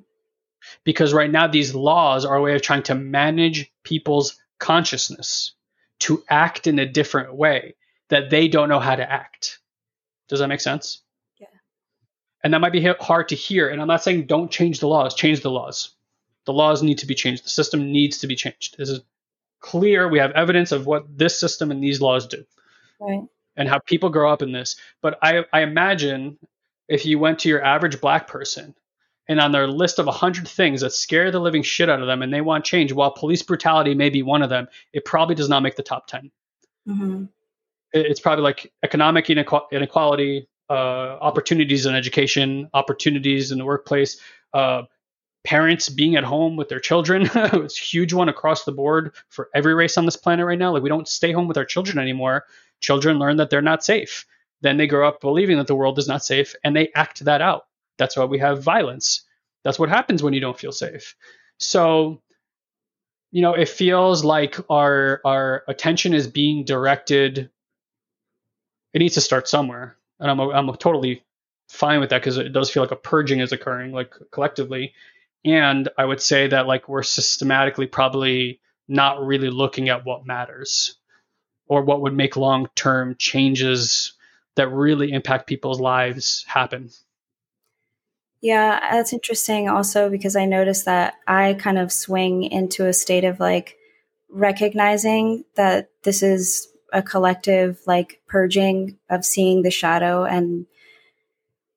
Because 0.84 1.14
right 1.14 1.30
now, 1.30 1.46
these 1.46 1.74
laws 1.74 2.24
are 2.24 2.36
a 2.36 2.42
way 2.42 2.54
of 2.54 2.62
trying 2.62 2.84
to 2.84 2.94
manage 2.94 3.71
people's 3.84 4.38
consciousness 4.58 5.52
to 6.00 6.22
act 6.28 6.66
in 6.66 6.78
a 6.78 6.86
different 6.86 7.34
way 7.34 7.74
that 8.08 8.30
they 8.30 8.48
don't 8.48 8.68
know 8.68 8.80
how 8.80 8.94
to 8.94 9.10
act. 9.10 9.58
Does 10.28 10.40
that 10.40 10.48
make 10.48 10.60
sense? 10.60 11.02
Yeah. 11.38 11.46
And 12.42 12.52
that 12.52 12.60
might 12.60 12.72
be 12.72 12.84
hard 13.00 13.28
to 13.28 13.34
hear. 13.34 13.68
And 13.68 13.80
I'm 13.80 13.88
not 13.88 14.02
saying 14.02 14.26
don't 14.26 14.50
change 14.50 14.80
the 14.80 14.88
laws, 14.88 15.14
change 15.14 15.40
the 15.40 15.50
laws. 15.50 15.90
The 16.44 16.52
laws 16.52 16.82
need 16.82 16.98
to 16.98 17.06
be 17.06 17.14
changed. 17.14 17.44
The 17.44 17.50
system 17.50 17.92
needs 17.92 18.18
to 18.18 18.26
be 18.26 18.34
changed. 18.34 18.76
This 18.76 18.88
is 18.88 19.00
clear. 19.60 20.08
We 20.08 20.18
have 20.18 20.32
evidence 20.32 20.72
of 20.72 20.86
what 20.86 21.06
this 21.16 21.38
system 21.38 21.70
and 21.70 21.82
these 21.82 22.00
laws 22.00 22.26
do. 22.26 22.44
Right. 23.00 23.22
And 23.56 23.68
how 23.68 23.78
people 23.78 24.08
grow 24.08 24.32
up 24.32 24.42
in 24.42 24.52
this. 24.52 24.76
But 25.00 25.18
I, 25.22 25.44
I 25.52 25.60
imagine 25.60 26.38
if 26.88 27.06
you 27.06 27.18
went 27.18 27.40
to 27.40 27.48
your 27.48 27.64
average 27.64 28.00
black 28.00 28.26
person 28.26 28.74
and 29.28 29.40
on 29.40 29.52
their 29.52 29.68
list 29.68 29.98
of 29.98 30.06
100 30.06 30.48
things 30.48 30.80
that 30.80 30.92
scare 30.92 31.30
the 31.30 31.40
living 31.40 31.62
shit 31.62 31.88
out 31.88 32.00
of 32.00 32.06
them 32.06 32.22
and 32.22 32.32
they 32.32 32.40
want 32.40 32.64
change, 32.64 32.92
while 32.92 33.10
police 33.10 33.42
brutality 33.42 33.94
may 33.94 34.10
be 34.10 34.22
one 34.22 34.42
of 34.42 34.50
them, 34.50 34.66
it 34.92 35.04
probably 35.04 35.34
does 35.34 35.48
not 35.48 35.62
make 35.62 35.76
the 35.76 35.82
top 35.82 36.06
10. 36.06 36.30
Mm-hmm. 36.88 37.24
It's 37.92 38.20
probably 38.20 38.42
like 38.42 38.72
economic 38.82 39.30
inequality, 39.30 40.48
uh, 40.70 40.72
opportunities 41.20 41.86
in 41.86 41.94
education, 41.94 42.68
opportunities 42.74 43.52
in 43.52 43.58
the 43.58 43.64
workplace, 43.64 44.18
uh, 44.54 44.82
parents 45.44 45.88
being 45.88 46.16
at 46.16 46.24
home 46.24 46.56
with 46.56 46.68
their 46.68 46.80
children. 46.80 47.22
it's 47.34 47.80
a 47.80 47.84
huge 47.84 48.12
one 48.12 48.28
across 48.28 48.64
the 48.64 48.72
board 48.72 49.14
for 49.28 49.50
every 49.54 49.74
race 49.74 49.98
on 49.98 50.04
this 50.04 50.16
planet 50.16 50.46
right 50.46 50.58
now. 50.58 50.72
Like 50.72 50.82
we 50.82 50.88
don't 50.88 51.08
stay 51.08 51.32
home 51.32 51.48
with 51.48 51.58
our 51.58 51.64
children 51.64 51.98
anymore. 51.98 52.44
Children 52.80 53.18
learn 53.18 53.36
that 53.36 53.50
they're 53.50 53.62
not 53.62 53.84
safe. 53.84 54.26
Then 54.62 54.76
they 54.76 54.86
grow 54.86 55.06
up 55.06 55.20
believing 55.20 55.58
that 55.58 55.66
the 55.66 55.74
world 55.74 55.98
is 55.98 56.08
not 56.08 56.24
safe 56.24 56.54
and 56.64 56.74
they 56.74 56.90
act 56.94 57.24
that 57.24 57.40
out. 57.40 57.66
That's 57.98 58.16
why 58.16 58.24
we 58.24 58.38
have 58.38 58.62
violence. 58.62 59.24
That's 59.64 59.78
what 59.78 59.88
happens 59.88 60.22
when 60.22 60.34
you 60.34 60.40
don't 60.40 60.58
feel 60.58 60.72
safe. 60.72 61.14
So, 61.58 62.22
you 63.30 63.42
know, 63.42 63.54
it 63.54 63.68
feels 63.68 64.24
like 64.24 64.56
our 64.70 65.20
our 65.24 65.62
attention 65.68 66.14
is 66.14 66.26
being 66.26 66.64
directed. 66.64 67.50
It 68.92 68.98
needs 68.98 69.14
to 69.14 69.20
start 69.20 69.48
somewhere, 69.48 69.96
and 70.20 70.30
I'm 70.30 70.40
I'm 70.40 70.76
totally 70.76 71.22
fine 71.68 72.00
with 72.00 72.10
that 72.10 72.20
because 72.20 72.36
it 72.38 72.52
does 72.52 72.70
feel 72.70 72.82
like 72.82 72.92
a 72.92 72.96
purging 72.96 73.40
is 73.40 73.52
occurring, 73.52 73.92
like 73.92 74.12
collectively. 74.30 74.94
And 75.44 75.88
I 75.98 76.04
would 76.04 76.20
say 76.20 76.46
that 76.48 76.66
like 76.66 76.88
we're 76.88 77.02
systematically 77.02 77.86
probably 77.86 78.60
not 78.88 79.24
really 79.24 79.50
looking 79.50 79.88
at 79.88 80.04
what 80.04 80.26
matters 80.26 80.96
or 81.66 81.82
what 81.82 82.02
would 82.02 82.12
make 82.12 82.36
long 82.36 82.68
term 82.74 83.16
changes 83.18 84.12
that 84.56 84.68
really 84.68 85.12
impact 85.12 85.46
people's 85.46 85.80
lives 85.80 86.44
happen. 86.46 86.90
Yeah, 88.42 88.80
that's 88.90 89.12
interesting 89.12 89.68
also 89.68 90.10
because 90.10 90.34
I 90.34 90.46
noticed 90.46 90.84
that 90.86 91.14
I 91.28 91.54
kind 91.54 91.78
of 91.78 91.92
swing 91.92 92.42
into 92.42 92.86
a 92.86 92.92
state 92.92 93.22
of 93.24 93.38
like 93.38 93.76
recognizing 94.28 95.44
that 95.54 95.90
this 96.02 96.24
is 96.24 96.66
a 96.92 97.02
collective 97.02 97.80
like 97.86 98.20
purging 98.26 98.98
of 99.08 99.24
seeing 99.24 99.62
the 99.62 99.70
shadow 99.70 100.24
and 100.24 100.66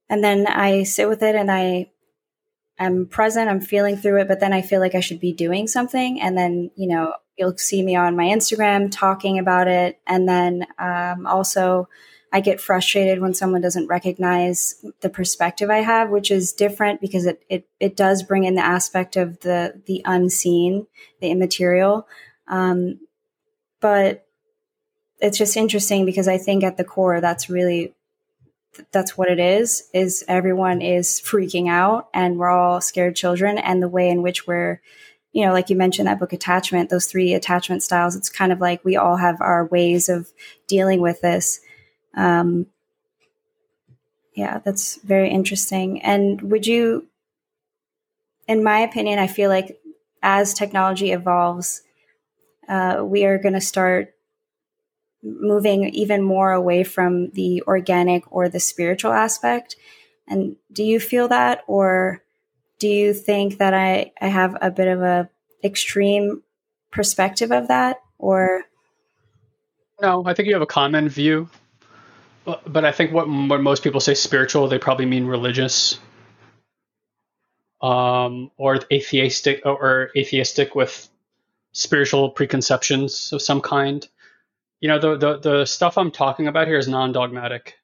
and 0.10 0.24
then 0.24 0.48
I 0.48 0.84
sit 0.84 1.08
with 1.08 1.22
it 1.22 1.36
and 1.36 1.52
I 1.52 1.92
I'm 2.80 3.06
present, 3.06 3.50
I'm 3.50 3.62
feeling 3.62 3.96
through 3.96 4.22
it, 4.22 4.28
but 4.28 4.40
then 4.40 4.52
I 4.52 4.62
feel 4.62 4.82
like 4.82 4.96
I 4.96 5.00
should 5.00 5.20
be 5.20 5.32
doing 5.34 5.68
something 5.68 6.20
and 6.20 6.38
then, 6.38 6.72
you 6.76 6.88
know, 6.88 7.14
you'll 7.38 7.58
see 7.58 7.82
me 7.84 7.96
on 7.96 8.18
my 8.18 8.26
Instagram 8.26 8.92
talking 8.92 9.40
about 9.40 9.68
it 9.68 10.00
and 10.08 10.28
then 10.28 10.66
um, 10.80 11.26
also 11.28 11.88
I 12.36 12.42
get 12.42 12.60
frustrated 12.60 13.22
when 13.22 13.34
someone 13.34 13.62
doesn't 13.62 13.88
recognize 13.88 14.84
the 15.00 15.10
perspective 15.10 15.70
I 15.70 15.78
have, 15.78 16.10
which 16.10 16.32
is 16.32 16.52
different 16.52 17.00
because 17.00 17.26
it 17.26 17.42
it, 17.48 17.66
it 17.80 17.96
does 17.96 18.24
bring 18.24 18.44
in 18.44 18.56
the 18.56 18.62
aspect 18.62 19.16
of 19.16 19.40
the 19.40 19.82
the 19.86 20.02
unseen, 20.04 20.86
the 21.22 21.30
immaterial. 21.30 22.10
Um, 22.50 23.00
but 23.80 24.28
it's 25.22 25.38
just 25.38 25.56
interesting 25.56 26.06
because 26.06 26.28
I 26.28 26.38
think 26.38 26.66
at 26.66 26.76
the 26.76 26.84
core 26.84 27.22
that's 27.22 27.50
really 27.50 27.96
that's 28.92 29.18
what 29.18 29.30
it 29.30 29.40
is 29.40 29.88
is 29.94 30.26
everyone 30.28 30.82
is 30.82 31.22
freaking 31.22 31.70
out 31.70 32.10
and 32.14 32.38
we're 32.38 32.50
all 32.50 32.82
scared 32.82 33.16
children 33.16 33.58
and 33.58 33.82
the 33.82 33.88
way 33.88 34.10
in 34.10 34.22
which 34.22 34.46
we're 34.46 34.82
you 35.32 35.46
know 35.46 35.54
like 35.54 35.70
you 35.70 35.78
mentioned 35.78 36.10
that 36.10 36.20
book 36.20 36.34
attachment 36.34 36.90
those 36.90 37.06
three 37.06 37.34
attachment 37.34 37.82
styles 37.82 38.18
it's 38.18 38.30
kind 38.30 38.52
of 38.52 38.60
like 38.60 38.84
we 38.84 38.98
all 38.98 39.16
have 39.16 39.40
our 39.40 39.66
ways 39.68 40.10
of 40.10 40.34
dealing 40.68 41.00
with 41.00 41.22
this 41.22 41.62
um, 42.16 42.68
yeah, 44.34 44.60
that's 44.64 44.98
very 44.98 45.30
interesting. 45.30 46.02
And 46.02 46.42
would 46.42 46.68
you, 46.68 47.08
in 48.48 48.64
my 48.64 48.80
opinion, 48.80 49.18
I 49.18 49.28
feel 49.28 49.50
like 49.50 49.80
as 50.22 50.54
technology 50.54 51.12
evolves, 51.12 51.82
uh, 52.68 53.02
we 53.04 53.26
are 53.26 53.38
going 53.38 53.54
to 53.54 53.62
start 53.62 54.14
moving 55.24 55.90
even 55.90 56.22
more 56.22 56.52
away 56.52 56.84
from 56.84 57.30
the 57.32 57.64
organic 57.64 58.32
or 58.32 58.50
the 58.50 58.60
spiritual 58.60 59.12
aspect. 59.12 59.76
And 60.28 60.58
do 60.72 60.84
you 60.84 61.00
feel 61.00 61.28
that, 61.30 61.64
or 61.68 62.22
do 62.80 62.88
you 62.88 63.14
think 63.14 63.58
that 63.58 63.74
I, 63.74 64.12
I 64.20 64.28
have 64.28 64.58
a 64.62 64.70
bit 64.70 64.88
of 64.88 65.02
a 65.02 65.30
extreme 65.64 66.44
perspective 66.92 67.52
of 67.52 67.70
that, 67.70 68.02
or? 68.18 68.64
No, 70.02 70.24
I 70.26 70.34
think 70.34 70.48
you 70.48 70.54
have 70.54 70.62
a 70.62 70.68
common 70.68 71.08
view 71.08 71.50
but 72.46 72.86
I 72.86 72.92
think 72.92 73.12
what 73.12 73.28
what 73.28 73.62
most 73.62 73.84
people 73.84 74.00
say 74.00 74.14
spiritual, 74.14 74.68
they 74.68 74.80
probably 74.80 75.06
mean 75.06 75.26
religious. 75.26 76.00
um, 77.86 78.52
or 78.58 78.80
atheistic 78.92 79.62
or 79.66 80.10
atheistic 80.16 80.76
with 80.76 81.08
spiritual 81.74 82.32
preconceptions 82.32 83.32
of 83.32 83.42
some 83.42 83.62
kind. 83.62 84.08
You 84.80 84.90
know, 84.90 85.00
the 85.00 85.18
the, 85.18 85.38
the 85.38 85.66
stuff 85.66 85.98
I'm 85.98 86.12
talking 86.12 86.48
about 86.48 86.68
here 86.68 86.78
is 86.78 86.88
non-dogmatic. 86.88 87.76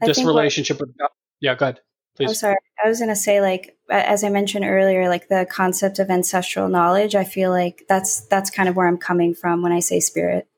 This 0.00 0.24
relationship 0.24 0.80
what, 0.80 0.88
with 0.88 0.98
God. 0.98 1.10
Yeah, 1.40 1.54
go 1.56 1.66
ahead. 1.66 1.80
Please. 2.16 2.28
I'm 2.28 2.34
sorry. 2.34 2.56
I 2.82 2.88
was 2.88 2.98
going 2.98 3.10
to 3.10 3.16
say, 3.16 3.42
like, 3.42 3.76
as 3.90 4.24
I 4.24 4.30
mentioned 4.30 4.64
earlier, 4.64 5.08
like 5.08 5.28
the 5.28 5.46
concept 5.50 5.98
of 5.98 6.08
ancestral 6.08 6.68
knowledge. 6.68 7.14
I 7.14 7.24
feel 7.24 7.50
like 7.50 7.84
that's 7.88 8.22
that's 8.28 8.50
kind 8.50 8.68
of 8.68 8.76
where 8.76 8.86
I'm 8.86 8.98
coming 8.98 9.34
from 9.34 9.62
when 9.62 9.72
I 9.72 9.80
say 9.80 10.00
spirit. 10.00 10.48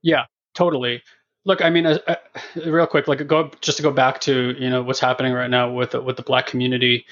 Yeah, 0.00 0.24
totally. 0.54 1.02
Look, 1.44 1.60
I 1.60 1.70
mean, 1.70 1.86
uh, 1.86 1.98
uh, 2.06 2.14
real 2.66 2.86
quick, 2.86 3.08
like, 3.08 3.26
go 3.26 3.50
just 3.60 3.78
to 3.78 3.82
go 3.82 3.90
back 3.90 4.20
to 4.22 4.54
you 4.56 4.70
know 4.70 4.82
what's 4.82 5.00
happening 5.00 5.32
right 5.32 5.50
now 5.50 5.72
with 5.72 5.94
with 5.94 6.16
the 6.16 6.22
black 6.22 6.46
community. 6.46 7.06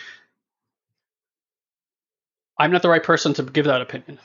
I'm 2.59 2.71
not 2.71 2.83
the 2.83 2.89
right 2.89 3.03
person 3.03 3.35
to 3.35 3.43
give 3.43 3.65
that 3.65 3.81
opinion. 3.81 4.21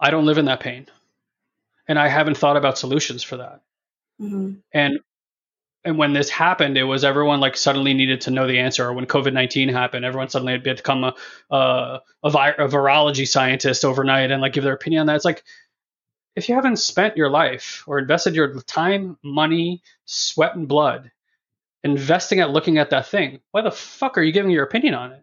I 0.00 0.10
don't 0.10 0.26
live 0.26 0.38
in 0.38 0.44
that 0.46 0.60
pain, 0.60 0.86
and 1.86 1.98
I 1.98 2.08
haven't 2.08 2.36
thought 2.36 2.56
about 2.56 2.78
solutions 2.78 3.22
for 3.22 3.38
that. 3.38 3.62
Mm-hmm. 4.20 4.54
And 4.74 4.98
and 5.84 5.96
when 5.96 6.12
this 6.12 6.28
happened, 6.28 6.76
it 6.76 6.84
was 6.84 7.02
everyone 7.02 7.40
like 7.40 7.56
suddenly 7.56 7.94
needed 7.94 8.20
to 8.22 8.30
know 8.30 8.46
the 8.46 8.58
answer. 8.58 8.86
Or 8.86 8.92
when 8.92 9.06
COVID 9.06 9.32
nineteen 9.32 9.70
happened, 9.70 10.04
everyone 10.04 10.28
suddenly 10.28 10.52
had 10.52 10.62
become 10.62 11.04
a 11.04 11.14
a, 11.50 12.00
a, 12.24 12.30
vi- 12.30 12.50
a 12.58 12.68
virology 12.68 13.26
scientist 13.26 13.84
overnight 13.84 14.30
and 14.30 14.42
like 14.42 14.52
give 14.52 14.64
their 14.64 14.74
opinion 14.74 15.00
on 15.00 15.06
that. 15.06 15.16
It's 15.16 15.24
like 15.24 15.44
if 16.38 16.48
you 16.48 16.54
haven't 16.54 16.78
spent 16.78 17.16
your 17.16 17.30
life 17.30 17.84
or 17.86 17.98
invested 17.98 18.34
your 18.34 18.60
time, 18.62 19.18
money, 19.22 19.82
sweat, 20.06 20.56
and 20.56 20.68
blood 20.68 21.10
investing 21.84 22.40
at 22.40 22.50
looking 22.50 22.78
at 22.78 22.90
that 22.90 23.06
thing, 23.06 23.40
why 23.52 23.62
the 23.62 23.70
fuck 23.70 24.18
are 24.18 24.22
you 24.22 24.32
giving 24.32 24.50
your 24.50 24.64
opinion 24.64 24.94
on 24.94 25.12
it? 25.12 25.22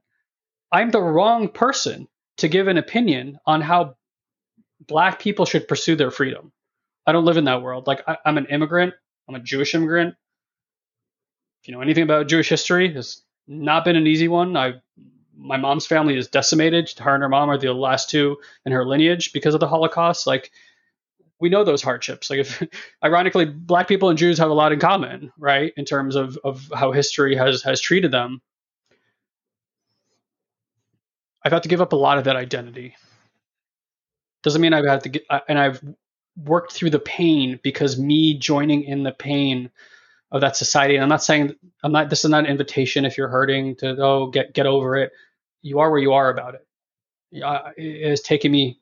I'm 0.72 0.92
the 0.92 1.02
wrong 1.02 1.50
person 1.50 2.08
to 2.38 2.48
give 2.48 2.68
an 2.68 2.78
opinion 2.78 3.40
on 3.46 3.62
how 3.62 3.96
black 4.88 5.20
people 5.20 5.46
should 5.46 5.68
pursue 5.68 5.96
their 5.96 6.12
freedom. 6.12 6.52
I 7.06 7.12
don't 7.12 7.26
live 7.26 7.38
in 7.38 7.46
that 7.46 7.62
world. 7.62 7.88
Like 7.88 8.04
I, 8.08 8.18
I'm 8.26 8.38
an 8.38 8.48
immigrant. 8.48 8.94
I'm 9.28 9.36
a 9.36 9.40
Jewish 9.40 9.76
immigrant 9.76 10.16
if 11.66 11.70
you 11.70 11.74
know 11.74 11.82
anything 11.82 12.04
about 12.04 12.28
Jewish 12.28 12.48
history, 12.48 12.96
it's 12.96 13.24
not 13.48 13.84
been 13.84 13.96
an 13.96 14.06
easy 14.06 14.28
one. 14.28 14.56
I 14.56 14.74
my 15.36 15.58
mom's 15.58 15.88
family 15.88 16.16
is 16.16 16.28
decimated. 16.28 16.92
Her 17.00 17.16
and 17.16 17.24
her 17.24 17.30
mom 17.30 17.50
are 17.50 17.58
the 17.58 17.74
last 17.74 18.12
two 18.12 18.38
in 18.68 18.72
her 18.72 18.86
lineage 18.86 19.34
because 19.34 19.56
of 19.56 19.60
the 19.60 19.68
Holocaust. 19.68 20.28
Like 20.28 20.52
we 21.40 21.50
know 21.50 21.64
those 21.64 21.82
hardships. 21.82 22.30
Like 22.30 22.40
if 22.40 22.64
ironically, 23.04 23.46
black 23.46 23.88
people 23.88 24.10
and 24.10 24.18
Jews 24.18 24.38
have 24.38 24.50
a 24.50 24.54
lot 24.54 24.72
in 24.72 24.80
common, 24.80 25.32
right? 25.38 25.74
In 25.78 25.86
terms 25.86 26.16
of, 26.16 26.38
of 26.44 26.70
how 26.74 26.92
history 26.92 27.36
has 27.36 27.62
has 27.64 27.82
treated 27.82 28.12
them. 28.12 28.42
I've 31.44 31.52
had 31.52 31.64
to 31.64 31.70
give 31.70 31.82
up 31.82 31.94
a 31.94 31.98
lot 31.98 32.18
of 32.18 32.24
that 32.24 32.36
identity. 32.36 32.96
Doesn't 34.42 34.62
mean 34.62 34.74
I've 34.74 34.86
had 34.86 35.04
to 35.04 35.10
get 35.10 35.26
and 35.48 35.60
I've 35.60 35.82
worked 36.38 36.74
through 36.74 36.90
the 36.90 37.00
pain 37.00 37.60
because 37.64 38.00
me 38.00 38.38
joining 38.38 38.84
in 38.84 39.04
the 39.04 39.12
pain 39.12 39.72
of 40.32 40.42
that 40.42 40.56
society. 40.56 40.96
And 40.96 41.04
I'm 41.04 41.10
not 41.10 41.24
saying 41.24 41.56
I'm 41.84 41.92
not. 41.92 42.10
This 42.10 42.26
is 42.26 42.32
not 42.32 42.46
an 42.46 42.50
invitation 42.50 43.06
if 43.06 43.18
you're 43.18 43.28
hurting 43.28 43.76
to 43.78 43.96
oh 44.00 44.28
get 44.28 44.54
get 44.54 44.66
over 44.66 44.96
it. 44.96 45.12
You 45.62 45.80
are 45.80 45.90
where 45.90 46.00
you 46.00 46.14
are 46.14 46.30
about 46.30 46.56
it. 46.56 46.68
It 47.32 48.10
has 48.10 48.22
taken 48.22 48.52
me 48.52 48.80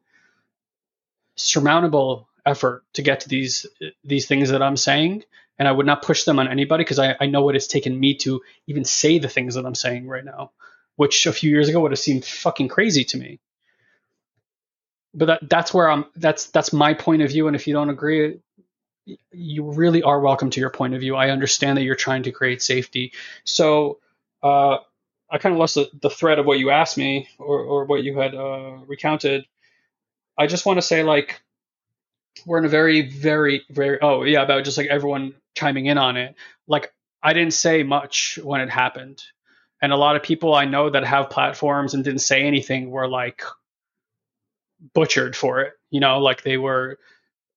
surmountable 1.35 2.27
effort 2.45 2.83
to 2.93 3.01
get 3.01 3.21
to 3.21 3.29
these 3.29 3.65
these 4.03 4.27
things 4.27 4.49
that 4.49 4.61
I'm 4.61 4.77
saying, 4.77 5.23
and 5.57 5.67
I 5.67 5.71
would 5.71 5.85
not 5.85 6.01
push 6.01 6.23
them 6.23 6.39
on 6.39 6.47
anybody 6.47 6.83
because 6.83 6.99
I, 6.99 7.15
I 7.19 7.25
know 7.25 7.43
what 7.43 7.55
it's 7.55 7.67
taken 7.67 7.99
me 7.99 8.15
to 8.17 8.41
even 8.67 8.85
say 8.85 9.19
the 9.19 9.29
things 9.29 9.55
that 9.55 9.65
I'm 9.65 9.75
saying 9.75 10.07
right 10.07 10.25
now, 10.25 10.51
which 10.95 11.25
a 11.25 11.33
few 11.33 11.49
years 11.49 11.69
ago 11.69 11.81
would 11.81 11.91
have 11.91 11.99
seemed 11.99 12.25
fucking 12.25 12.67
crazy 12.67 13.03
to 13.05 13.17
me. 13.17 13.39
But 15.13 15.25
that 15.25 15.49
that's 15.49 15.73
where 15.73 15.89
I'm. 15.89 16.05
That's 16.15 16.47
that's 16.47 16.73
my 16.73 16.93
point 16.93 17.21
of 17.21 17.29
view, 17.29 17.47
and 17.47 17.55
if 17.55 17.67
you 17.67 17.73
don't 17.73 17.89
agree, 17.89 18.39
you 19.31 19.71
really 19.71 20.01
are 20.01 20.19
welcome 20.19 20.49
to 20.49 20.59
your 20.59 20.69
point 20.69 20.93
of 20.93 21.01
view. 21.01 21.15
I 21.15 21.29
understand 21.29 21.77
that 21.77 21.83
you're 21.83 21.95
trying 21.95 22.23
to 22.23 22.31
create 22.31 22.61
safety. 22.61 23.13
So 23.43 23.99
uh, 24.41 24.77
I 25.29 25.37
kind 25.37 25.53
of 25.53 25.59
lost 25.59 25.75
the, 25.75 25.89
the, 26.01 26.09
thread 26.09 26.39
of 26.39 26.45
what 26.45 26.59
you 26.59 26.69
asked 26.69 26.97
me 26.97 27.27
or, 27.37 27.59
or 27.59 27.85
what 27.85 28.03
you 28.03 28.17
had 28.17 28.33
uh, 28.33 28.77
recounted. 28.87 29.45
I 30.37 30.47
just 30.47 30.65
want 30.65 30.77
to 30.77 30.81
say, 30.81 31.03
like, 31.03 31.41
we're 32.45 32.59
in 32.59 32.65
a 32.65 32.69
very, 32.69 33.09
very, 33.09 33.63
very, 33.69 33.99
oh, 34.01 34.23
yeah, 34.23 34.41
about 34.41 34.65
just 34.65 34.77
like 34.77 34.87
everyone 34.87 35.33
chiming 35.55 35.85
in 35.85 35.97
on 35.97 36.17
it. 36.17 36.35
Like, 36.67 36.93
I 37.21 37.33
didn't 37.33 37.53
say 37.53 37.83
much 37.83 38.39
when 38.41 38.61
it 38.61 38.69
happened. 38.69 39.23
And 39.81 39.91
a 39.91 39.97
lot 39.97 40.15
of 40.15 40.23
people 40.23 40.53
I 40.53 40.65
know 40.65 40.89
that 40.89 41.05
have 41.05 41.29
platforms 41.29 41.93
and 41.93 42.03
didn't 42.03 42.21
say 42.21 42.43
anything 42.43 42.89
were 42.89 43.07
like 43.07 43.43
butchered 44.93 45.35
for 45.35 45.61
it. 45.61 45.73
You 45.89 45.99
know, 45.99 46.19
like 46.19 46.43
they 46.43 46.57
were 46.57 46.99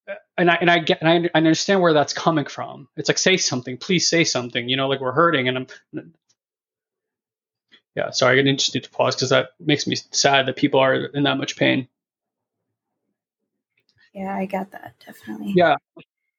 uh, 0.08 0.14
and 0.36 0.50
I 0.50 0.54
and 0.56 0.70
I 0.70 0.78
get 0.80 1.00
and 1.02 1.08
I, 1.08 1.30
I 1.34 1.38
understand 1.38 1.80
where 1.80 1.92
that's 1.92 2.12
coming 2.12 2.46
from. 2.46 2.88
It's 2.96 3.08
like 3.08 3.18
say 3.18 3.36
something, 3.36 3.76
please 3.78 4.08
say 4.08 4.24
something. 4.24 4.68
You 4.68 4.76
know, 4.76 4.88
like 4.88 5.00
we're 5.00 5.12
hurting, 5.12 5.48
and 5.48 5.58
I'm. 5.58 6.12
Yeah, 7.94 8.10
sorry, 8.10 8.38
I 8.38 8.52
just 8.52 8.74
need 8.74 8.84
to 8.84 8.90
pause 8.90 9.16
because 9.16 9.30
that 9.30 9.50
makes 9.58 9.86
me 9.86 9.96
sad 10.10 10.46
that 10.46 10.56
people 10.56 10.80
are 10.80 10.94
in 10.94 11.22
that 11.22 11.38
much 11.38 11.56
pain. 11.56 11.88
Yeah, 14.16 14.34
I 14.34 14.46
got 14.46 14.70
that 14.72 14.94
definitely. 15.04 15.52
Yeah, 15.54 15.76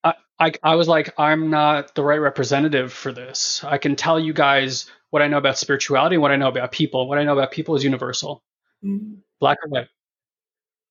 I, 0.03 0.15
I, 0.39 0.51
I 0.63 0.75
was 0.75 0.87
like, 0.87 1.13
I'm 1.19 1.51
not 1.51 1.93
the 1.93 2.03
right 2.03 2.17
representative 2.17 2.91
for 2.91 3.11
this. 3.11 3.63
I 3.63 3.77
can 3.77 3.95
tell 3.95 4.19
you 4.19 4.33
guys 4.33 4.89
what 5.11 5.21
I 5.21 5.27
know 5.27 5.37
about 5.37 5.59
spirituality, 5.59 6.17
what 6.17 6.31
I 6.31 6.37
know 6.37 6.47
about 6.47 6.71
people. 6.71 7.07
What 7.07 7.19
I 7.19 7.23
know 7.23 7.33
about 7.33 7.51
people 7.51 7.75
is 7.75 7.83
universal, 7.83 8.43
mm-hmm. 8.83 9.19
black 9.39 9.59
or 9.63 9.69
white. 9.69 9.87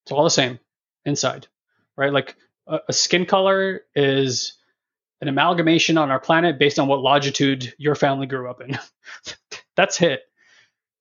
It's 0.04 0.12
all 0.12 0.22
the 0.22 0.30
same 0.30 0.60
inside, 1.04 1.48
right? 1.96 2.12
Like 2.12 2.36
a 2.68 2.92
skin 2.92 3.26
color 3.26 3.82
is 3.96 4.54
an 5.20 5.26
amalgamation 5.26 5.98
on 5.98 6.12
our 6.12 6.20
planet 6.20 6.58
based 6.58 6.78
on 6.78 6.86
what 6.86 7.00
longitude 7.00 7.74
your 7.78 7.96
family 7.96 8.26
grew 8.28 8.48
up 8.48 8.60
in. 8.60 8.78
That's 9.76 10.00
it. 10.02 10.22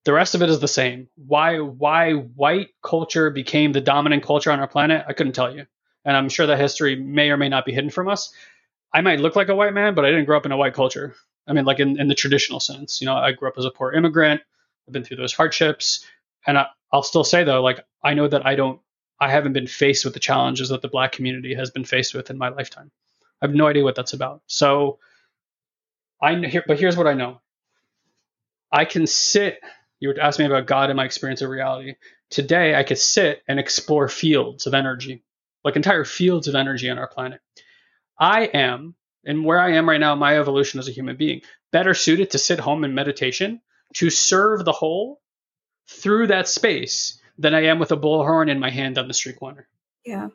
The 0.04 0.12
rest 0.12 0.34
of 0.34 0.42
it 0.42 0.50
is 0.50 0.58
the 0.58 0.68
same. 0.68 1.08
Why 1.14 1.58
why 1.58 2.12
white 2.12 2.68
culture 2.82 3.30
became 3.30 3.72
the 3.72 3.80
dominant 3.80 4.24
culture 4.24 4.50
on 4.50 4.58
our 4.58 4.68
planet, 4.68 5.04
I 5.08 5.12
couldn't 5.12 5.34
tell 5.34 5.54
you. 5.54 5.66
And 6.06 6.16
I'm 6.16 6.30
sure 6.30 6.46
that 6.46 6.58
history 6.58 6.96
may 6.96 7.30
or 7.30 7.36
may 7.36 7.50
not 7.50 7.66
be 7.66 7.72
hidden 7.72 7.90
from 7.90 8.08
us. 8.08 8.32
I 8.94 9.02
might 9.02 9.20
look 9.20 9.36
like 9.36 9.48
a 9.48 9.54
white 9.54 9.74
man, 9.74 9.94
but 9.94 10.06
I 10.06 10.10
didn't 10.10 10.24
grow 10.24 10.38
up 10.38 10.46
in 10.46 10.52
a 10.52 10.56
white 10.56 10.72
culture. 10.72 11.14
I 11.46 11.52
mean, 11.52 11.66
like 11.66 11.80
in, 11.80 12.00
in 12.00 12.08
the 12.08 12.14
traditional 12.14 12.60
sense. 12.60 13.02
You 13.02 13.06
know, 13.06 13.14
I 13.14 13.32
grew 13.32 13.48
up 13.48 13.58
as 13.58 13.66
a 13.66 13.70
poor 13.70 13.92
immigrant. 13.92 14.40
I've 14.86 14.94
been 14.94 15.04
through 15.04 15.18
those 15.18 15.34
hardships. 15.34 16.06
And 16.46 16.56
I, 16.56 16.68
I'll 16.92 17.02
still 17.02 17.24
say 17.24 17.44
though, 17.44 17.62
like 17.62 17.84
I 18.02 18.14
know 18.14 18.28
that 18.28 18.46
I 18.46 18.54
don't 18.54 18.80
I 19.18 19.30
haven't 19.30 19.54
been 19.54 19.66
faced 19.66 20.04
with 20.04 20.14
the 20.14 20.20
challenges 20.20 20.68
that 20.68 20.82
the 20.82 20.88
black 20.88 21.12
community 21.12 21.54
has 21.54 21.70
been 21.70 21.84
faced 21.84 22.14
with 22.14 22.30
in 22.30 22.38
my 22.38 22.48
lifetime. 22.48 22.90
I 23.42 23.46
have 23.46 23.54
no 23.54 23.66
idea 23.66 23.84
what 23.84 23.94
that's 23.94 24.12
about. 24.12 24.42
So 24.46 24.98
I 26.20 26.34
here, 26.46 26.64
but 26.66 26.78
here's 26.78 26.96
what 26.96 27.06
I 27.06 27.14
know. 27.14 27.40
I 28.70 28.84
can 28.84 29.06
sit. 29.06 29.60
You 30.00 30.08
would 30.08 30.18
ask 30.18 30.38
me 30.38 30.44
about 30.44 30.66
God 30.66 30.90
and 30.90 30.96
my 30.96 31.04
experience 31.04 31.42
of 31.42 31.50
reality. 31.50 31.94
Today, 32.28 32.74
I 32.74 32.82
could 32.82 32.98
sit 32.98 33.42
and 33.48 33.58
explore 33.58 34.08
fields 34.08 34.66
of 34.66 34.74
energy, 34.74 35.22
like 35.66 35.74
entire 35.74 36.04
fields 36.04 36.46
of 36.46 36.54
energy 36.54 36.88
on 36.88 36.96
our 36.96 37.08
planet. 37.08 37.40
I 38.18 38.44
am, 38.44 38.94
and 39.24 39.44
where 39.44 39.58
I 39.58 39.72
am 39.72 39.88
right 39.88 39.98
now, 39.98 40.14
my 40.14 40.38
evolution 40.38 40.78
as 40.78 40.86
a 40.86 40.92
human 40.92 41.16
being, 41.16 41.42
better 41.72 41.92
suited 41.92 42.30
to 42.30 42.38
sit 42.38 42.60
home 42.60 42.84
in 42.84 42.94
meditation 42.94 43.60
to 43.94 44.08
serve 44.08 44.64
the 44.64 44.70
whole 44.70 45.20
through 45.88 46.28
that 46.28 46.46
space 46.46 47.20
than 47.36 47.52
I 47.52 47.64
am 47.64 47.80
with 47.80 47.90
a 47.90 47.96
bullhorn 47.96 48.48
in 48.48 48.60
my 48.60 48.70
hand 48.70 48.96
on 48.96 49.08
the 49.08 49.14
street 49.14 49.40
corner. 49.40 49.66
Yeah. 50.04 50.28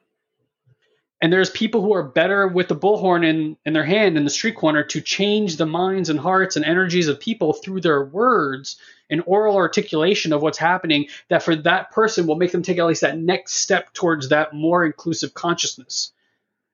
And 1.21 1.31
there's 1.31 1.49
people 1.49 1.81
who 1.81 1.93
are 1.93 2.03
better 2.03 2.45
with 2.45 2.67
the 2.67 2.75
bullhorn 2.75 3.25
in, 3.25 3.55
in 3.65 3.71
their 3.71 3.85
hand 3.85 4.17
in 4.17 4.25
the 4.25 4.29
street 4.29 4.57
corner 4.57 4.83
to 4.83 4.99
change 4.99 5.55
the 5.55 5.65
minds 5.65 6.09
and 6.09 6.19
hearts 6.19 6.57
and 6.57 6.65
energies 6.65 7.07
of 7.07 7.21
people 7.21 7.53
through 7.53 7.79
their 7.79 8.03
words 8.03 8.77
and 9.11 9.21
oral 9.27 9.57
articulation 9.57 10.33
of 10.33 10.41
what's 10.41 10.57
happening 10.57 11.07
that 11.29 11.43
for 11.43 11.55
that 11.55 11.91
person 11.91 12.25
will 12.25 12.35
make 12.35 12.51
them 12.51 12.63
take 12.63 12.79
at 12.79 12.85
least 12.87 13.01
that 13.01 13.17
next 13.17 13.55
step 13.55 13.93
towards 13.93 14.29
that 14.29 14.53
more 14.53 14.85
inclusive 14.85 15.33
consciousness. 15.33 16.11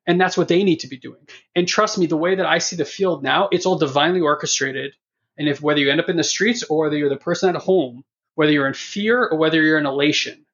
And 0.05 0.21
that's 0.21 0.37
what 0.37 0.47
they 0.47 0.63
need 0.63 0.81
to 0.81 0.87
be 0.87 0.97
doing. 0.97 1.27
And 1.53 1.67
trust 1.67 1.97
me, 1.97 2.05
the 2.05 2.15
way 2.15 2.35
that 2.35 2.45
I 2.45 2.59
see 2.59 2.77
the 2.77 2.85
field 2.85 3.23
now, 3.23 3.49
it's 3.51 3.65
all 3.65 3.77
divinely 3.77 4.21
orchestrated. 4.21 4.93
And 5.37 5.49
if 5.49 5.61
whether 5.61 5.81
you 5.81 5.91
end 5.91 5.99
up 5.99 6.07
in 6.07 6.15
the 6.15 6.23
streets 6.23 6.63
or 6.63 6.85
whether 6.85 6.95
you're 6.95 7.09
the 7.09 7.17
person 7.17 7.53
at 7.53 7.61
home 7.61 8.05
whether 8.37 8.51
you're 8.51 8.67
in 8.67 8.75
fear 8.75 9.25
or 9.25 9.35
whether 9.35 9.59
you're 9.63 9.79
in 9.79 9.87
elation, 9.87 10.45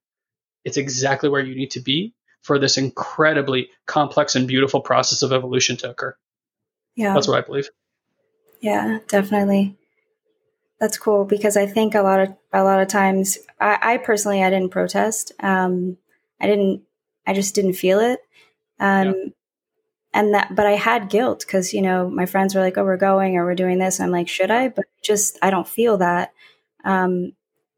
it's 0.63 0.77
exactly 0.77 1.27
where 1.27 1.41
you 1.41 1.53
need 1.53 1.71
to 1.71 1.81
be 1.81 2.13
for 2.41 2.57
this 2.57 2.77
incredibly 2.77 3.69
complex 3.85 4.37
and 4.37 4.47
beautiful 4.47 4.79
process 4.79 5.21
of 5.21 5.33
evolution 5.33 5.75
to 5.75 5.89
occur. 5.89 6.15
Yeah. 6.95 7.13
That's 7.13 7.27
what 7.27 7.37
I 7.37 7.41
believe. 7.45 7.69
Yeah, 8.61 8.99
definitely. 9.09 9.75
That's 10.83 10.97
cool 10.97 11.23
because 11.23 11.55
I 11.55 11.65
think 11.65 11.95
a 11.95 12.01
lot 12.01 12.19
of 12.19 12.35
a 12.51 12.61
lot 12.61 12.81
of 12.81 12.89
times 12.89 13.37
I, 13.57 13.77
I 13.81 13.97
personally 13.99 14.43
I 14.43 14.49
didn't 14.49 14.71
protest. 14.71 15.31
Um, 15.39 15.95
I 16.41 16.45
didn't 16.45 16.81
I 17.25 17.33
just 17.33 17.55
didn't 17.55 17.75
feel 17.75 18.01
it. 18.01 18.19
Um, 18.81 19.07
yeah. 19.07 19.13
and 20.13 20.33
that 20.33 20.53
but 20.53 20.65
I 20.65 20.73
had 20.73 21.09
guilt 21.09 21.45
because 21.47 21.73
you 21.73 21.81
know 21.81 22.09
my 22.09 22.25
friends 22.25 22.53
were 22.53 22.59
like, 22.59 22.77
Oh, 22.77 22.83
we're 22.83 22.97
going 22.97 23.37
or 23.37 23.45
we're 23.45 23.55
doing 23.55 23.79
this. 23.79 24.01
I'm 24.01 24.11
like, 24.11 24.27
should 24.27 24.51
I? 24.51 24.67
But 24.67 24.83
just 25.01 25.39
I 25.41 25.51
don't 25.51 25.69
feel 25.69 25.99
that. 25.99 26.33
Um, 26.83 27.31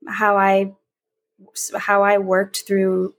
how 0.07 0.37
I 0.37 0.73
how 1.77 2.01
I 2.01 2.17
worked 2.17 2.63
through 2.65 3.13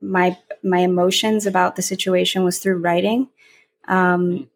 my 0.00 0.36
my 0.64 0.78
emotions 0.78 1.46
about 1.46 1.76
the 1.76 1.82
situation 1.82 2.42
was 2.42 2.58
through 2.58 2.78
writing, 2.78 3.28
um, 3.86 4.50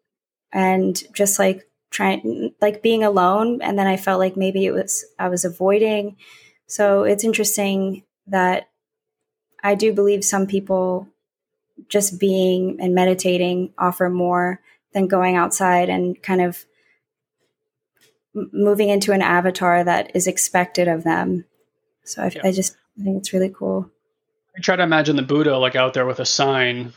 and 0.51 1.01
just 1.13 1.39
like 1.39 1.66
trying 1.89 2.53
like 2.61 2.81
being 2.81 3.03
alone, 3.03 3.61
and 3.61 3.77
then 3.77 3.87
I 3.87 3.97
felt 3.97 4.19
like 4.19 4.37
maybe 4.37 4.65
it 4.65 4.71
was 4.71 5.05
I 5.17 5.29
was 5.29 5.45
avoiding. 5.45 6.17
So 6.67 7.03
it's 7.03 7.23
interesting 7.23 8.03
that 8.27 8.69
I 9.63 9.75
do 9.75 9.93
believe 9.93 10.23
some 10.23 10.47
people 10.47 11.07
just 11.89 12.19
being 12.19 12.77
and 12.81 12.93
meditating 12.93 13.73
offer 13.77 14.09
more 14.09 14.61
than 14.93 15.07
going 15.07 15.35
outside 15.35 15.89
and 15.89 16.21
kind 16.21 16.41
of 16.41 16.65
moving 18.33 18.89
into 18.89 19.11
an 19.13 19.21
avatar 19.21 19.83
that 19.83 20.11
is 20.15 20.27
expected 20.27 20.87
of 20.87 21.03
them. 21.03 21.45
So 22.03 22.23
I, 22.23 22.31
yeah. 22.35 22.41
I 22.45 22.51
just 22.51 22.75
I 22.99 23.03
think 23.03 23.17
it's 23.17 23.33
really 23.33 23.49
cool. 23.49 23.89
I 24.55 24.61
try 24.61 24.75
to 24.75 24.83
imagine 24.83 25.15
the 25.15 25.21
Buddha 25.21 25.57
like 25.57 25.75
out 25.75 25.93
there 25.93 26.05
with 26.05 26.19
a 26.19 26.25
sign. 26.25 26.93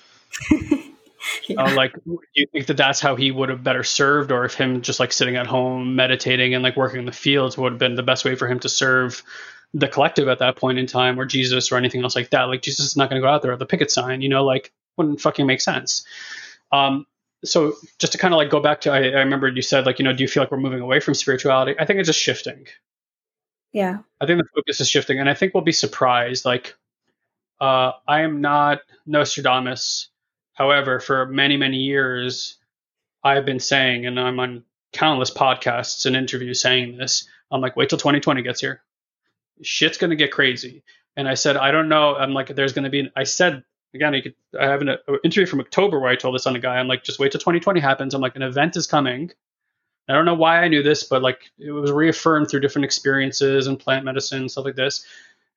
yeah. 1.49 1.63
uh, 1.63 1.75
like, 1.75 1.93
do 2.05 2.21
you 2.35 2.47
think 2.53 2.67
that 2.67 2.77
that's 2.77 3.01
how 3.01 3.17
he 3.17 3.31
would 3.31 3.49
have 3.49 3.63
better 3.63 3.83
served, 3.83 4.33
or 4.33 4.45
if 4.45 4.55
him 4.55 4.83
just 4.83 5.01
like 5.01 5.13
sitting 5.13 5.37
at 5.37 5.47
home 5.47 5.97
meditating 5.97 6.55
and 6.55 6.63
like 6.63 6.77
working 6.77 7.01
in 7.01 7.07
the 7.07 7.13
fields 7.13 7.57
would 7.59 7.73
have 7.73 7.79
been 7.79 7.95
the 7.95 8.03
best 8.03 8.25
way 8.25 8.35
for 8.35 8.49
him 8.49 8.61
to 8.61 8.69
serve 8.69 9.23
the 9.73 9.89
collective 9.89 10.29
at 10.29 10.39
that 10.41 10.57
point 10.57 10.79
in 10.79 10.87
time, 10.87 11.19
or 11.19 11.25
Jesus 11.25 11.71
or 11.71 11.77
anything 11.77 12.03
else 12.03 12.17
like 12.17 12.31
that? 12.31 12.45
Like 12.45 12.63
Jesus 12.63 12.87
is 12.87 12.97
not 12.97 13.11
going 13.11 13.21
to 13.21 13.27
go 13.27 13.31
out 13.31 13.43
there 13.43 13.53
with 13.53 13.63
a 13.63 13.67
picket 13.67 13.91
sign, 13.91 14.23
you 14.23 14.29
know, 14.29 14.45
like 14.45 14.73
wouldn't 14.97 15.21
fucking 15.21 15.47
make 15.47 15.61
sense. 15.61 16.05
Um, 16.73 17.07
so 17.45 17.75
just 17.99 18.13
to 18.13 18.19
kind 18.19 18.35
of 18.35 18.39
like 18.39 18.51
go 18.51 18.61
back 18.61 18.83
to, 18.83 18.91
I, 18.91 18.99
I 18.99 19.21
remember 19.21 19.49
you 19.49 19.63
said 19.63 19.87
like, 19.87 19.99
you 19.99 20.05
know, 20.05 20.13
do 20.13 20.23
you 20.23 20.29
feel 20.29 20.43
like 20.43 20.51
we're 20.51 20.59
moving 20.59 20.81
away 20.81 21.01
from 21.01 21.15
spirituality? 21.15 21.75
I 21.79 21.87
think 21.87 21.99
it's 21.99 22.09
just 22.09 22.21
shifting. 22.21 22.67
Yeah. 23.73 23.99
I 24.21 24.27
think 24.27 24.41
the 24.41 24.49
focus 24.55 24.81
is 24.81 24.89
shifting, 24.89 25.21
and 25.21 25.31
I 25.31 25.35
think 25.35 25.55
we'll 25.55 25.65
be 25.65 25.73
surprised. 25.73 26.45
Like, 26.45 26.75
uh, 27.61 27.93
I 28.07 28.23
am 28.23 28.41
not 28.41 28.81
Nostradamus. 29.07 30.09
However, 30.55 31.01
for 31.01 31.27
many, 31.27 31.57
many 31.57 31.79
years, 31.79 32.59
I've 33.23 33.47
been 33.47 33.61
saying, 33.61 34.07
and 34.07 34.19
I'm 34.19 34.41
on 34.41 34.65
countless 34.93 35.31
podcasts 35.31 36.07
and 36.07 36.17
interviews 36.17 36.61
saying 36.61 36.97
this. 36.97 37.29
I'm 37.51 37.61
like, 37.61 37.77
wait 37.77 37.89
till 37.89 37.99
2020 37.99 38.43
gets 38.43 38.61
here. 38.61 38.83
Shit's 39.63 39.99
gonna 39.99 40.17
get 40.17 40.33
crazy. 40.33 40.83
And 41.17 41.29
I 41.29 41.35
said, 41.35 41.57
I 41.57 41.71
don't 41.71 41.89
know. 41.89 42.15
I'm 42.15 42.33
like, 42.33 42.55
there's 42.55 42.73
gonna 42.73 42.91
be. 42.91 43.01
an, 43.01 43.11
I 43.17 43.25
said 43.25 43.63
again, 43.95 44.15
you 44.15 44.23
could. 44.23 44.35
I 44.59 44.67
have 44.67 44.81
an 44.81 44.91
uh, 44.91 44.97
interview 45.25 45.47
from 45.47 45.61
October 45.61 45.99
where 46.01 46.11
I 46.11 46.17
told 46.17 46.35
this 46.35 46.47
on 46.47 46.57
a 46.57 46.61
guy. 46.61 46.77
I'm 46.77 46.89
like, 46.89 47.05
just 47.05 47.19
wait 47.19 47.33
till 47.33 47.41
2020 47.41 47.81
happens. 47.81 48.15
I'm 48.15 48.21
like, 48.21 48.37
an 48.37 48.43
event 48.43 48.77
is 48.77 48.87
coming 48.87 49.33
I 50.11 50.15
don't 50.15 50.25
know 50.25 50.35
why 50.35 50.63
I 50.63 50.69
knew 50.69 50.83
this, 50.83 51.05
but 51.05 51.23
like 51.23 51.51
it 51.59 51.71
was 51.71 51.93
reaffirmed 51.93 52.51
through 52.51 52.61
different 52.61 52.85
experiences 52.85 53.69
and 53.69 53.79
plant 53.79 54.05
medicine 54.05 54.49
stuff 54.49 54.65
like 54.65 54.75
this. 54.75 55.05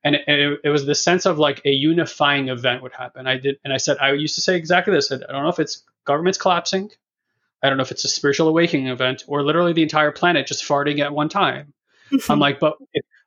And 0.06 0.16
it, 0.16 0.60
it, 0.66 0.70
was 0.70 0.86
the 0.86 0.96
sense 0.96 1.26
of 1.26 1.40
like 1.40 1.62
a 1.64 1.72
unifying 1.72 2.50
event 2.50 2.84
would 2.84 2.92
happen. 2.92 3.26
I 3.26 3.38
did, 3.38 3.58
and 3.64 3.72
I 3.72 3.78
said 3.78 3.98
I 4.00 4.12
used 4.12 4.36
to 4.36 4.42
say 4.42 4.58
exactly 4.58 4.94
this. 4.94 5.12
I 5.12 5.18
don't 5.18 5.44
know 5.44 5.50
if 5.50 5.60
it's 5.60 5.84
governments 6.04 6.38
collapsing, 6.38 6.92
I 7.64 7.70
don't 7.70 7.78
know 7.78 7.84
if 7.84 7.92
it's 7.92 8.04
a 8.04 8.10
spiritual 8.10 8.50
awakening 8.50 8.88
event, 8.88 9.24
or 9.26 9.42
literally 9.42 9.72
the 9.72 9.84
entire 9.84 10.12
planet 10.12 10.46
just 10.46 10.66
farting 10.66 11.00
at 11.00 11.14
one 11.14 11.30
time. 11.30 11.74
I'm 12.30 12.38
like, 12.40 12.60
but 12.60 12.76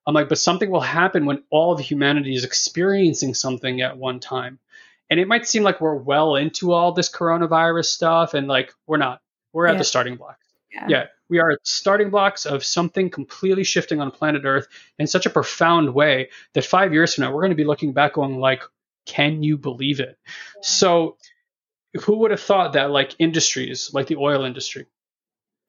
I'm 0.07 0.15
like, 0.15 0.29
but 0.29 0.39
something 0.39 0.71
will 0.71 0.83
happen 0.83 1.25
when 1.25 1.43
all 1.51 1.73
of 1.73 1.81
humanity 1.81 2.35
is 2.35 2.45
experiencing 2.45 3.33
something 3.33 3.81
at 3.81 3.97
one 3.97 4.21
time. 4.21 4.59
And 5.09 5.19
it 5.19 5.27
might 5.27 5.47
seem 5.47 5.63
like 5.63 5.81
we're 5.81 5.95
well 5.95 6.37
into 6.37 6.73
all 6.73 6.93
this 6.93 7.11
coronavirus 7.11 7.87
stuff, 7.87 8.35
and 8.35 8.47
like 8.47 8.75
we're 8.87 8.99
not. 8.99 9.23
We're 9.53 9.67
at 9.67 9.75
yeah. 9.75 9.79
the 9.79 9.85
starting 9.85 10.17
block. 10.17 10.39
Yeah. 10.77 10.87
yeah. 10.89 11.05
we 11.29 11.39
are 11.39 11.59
starting 11.63 12.11
blocks 12.11 12.47
of 12.47 12.65
something 12.65 13.11
completely 13.11 13.65
shifting 13.65 14.01
on 14.01 14.11
planet 14.11 14.43
Earth 14.45 14.69
in 14.99 15.07
such 15.07 15.27
a 15.27 15.31
profound 15.31 15.95
way 15.95 16.31
that 16.55 16.65
five 16.65 16.93
years 16.93 17.15
from 17.15 17.25
now 17.25 17.33
we're 17.33 17.43
going 17.43 17.51
to 17.51 17.57
be 17.57 17.65
looking 17.65 17.93
back 17.93 18.15
going 18.15 18.39
like, 18.39 18.63
can 19.07 19.43
you 19.43 19.57
believe 19.57 20.01
it? 20.01 20.19
Yeah. 20.27 20.61
So, 20.63 21.17
who 22.05 22.19
would 22.19 22.31
have 22.31 22.41
thought 22.41 22.75
that 22.75 22.91
like 22.91 23.15
industries 23.19 23.91
like 23.95 24.07
the 24.07 24.17
oil 24.17 24.45
industry, 24.45 24.87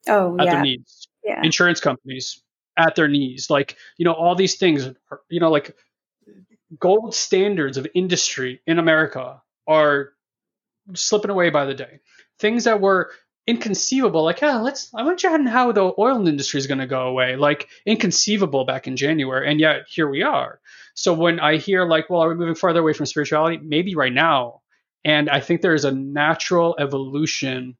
oh 0.08 0.36
at 0.38 0.44
yeah, 0.44 0.52
their 0.52 0.62
knees, 0.62 1.08
yeah. 1.24 1.40
insurance 1.42 1.80
companies 1.80 2.42
at 2.76 2.94
their 2.96 3.08
knees, 3.08 3.48
like 3.48 3.76
you 3.96 4.04
know 4.04 4.12
all 4.12 4.34
these 4.34 4.56
things, 4.56 4.86
are, 5.10 5.20
you 5.30 5.40
know 5.40 5.50
like 5.50 5.74
gold 6.78 7.14
standards 7.14 7.78
of 7.78 7.86
industry 7.94 8.60
in 8.66 8.78
America 8.78 9.40
are 9.66 10.12
slipping 10.94 11.30
away 11.30 11.50
by 11.50 11.64
the 11.64 11.74
day. 11.74 12.00
Things 12.38 12.64
that 12.64 12.80
were 12.80 13.10
inconceivable. 13.48 14.22
Like, 14.22 14.42
yeah, 14.42 14.58
let's. 14.58 14.94
I 14.94 15.02
wonder 15.02 15.48
how 15.48 15.72
the 15.72 15.92
oil 15.98 16.28
industry 16.28 16.58
is 16.58 16.66
going 16.66 16.78
to 16.78 16.86
go 16.86 17.08
away. 17.08 17.34
Like, 17.36 17.68
inconceivable 17.86 18.64
back 18.64 18.86
in 18.86 18.96
January, 18.96 19.50
and 19.50 19.58
yet 19.58 19.86
here 19.88 20.08
we 20.08 20.22
are. 20.22 20.60
So 20.94 21.14
when 21.14 21.40
I 21.40 21.56
hear 21.56 21.86
like, 21.86 22.10
well, 22.10 22.22
are 22.22 22.28
we 22.28 22.34
moving 22.34 22.54
farther 22.54 22.80
away 22.80 22.92
from 22.92 23.06
spirituality? 23.06 23.58
Maybe 23.62 23.94
right 23.94 24.12
now, 24.12 24.60
and 25.04 25.30
I 25.30 25.40
think 25.40 25.62
there 25.62 25.74
is 25.74 25.86
a 25.86 25.92
natural 25.92 26.76
evolution 26.78 27.76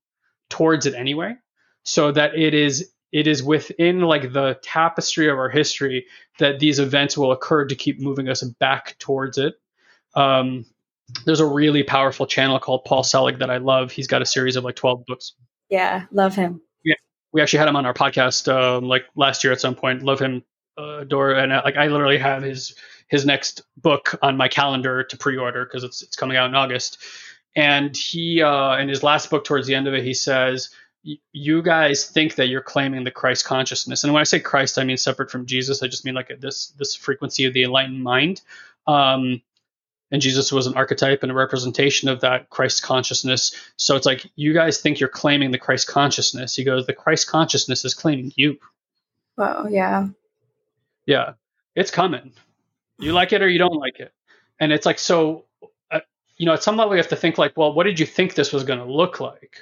towards 0.48 0.86
it 0.86 0.94
anyway, 0.94 1.34
so 1.82 2.12
that 2.12 2.34
it 2.34 2.54
is 2.54 2.90
it 3.12 3.26
is 3.26 3.42
within 3.42 4.00
like 4.00 4.32
the 4.32 4.58
tapestry 4.62 5.30
of 5.30 5.38
our 5.38 5.48
history 5.48 6.06
that 6.38 6.58
these 6.58 6.78
events 6.78 7.16
will 7.16 7.32
occur 7.32 7.66
to 7.66 7.74
keep 7.74 8.00
moving 8.00 8.28
us 8.28 8.42
back 8.42 8.96
towards 8.98 9.38
it. 9.38 9.54
Um, 10.14 10.66
there's 11.24 11.40
a 11.40 11.46
really 11.46 11.82
powerful 11.82 12.26
channel 12.26 12.58
called 12.58 12.84
Paul 12.84 13.02
Selig 13.02 13.38
that 13.38 13.50
I 13.50 13.58
love. 13.58 13.92
He's 13.92 14.06
got 14.08 14.20
a 14.20 14.26
series 14.26 14.56
of 14.56 14.64
like 14.64 14.76
12 14.76 15.06
books. 15.06 15.34
Yeah, 15.68 16.06
love 16.10 16.34
him. 16.34 16.60
Yeah, 16.84 16.94
we 17.32 17.42
actually 17.42 17.60
had 17.60 17.68
him 17.68 17.76
on 17.76 17.86
our 17.86 17.94
podcast 17.94 18.52
um, 18.52 18.84
like 18.84 19.04
last 19.14 19.44
year 19.44 19.52
at 19.52 19.60
some 19.60 19.74
point. 19.74 20.02
Love 20.02 20.18
him, 20.18 20.42
uh, 20.78 20.98
adore, 21.00 21.32
and 21.32 21.52
uh, 21.52 21.62
like 21.64 21.76
I 21.76 21.88
literally 21.88 22.18
have 22.18 22.42
his 22.42 22.74
his 23.08 23.24
next 23.24 23.62
book 23.76 24.18
on 24.22 24.36
my 24.36 24.48
calendar 24.48 25.02
to 25.02 25.16
pre-order 25.16 25.64
because 25.64 25.84
it's 25.84 26.02
it's 26.02 26.16
coming 26.16 26.36
out 26.36 26.48
in 26.48 26.54
August. 26.54 26.98
And 27.56 27.96
he 27.96 28.42
uh, 28.42 28.76
in 28.78 28.88
his 28.88 29.02
last 29.02 29.30
book, 29.30 29.44
towards 29.44 29.66
the 29.66 29.74
end 29.74 29.88
of 29.88 29.94
it, 29.94 30.04
he 30.04 30.14
says, 30.14 30.70
"You 31.32 31.62
guys 31.62 32.06
think 32.06 32.36
that 32.36 32.48
you're 32.48 32.60
claiming 32.62 33.04
the 33.04 33.10
Christ 33.10 33.44
consciousness, 33.44 34.04
and 34.04 34.12
when 34.12 34.20
I 34.20 34.24
say 34.24 34.40
Christ, 34.40 34.78
I 34.78 34.84
mean 34.84 34.96
separate 34.96 35.30
from 35.30 35.46
Jesus. 35.46 35.82
I 35.82 35.88
just 35.88 36.04
mean 36.04 36.14
like 36.14 36.32
this 36.40 36.68
this 36.78 36.94
frequency 36.94 37.44
of 37.44 37.54
the 37.54 37.64
enlightened 37.64 38.02
mind." 38.02 38.40
Um, 38.86 39.42
and 40.10 40.22
Jesus 40.22 40.50
was 40.52 40.66
an 40.66 40.74
archetype 40.74 41.22
and 41.22 41.32
a 41.32 41.34
representation 41.34 42.08
of 42.08 42.20
that 42.20 42.50
Christ 42.50 42.82
consciousness. 42.82 43.54
So 43.76 43.96
it's 43.96 44.06
like 44.06 44.26
you 44.36 44.54
guys 44.54 44.80
think 44.80 45.00
you're 45.00 45.08
claiming 45.08 45.50
the 45.50 45.58
Christ 45.58 45.86
consciousness. 45.86 46.56
He 46.56 46.64
goes, 46.64 46.86
the 46.86 46.92
Christ 46.92 47.28
consciousness 47.28 47.84
is 47.84 47.94
claiming 47.94 48.32
you. 48.36 48.58
Well, 49.36 49.68
yeah. 49.70 50.08
Yeah, 51.06 51.34
it's 51.74 51.90
coming. 51.90 52.32
You 52.98 53.12
like 53.12 53.32
it 53.32 53.42
or 53.42 53.48
you 53.48 53.58
don't 53.58 53.76
like 53.76 54.00
it, 54.00 54.12
and 54.60 54.72
it's 54.72 54.84
like 54.84 54.98
so. 54.98 55.44
Uh, 55.90 56.00
you 56.36 56.46
know, 56.46 56.52
at 56.52 56.62
some 56.62 56.76
level, 56.76 56.94
you 56.94 56.98
have 56.98 57.08
to 57.08 57.16
think 57.16 57.38
like, 57.38 57.56
well, 57.56 57.72
what 57.72 57.84
did 57.84 58.00
you 58.00 58.06
think 58.06 58.34
this 58.34 58.52
was 58.52 58.64
going 58.64 58.80
to 58.80 58.84
look 58.84 59.20
like? 59.20 59.58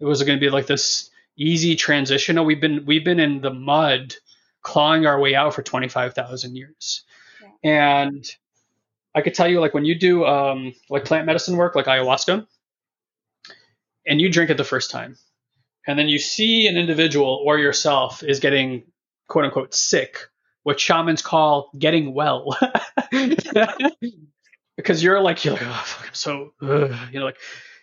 It 0.00 0.04
was 0.04 0.22
going 0.22 0.38
to 0.38 0.40
be 0.40 0.50
like 0.50 0.66
this 0.66 1.10
easy 1.36 1.76
transition. 1.76 2.36
No, 2.36 2.42
we've 2.42 2.60
been 2.60 2.84
we've 2.86 3.04
been 3.04 3.20
in 3.20 3.40
the 3.42 3.52
mud, 3.52 4.14
clawing 4.62 5.06
our 5.06 5.20
way 5.20 5.34
out 5.34 5.54
for 5.54 5.62
twenty 5.62 5.88
five 5.88 6.14
thousand 6.14 6.56
years, 6.56 7.04
yeah. 7.62 7.70
and 7.70 8.28
I 9.14 9.22
could 9.22 9.34
tell 9.34 9.48
you, 9.48 9.60
like 9.60 9.74
when 9.74 9.84
you 9.84 9.98
do 9.98 10.24
um, 10.24 10.74
like 10.90 11.04
plant 11.04 11.26
medicine 11.26 11.56
work, 11.56 11.74
like 11.74 11.86
ayahuasca, 11.86 12.46
and 14.06 14.20
you 14.20 14.30
drink 14.30 14.50
it 14.50 14.56
the 14.56 14.64
first 14.64 14.90
time, 14.90 15.16
and 15.86 15.98
then 15.98 16.08
you 16.08 16.18
see 16.18 16.66
an 16.66 16.76
individual 16.76 17.42
or 17.44 17.58
yourself 17.58 18.22
is 18.22 18.40
getting 18.40 18.84
quote 19.28 19.46
unquote 19.46 19.74
sick, 19.74 20.18
what 20.62 20.78
shamans 20.78 21.22
call 21.22 21.70
getting 21.78 22.14
well, 22.14 22.56
because 24.76 25.02
you're 25.02 25.20
like 25.20 25.44
you're 25.44 25.54
like 25.54 25.62
oh, 25.64 25.82
fuck, 25.84 26.08
I'm 26.08 26.14
so 26.14 26.52
you 26.60 27.18
know 27.18 27.24
like 27.24 27.38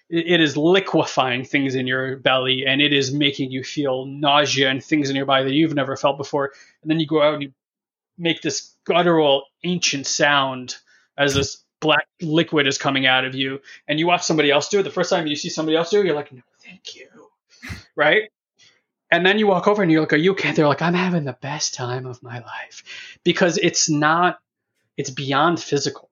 it 0.07 0.39
is 0.39 0.56
liquefying 0.56 1.43
things 1.43 1.73
in 1.73 1.88
your 1.88 2.18
belly 2.18 2.64
and 2.68 2.80
it 2.80 2.93
is 2.93 3.11
making 3.11 3.49
you 3.49 3.64
feel 3.64 4.06
nausea 4.06 4.69
and 4.69 4.84
things 4.84 5.10
in 5.10 5.15
your 5.15 5.26
body 5.26 5.45
that 5.45 5.53
you've 5.53 5.73
never 5.73 5.97
felt 5.97 6.18
before, 6.18 6.52
and 6.81 6.91
then 6.91 6.99
you 6.99 7.07
go 7.07 7.22
out 7.22 7.34
and 7.34 7.43
you 7.43 7.52
make 8.18 8.41
this 8.41 8.76
guttural 8.85 9.45
ancient 9.64 10.06
sound 10.07 10.76
as 11.18 11.34
this 11.34 11.64
black 11.80 12.08
liquid 12.22 12.68
is 12.68 12.78
coming 12.78 13.06
out 13.06 13.26
of 13.26 13.36
you 13.36 13.60
and 13.88 14.00
you 14.00 14.08
watch 14.08 14.24
somebody 14.24 14.50
else 14.52 14.70
do 14.70 14.80
it. 14.80 14.84
The 14.84 14.90
first 14.90 15.10
time 15.10 15.28
you 15.28 15.36
see 15.36 15.50
somebody 15.50 15.78
else 15.78 15.90
do 15.90 16.00
it 16.00 16.06
you're 16.06 16.16
like 16.16 16.32
no 16.32 16.42
thank 16.64 16.96
you. 16.96 17.08
Right? 17.96 18.30
And 19.12 19.26
then 19.26 19.40
you 19.40 19.48
walk 19.48 19.68
over 19.68 19.82
and 19.82 19.92
you're 19.92 20.02
like 20.02 20.14
are 20.14 20.18
you 20.18 20.32
okay 20.32 20.52
they're 20.52 20.68
like 20.68 20.82
i'm 20.82 20.94
having 20.94 21.24
the 21.24 21.38
best 21.42 21.74
time 21.74 22.06
of 22.06 22.22
my 22.24 22.40
life. 22.40 23.18
Because 23.24 23.58
it's 23.58 23.90
not 23.90 24.40
it's 24.98 25.10
beyond 25.10 25.60
physical. 25.60 26.10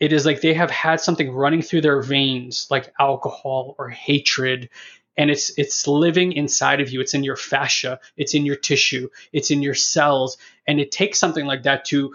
It 0.00 0.12
is 0.12 0.26
like 0.26 0.40
they 0.40 0.54
have 0.54 0.70
had 0.70 1.00
something 1.00 1.30
running 1.30 1.62
through 1.62 1.82
their 1.82 2.02
veins 2.02 2.66
like 2.70 2.92
alcohol 2.98 3.74
or 3.78 3.88
hatred 3.88 4.68
and 5.16 5.30
it's 5.30 5.56
it's 5.58 5.86
living 5.86 6.32
inside 6.32 6.80
of 6.80 6.90
you. 6.90 7.00
It's 7.00 7.14
in 7.14 7.24
your 7.24 7.36
fascia. 7.36 8.00
It's 8.16 8.34
in 8.34 8.44
your 8.44 8.56
tissue. 8.56 9.08
It's 9.32 9.50
in 9.50 9.62
your 9.62 9.74
cells. 9.74 10.36
And 10.66 10.80
it 10.80 10.92
takes 10.92 11.18
something 11.18 11.46
like 11.46 11.62
that 11.62 11.86
to 11.86 12.14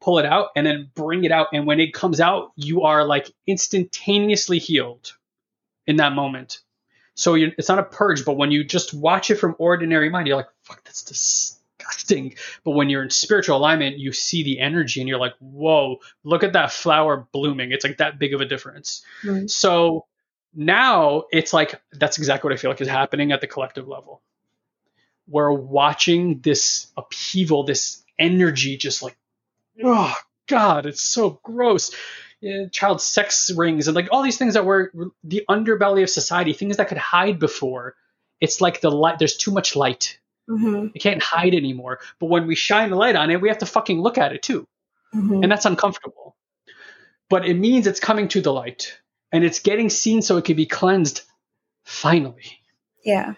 pull 0.00 0.18
it 0.18 0.26
out 0.26 0.48
and 0.56 0.66
then 0.66 0.90
bring 0.94 1.24
it 1.24 1.32
out 1.32 1.48
and 1.52 1.66
when 1.66 1.80
it 1.80 1.92
comes 1.92 2.20
out 2.20 2.52
you 2.56 2.82
are 2.82 3.04
like 3.04 3.30
instantaneously 3.46 4.58
healed 4.58 5.12
in 5.86 5.96
that 5.96 6.12
moment 6.12 6.60
so 7.14 7.34
it's 7.34 7.68
not 7.68 7.78
a 7.78 7.84
purge 7.84 8.24
but 8.24 8.36
when 8.36 8.50
you 8.50 8.62
just 8.62 8.94
watch 8.94 9.30
it 9.30 9.36
from 9.36 9.56
ordinary 9.58 10.08
mind 10.08 10.26
you're 10.26 10.36
like 10.36 10.48
fuck 10.62 10.82
that's 10.84 11.02
disgusting. 11.02 12.34
But 12.64 12.72
when 12.72 12.90
you're 12.90 13.02
in 13.02 13.10
spiritual 13.10 13.56
alignment, 13.56 13.98
you 13.98 14.12
see 14.12 14.42
the 14.42 14.60
energy 14.60 15.00
and 15.00 15.08
you're 15.08 15.18
like, 15.18 15.34
whoa, 15.38 15.98
look 16.24 16.42
at 16.42 16.52
that 16.54 16.72
flower 16.72 17.26
blooming. 17.32 17.72
It's 17.72 17.84
like 17.84 17.98
that 17.98 18.18
big 18.18 18.34
of 18.34 18.40
a 18.40 18.44
difference. 18.44 19.04
Mm-hmm. 19.22 19.46
So 19.46 20.06
now 20.54 21.24
it's 21.30 21.52
like 21.52 21.80
that's 21.92 22.18
exactly 22.18 22.48
what 22.48 22.54
I 22.54 22.60
feel 22.60 22.70
like 22.70 22.80
is 22.80 22.88
happening 22.88 23.32
at 23.32 23.40
the 23.40 23.46
collective 23.46 23.88
level. 23.88 24.22
We're 25.26 25.52
watching 25.52 26.40
this 26.40 26.86
upheaval, 26.96 27.64
this 27.64 28.02
energy 28.18 28.76
just 28.76 29.02
like, 29.02 29.16
oh 29.82 30.14
God, 30.48 30.86
it's 30.86 31.02
so 31.02 31.40
gross. 31.42 31.94
Yeah, 32.40 32.66
child 32.70 33.02
sex 33.02 33.50
rings 33.50 33.88
and 33.88 33.96
like 33.96 34.10
all 34.12 34.22
these 34.22 34.38
things 34.38 34.54
that 34.54 34.64
were 34.64 34.92
the 35.24 35.44
underbelly 35.50 36.04
of 36.04 36.10
society, 36.10 36.52
things 36.52 36.76
that 36.76 36.86
could 36.86 36.98
hide 36.98 37.40
before. 37.40 37.96
It's 38.40 38.60
like 38.60 38.80
the 38.80 38.92
light, 38.92 39.18
there's 39.18 39.36
too 39.36 39.50
much 39.50 39.74
light. 39.74 40.20
Mm-hmm. 40.48 40.88
It 40.94 41.00
can't 41.00 41.20
hide 41.20 41.54
anymore. 41.54 41.98
But 42.20 42.26
when 42.26 42.46
we 42.46 42.54
shine 42.54 42.90
the 42.90 42.96
light 42.96 43.16
on 43.16 43.30
it, 43.30 43.40
we 43.40 43.48
have 43.48 43.58
to 43.58 43.66
fucking 43.66 44.00
look 44.00 44.18
at 44.18 44.32
it 44.32 44.42
too. 44.42 44.68
Mm-hmm. 45.12 45.42
And 45.42 45.50
that's 45.50 45.64
uncomfortable. 45.64 46.36
But 47.28 47.44
it 47.44 47.54
means 47.54 47.88
it's 47.88 47.98
coming 47.98 48.28
to 48.28 48.40
the 48.40 48.52
light 48.52 48.96
and 49.32 49.42
it's 49.42 49.58
getting 49.58 49.90
seen 49.90 50.22
so 50.22 50.36
it 50.36 50.44
can 50.44 50.54
be 50.56 50.66
cleansed 50.66 51.22
finally. 51.84 52.60
Yeah. 53.04 53.34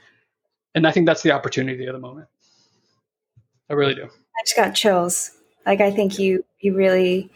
And 0.74 0.86
I 0.86 0.92
think 0.92 1.06
that's 1.06 1.22
the 1.22 1.32
opportunity 1.32 1.86
of 1.86 1.94
the 1.94 1.98
moment. 1.98 2.28
I 3.70 3.72
really 3.72 3.94
do. 3.94 4.04
I 4.04 4.42
just 4.44 4.56
got 4.56 4.74
chills. 4.74 5.30
Like 5.70 5.80
I 5.80 5.92
think 5.92 6.18
you 6.18 6.44
you 6.58 6.74
really 6.74 7.30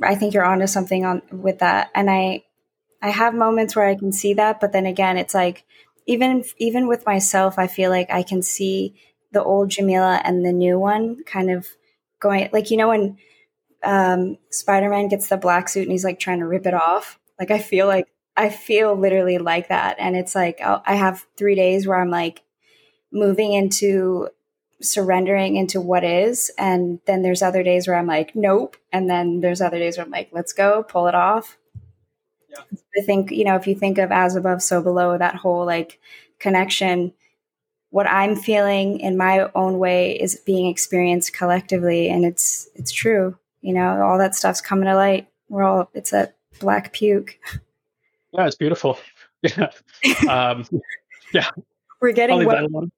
I 0.00 0.14
think 0.14 0.34
you're 0.34 0.44
onto 0.44 0.68
something 0.68 1.04
on 1.04 1.20
with 1.32 1.58
that. 1.58 1.90
And 1.96 2.08
I 2.08 2.44
I 3.02 3.10
have 3.10 3.34
moments 3.34 3.74
where 3.74 3.88
I 3.88 3.96
can 3.96 4.12
see 4.12 4.34
that, 4.34 4.60
but 4.60 4.70
then 4.70 4.86
again, 4.86 5.18
it's 5.18 5.34
like 5.34 5.64
even 6.06 6.44
even 6.58 6.86
with 6.86 7.04
myself, 7.04 7.58
I 7.58 7.66
feel 7.66 7.90
like 7.90 8.08
I 8.12 8.22
can 8.22 8.40
see 8.40 8.94
the 9.32 9.42
old 9.42 9.70
Jamila 9.70 10.20
and 10.22 10.46
the 10.46 10.52
new 10.52 10.78
one 10.78 11.24
kind 11.24 11.50
of 11.50 11.66
going 12.20 12.50
like 12.52 12.70
you 12.70 12.76
know 12.76 12.90
when 12.90 13.18
um, 13.82 14.38
Spider-Man 14.50 15.08
gets 15.08 15.26
the 15.26 15.36
black 15.36 15.68
suit 15.68 15.82
and 15.82 15.90
he's 15.90 16.04
like 16.04 16.20
trying 16.20 16.38
to 16.38 16.46
rip 16.46 16.66
it 16.66 16.74
off. 16.74 17.18
Like 17.36 17.50
I 17.50 17.58
feel 17.58 17.88
like 17.88 18.06
I 18.36 18.48
feel 18.48 18.94
literally 18.94 19.38
like 19.38 19.70
that, 19.70 19.96
and 19.98 20.14
it's 20.14 20.36
like 20.36 20.60
I'll, 20.60 20.84
I 20.86 20.94
have 20.94 21.26
three 21.36 21.56
days 21.56 21.84
where 21.84 22.00
I'm 22.00 22.10
like 22.10 22.44
moving 23.10 23.54
into 23.54 24.28
surrendering 24.80 25.56
into 25.56 25.80
what 25.80 26.04
is, 26.04 26.50
and 26.58 27.00
then 27.06 27.22
there's 27.22 27.42
other 27.42 27.62
days 27.62 27.86
where 27.86 27.96
I'm 27.96 28.06
like 28.06 28.34
nope, 28.34 28.76
and 28.92 29.08
then 29.08 29.40
there's 29.40 29.60
other 29.60 29.78
days 29.78 29.96
where 29.96 30.04
I'm 30.04 30.12
like 30.12 30.30
let's 30.32 30.52
go, 30.52 30.82
pull 30.82 31.06
it 31.08 31.14
off. 31.14 31.56
Yeah. 32.50 32.78
I 32.98 33.02
think 33.04 33.30
you 33.30 33.44
know 33.44 33.56
if 33.56 33.66
you 33.66 33.74
think 33.74 33.98
of 33.98 34.12
as 34.12 34.36
above, 34.36 34.62
so 34.62 34.82
below, 34.82 35.16
that 35.18 35.36
whole 35.36 35.66
like 35.66 36.00
connection 36.38 37.12
what 37.90 38.06
I'm 38.10 38.36
feeling 38.36 39.00
in 39.00 39.16
my 39.16 39.48
own 39.54 39.78
way 39.78 40.20
is 40.20 40.36
being 40.44 40.66
experienced 40.66 41.32
collectively 41.32 42.10
and 42.10 42.26
it's 42.26 42.68
it's 42.74 42.92
true 42.92 43.38
you 43.66 43.72
know, 43.72 44.00
all 44.00 44.16
that 44.18 44.36
stuff's 44.36 44.60
coming 44.60 44.84
to 44.84 44.94
light. 44.94 45.26
We're 45.48 45.64
all, 45.64 45.90
it's 45.92 46.12
a 46.12 46.32
black 46.60 46.92
puke. 46.92 47.36
Yeah, 48.32 48.46
it's 48.46 48.56
beautiful. 48.56 48.98
Yeah. 49.42 49.70
Um, 50.28 50.66
yeah. 51.32 51.50
We're 52.00 52.12
getting 52.12 52.44
what. 52.46 52.88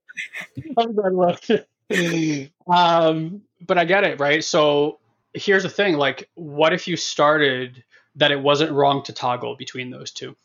Um, 2.67 3.43
but 3.67 3.79
I 3.79 3.85
get 3.85 4.05
it, 4.05 4.21
right? 4.21 4.45
So 4.45 4.99
here's 5.33 5.63
the 5.63 5.69
thing 5.69 5.97
like, 5.97 6.29
what 6.35 6.73
if 6.73 6.89
you 6.89 6.97
started 6.97 7.83
that 8.17 8.31
it 8.31 8.41
wasn't 8.41 8.73
wrong 8.73 9.03
to 9.05 9.13
toggle 9.13 9.57
between 9.57 9.91
those 9.91 10.11
two? 10.11 10.37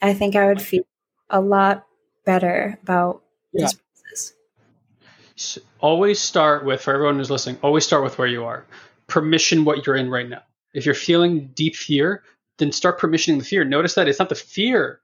I 0.00 0.14
think 0.14 0.36
I 0.36 0.46
would 0.46 0.60
feel 0.60 0.84
a 1.30 1.40
lot 1.40 1.86
better 2.24 2.78
about 2.82 3.22
yeah. 3.52 3.68
always 5.80 6.20
start 6.20 6.64
with 6.64 6.82
for 6.82 6.94
everyone 6.94 7.16
who's 7.16 7.30
listening 7.30 7.58
always 7.62 7.84
start 7.84 8.04
with 8.04 8.18
where 8.18 8.28
you 8.28 8.44
are. 8.44 8.64
Permission 9.06 9.64
what 9.64 9.86
you're 9.86 9.96
in 9.96 10.10
right 10.10 10.28
now. 10.28 10.42
If 10.74 10.86
you're 10.86 10.94
feeling 10.94 11.50
deep 11.54 11.76
fear 11.76 12.22
then 12.58 12.72
start 12.72 13.00
permissioning 13.00 13.38
the 13.38 13.44
fear. 13.44 13.64
Notice 13.64 13.94
that 13.94 14.08
it's 14.08 14.18
not 14.18 14.28
the 14.28 14.34
fear 14.34 15.00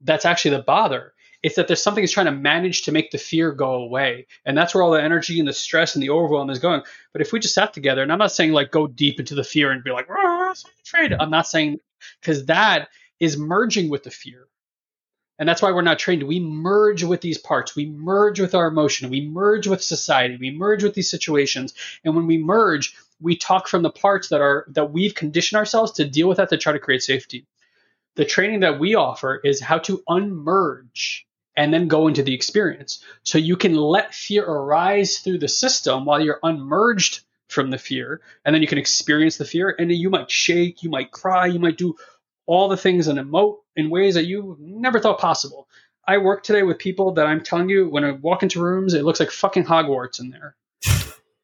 that's 0.00 0.24
actually 0.24 0.56
the 0.56 0.62
bother 0.62 1.12
it's 1.46 1.54
that 1.54 1.68
there's 1.68 1.80
something 1.80 2.02
that's 2.02 2.12
trying 2.12 2.26
to 2.26 2.32
manage 2.32 2.82
to 2.82 2.90
make 2.90 3.12
the 3.12 3.18
fear 3.18 3.52
go 3.52 3.74
away 3.74 4.26
and 4.44 4.58
that's 4.58 4.74
where 4.74 4.82
all 4.82 4.90
the 4.90 5.00
energy 5.02 5.38
and 5.38 5.46
the 5.46 5.52
stress 5.52 5.94
and 5.94 6.02
the 6.02 6.10
overwhelm 6.10 6.50
is 6.50 6.58
going 6.58 6.82
but 7.12 7.22
if 7.22 7.32
we 7.32 7.38
just 7.38 7.54
sat 7.54 7.72
together 7.72 8.02
and 8.02 8.12
i'm 8.12 8.18
not 8.18 8.32
saying 8.32 8.52
like 8.52 8.72
go 8.72 8.88
deep 8.88 9.20
into 9.20 9.36
the 9.36 9.44
fear 9.44 9.70
and 9.70 9.84
be 9.84 9.92
like 9.92 10.08
I'm 10.10 10.54
afraid 10.84 11.12
i'm 11.12 11.30
not 11.30 11.46
saying 11.46 11.78
because 12.20 12.46
that 12.46 12.88
is 13.20 13.38
merging 13.38 13.88
with 13.88 14.02
the 14.02 14.10
fear 14.10 14.48
and 15.38 15.48
that's 15.48 15.60
why 15.60 15.70
we're 15.70 15.82
not 15.82 15.98
trained. 15.98 16.22
We 16.22 16.40
merge 16.40 17.04
with 17.04 17.20
these 17.20 17.36
parts. 17.36 17.76
We 17.76 17.84
merge 17.90 18.40
with 18.40 18.54
our 18.54 18.68
emotion. 18.68 19.10
We 19.10 19.28
merge 19.28 19.66
with 19.66 19.84
society. 19.84 20.38
We 20.40 20.50
merge 20.50 20.82
with 20.82 20.94
these 20.94 21.10
situations. 21.10 21.74
And 22.04 22.16
when 22.16 22.26
we 22.26 22.38
merge, 22.38 22.96
we 23.20 23.36
talk 23.36 23.68
from 23.68 23.82
the 23.82 23.90
parts 23.90 24.30
that 24.30 24.40
are 24.40 24.64
that 24.68 24.92
we've 24.92 25.14
conditioned 25.14 25.58
ourselves 25.58 25.92
to 25.92 26.08
deal 26.08 26.26
with 26.26 26.38
that 26.38 26.48
to 26.48 26.56
try 26.56 26.72
to 26.72 26.78
create 26.78 27.02
safety. 27.02 27.44
The 28.14 28.24
training 28.24 28.60
that 28.60 28.80
we 28.80 28.94
offer 28.94 29.38
is 29.44 29.60
how 29.60 29.78
to 29.80 30.02
unmerge 30.08 31.25
and 31.56 31.72
then 31.72 31.88
go 31.88 32.08
into 32.08 32.22
the 32.22 32.34
experience. 32.34 33.02
So 33.22 33.38
you 33.38 33.56
can 33.56 33.74
let 33.74 34.14
fear 34.14 34.44
arise 34.44 35.18
through 35.18 35.38
the 35.38 35.48
system 35.48 36.04
while 36.04 36.20
you're 36.20 36.40
unmerged 36.42 37.20
from 37.48 37.70
the 37.70 37.78
fear, 37.78 38.20
and 38.44 38.54
then 38.54 38.62
you 38.62 38.68
can 38.68 38.78
experience 38.78 39.36
the 39.36 39.44
fear. 39.44 39.74
And 39.78 39.90
you 39.90 40.10
might 40.10 40.30
shake, 40.30 40.82
you 40.82 40.90
might 40.90 41.10
cry, 41.10 41.46
you 41.46 41.58
might 41.58 41.78
do 41.78 41.96
all 42.46 42.68
the 42.68 42.76
things 42.76 43.08
and 43.08 43.18
emote 43.18 43.58
in 43.74 43.90
ways 43.90 44.14
that 44.14 44.26
you 44.26 44.56
never 44.60 45.00
thought 45.00 45.18
possible. 45.18 45.68
I 46.06 46.18
work 46.18 46.44
today 46.44 46.62
with 46.62 46.78
people 46.78 47.12
that 47.14 47.26
I'm 47.26 47.42
telling 47.42 47.68
you, 47.68 47.88
when 47.88 48.04
I 48.04 48.12
walk 48.12 48.42
into 48.42 48.62
rooms, 48.62 48.94
it 48.94 49.04
looks 49.04 49.18
like 49.18 49.30
fucking 49.30 49.64
Hogwarts 49.64 50.20
in 50.20 50.30
there. 50.30 50.54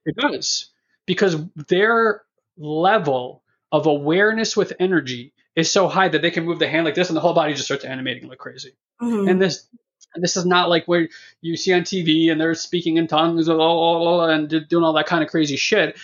it 0.05 0.17
does. 0.17 0.71
Because 1.07 1.37
their 1.69 2.23
level 2.57 3.43
of 3.73 3.87
awareness 3.87 4.57
with 4.57 4.75
energy 4.79 5.33
is 5.57 5.71
so 5.71 5.89
high 5.89 6.09
that 6.09 6.23
they 6.23 6.31
can 6.31 6.45
move 6.45 6.59
the 6.59 6.69
hand 6.69 6.85
like 6.85 6.95
this 6.95 7.09
and 7.09 7.17
the 7.17 7.21
whole 7.21 7.35
body 7.35 7.55
just 7.55 7.65
starts 7.65 7.85
animating 7.85 8.29
like 8.29 8.39
crazy. 8.39 8.75
Mm-hmm. 9.01 9.29
And 9.29 9.43
this 9.43 9.67
and 10.15 10.23
this 10.23 10.37
is 10.37 10.45
not 10.45 10.69
like 10.69 10.87
where 10.87 11.09
you 11.41 11.57
see 11.57 11.73
on 11.73 11.83
TV 11.83 12.31
and 12.31 12.41
they're 12.41 12.55
speaking 12.55 12.97
in 12.97 13.07
tongues 13.07 13.49
and 13.49 14.69
doing 14.69 14.85
all 14.85 14.93
that 14.93 15.07
kind 15.07 15.25
of 15.25 15.31
crazy 15.31 15.57
shit 15.57 15.97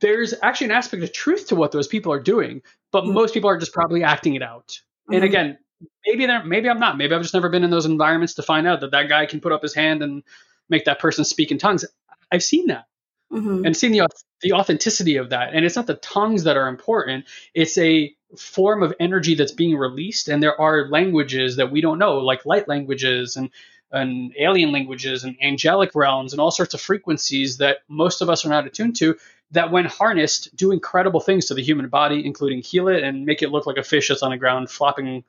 there's 0.00 0.34
actually 0.42 0.66
an 0.66 0.72
aspect 0.72 1.02
of 1.02 1.12
truth 1.12 1.48
to 1.48 1.56
what 1.56 1.72
those 1.72 1.88
people 1.88 2.12
are 2.12 2.20
doing, 2.20 2.62
but 2.92 3.04
mm-hmm. 3.04 3.14
most 3.14 3.34
people 3.34 3.50
are 3.50 3.58
just 3.58 3.72
probably 3.72 4.04
acting 4.04 4.34
it 4.34 4.42
out. 4.42 4.68
Mm-hmm. 4.68 5.14
And 5.14 5.24
again, 5.24 5.58
maybe 6.06 6.26
they're 6.26 6.44
maybe 6.44 6.68
I'm 6.68 6.80
not. 6.80 6.96
Maybe 6.96 7.14
I've 7.14 7.22
just 7.22 7.34
never 7.34 7.48
been 7.48 7.64
in 7.64 7.70
those 7.70 7.86
environments 7.86 8.34
to 8.34 8.42
find 8.42 8.66
out 8.66 8.80
that 8.80 8.92
that 8.92 9.08
guy 9.08 9.26
can 9.26 9.40
put 9.40 9.52
up 9.52 9.62
his 9.62 9.74
hand 9.74 10.02
and 10.02 10.22
make 10.68 10.84
that 10.84 10.98
person 10.98 11.24
speak 11.24 11.50
in 11.50 11.58
tongues. 11.58 11.84
I've 12.30 12.42
seen 12.42 12.68
that 12.68 12.86
mm-hmm. 13.32 13.64
and 13.64 13.76
seen 13.76 13.92
the 13.92 14.06
the 14.40 14.52
authenticity 14.52 15.16
of 15.16 15.30
that. 15.30 15.54
And 15.54 15.64
it's 15.64 15.76
not 15.76 15.86
the 15.86 15.94
tongues 15.94 16.44
that 16.44 16.56
are 16.56 16.68
important. 16.68 17.24
It's 17.54 17.76
a 17.78 18.14
form 18.36 18.82
of 18.82 18.94
energy 19.00 19.34
that's 19.34 19.52
being 19.52 19.76
released, 19.76 20.28
and 20.28 20.42
there 20.42 20.60
are 20.60 20.88
languages 20.88 21.56
that 21.56 21.70
we 21.70 21.80
don't 21.80 21.98
know, 21.98 22.18
like 22.18 22.44
light 22.44 22.68
languages 22.68 23.36
and 23.36 23.50
and 23.90 24.34
alien 24.38 24.70
languages 24.70 25.24
and 25.24 25.36
angelic 25.42 25.94
realms 25.94 26.32
and 26.32 26.40
all 26.40 26.50
sorts 26.50 26.74
of 26.74 26.80
frequencies 26.80 27.56
that 27.56 27.78
most 27.88 28.20
of 28.20 28.28
us 28.28 28.44
are 28.44 28.50
not 28.50 28.66
attuned 28.66 28.94
to 28.96 29.16
that 29.50 29.70
when 29.70 29.86
harnessed 29.86 30.54
do 30.54 30.72
incredible 30.72 31.20
things 31.20 31.46
to 31.46 31.54
the 31.54 31.62
human 31.62 31.88
body 31.88 32.26
including 32.26 32.60
heal 32.60 32.88
it 32.88 33.02
and 33.02 33.24
make 33.24 33.40
it 33.42 33.50
look 33.50 33.66
like 33.66 33.78
a 33.78 33.82
fish 33.82 34.08
that's 34.08 34.22
on 34.22 34.30
the 34.30 34.36
ground 34.36 34.70
flopping 34.70 35.24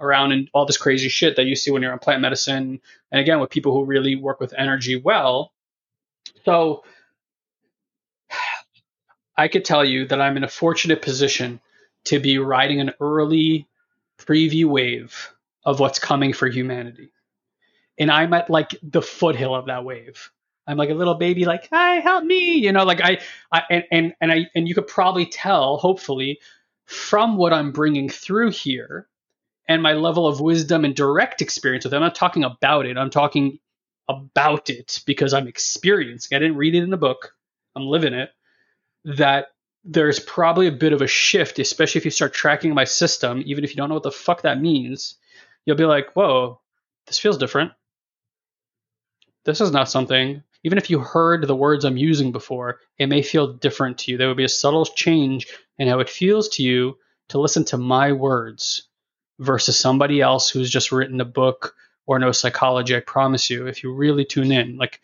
around 0.00 0.32
and 0.32 0.48
all 0.54 0.64
this 0.64 0.76
crazy 0.76 1.08
shit 1.08 1.36
that 1.36 1.46
you 1.46 1.56
see 1.56 1.72
when 1.72 1.82
you're 1.82 1.92
on 1.92 1.98
plant 1.98 2.22
medicine. 2.22 2.80
And 3.10 3.20
again 3.20 3.40
with 3.40 3.50
people 3.50 3.72
who 3.72 3.84
really 3.84 4.14
work 4.14 4.38
with 4.38 4.54
energy 4.56 4.96
well. 4.96 5.52
So 6.44 6.84
i 9.36 9.48
could 9.48 9.64
tell 9.64 9.84
you 9.84 10.06
that 10.06 10.20
i'm 10.20 10.36
in 10.36 10.44
a 10.44 10.48
fortunate 10.48 11.02
position 11.02 11.60
to 12.04 12.20
be 12.20 12.38
riding 12.38 12.80
an 12.80 12.92
early 13.00 13.66
preview 14.18 14.66
wave 14.66 15.32
of 15.64 15.80
what's 15.80 15.98
coming 15.98 16.32
for 16.32 16.48
humanity 16.48 17.10
and 17.98 18.10
I'm 18.10 18.32
at 18.32 18.48
like 18.48 18.76
the 18.82 19.02
foothill 19.02 19.54
of 19.54 19.66
that 19.66 19.84
wave. 19.84 20.30
I'm 20.66 20.76
like 20.76 20.90
a 20.90 20.94
little 20.94 21.14
baby, 21.14 21.44
like, 21.44 21.68
"Hi, 21.72 21.96
help 21.96 22.24
me!" 22.24 22.54
You 22.56 22.72
know, 22.72 22.84
like 22.84 23.00
I, 23.02 23.18
I 23.52 23.62
and 23.70 23.84
and 23.90 24.14
and 24.20 24.32
I 24.32 24.46
and 24.54 24.68
you 24.68 24.74
could 24.74 24.86
probably 24.86 25.26
tell, 25.26 25.78
hopefully, 25.78 26.40
from 26.86 27.36
what 27.36 27.52
I'm 27.52 27.72
bringing 27.72 28.08
through 28.08 28.52
here, 28.52 29.08
and 29.68 29.82
my 29.82 29.94
level 29.94 30.26
of 30.26 30.40
wisdom 30.40 30.84
and 30.84 30.94
direct 30.94 31.42
experience 31.42 31.84
with 31.84 31.94
it. 31.94 31.96
I'm 31.96 32.02
not 32.02 32.14
talking 32.14 32.44
about 32.44 32.86
it. 32.86 32.98
I'm 32.98 33.10
talking 33.10 33.58
about 34.08 34.70
it 34.70 35.02
because 35.06 35.32
I'm 35.34 35.48
experiencing. 35.48 36.36
I 36.36 36.38
didn't 36.38 36.56
read 36.56 36.74
it 36.74 36.84
in 36.84 36.92
a 36.92 36.98
book. 36.98 37.34
I'm 37.74 37.86
living 37.86 38.14
it. 38.14 38.30
That 39.04 39.48
there's 39.88 40.20
probably 40.20 40.68
a 40.68 40.72
bit 40.72 40.92
of 40.92 41.02
a 41.02 41.06
shift, 41.06 41.58
especially 41.58 41.98
if 41.98 42.04
you 42.04 42.10
start 42.10 42.34
tracking 42.34 42.74
my 42.74 42.84
system, 42.84 43.42
even 43.46 43.64
if 43.64 43.70
you 43.70 43.76
don't 43.76 43.88
know 43.88 43.96
what 43.96 44.04
the 44.04 44.12
fuck 44.12 44.42
that 44.42 44.60
means. 44.60 45.16
You'll 45.64 45.76
be 45.76 45.84
like, 45.84 46.14
"Whoa, 46.14 46.60
this 47.06 47.18
feels 47.18 47.38
different." 47.38 47.72
this 49.48 49.60
is 49.62 49.72
not 49.72 49.88
something, 49.88 50.42
even 50.62 50.76
if 50.76 50.90
you 50.90 50.98
heard 50.98 51.46
the 51.46 51.56
words 51.56 51.84
I'm 51.84 51.96
using 51.96 52.32
before, 52.32 52.80
it 52.98 53.08
may 53.08 53.22
feel 53.22 53.54
different 53.54 53.96
to 53.98 54.12
you. 54.12 54.18
There 54.18 54.28
would 54.28 54.36
be 54.36 54.44
a 54.44 54.48
subtle 54.48 54.84
change 54.84 55.46
in 55.78 55.88
how 55.88 56.00
it 56.00 56.10
feels 56.10 56.50
to 56.50 56.62
you 56.62 56.98
to 57.28 57.40
listen 57.40 57.64
to 57.66 57.78
my 57.78 58.12
words 58.12 58.88
versus 59.38 59.78
somebody 59.78 60.20
else 60.20 60.50
who's 60.50 60.70
just 60.70 60.92
written 60.92 61.20
a 61.22 61.24
book 61.24 61.74
or 62.06 62.18
no 62.18 62.30
psychology. 62.30 62.94
I 62.94 63.00
promise 63.00 63.48
you, 63.48 63.66
if 63.66 63.82
you 63.82 63.92
really 63.92 64.26
tune 64.26 64.52
in, 64.52 64.76
like 64.76 65.00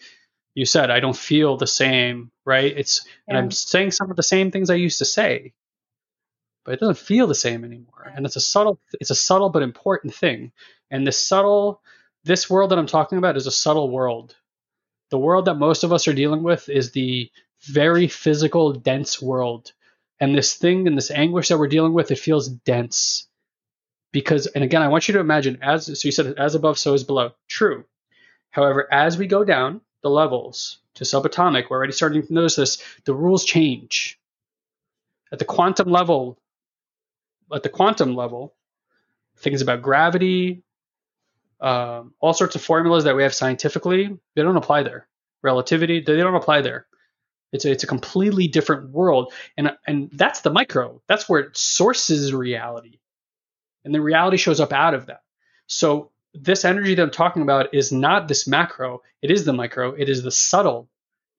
you 0.54 0.64
said, 0.64 0.90
I 0.90 1.00
don't 1.00 1.16
feel 1.16 1.56
the 1.56 1.66
same, 1.66 2.30
right? 2.44 2.72
It's, 2.76 3.04
yeah. 3.04 3.12
and 3.28 3.38
I'm 3.38 3.50
saying 3.50 3.90
some 3.90 4.10
of 4.10 4.16
the 4.16 4.22
same 4.22 4.50
things 4.50 4.70
I 4.70 4.76
used 4.76 4.98
to 4.98 5.04
say, 5.04 5.52
but 6.64 6.74
it 6.74 6.80
doesn't 6.80 6.98
feel 6.98 7.26
the 7.26 7.34
same 7.34 7.64
anymore. 7.64 8.12
And 8.14 8.24
it's 8.24 8.36
a 8.36 8.40
subtle, 8.40 8.78
it's 9.00 9.10
a 9.10 9.16
subtle 9.16 9.50
but 9.50 9.62
important 9.62 10.14
thing. 10.14 10.52
And 10.90 11.06
this 11.06 11.18
subtle, 11.18 11.82
this 12.24 12.48
world 12.48 12.70
that 12.70 12.78
I'm 12.78 12.86
talking 12.86 13.18
about 13.18 13.36
is 13.36 13.46
a 13.46 13.52
subtle 13.52 13.90
world. 13.90 14.34
The 15.10 15.18
world 15.18 15.44
that 15.46 15.54
most 15.54 15.84
of 15.84 15.92
us 15.92 16.08
are 16.08 16.14
dealing 16.14 16.42
with 16.42 16.68
is 16.68 16.92
the 16.92 17.30
very 17.62 18.08
physical, 18.08 18.72
dense 18.72 19.20
world. 19.20 19.72
And 20.20 20.34
this 20.34 20.54
thing 20.54 20.86
and 20.86 20.96
this 20.96 21.10
anguish 21.10 21.48
that 21.48 21.58
we're 21.58 21.68
dealing 21.68 21.92
with, 21.92 22.10
it 22.10 22.18
feels 22.18 22.48
dense. 22.48 23.26
Because, 24.12 24.46
and 24.46 24.62
again, 24.62 24.82
I 24.82 24.88
want 24.88 25.08
you 25.08 25.14
to 25.14 25.20
imagine 25.20 25.58
as, 25.60 25.86
so 25.86 26.06
you 26.06 26.12
said, 26.12 26.34
as 26.38 26.54
above, 26.54 26.78
so 26.78 26.94
is 26.94 27.02
below. 27.02 27.32
True. 27.48 27.84
However, 28.50 28.86
as 28.92 29.18
we 29.18 29.26
go 29.26 29.44
down 29.44 29.80
the 30.04 30.10
levels 30.10 30.78
to 30.94 31.04
subatomic, 31.04 31.64
we're 31.68 31.78
already 31.78 31.92
starting 31.92 32.24
to 32.24 32.32
notice 32.32 32.54
this, 32.54 32.84
the 33.06 33.14
rules 33.14 33.44
change. 33.44 34.20
At 35.32 35.40
the 35.40 35.46
quantum 35.46 35.90
level, 35.90 36.38
at 37.52 37.64
the 37.64 37.70
quantum 37.70 38.14
level, 38.14 38.54
things 39.38 39.62
about 39.62 39.82
gravity, 39.82 40.62
um, 41.60 42.12
all 42.20 42.34
sorts 42.34 42.54
of 42.54 42.62
formulas 42.62 43.04
that 43.04 43.16
we 43.16 43.22
have 43.22 43.34
scientifically, 43.34 44.16
they 44.36 44.42
don't 44.42 44.58
apply 44.58 44.82
there. 44.82 45.08
Relativity, 45.42 46.00
they 46.00 46.16
don't 46.16 46.34
apply 46.34 46.60
there. 46.60 46.86
It's 47.52 47.64
a, 47.64 47.70
it's 47.70 47.84
a 47.84 47.88
completely 47.88 48.46
different 48.46 48.90
world, 48.90 49.32
and 49.56 49.70
and 49.86 50.10
that's 50.12 50.40
the 50.40 50.50
micro. 50.50 51.00
That's 51.06 51.28
where 51.28 51.40
it 51.40 51.56
sources 51.56 52.32
reality, 52.34 52.98
and 53.84 53.94
the 53.94 54.00
reality 54.00 54.36
shows 54.36 54.60
up 54.60 54.72
out 54.72 54.94
of 54.94 55.06
that. 55.06 55.22
So 55.66 56.10
this 56.34 56.64
energy 56.64 56.94
that 56.94 57.02
I'm 57.02 57.10
talking 57.10 57.42
about 57.42 57.74
is 57.74 57.92
not 57.92 58.28
this 58.28 58.46
macro. 58.46 59.02
It 59.22 59.30
is 59.30 59.44
the 59.44 59.52
micro. 59.52 59.92
It 59.92 60.08
is 60.08 60.22
the 60.22 60.30
subtle 60.30 60.88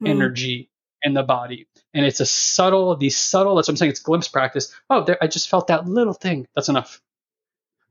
mm. 0.02 0.10
energy 0.10 0.70
in 1.02 1.14
the 1.14 1.24
body, 1.24 1.68
and 1.94 2.06
it's 2.06 2.22
a 2.22 2.26
subtle. 2.26 2.96
These 2.96 3.18
subtle. 3.18 3.56
That's 3.56 3.68
what 3.68 3.74
I'm 3.74 3.78
saying. 3.78 3.92
It's 3.92 4.00
glimpse 4.00 4.28
practice. 4.28 4.74
Oh, 4.90 5.04
there, 5.04 5.18
I 5.22 5.28
just 5.28 5.50
felt 5.50 5.68
that 5.68 5.88
little 5.88 6.14
thing. 6.14 6.48
That's 6.56 6.70
enough. 6.70 7.02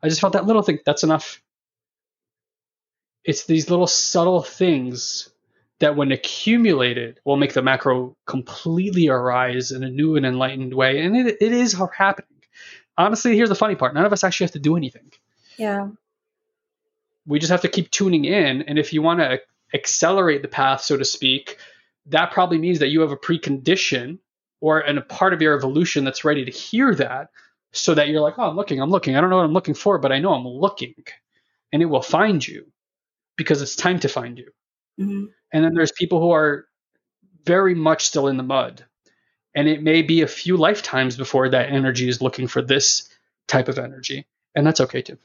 I 0.03 0.09
just 0.09 0.21
felt 0.21 0.33
that 0.33 0.47
little 0.47 0.63
thing. 0.63 0.81
That's 0.85 1.03
enough. 1.03 1.41
It's 3.23 3.47
these 3.47 3.71
little 3.71 3.87
subtle 3.87 4.43
things 4.43 5.31
that 5.81 5.97
when 5.97 6.13
accumulated 6.13 7.21
will 7.25 7.37
make 7.37 7.53
the 7.53 7.63
macro 7.63 8.17
completely 8.27 9.09
arise 9.09 9.71
in 9.73 9.83
a 9.83 9.91
new 9.91 10.17
and 10.17 10.25
enlightened 10.25 10.75
way. 10.75 11.03
And 11.03 11.17
it, 11.17 11.39
it 11.41 11.53
is 11.53 11.77
happening. 11.97 12.29
Honestly, 12.97 13.37
here's 13.37 13.49
the 13.49 13.55
funny 13.55 13.75
part 13.75 13.95
none 13.95 14.05
of 14.05 14.13
us 14.13 14.25
actually 14.25 14.45
have 14.45 14.53
to 14.53 14.59
do 14.59 14.77
anything. 14.77 15.11
Yeah. 15.57 15.89
We 17.27 17.39
just 17.39 17.51
have 17.51 17.63
to 17.63 17.69
keep 17.69 17.91
tuning 17.91 18.25
in. 18.25 18.63
And 18.63 18.79
if 18.79 18.93
you 18.93 19.03
want 19.03 19.21
to 19.21 19.41
accelerate 19.73 20.43
the 20.43 20.49
path, 20.49 20.83
so 20.83 20.97
to 20.97 21.05
speak, 21.05 21.59
that 22.07 22.33
probably 22.33 22.59
means 22.59 22.81
that 22.81 22.89
you 22.89 23.01
have 23.01 23.13
a 23.13 23.17
precondition 23.17 24.19
or 24.61 24.81
and 24.81 24.99
a 24.99 25.03
part 25.03 25.33
of 25.33 25.43
your 25.43 25.57
evolution 25.57 26.05
that's 26.05 26.25
ready 26.25 26.45
to 26.45 26.51
hear 26.51 26.95
that 26.95 27.31
so 27.73 27.95
that 27.95 28.09
you're 28.09 28.21
like, 28.21 28.39
oh, 28.39 28.49
I'm 28.49 28.57
looking, 28.57 28.81
I'm 28.81 28.91
looking. 28.91 29.17
I 29.17 29.21
don't 29.21 29.31
know 29.31 29.37
what 29.37 29.45
I'm 29.45 29.53
looking 29.53 29.75
for, 29.75 29.99
but 29.99 30.13
I 30.13 30.21
know 30.21 30.33
I'm 30.33 30.47
looking. 30.47 30.95
And 31.73 31.83
it 31.83 31.87
will 31.87 32.03
find 32.03 32.47
you 32.47 32.71
because 33.37 33.63
it's 33.63 33.75
time 33.75 33.99
to 34.01 34.09
find 34.09 34.39
you. 34.39 34.51
Mm-hmm. 35.01 35.25
And 35.53 35.65
then 35.65 35.75
there's 35.75 35.93
people 35.93 36.21
who 36.21 36.31
are 36.31 36.67
very 37.45 37.75
much 37.75 38.07
still 38.07 38.29
in 38.29 38.37
the 38.37 38.43
mud. 38.43 38.85
And 39.55 39.69
it 39.69 39.83
may 39.83 40.03
be 40.03 40.23
a 40.23 40.29
few 40.29 40.57
lifetimes 40.57 41.17
before 41.17 41.49
that 41.49 41.71
energy 41.71 42.09
is 42.09 42.23
looking 42.23 42.47
for 42.47 42.63
this 42.63 43.09
type 43.47 43.69
of 43.69 43.79
energy. 43.79 44.27
And 44.55 44.67
that's 44.67 44.81
okay 44.81 45.03
too. 45.03 45.19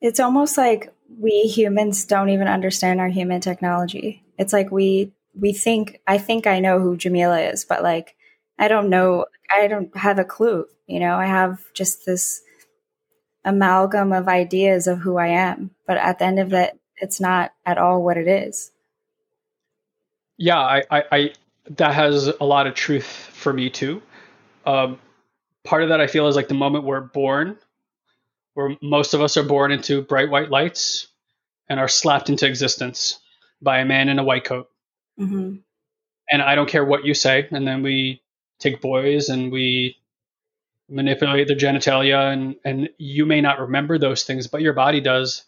It's 0.00 0.20
almost 0.20 0.56
like 0.56 0.92
we 1.18 1.42
humans 1.42 2.04
don't 2.04 2.30
even 2.30 2.48
understand 2.48 3.00
our 3.00 3.08
human 3.08 3.40
technology. 3.40 4.22
It's 4.38 4.52
like 4.52 4.70
we 4.70 5.12
we 5.34 5.52
think 5.52 6.00
I 6.06 6.18
think 6.18 6.46
I 6.46 6.60
know 6.60 6.80
who 6.80 6.96
Jamila 6.96 7.40
is, 7.40 7.64
but 7.64 7.82
like 7.82 8.14
I 8.58 8.68
don't 8.68 8.90
know 8.90 9.26
I 9.54 9.66
don't 9.66 9.96
have 9.96 10.18
a 10.18 10.24
clue. 10.24 10.66
You 10.86 11.00
know, 11.00 11.16
I 11.16 11.26
have 11.26 11.60
just 11.74 12.06
this 12.06 12.42
amalgam 13.44 14.12
of 14.12 14.28
ideas 14.28 14.86
of 14.86 14.98
who 14.98 15.16
I 15.16 15.28
am. 15.28 15.70
But 15.86 15.98
at 15.98 16.18
the 16.18 16.24
end 16.24 16.38
of 16.38 16.52
it, 16.52 16.78
it's 16.96 17.20
not 17.20 17.52
at 17.64 17.78
all 17.78 18.02
what 18.02 18.16
it 18.16 18.28
is. 18.28 18.70
Yeah, 20.36 20.58
I, 20.58 20.82
I, 20.90 21.04
I 21.10 21.32
that 21.70 21.94
has 21.94 22.28
a 22.28 22.44
lot 22.44 22.66
of 22.66 22.74
truth 22.74 23.06
for 23.06 23.52
me 23.52 23.70
too. 23.70 24.02
Um, 24.64 24.98
part 25.64 25.82
of 25.82 25.88
that 25.90 26.00
I 26.00 26.06
feel 26.06 26.28
is 26.28 26.36
like 26.36 26.48
the 26.48 26.54
moment 26.54 26.84
we're 26.84 27.00
born, 27.00 27.58
where 28.58 28.76
most 28.82 29.14
of 29.14 29.20
us 29.20 29.36
are 29.36 29.44
born 29.44 29.70
into 29.70 30.02
bright 30.02 30.30
white 30.30 30.50
lights 30.50 31.06
and 31.68 31.78
are 31.78 31.86
slapped 31.86 32.28
into 32.28 32.44
existence 32.44 33.20
by 33.62 33.78
a 33.78 33.84
man 33.84 34.08
in 34.08 34.18
a 34.18 34.24
white 34.24 34.42
coat. 34.42 34.68
Mm-hmm. 35.16 35.58
And 36.28 36.42
I 36.42 36.56
don't 36.56 36.68
care 36.68 36.84
what 36.84 37.04
you 37.04 37.14
say. 37.14 37.46
And 37.52 37.64
then 37.68 37.84
we 37.84 38.20
take 38.58 38.80
boys 38.80 39.28
and 39.28 39.52
we 39.52 39.96
manipulate 40.88 41.46
their 41.46 41.56
genitalia, 41.56 42.32
and, 42.32 42.56
and 42.64 42.88
you 42.98 43.26
may 43.26 43.40
not 43.40 43.60
remember 43.60 43.96
those 43.96 44.24
things, 44.24 44.48
but 44.48 44.60
your 44.60 44.72
body 44.72 45.00
does 45.00 45.44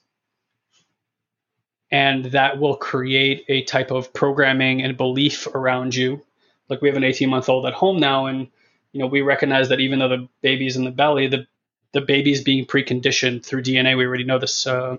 and 1.91 2.27
that 2.27 2.61
will 2.61 2.77
create 2.77 3.45
a 3.49 3.65
type 3.65 3.91
of 3.91 4.13
programming 4.13 4.83
and 4.83 4.97
belief 4.97 5.49
around 5.49 5.97
you. 5.97 6.25
Like 6.69 6.81
we 6.81 6.87
have 6.87 6.97
an 6.97 7.03
18 7.03 7.29
month 7.29 7.49
old 7.49 7.67
at 7.67 7.73
home 7.73 7.99
now, 7.99 8.27
and 8.27 8.47
you 8.93 9.01
know 9.01 9.09
we 9.09 9.23
recognize 9.23 9.71
that 9.71 9.81
even 9.81 9.99
though 9.99 10.09
the 10.09 10.29
baby's 10.43 10.77
in 10.77 10.85
the 10.85 10.93
belly, 10.93 11.27
the 11.27 11.49
the 11.93 12.01
baby's 12.01 12.43
being 12.43 12.67
preconditioned 12.67 13.45
through 13.45 13.63
DNA. 13.63 13.97
We 13.97 14.07
already 14.07 14.25
know 14.25 14.39
this. 14.39 14.67
Uh, 14.67 14.99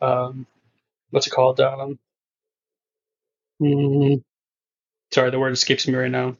um, 0.00 0.46
what's 1.10 1.26
it 1.26 1.30
called? 1.30 1.60
Um, 1.60 1.98
mm, 3.62 4.22
sorry, 5.12 5.30
the 5.30 5.38
word 5.38 5.52
escapes 5.52 5.86
me 5.86 5.94
right 5.94 6.10
now. 6.10 6.36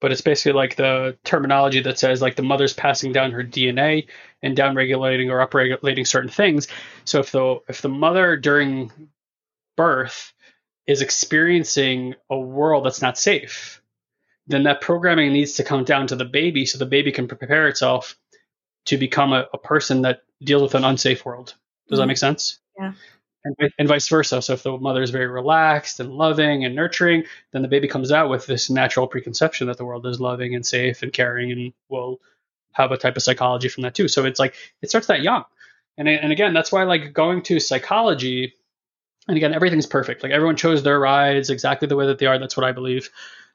But 0.00 0.12
it's 0.12 0.20
basically 0.20 0.52
like 0.52 0.76
the 0.76 1.16
terminology 1.24 1.80
that 1.80 1.98
says 1.98 2.22
like 2.22 2.36
the 2.36 2.42
mother's 2.42 2.72
passing 2.72 3.12
down 3.12 3.32
her 3.32 3.42
DNA 3.42 4.06
and 4.42 4.56
down 4.56 4.76
regulating 4.76 5.30
or 5.30 5.44
upregulating 5.44 6.06
certain 6.06 6.30
things. 6.30 6.68
So 7.04 7.18
if 7.20 7.32
the 7.32 7.58
if 7.68 7.82
the 7.82 7.88
mother 7.88 8.36
during 8.36 8.92
birth 9.76 10.32
is 10.86 11.02
experiencing 11.02 12.14
a 12.30 12.38
world 12.38 12.84
that's 12.86 13.02
not 13.02 13.18
safe, 13.18 13.82
then 14.46 14.62
that 14.64 14.80
programming 14.80 15.32
needs 15.32 15.54
to 15.54 15.64
come 15.64 15.84
down 15.84 16.06
to 16.06 16.16
the 16.16 16.24
baby 16.24 16.64
so 16.64 16.78
the 16.78 16.86
baby 16.86 17.12
can 17.12 17.28
prepare 17.28 17.68
itself 17.68 18.16
to 18.88 18.96
become 18.96 19.32
a, 19.32 19.46
a 19.52 19.58
person 19.58 20.02
that 20.02 20.22
deals 20.42 20.62
with 20.62 20.74
an 20.74 20.84
unsafe 20.84 21.24
world. 21.24 21.54
Does 21.88 21.96
mm-hmm. 21.96 22.02
that 22.02 22.06
make 22.06 22.18
sense? 22.18 22.58
Yeah. 22.78 22.92
And, 23.44 23.72
and, 23.78 23.88
vice 23.88 24.08
versa. 24.08 24.42
So 24.42 24.54
if 24.54 24.62
the 24.62 24.76
mother 24.76 25.02
is 25.02 25.10
very 25.10 25.26
relaxed 25.26 26.00
and 26.00 26.12
loving 26.12 26.64
and 26.64 26.74
nurturing, 26.74 27.24
then 27.52 27.62
the 27.62 27.68
baby 27.68 27.86
comes 27.86 28.10
out 28.10 28.28
with 28.28 28.46
this 28.46 28.68
natural 28.68 29.06
preconception 29.06 29.68
that 29.68 29.78
the 29.78 29.84
world 29.84 30.06
is 30.06 30.20
loving 30.20 30.54
and 30.54 30.66
safe 30.66 31.02
and 31.02 31.12
caring 31.12 31.52
and 31.52 31.72
will 31.88 32.20
have 32.72 32.90
a 32.90 32.96
type 32.96 33.16
of 33.16 33.22
psychology 33.22 33.68
from 33.68 33.82
that 33.82 33.94
too. 33.94 34.08
So 34.08 34.24
it's 34.24 34.40
like 34.40 34.54
it 34.82 34.88
starts 34.88 35.06
that 35.06 35.22
young. 35.22 35.44
And, 35.96 36.08
and 36.08 36.32
again, 36.32 36.52
that's 36.52 36.72
why 36.72 36.82
like 36.82 37.12
going 37.12 37.42
to 37.42 37.60
psychology 37.60 38.54
and 39.28 39.36
again, 39.36 39.54
everything's 39.54 39.86
perfect. 39.86 40.22
Like 40.22 40.32
everyone 40.32 40.56
chose 40.56 40.82
their 40.82 40.98
rides 40.98 41.50
exactly 41.50 41.86
the 41.86 41.96
way 41.96 42.06
that 42.06 42.18
they 42.18 42.26
are. 42.26 42.38
That's 42.38 42.56
what 42.56 42.64
I 42.64 42.72
believe, 42.72 43.10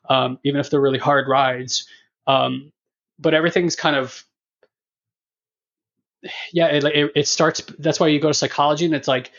um, 0.08 0.40
even 0.44 0.62
if 0.62 0.70
they're 0.70 0.80
really 0.80 1.00
hard 1.00 1.28
rides. 1.28 1.88
Um, 2.28 2.72
but 3.20 3.34
everything's 3.34 3.76
kind 3.76 3.96
of, 3.96 4.24
yeah, 6.52 6.68
it, 6.68 6.84
it, 6.84 7.12
it 7.16 7.28
starts. 7.28 7.62
That's 7.80 8.00
why 8.00 8.08
you 8.08 8.20
go 8.20 8.30
to 8.30 8.34
psychology, 8.34 8.86
and 8.86 8.94
it's 8.94 9.08
like, 9.08 9.32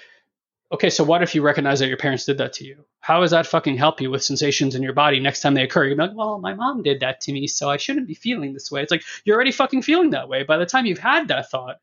okay, 0.72 0.90
so 0.90 1.04
what 1.04 1.22
if 1.22 1.34
you 1.34 1.42
recognize 1.42 1.80
that 1.80 1.88
your 1.88 1.96
parents 1.96 2.24
did 2.24 2.38
that 2.38 2.54
to 2.54 2.64
you? 2.64 2.84
How 3.00 3.20
does 3.20 3.30
that 3.30 3.46
fucking 3.46 3.76
help 3.76 4.00
you 4.00 4.10
with 4.10 4.24
sensations 4.24 4.74
in 4.74 4.82
your 4.82 4.92
body 4.92 5.20
next 5.20 5.40
time 5.40 5.54
they 5.54 5.62
occur? 5.62 5.84
You're 5.84 5.96
like, 5.96 6.14
well, 6.14 6.38
my 6.38 6.54
mom 6.54 6.82
did 6.82 7.00
that 7.00 7.20
to 7.22 7.32
me, 7.32 7.46
so 7.46 7.70
I 7.70 7.76
shouldn't 7.76 8.08
be 8.08 8.14
feeling 8.14 8.52
this 8.52 8.70
way. 8.70 8.82
It's 8.82 8.90
like 8.90 9.04
you're 9.24 9.36
already 9.36 9.52
fucking 9.52 9.82
feeling 9.82 10.10
that 10.10 10.28
way. 10.28 10.42
By 10.42 10.56
the 10.56 10.66
time 10.66 10.86
you've 10.86 10.98
had 10.98 11.28
that 11.28 11.50
thought, 11.50 11.76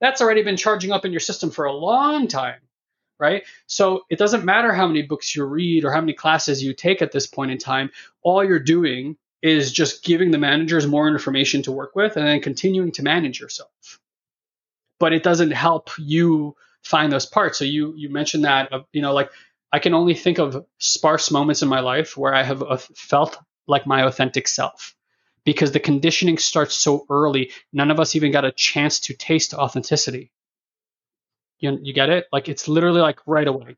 that's 0.00 0.20
already 0.20 0.42
been 0.42 0.56
charging 0.56 0.92
up 0.92 1.04
in 1.04 1.12
your 1.12 1.20
system 1.20 1.50
for 1.50 1.64
a 1.64 1.72
long 1.72 2.28
time 2.28 2.60
right? 3.18 3.44
So 3.66 4.02
it 4.10 4.18
doesn't 4.18 4.44
matter 4.44 4.72
how 4.72 4.86
many 4.86 5.02
books 5.02 5.34
you 5.34 5.44
read 5.44 5.84
or 5.84 5.92
how 5.92 6.00
many 6.00 6.12
classes 6.12 6.62
you 6.62 6.74
take 6.74 7.02
at 7.02 7.12
this 7.12 7.26
point 7.26 7.50
in 7.50 7.58
time. 7.58 7.90
All 8.22 8.44
you're 8.44 8.58
doing 8.58 9.16
is 9.42 9.72
just 9.72 10.04
giving 10.04 10.30
the 10.30 10.38
managers 10.38 10.86
more 10.86 11.08
information 11.08 11.62
to 11.62 11.72
work 11.72 11.94
with 11.94 12.16
and 12.16 12.26
then 12.26 12.40
continuing 12.40 12.92
to 12.92 13.02
manage 13.02 13.40
yourself. 13.40 14.00
But 14.98 15.12
it 15.12 15.22
doesn't 15.22 15.50
help 15.50 15.90
you 15.98 16.56
find 16.82 17.12
those 17.12 17.26
parts. 17.26 17.58
So 17.58 17.64
you 17.64 17.94
you 17.96 18.08
mentioned 18.08 18.44
that 18.44 18.72
uh, 18.72 18.82
you 18.92 19.02
know 19.02 19.12
like 19.12 19.30
I 19.72 19.78
can 19.78 19.94
only 19.94 20.14
think 20.14 20.38
of 20.38 20.64
sparse 20.78 21.30
moments 21.30 21.62
in 21.62 21.68
my 21.68 21.80
life 21.80 22.16
where 22.16 22.34
I 22.34 22.42
have 22.42 22.62
uh, 22.62 22.76
felt 22.76 23.38
like 23.66 23.86
my 23.86 24.04
authentic 24.06 24.48
self 24.48 24.94
because 25.44 25.72
the 25.72 25.80
conditioning 25.80 26.38
starts 26.38 26.74
so 26.74 27.06
early. 27.10 27.50
None 27.72 27.90
of 27.90 28.00
us 28.00 28.16
even 28.16 28.32
got 28.32 28.44
a 28.44 28.52
chance 28.52 29.00
to 29.00 29.14
taste 29.14 29.54
authenticity. 29.54 30.30
You, 31.58 31.78
you 31.82 31.94
get 31.94 32.10
it? 32.10 32.26
Like 32.32 32.48
it's 32.48 32.68
literally 32.68 33.00
like 33.00 33.20
right 33.26 33.46
away. 33.46 33.76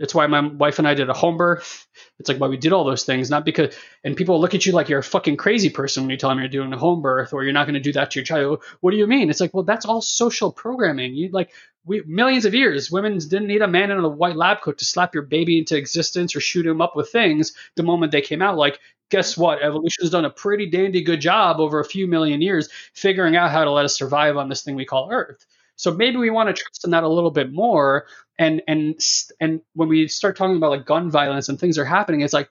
It's 0.00 0.14
why 0.14 0.26
my 0.26 0.40
wife 0.40 0.78
and 0.78 0.88
I 0.88 0.94
did 0.94 1.10
a 1.10 1.12
home 1.12 1.36
birth. 1.36 1.86
It's 2.18 2.28
like 2.28 2.38
why 2.38 2.48
we 2.48 2.56
did 2.56 2.72
all 2.72 2.84
those 2.84 3.04
things, 3.04 3.28
not 3.28 3.44
because 3.44 3.74
and 4.02 4.16
people 4.16 4.40
look 4.40 4.54
at 4.54 4.64
you 4.64 4.72
like 4.72 4.88
you're 4.88 5.00
a 5.00 5.04
fucking 5.04 5.36
crazy 5.36 5.68
person 5.68 6.02
when 6.02 6.10
you 6.10 6.16
tell 6.16 6.30
them 6.30 6.38
you're 6.38 6.48
doing 6.48 6.72
a 6.72 6.78
home 6.78 7.02
birth 7.02 7.34
or 7.34 7.44
you're 7.44 7.52
not 7.52 7.66
going 7.66 7.74
to 7.74 7.80
do 7.80 7.92
that 7.92 8.10
to 8.10 8.18
your 8.18 8.24
child. 8.24 8.64
What 8.80 8.92
do 8.92 8.96
you 8.96 9.06
mean? 9.06 9.28
It's 9.28 9.40
like, 9.40 9.52
well, 9.52 9.62
that's 9.62 9.84
all 9.84 10.00
social 10.00 10.52
programming. 10.52 11.14
You 11.14 11.28
like 11.30 11.52
we, 11.84 12.02
millions 12.06 12.46
of 12.46 12.54
years, 12.54 12.90
women 12.90 13.18
didn't 13.18 13.46
need 13.46 13.60
a 13.60 13.68
man 13.68 13.90
in 13.90 13.98
a 13.98 14.08
white 14.08 14.36
lab 14.36 14.62
coat 14.62 14.78
to 14.78 14.86
slap 14.86 15.12
your 15.12 15.22
baby 15.22 15.58
into 15.58 15.76
existence 15.76 16.34
or 16.34 16.40
shoot 16.40 16.66
him 16.66 16.80
up 16.80 16.96
with 16.96 17.10
things 17.10 17.52
the 17.76 17.82
moment 17.82 18.10
they 18.10 18.22
came 18.22 18.40
out. 18.40 18.56
Like, 18.56 18.80
guess 19.10 19.36
what? 19.36 19.62
Evolution 19.62 20.02
has 20.02 20.10
done 20.10 20.24
a 20.24 20.30
pretty 20.30 20.70
dandy 20.70 21.02
good 21.02 21.20
job 21.20 21.60
over 21.60 21.78
a 21.78 21.84
few 21.84 22.06
million 22.06 22.40
years 22.40 22.70
figuring 22.94 23.36
out 23.36 23.50
how 23.50 23.64
to 23.64 23.70
let 23.70 23.84
us 23.84 23.98
survive 23.98 24.38
on 24.38 24.48
this 24.48 24.62
thing 24.62 24.76
we 24.76 24.86
call 24.86 25.10
Earth. 25.12 25.44
So 25.80 25.92
maybe 25.92 26.18
we 26.18 26.30
want 26.30 26.48
to 26.48 26.62
trust 26.62 26.84
in 26.84 26.90
that 26.90 27.04
a 27.04 27.08
little 27.08 27.30
bit 27.30 27.52
more. 27.52 28.06
And 28.38 28.62
and 28.68 29.00
and 29.40 29.60
when 29.74 29.88
we 29.88 30.08
start 30.08 30.36
talking 30.36 30.56
about 30.56 30.70
like 30.70 30.86
gun 30.86 31.10
violence 31.10 31.48
and 31.48 31.58
things 31.58 31.78
are 31.78 31.84
happening, 31.84 32.20
it's 32.20 32.34
like, 32.34 32.50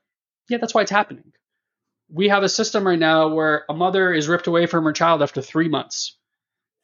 yeah, 0.50 0.58
that's 0.58 0.74
why 0.74 0.82
it's 0.82 0.92
happening. 0.92 1.32
We 2.12 2.30
have 2.30 2.44
a 2.44 2.50
system 2.50 2.88
right 2.88 3.00
now 3.00 3.30
where 3.30 3.66
a 3.70 3.74
mother 3.74 4.14
is 4.14 4.28
ripped 4.28 4.48
away 4.48 4.66
from 4.66 4.84
her 4.86 4.94
child 4.94 5.22
after 5.22 5.42
three 5.42 5.70
months 5.70 6.18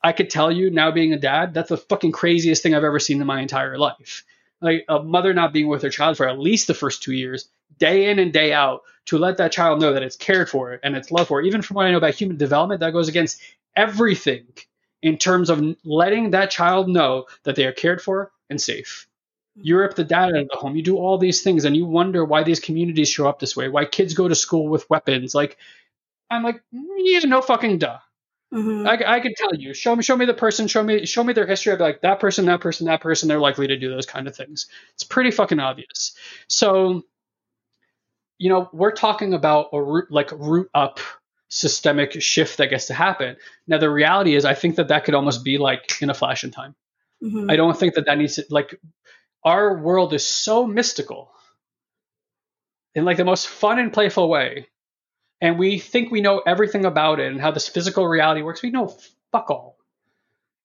I 0.05 0.11
could 0.11 0.29
tell 0.29 0.51
you 0.51 0.69
now 0.69 0.91
being 0.91 1.13
a 1.13 1.19
dad, 1.19 1.55
that's 1.55 1.69
the 1.69 1.77
fucking 1.77 2.11
craziest 2.11 2.61
thing 2.61 2.75
I've 2.75 2.83
ever 2.83 2.99
seen 2.99 3.19
in 3.19 3.25
my 3.25 3.41
entire 3.41 3.75
life. 3.75 4.23
Like 4.61 4.85
a 4.87 5.01
mother 5.01 5.33
not 5.33 5.51
being 5.51 5.67
with 5.67 5.81
her 5.81 5.89
child 5.89 6.17
for 6.17 6.29
at 6.29 6.37
least 6.37 6.67
the 6.67 6.75
first 6.75 7.01
two 7.01 7.11
years, 7.11 7.49
day 7.79 8.11
in 8.11 8.19
and 8.19 8.31
day 8.31 8.53
out, 8.53 8.81
to 9.05 9.17
let 9.17 9.37
that 9.37 9.51
child 9.51 9.81
know 9.81 9.93
that 9.93 10.03
it's 10.03 10.15
cared 10.15 10.47
for 10.47 10.79
and 10.83 10.95
it's 10.95 11.09
loved 11.09 11.29
for. 11.29 11.41
Even 11.41 11.63
from 11.63 11.75
what 11.75 11.87
I 11.87 11.91
know 11.91 11.97
about 11.97 12.13
human 12.13 12.37
development, 12.37 12.81
that 12.81 12.93
goes 12.93 13.07
against 13.07 13.41
everything 13.75 14.45
in 15.05 15.17
terms 15.17 15.51
of 15.51 15.63
letting 15.83 16.31
that 16.31 16.49
child 16.49 16.89
know 16.89 17.25
that 17.43 17.55
they 17.55 17.65
are 17.65 17.71
cared 17.71 18.01
for 18.01 18.31
and 18.49 18.59
safe. 18.59 19.07
You 19.55 19.77
rip 19.77 19.93
the 19.93 20.03
dad 20.03 20.29
out 20.29 20.35
of 20.35 20.49
the 20.49 20.57
home. 20.57 20.75
You 20.75 20.81
do 20.81 20.97
all 20.97 21.19
these 21.19 21.43
things, 21.43 21.63
and 21.63 21.77
you 21.77 21.85
wonder 21.85 22.25
why 22.25 22.41
these 22.41 22.59
communities 22.59 23.07
show 23.07 23.29
up 23.29 23.39
this 23.39 23.55
way. 23.55 23.69
Why 23.69 23.85
kids 23.85 24.15
go 24.15 24.27
to 24.27 24.33
school 24.33 24.67
with 24.67 24.89
weapons? 24.89 25.35
Like, 25.35 25.57
I'm 26.31 26.41
like, 26.41 26.61
yeah, 26.71 27.19
no 27.19 27.43
fucking 27.43 27.77
duh. 27.77 27.99
Mm-hmm. 28.51 28.87
I, 28.87 29.17
I 29.17 29.19
can 29.19 29.35
tell 29.35 29.53
you. 29.53 29.75
Show 29.75 29.95
me, 29.95 30.01
show 30.01 30.17
me 30.17 30.25
the 30.25 30.33
person. 30.33 30.67
Show 30.67 30.81
me, 30.81 31.05
show 31.05 31.23
me 31.23 31.33
their 31.33 31.45
history. 31.45 31.71
I'd 31.71 31.77
be 31.77 31.83
like 31.83 32.01
that 32.01 32.19
person, 32.19 32.45
that 32.47 32.61
person, 32.61 32.87
that 32.87 33.01
person. 33.01 33.29
They're 33.29 33.39
likely 33.39 33.67
to 33.67 33.77
do 33.77 33.91
those 33.91 34.07
kind 34.07 34.27
of 34.27 34.35
things. 34.35 34.65
It's 34.95 35.03
pretty 35.03 35.29
fucking 35.29 35.59
obvious. 35.59 36.15
So, 36.47 37.03
you 38.39 38.49
know, 38.49 38.69
we're 38.73 38.91
talking 38.91 39.35
about 39.35 39.67
a 39.71 39.81
root, 39.81 40.09
like 40.09 40.31
root 40.31 40.69
up 40.73 40.99
systemic 41.49 42.21
shift 42.21 42.57
that 42.57 42.69
gets 42.69 42.87
to 42.87 42.93
happen. 42.93 43.37
Now, 43.67 43.77
the 43.77 43.89
reality 43.89 44.35
is, 44.35 44.45
I 44.45 44.53
think 44.53 44.75
that 44.75 44.89
that 44.89 45.05
could 45.05 45.13
almost 45.13 45.43
be 45.43 45.57
like 45.57 46.01
in 46.01 46.09
a 46.09 46.13
flash 46.13 46.43
in 46.43 46.51
time. 46.51 46.75
Mm-hmm. 47.23 47.49
I 47.49 47.55
don't 47.55 47.77
think 47.77 47.95
that 47.95 48.05
that 48.07 48.17
needs 48.17 48.35
to 48.35 48.45
like. 48.49 48.79
Our 49.43 49.77
world 49.77 50.13
is 50.13 50.25
so 50.25 50.65
mystical 50.65 51.31
in 52.95 53.05
like 53.05 53.17
the 53.17 53.25
most 53.25 53.47
fun 53.47 53.77
and 53.77 53.93
playful 53.93 54.27
way 54.27 54.67
and 55.41 55.59
we 55.59 55.79
think 55.79 56.11
we 56.11 56.21
know 56.21 56.39
everything 56.39 56.85
about 56.85 57.19
it 57.19 57.31
and 57.31 57.41
how 57.41 57.51
this 57.51 57.67
physical 57.67 58.07
reality 58.07 58.41
works. 58.41 58.61
We 58.61 58.71
know 58.71 58.95
fuck 59.31 59.51
all. 59.51 59.77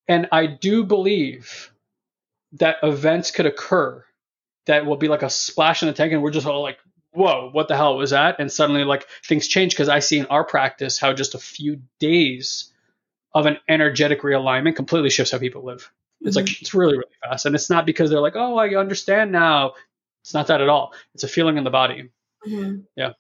And 0.09 0.29
I 0.33 0.47
do 0.47 0.85
believe 0.85 1.73
that 2.53 2.77
events 2.83 3.31
could 3.31 3.47
occur 3.47 4.05
that 4.67 4.87
will 4.87 4.97
be 4.97 5.09
like 5.09 5.23
a 5.23 5.31
splash 5.31 5.83
in 5.83 5.89
the 5.89 5.95
tank, 5.95 6.13
and 6.13 6.23
we're 6.23 6.31
just 6.31 6.47
all 6.47 6.63
like, 6.63 6.79
whoa, 7.13 7.51
what 7.53 7.69
the 7.69 7.77
hell 7.77 7.97
was 7.97 8.11
that? 8.11 8.37
And 8.39 8.51
suddenly, 8.51 8.85
like, 8.85 9.07
things 9.25 9.49
change 9.49 9.73
because 9.73 9.89
I 9.89 9.99
see 9.99 10.19
in 10.19 10.27
our 10.27 10.45
practice 10.45 10.99
how 10.99 11.13
just 11.13 11.35
a 11.35 11.39
few 11.39 11.83
days 11.99 12.73
of 13.35 13.47
an 13.47 13.59
energetic 13.69 14.23
realignment 14.23 14.77
completely 14.77 15.11
shifts 15.11 15.33
how 15.33 15.39
people 15.39 15.65
live. 15.65 15.91
It's 16.21 16.37
mm-hmm. 16.37 16.45
like, 16.45 16.61
it's 16.61 16.75
really, 16.75 16.95
really 16.95 17.11
fast. 17.25 17.47
And 17.47 17.55
it's 17.55 17.71
not 17.71 17.87
because 17.87 18.11
they're 18.11 18.21
like, 18.21 18.37
oh, 18.37 18.57
I 18.57 18.75
understand 18.75 19.33
now. 19.33 19.73
It's 20.23 20.35
not 20.35 20.49
that 20.49 20.61
at 20.61 20.69
all. 20.69 20.93
It's 21.15 21.25
a 21.25 21.29
feeling 21.29 21.57
in 21.57 21.65
the 21.65 21.71
body. 21.71 22.11
Mm-hmm. 22.47 22.81
Yeah. 22.97 23.13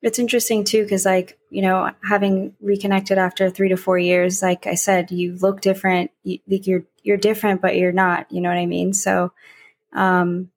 It's 0.00 0.20
interesting 0.20 0.64
too, 0.64 0.84
because 0.84 1.04
like 1.04 1.38
you 1.50 1.62
know, 1.62 1.90
having 2.08 2.54
reconnected 2.60 3.18
after 3.18 3.50
three 3.50 3.70
to 3.70 3.76
four 3.76 3.98
years, 3.98 4.42
like 4.42 4.66
I 4.66 4.74
said, 4.74 5.10
you 5.10 5.36
look 5.36 5.60
different. 5.60 6.12
You, 6.22 6.38
you're 6.46 6.84
you're 7.02 7.16
different, 7.16 7.60
but 7.60 7.76
you're 7.76 7.92
not. 7.92 8.30
You 8.30 8.40
know 8.40 8.48
what 8.48 8.58
I 8.58 8.66
mean? 8.66 8.92
So, 8.92 9.32
um, 9.92 10.50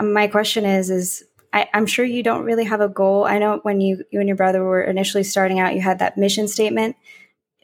my 0.00 0.28
question 0.28 0.64
is, 0.64 0.88
is 0.88 1.24
I, 1.52 1.68
am 1.72 1.86
sure 1.86 2.04
you 2.04 2.22
don't 2.22 2.44
really 2.44 2.64
have 2.64 2.80
a 2.80 2.88
goal. 2.88 3.24
I 3.24 3.38
know 3.38 3.60
when 3.62 3.80
you 3.80 4.04
you 4.10 4.20
and 4.20 4.28
your 4.28 4.36
brother 4.36 4.62
were 4.62 4.82
initially 4.82 5.24
starting 5.24 5.60
out, 5.60 5.74
you 5.74 5.80
had 5.80 6.00
that 6.00 6.18
mission 6.18 6.48
statement. 6.48 6.96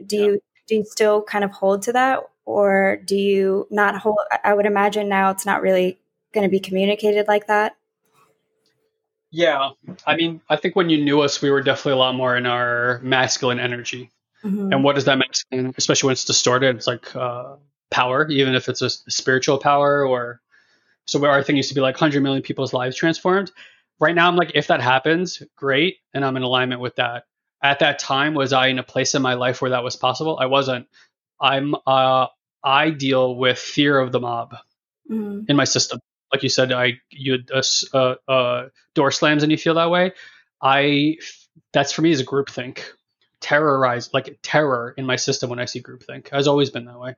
Do 0.04 0.16
yeah. 0.16 0.24
you 0.24 0.40
do 0.66 0.74
you 0.76 0.84
still 0.84 1.22
kind 1.22 1.44
of 1.44 1.50
hold 1.50 1.82
to 1.82 1.92
that, 1.92 2.20
or 2.44 2.98
do 3.04 3.16
you 3.16 3.66
not 3.70 3.98
hold? 3.98 4.18
I 4.42 4.54
would 4.54 4.66
imagine 4.66 5.08
now 5.08 5.30
it's 5.30 5.46
not 5.46 5.62
really 5.62 5.98
going 6.32 6.44
to 6.44 6.50
be 6.50 6.60
communicated 6.60 7.28
like 7.28 7.46
that. 7.46 7.76
Yeah, 9.30 9.70
I 10.06 10.14
mean, 10.14 10.40
I 10.48 10.56
think 10.56 10.76
when 10.76 10.90
you 10.90 11.04
knew 11.04 11.20
us, 11.20 11.42
we 11.42 11.50
were 11.50 11.60
definitely 11.60 11.94
a 11.94 11.96
lot 11.96 12.14
more 12.14 12.36
in 12.36 12.46
our 12.46 13.00
masculine 13.02 13.58
energy. 13.58 14.12
Mm-hmm. 14.44 14.72
And 14.72 14.84
what 14.84 14.94
does 14.94 15.06
that 15.06 15.18
masculine, 15.18 15.74
especially 15.76 16.08
when 16.08 16.12
it's 16.12 16.24
distorted? 16.24 16.76
It's 16.76 16.86
like 16.86 17.16
uh, 17.16 17.56
power, 17.90 18.28
even 18.28 18.54
if 18.54 18.68
it's 18.68 18.80
a, 18.82 18.90
spiritual 18.90 19.58
power 19.58 20.06
or. 20.06 20.40
So 21.06 21.18
where 21.18 21.30
our 21.30 21.42
thing 21.42 21.56
used 21.56 21.68
to 21.68 21.74
be 21.74 21.82
like 21.82 21.96
100 21.96 22.22
million 22.22 22.42
people's 22.42 22.72
lives 22.72 22.96
transformed. 22.96 23.50
Right 24.00 24.14
now, 24.14 24.28
I'm 24.28 24.36
like, 24.36 24.52
if 24.54 24.68
that 24.68 24.80
happens, 24.80 25.42
great, 25.56 25.98
and 26.12 26.24
I'm 26.24 26.36
in 26.36 26.42
alignment 26.42 26.80
with 26.80 26.96
that. 26.96 27.24
At 27.62 27.78
that 27.78 27.98
time, 27.98 28.34
was 28.34 28.52
I 28.52 28.66
in 28.66 28.78
a 28.78 28.82
place 28.82 29.14
in 29.14 29.22
my 29.22 29.34
life 29.34 29.62
where 29.62 29.70
that 29.70 29.84
was 29.84 29.96
possible? 29.96 30.38
I 30.38 30.46
wasn't. 30.46 30.86
I'm. 31.40 31.74
Uh, 31.86 32.26
I 32.62 32.90
deal 32.90 33.36
with 33.36 33.58
fear 33.58 33.98
of 33.98 34.10
the 34.10 34.20
mob 34.20 34.56
mm-hmm. 35.10 35.42
in 35.48 35.56
my 35.56 35.64
system 35.64 36.00
like 36.34 36.42
you 36.42 36.48
said, 36.48 36.72
I 36.72 37.00
you 37.10 37.38
uh, 37.92 38.14
uh, 38.26 38.68
door 38.94 39.12
slams 39.12 39.44
and 39.44 39.52
you 39.52 39.56
feel 39.56 39.74
that 39.74 39.88
way. 39.88 40.12
I 40.60 41.18
that's 41.72 41.92
for 41.92 42.02
me 42.02 42.10
is 42.10 42.20
a 42.20 42.24
group 42.24 42.50
think, 42.50 42.92
terrorize 43.40 44.12
like 44.12 44.36
terror 44.42 44.94
in 44.98 45.06
my 45.06 45.14
system 45.14 45.48
when 45.48 45.60
I 45.60 45.66
see 45.66 45.78
group 45.78 46.02
think. 46.02 46.30
Has 46.30 46.48
always 46.48 46.70
been 46.70 46.86
that 46.86 46.98
way. 46.98 47.14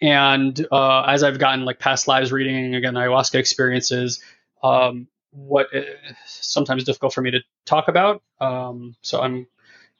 And 0.00 0.64
uh, 0.70 1.02
as 1.02 1.24
I've 1.24 1.40
gotten 1.40 1.64
like 1.64 1.80
past 1.80 2.06
lives 2.06 2.30
reading 2.30 2.76
again 2.76 2.94
ayahuasca 2.94 3.34
experiences, 3.34 4.22
um, 4.62 5.08
what 5.36 5.68
is 5.72 5.84
sometimes 6.24 6.84
difficult 6.84 7.12
for 7.12 7.20
me 7.20 7.30
to 7.30 7.40
talk 7.66 7.88
about. 7.88 8.22
Um, 8.40 8.96
so 9.02 9.20
I'm 9.20 9.46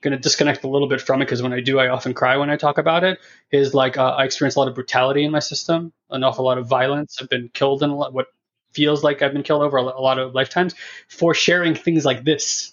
going 0.01 0.13
to 0.13 0.19
disconnect 0.19 0.65
a 0.65 0.69
little 0.69 0.89
bit 0.89 1.01
from 1.01 1.21
it 1.21 1.27
because 1.27 1.43
when 1.43 1.53
I 1.53 1.61
do, 1.61 1.79
I 1.79 1.89
often 1.89 2.15
cry 2.15 2.37
when 2.37 2.51
I 2.51 2.57
talk 2.57 2.79
about 2.79 3.05
it. 3.05 3.19
Is 3.51 3.75
like 3.75 3.99
uh, 3.99 4.11
I 4.11 4.25
experience 4.25 4.57
a 4.57 4.59
lot 4.59 4.69
of 4.69 4.75
brutality 4.75 5.25
in 5.25 5.31
my 5.31 5.39
system, 5.39 5.93
an 6.11 6.25
awful 6.25 6.45
lot 6.45 6.59
of 6.59 6.67
violence. 6.67 7.19
I've 7.21 7.29
been 7.29 7.51
killed 7.53 7.83
in 7.83 7.91
a 7.91 7.97
lot, 7.97 8.13
what 8.13 8.29
feels 8.73 9.03
like 9.05 9.23
I've 9.23 9.33
been 9.33 9.43
killed 9.43 9.63
over 9.63 9.77
a, 9.77 9.83
lot 9.83 10.19
of 10.19 10.35
lifetimes 10.35 10.75
for 11.09 11.33
sharing 11.35 11.75
things 11.75 12.05
like 12.05 12.25
this, 12.25 12.73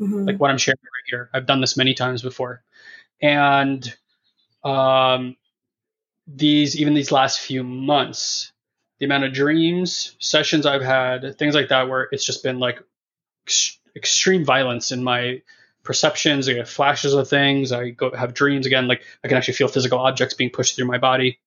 mm-hmm. 0.00 0.24
like 0.24 0.40
what 0.40 0.50
I'm 0.50 0.58
sharing 0.58 0.78
right 0.82 1.10
here. 1.10 1.30
I've 1.32 1.46
done 1.46 1.60
this 1.60 1.76
many 1.76 1.94
times 1.94 2.22
before, 2.22 2.62
and 3.20 3.94
um, 4.64 5.36
these 6.26 6.76
even 6.76 6.94
these 6.94 7.12
last 7.12 7.40
few 7.40 7.62
months, 7.62 8.52
the 8.98 9.06
amount 9.06 9.24
of 9.24 9.32
dreams, 9.32 10.16
sessions 10.18 10.66
I've 10.66 10.82
had, 10.82 11.38
things 11.38 11.54
like 11.54 11.68
that, 11.68 11.88
where 11.88 12.08
it's 12.10 12.24
just 12.24 12.42
been 12.42 12.58
like 12.58 12.82
ex- 13.46 13.78
extreme 13.94 14.44
violence 14.44 14.92
in 14.92 15.02
my 15.04 15.42
perceptions. 15.84 16.48
I 16.48 16.54
get 16.54 16.68
flashes 16.68 17.14
of 17.14 17.28
things. 17.28 17.72
I 17.72 17.90
go 17.90 18.10
have 18.10 18.34
dreams 18.34 18.66
again. 18.66 18.88
Like 18.88 19.02
I 19.22 19.28
can 19.28 19.36
actually 19.36 19.54
feel 19.54 19.68
physical 19.68 19.98
objects 19.98 20.34
being 20.34 20.50
pushed 20.50 20.76
through 20.76 20.86
my 20.86 20.98
body 20.98 21.38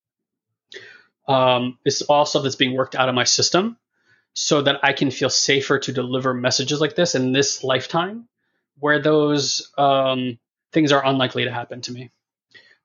um, 1.28 1.78
is 1.84 2.02
all 2.02 2.26
stuff 2.26 2.42
that's 2.42 2.56
being 2.56 2.76
worked 2.76 2.94
out 2.94 3.08
of 3.08 3.14
my 3.14 3.24
system 3.24 3.76
so 4.34 4.62
that 4.62 4.80
I 4.82 4.92
can 4.92 5.10
feel 5.10 5.30
safer 5.30 5.78
to 5.78 5.92
deliver 5.92 6.32
messages 6.34 6.80
like 6.80 6.96
this 6.96 7.14
in 7.14 7.32
this 7.32 7.62
lifetime 7.62 8.28
where 8.78 9.00
those 9.00 9.70
um, 9.76 10.38
things 10.72 10.92
are 10.92 11.04
unlikely 11.04 11.44
to 11.44 11.52
happen 11.52 11.80
to 11.82 11.92
me. 11.92 12.10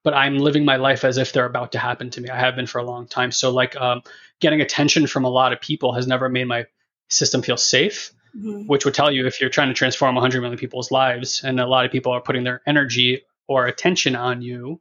But 0.08 0.14
I'm 0.14 0.38
living 0.38 0.64
my 0.64 0.78
life 0.78 1.04
as 1.04 1.18
if 1.18 1.34
they're 1.34 1.46
about 1.46 1.74
to 1.74 1.80
happen 1.80 2.10
to 2.12 2.22
me. 2.22 2.30
I 2.30 2.40
have 2.40 2.56
been 2.56 2.66
for 2.66 2.80
a 2.80 2.86
long 2.86 3.08
time. 3.08 3.30
So, 3.30 3.52
like, 3.52 3.76
um, 3.76 4.04
getting 4.40 4.62
attention 4.62 5.06
from 5.06 5.26
a 5.26 5.30
lot 5.30 5.52
of 5.52 5.60
people 5.60 5.92
has 5.96 6.08
never 6.08 6.30
made 6.30 6.46
my 6.46 6.66
system 7.10 7.42
feel 7.42 7.58
safe, 7.58 8.14
mm-hmm. 8.34 8.68
which 8.68 8.86
would 8.86 8.94
tell 8.94 9.12
you 9.12 9.28
if 9.28 9.42
you're 9.42 9.50
trying 9.50 9.68
to 9.68 9.74
transform 9.74 10.16
100 10.16 10.40
million 10.40 10.58
people's 10.58 10.92
lives 10.92 11.44
and 11.44 11.60
a 11.60 11.68
lot 11.68 11.84
of 11.84 11.92
people 11.92 12.14
are 12.14 12.22
putting 12.22 12.46
their 12.46 12.62
energy 12.66 13.24
or 13.50 13.68
attention 13.68 14.16
on 14.16 14.42
you, 14.42 14.80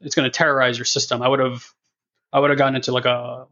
it's 0.00 0.14
going 0.14 0.24
to 0.24 0.34
terrorize 0.34 0.78
your 0.78 0.86
system. 0.86 1.20
I 1.20 1.28
would 1.28 1.40
have 1.40 1.62
I 2.32 2.40
would 2.40 2.48
have 2.48 2.58
gotten 2.58 2.76
into 2.76 2.92
like 2.92 3.04
a 3.04 3.48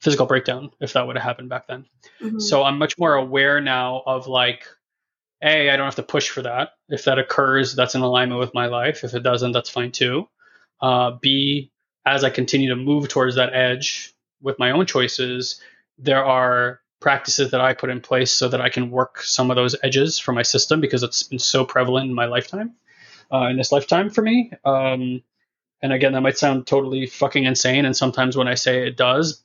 physical 0.00 0.26
breakdown 0.26 0.70
if 0.78 0.92
that 0.92 1.08
would 1.08 1.16
have 1.16 1.24
happened 1.24 1.48
back 1.48 1.66
then. 1.66 1.86
Mm-hmm. 2.22 2.38
So 2.38 2.62
I'm 2.62 2.78
much 2.78 2.96
more 3.00 3.14
aware 3.14 3.60
now 3.60 4.00
of 4.06 4.28
like, 4.28 4.64
A, 5.42 5.70
I 5.70 5.76
don't 5.76 5.86
have 5.86 5.96
to 5.96 6.04
push 6.04 6.28
for 6.28 6.42
that. 6.42 6.68
If 6.88 7.06
that 7.06 7.18
occurs, 7.18 7.74
that's 7.74 7.96
in 7.96 8.02
alignment 8.02 8.38
with 8.38 8.54
my 8.54 8.66
life. 8.66 9.02
If 9.02 9.12
it 9.12 9.24
doesn't, 9.24 9.50
that's 9.50 9.70
fine 9.70 9.90
too. 9.90 10.28
Uh, 10.80 11.12
B, 11.20 11.70
as 12.04 12.24
I 12.24 12.30
continue 12.30 12.70
to 12.70 12.76
move 12.76 13.08
towards 13.08 13.36
that 13.36 13.54
edge 13.54 14.14
with 14.40 14.58
my 14.58 14.70
own 14.70 14.86
choices, 14.86 15.60
there 15.98 16.24
are 16.24 16.80
practices 17.00 17.50
that 17.50 17.60
I 17.60 17.74
put 17.74 17.90
in 17.90 18.00
place 18.00 18.32
so 18.32 18.48
that 18.48 18.60
I 18.60 18.68
can 18.68 18.90
work 18.90 19.20
some 19.22 19.50
of 19.50 19.56
those 19.56 19.76
edges 19.82 20.18
for 20.18 20.32
my 20.32 20.42
system 20.42 20.80
because 20.80 21.02
it's 21.02 21.22
been 21.22 21.38
so 21.38 21.64
prevalent 21.64 22.08
in 22.08 22.14
my 22.14 22.26
lifetime, 22.26 22.74
uh, 23.32 23.46
in 23.46 23.56
this 23.56 23.72
lifetime 23.72 24.10
for 24.10 24.22
me. 24.22 24.52
Um, 24.64 25.22
and 25.82 25.92
again, 25.92 26.12
that 26.12 26.22
might 26.22 26.38
sound 26.38 26.66
totally 26.66 27.06
fucking 27.06 27.44
insane. 27.44 27.84
And 27.84 27.96
sometimes 27.96 28.36
when 28.36 28.48
I 28.48 28.54
say 28.54 28.86
it 28.86 28.96
does, 28.96 29.42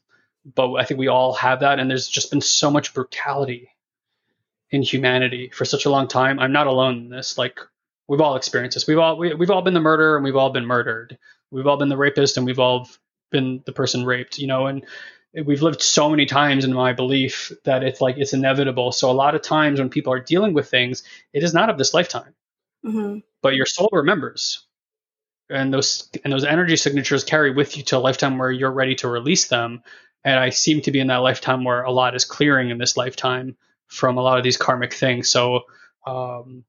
but 0.56 0.74
I 0.74 0.86
think 0.86 1.00
we 1.00 1.08
all 1.08 1.34
have 1.34 1.60
that. 1.60 1.80
And 1.80 1.90
there's 1.90 2.08
just 2.08 2.32
been 2.32 2.42
so 2.42 2.72
much 2.72 2.94
brutality 2.94 3.70
in 4.72 4.82
humanity 4.82 5.52
for 5.54 5.66
such 5.66 5.86
a 5.86 5.90
long 5.90 6.08
time. 6.08 6.40
I'm 6.40 6.54
not 6.54 6.68
alone 6.68 6.98
in 6.98 7.10
this. 7.10 7.38
Like 7.38 7.60
we've 8.12 8.20
all 8.20 8.36
experienced 8.36 8.76
this. 8.76 8.86
We've 8.86 9.00
all 9.00 9.18
we, 9.18 9.34
we've 9.34 9.50
all 9.50 9.62
been 9.62 9.74
the 9.74 9.80
murderer 9.80 10.18
and 10.18 10.24
we've 10.26 10.36
all 10.36 10.50
been 10.50 10.66
murdered. 10.66 11.18
We've 11.50 11.66
all 11.66 11.78
been 11.78 11.88
the 11.88 11.96
rapist 11.96 12.36
and 12.36 12.46
we've 12.46 12.60
all 12.60 12.90
been 13.32 13.64
the 13.66 13.72
person 13.72 14.06
raped, 14.06 14.38
you 14.38 14.48
know, 14.48 14.68
and 14.68 14.86
we've 15.46 15.62
lived 15.62 15.82
so 15.82 16.10
many 16.10 16.26
times 16.26 16.66
in 16.66 16.74
my 16.74 16.92
belief 16.92 17.54
that 17.64 17.84
it's 17.84 18.02
like 18.02 18.18
it's 18.18 18.34
inevitable. 18.34 18.92
So 18.92 19.10
a 19.10 19.14
lot 19.14 19.34
of 19.34 19.42
times 19.42 19.80
when 19.80 19.90
people 19.90 20.12
are 20.12 20.20
dealing 20.20 20.54
with 20.54 20.70
things, 20.70 21.04
it 21.32 21.42
is 21.42 21.54
not 21.54 21.70
of 21.70 21.78
this 21.78 21.94
lifetime, 21.94 22.36
mm-hmm. 22.86 23.20
but 23.42 23.56
your 23.56 23.66
soul 23.66 23.88
remembers, 23.94 24.68
and 25.50 25.74
those 25.74 26.10
and 26.26 26.34
those 26.34 26.44
energy 26.44 26.76
signatures 26.76 27.24
carry 27.24 27.52
with 27.52 27.78
you 27.78 27.84
to 27.84 27.98
a 27.98 28.00
lifetime 28.00 28.38
where 28.38 28.52
you're 28.52 28.74
ready 28.74 28.96
to 28.96 29.08
release 29.08 29.48
them. 29.48 29.84
And 30.26 30.38
I 30.38 30.50
seem 30.50 30.82
to 30.82 30.92
be 30.92 31.00
in 31.00 31.08
that 31.08 31.24
lifetime 31.24 31.64
where 31.64 31.84
a 31.84 31.92
lot 31.92 32.14
is 32.14 32.26
clearing 32.26 32.72
in 32.72 32.78
this 32.78 32.98
lifetime 32.98 33.56
from 33.88 34.18
a 34.18 34.22
lot 34.22 34.38
of 34.38 34.44
these 34.44 34.58
karmic 34.58 34.94
things. 34.94 35.30
So 35.30 35.62
um, 36.06 36.66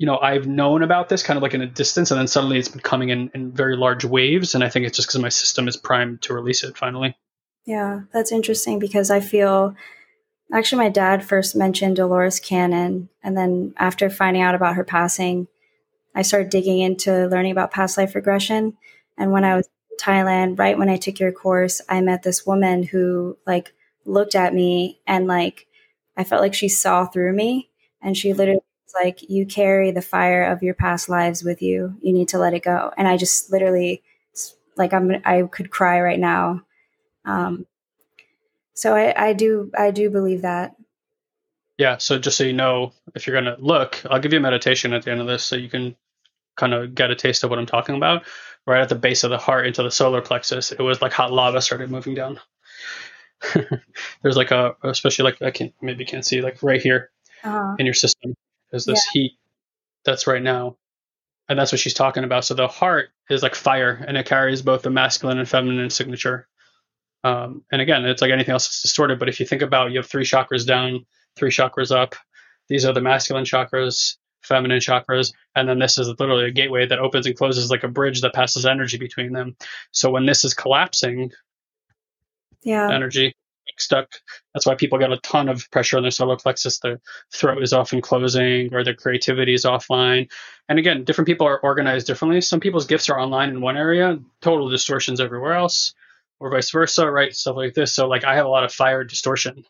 you 0.00 0.06
know, 0.06 0.16
I've 0.16 0.46
known 0.46 0.82
about 0.82 1.10
this 1.10 1.22
kind 1.22 1.36
of 1.36 1.42
like 1.42 1.52
in 1.52 1.60
a 1.60 1.66
distance, 1.66 2.10
and 2.10 2.18
then 2.18 2.26
suddenly 2.26 2.58
it's 2.58 2.70
been 2.70 2.80
coming 2.80 3.10
in, 3.10 3.30
in 3.34 3.52
very 3.52 3.76
large 3.76 4.02
waves. 4.02 4.54
And 4.54 4.64
I 4.64 4.70
think 4.70 4.86
it's 4.86 4.96
just 4.96 5.08
because 5.08 5.20
my 5.20 5.28
system 5.28 5.68
is 5.68 5.76
primed 5.76 6.22
to 6.22 6.32
release 6.32 6.64
it 6.64 6.78
finally. 6.78 7.14
Yeah, 7.66 8.00
that's 8.10 8.32
interesting 8.32 8.78
because 8.78 9.10
I 9.10 9.20
feel 9.20 9.74
actually 10.54 10.84
my 10.84 10.88
dad 10.88 11.22
first 11.22 11.54
mentioned 11.54 11.96
Dolores 11.96 12.40
Cannon. 12.40 13.10
And 13.22 13.36
then 13.36 13.74
after 13.76 14.08
finding 14.08 14.40
out 14.40 14.54
about 14.54 14.76
her 14.76 14.84
passing, 14.84 15.48
I 16.14 16.22
started 16.22 16.48
digging 16.48 16.78
into 16.78 17.26
learning 17.26 17.52
about 17.52 17.70
past 17.70 17.98
life 17.98 18.14
regression. 18.14 18.78
And 19.18 19.32
when 19.32 19.44
I 19.44 19.54
was 19.54 19.68
in 19.90 19.98
Thailand, 19.98 20.58
right 20.58 20.78
when 20.78 20.88
I 20.88 20.96
took 20.96 21.20
your 21.20 21.30
course, 21.30 21.82
I 21.90 22.00
met 22.00 22.22
this 22.22 22.46
woman 22.46 22.84
who 22.84 23.36
like 23.46 23.74
looked 24.06 24.34
at 24.34 24.54
me 24.54 25.02
and 25.06 25.26
like 25.26 25.66
I 26.16 26.24
felt 26.24 26.40
like 26.40 26.54
she 26.54 26.70
saw 26.70 27.04
through 27.04 27.34
me. 27.34 27.68
And 28.00 28.16
she 28.16 28.32
literally 28.32 28.62
it's 28.90 29.04
like 29.04 29.30
you 29.30 29.46
carry 29.46 29.90
the 29.90 30.02
fire 30.02 30.44
of 30.44 30.62
your 30.62 30.74
past 30.74 31.08
lives 31.08 31.44
with 31.44 31.62
you. 31.62 31.96
You 32.02 32.12
need 32.12 32.28
to 32.28 32.38
let 32.38 32.54
it 32.54 32.64
go. 32.64 32.92
And 32.96 33.06
I 33.06 33.16
just 33.16 33.52
literally, 33.52 34.02
like, 34.76 34.92
I'm, 34.92 35.12
I 35.24 35.42
could 35.42 35.70
cry 35.70 36.00
right 36.00 36.18
now. 36.18 36.62
Um, 37.24 37.66
so 38.74 38.94
I, 38.94 39.28
I 39.28 39.32
do, 39.32 39.70
I 39.78 39.90
do 39.90 40.10
believe 40.10 40.42
that. 40.42 40.74
Yeah. 41.78 41.98
So 41.98 42.18
just 42.18 42.36
so 42.36 42.44
you 42.44 42.52
know, 42.52 42.92
if 43.14 43.26
you're 43.26 43.40
to 43.40 43.56
look, 43.58 44.02
I'll 44.10 44.18
give 44.18 44.32
you 44.32 44.38
a 44.38 44.42
meditation 44.42 44.92
at 44.92 45.04
the 45.04 45.12
end 45.12 45.20
of 45.20 45.26
this 45.26 45.44
so 45.44 45.56
you 45.56 45.70
can 45.70 45.96
kind 46.56 46.74
of 46.74 46.94
get 46.94 47.10
a 47.10 47.14
taste 47.14 47.44
of 47.44 47.50
what 47.50 47.58
I'm 47.58 47.66
talking 47.66 47.96
about. 47.96 48.24
Right 48.66 48.82
at 48.82 48.90
the 48.90 48.94
base 48.94 49.24
of 49.24 49.30
the 49.30 49.38
heart 49.38 49.66
into 49.66 49.82
the 49.82 49.90
solar 49.90 50.20
plexus, 50.20 50.70
it 50.70 50.82
was 50.82 51.00
like 51.00 51.12
hot 51.12 51.32
lava 51.32 51.62
started 51.62 51.90
moving 51.90 52.14
down. 52.14 52.38
There's 54.22 54.36
like 54.36 54.50
a, 54.50 54.76
especially 54.82 55.24
like 55.24 55.40
I 55.40 55.50
can 55.50 55.72
maybe 55.80 56.04
can't 56.04 56.26
see 56.26 56.42
like 56.42 56.62
right 56.62 56.82
here 56.82 57.10
uh-huh. 57.42 57.76
in 57.78 57.86
your 57.86 57.94
system 57.94 58.34
there's 58.70 58.84
this 58.84 59.06
yeah. 59.14 59.22
heat 59.22 59.32
that's 60.04 60.26
right 60.26 60.42
now. 60.42 60.76
And 61.48 61.58
that's 61.58 61.72
what 61.72 61.80
she's 61.80 61.94
talking 61.94 62.22
about. 62.22 62.44
So 62.44 62.54
the 62.54 62.68
heart 62.68 63.10
is 63.28 63.42
like 63.42 63.56
fire 63.56 64.04
and 64.06 64.16
it 64.16 64.26
carries 64.26 64.62
both 64.62 64.82
the 64.82 64.90
masculine 64.90 65.38
and 65.38 65.48
feminine 65.48 65.90
signature. 65.90 66.46
Um, 67.24 67.64
and 67.72 67.82
again, 67.82 68.04
it's 68.04 68.22
like 68.22 68.30
anything 68.30 68.52
else, 68.52 68.66
it's 68.66 68.82
distorted. 68.82 69.18
But 69.18 69.28
if 69.28 69.40
you 69.40 69.46
think 69.46 69.62
about 69.62 69.90
you 69.90 69.98
have 69.98 70.06
three 70.06 70.24
chakras 70.24 70.64
down, 70.64 71.06
three 71.36 71.50
chakras 71.50 71.94
up, 71.94 72.14
these 72.68 72.84
are 72.84 72.92
the 72.92 73.00
masculine 73.00 73.44
chakras, 73.44 74.16
feminine 74.42 74.78
chakras, 74.78 75.32
and 75.56 75.68
then 75.68 75.80
this 75.80 75.98
is 75.98 76.08
literally 76.20 76.46
a 76.46 76.52
gateway 76.52 76.86
that 76.86 77.00
opens 77.00 77.26
and 77.26 77.36
closes 77.36 77.68
like 77.68 77.82
a 77.82 77.88
bridge 77.88 78.20
that 78.20 78.32
passes 78.32 78.64
energy 78.64 78.96
between 78.96 79.32
them. 79.32 79.56
So 79.90 80.10
when 80.10 80.24
this 80.24 80.44
is 80.44 80.54
collapsing, 80.54 81.32
yeah, 82.62 82.90
energy 82.92 83.34
stuck. 83.80 84.08
That's 84.54 84.66
why 84.66 84.74
people 84.74 84.98
get 84.98 85.12
a 85.12 85.18
ton 85.18 85.48
of 85.48 85.70
pressure 85.70 85.96
on 85.96 86.02
their 86.02 86.10
solar 86.10 86.36
plexus. 86.36 86.78
Their 86.78 87.00
throat 87.32 87.62
is 87.62 87.72
often 87.72 88.00
closing 88.00 88.74
or 88.74 88.84
their 88.84 88.94
creativity 88.94 89.54
is 89.54 89.64
offline. 89.64 90.30
And 90.68 90.78
again, 90.78 91.04
different 91.04 91.26
people 91.26 91.46
are 91.46 91.60
organized 91.60 92.06
differently. 92.06 92.40
Some 92.40 92.60
people's 92.60 92.86
gifts 92.86 93.08
are 93.08 93.18
online 93.18 93.50
in 93.50 93.60
one 93.60 93.76
area, 93.76 94.18
total 94.40 94.68
distortions 94.68 95.20
everywhere 95.20 95.54
else, 95.54 95.94
or 96.38 96.50
vice 96.50 96.70
versa, 96.70 97.10
right? 97.10 97.34
Stuff 97.34 97.56
like 97.56 97.74
this. 97.74 97.94
So 97.94 98.08
like 98.08 98.24
I 98.24 98.36
have 98.36 98.46
a 98.46 98.50
lot 98.50 98.64
of 98.64 98.72
fire 98.72 99.04
distortion. 99.04 99.64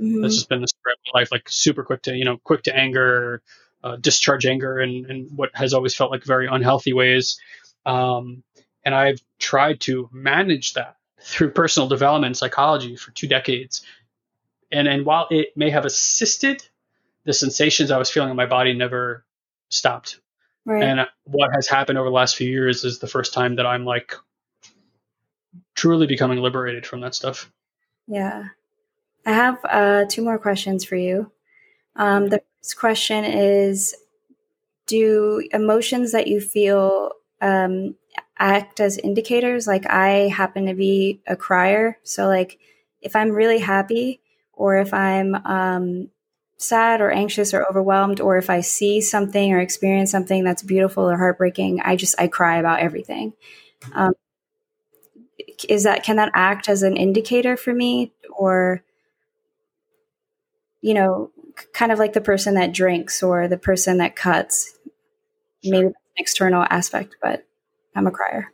Mm-hmm. 0.00 0.22
That's 0.22 0.34
just 0.34 0.48
been 0.48 0.60
the 0.60 0.68
spread 0.68 0.94
of 0.94 1.12
my 1.12 1.20
life, 1.20 1.32
like 1.32 1.48
super 1.48 1.84
quick 1.84 2.02
to, 2.02 2.14
you 2.14 2.24
know, 2.24 2.38
quick 2.42 2.64
to 2.64 2.76
anger, 2.76 3.42
uh, 3.82 3.96
discharge 3.96 4.46
anger 4.46 4.80
in, 4.80 5.10
in 5.10 5.28
what 5.36 5.50
has 5.54 5.74
always 5.74 5.94
felt 5.94 6.10
like 6.10 6.24
very 6.24 6.48
unhealthy 6.50 6.92
ways. 6.92 7.38
Um, 7.86 8.42
and 8.84 8.94
I've 8.94 9.22
tried 9.38 9.80
to 9.82 10.08
manage 10.12 10.74
that 10.74 10.96
through 11.24 11.50
personal 11.50 11.88
development 11.88 12.36
psychology 12.36 12.96
for 12.96 13.10
two 13.12 13.26
decades. 13.26 13.82
And, 14.70 14.86
and 14.86 15.06
while 15.06 15.26
it 15.30 15.56
may 15.56 15.70
have 15.70 15.86
assisted, 15.86 16.62
the 17.24 17.32
sensations 17.32 17.90
I 17.90 17.98
was 17.98 18.10
feeling 18.10 18.30
in 18.30 18.36
my 18.36 18.46
body 18.46 18.74
never 18.74 19.24
stopped. 19.70 20.20
Right. 20.66 20.82
And 20.82 21.06
what 21.24 21.50
has 21.54 21.66
happened 21.66 21.98
over 21.98 22.08
the 22.08 22.14
last 22.14 22.36
few 22.36 22.48
years 22.48 22.84
is 22.84 22.98
the 22.98 23.06
first 23.06 23.32
time 23.32 23.56
that 23.56 23.66
I'm 23.66 23.84
like 23.84 24.14
truly 25.74 26.06
becoming 26.06 26.38
liberated 26.38 26.86
from 26.86 27.00
that 27.00 27.14
stuff. 27.14 27.50
Yeah. 28.06 28.44
I 29.26 29.32
have 29.32 29.58
uh, 29.64 30.04
two 30.08 30.22
more 30.22 30.38
questions 30.38 30.84
for 30.84 30.96
you. 30.96 31.30
Um, 31.96 32.28
the 32.28 32.42
first 32.60 32.78
question 32.78 33.24
is 33.24 33.94
Do 34.86 35.46
emotions 35.52 36.12
that 36.12 36.26
you 36.26 36.40
feel 36.40 37.12
um, 37.40 37.94
act 38.38 38.80
as 38.80 38.98
indicators. 38.98 39.66
Like 39.66 39.90
I 39.90 40.28
happen 40.28 40.66
to 40.66 40.74
be 40.74 41.20
a 41.26 41.36
crier. 41.36 41.98
So 42.02 42.26
like 42.26 42.58
if 43.00 43.14
I'm 43.16 43.30
really 43.30 43.58
happy 43.58 44.20
or 44.52 44.76
if 44.78 44.94
I'm 44.94 45.34
um, 45.34 46.10
sad 46.56 47.00
or 47.00 47.10
anxious 47.10 47.52
or 47.52 47.64
overwhelmed 47.64 48.20
or 48.20 48.36
if 48.36 48.50
I 48.50 48.60
see 48.60 49.00
something 49.00 49.52
or 49.52 49.60
experience 49.60 50.10
something 50.10 50.44
that's 50.44 50.62
beautiful 50.62 51.08
or 51.08 51.16
heartbreaking, 51.16 51.80
I 51.80 51.96
just 51.96 52.14
I 52.20 52.28
cry 52.28 52.58
about 52.58 52.80
everything. 52.80 53.34
Um, 53.92 54.14
is 55.68 55.84
that 55.84 56.02
can 56.02 56.16
that 56.16 56.30
act 56.34 56.68
as 56.68 56.82
an 56.82 56.96
indicator 56.96 57.56
for 57.56 57.72
me 57.72 58.12
or 58.36 58.82
you 60.80 60.94
know 60.94 61.30
kind 61.72 61.92
of 61.92 61.98
like 61.98 62.12
the 62.12 62.20
person 62.20 62.54
that 62.54 62.72
drinks 62.72 63.22
or 63.22 63.48
the 63.48 63.56
person 63.56 63.98
that 63.98 64.16
cuts 64.16 64.76
maybe 65.62 65.86
an 65.86 65.94
external 66.16 66.66
aspect 66.70 67.16
but 67.22 67.46
I'm 67.94 68.06
a 68.06 68.10
crier. 68.10 68.52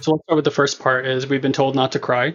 so 0.00 0.12
let's 0.12 0.24
start 0.24 0.36
with 0.36 0.44
the 0.44 0.50
first 0.50 0.80
part 0.80 1.06
is 1.06 1.26
we've 1.26 1.42
been 1.42 1.52
told 1.52 1.74
not 1.74 1.92
to 1.92 1.98
cry. 1.98 2.34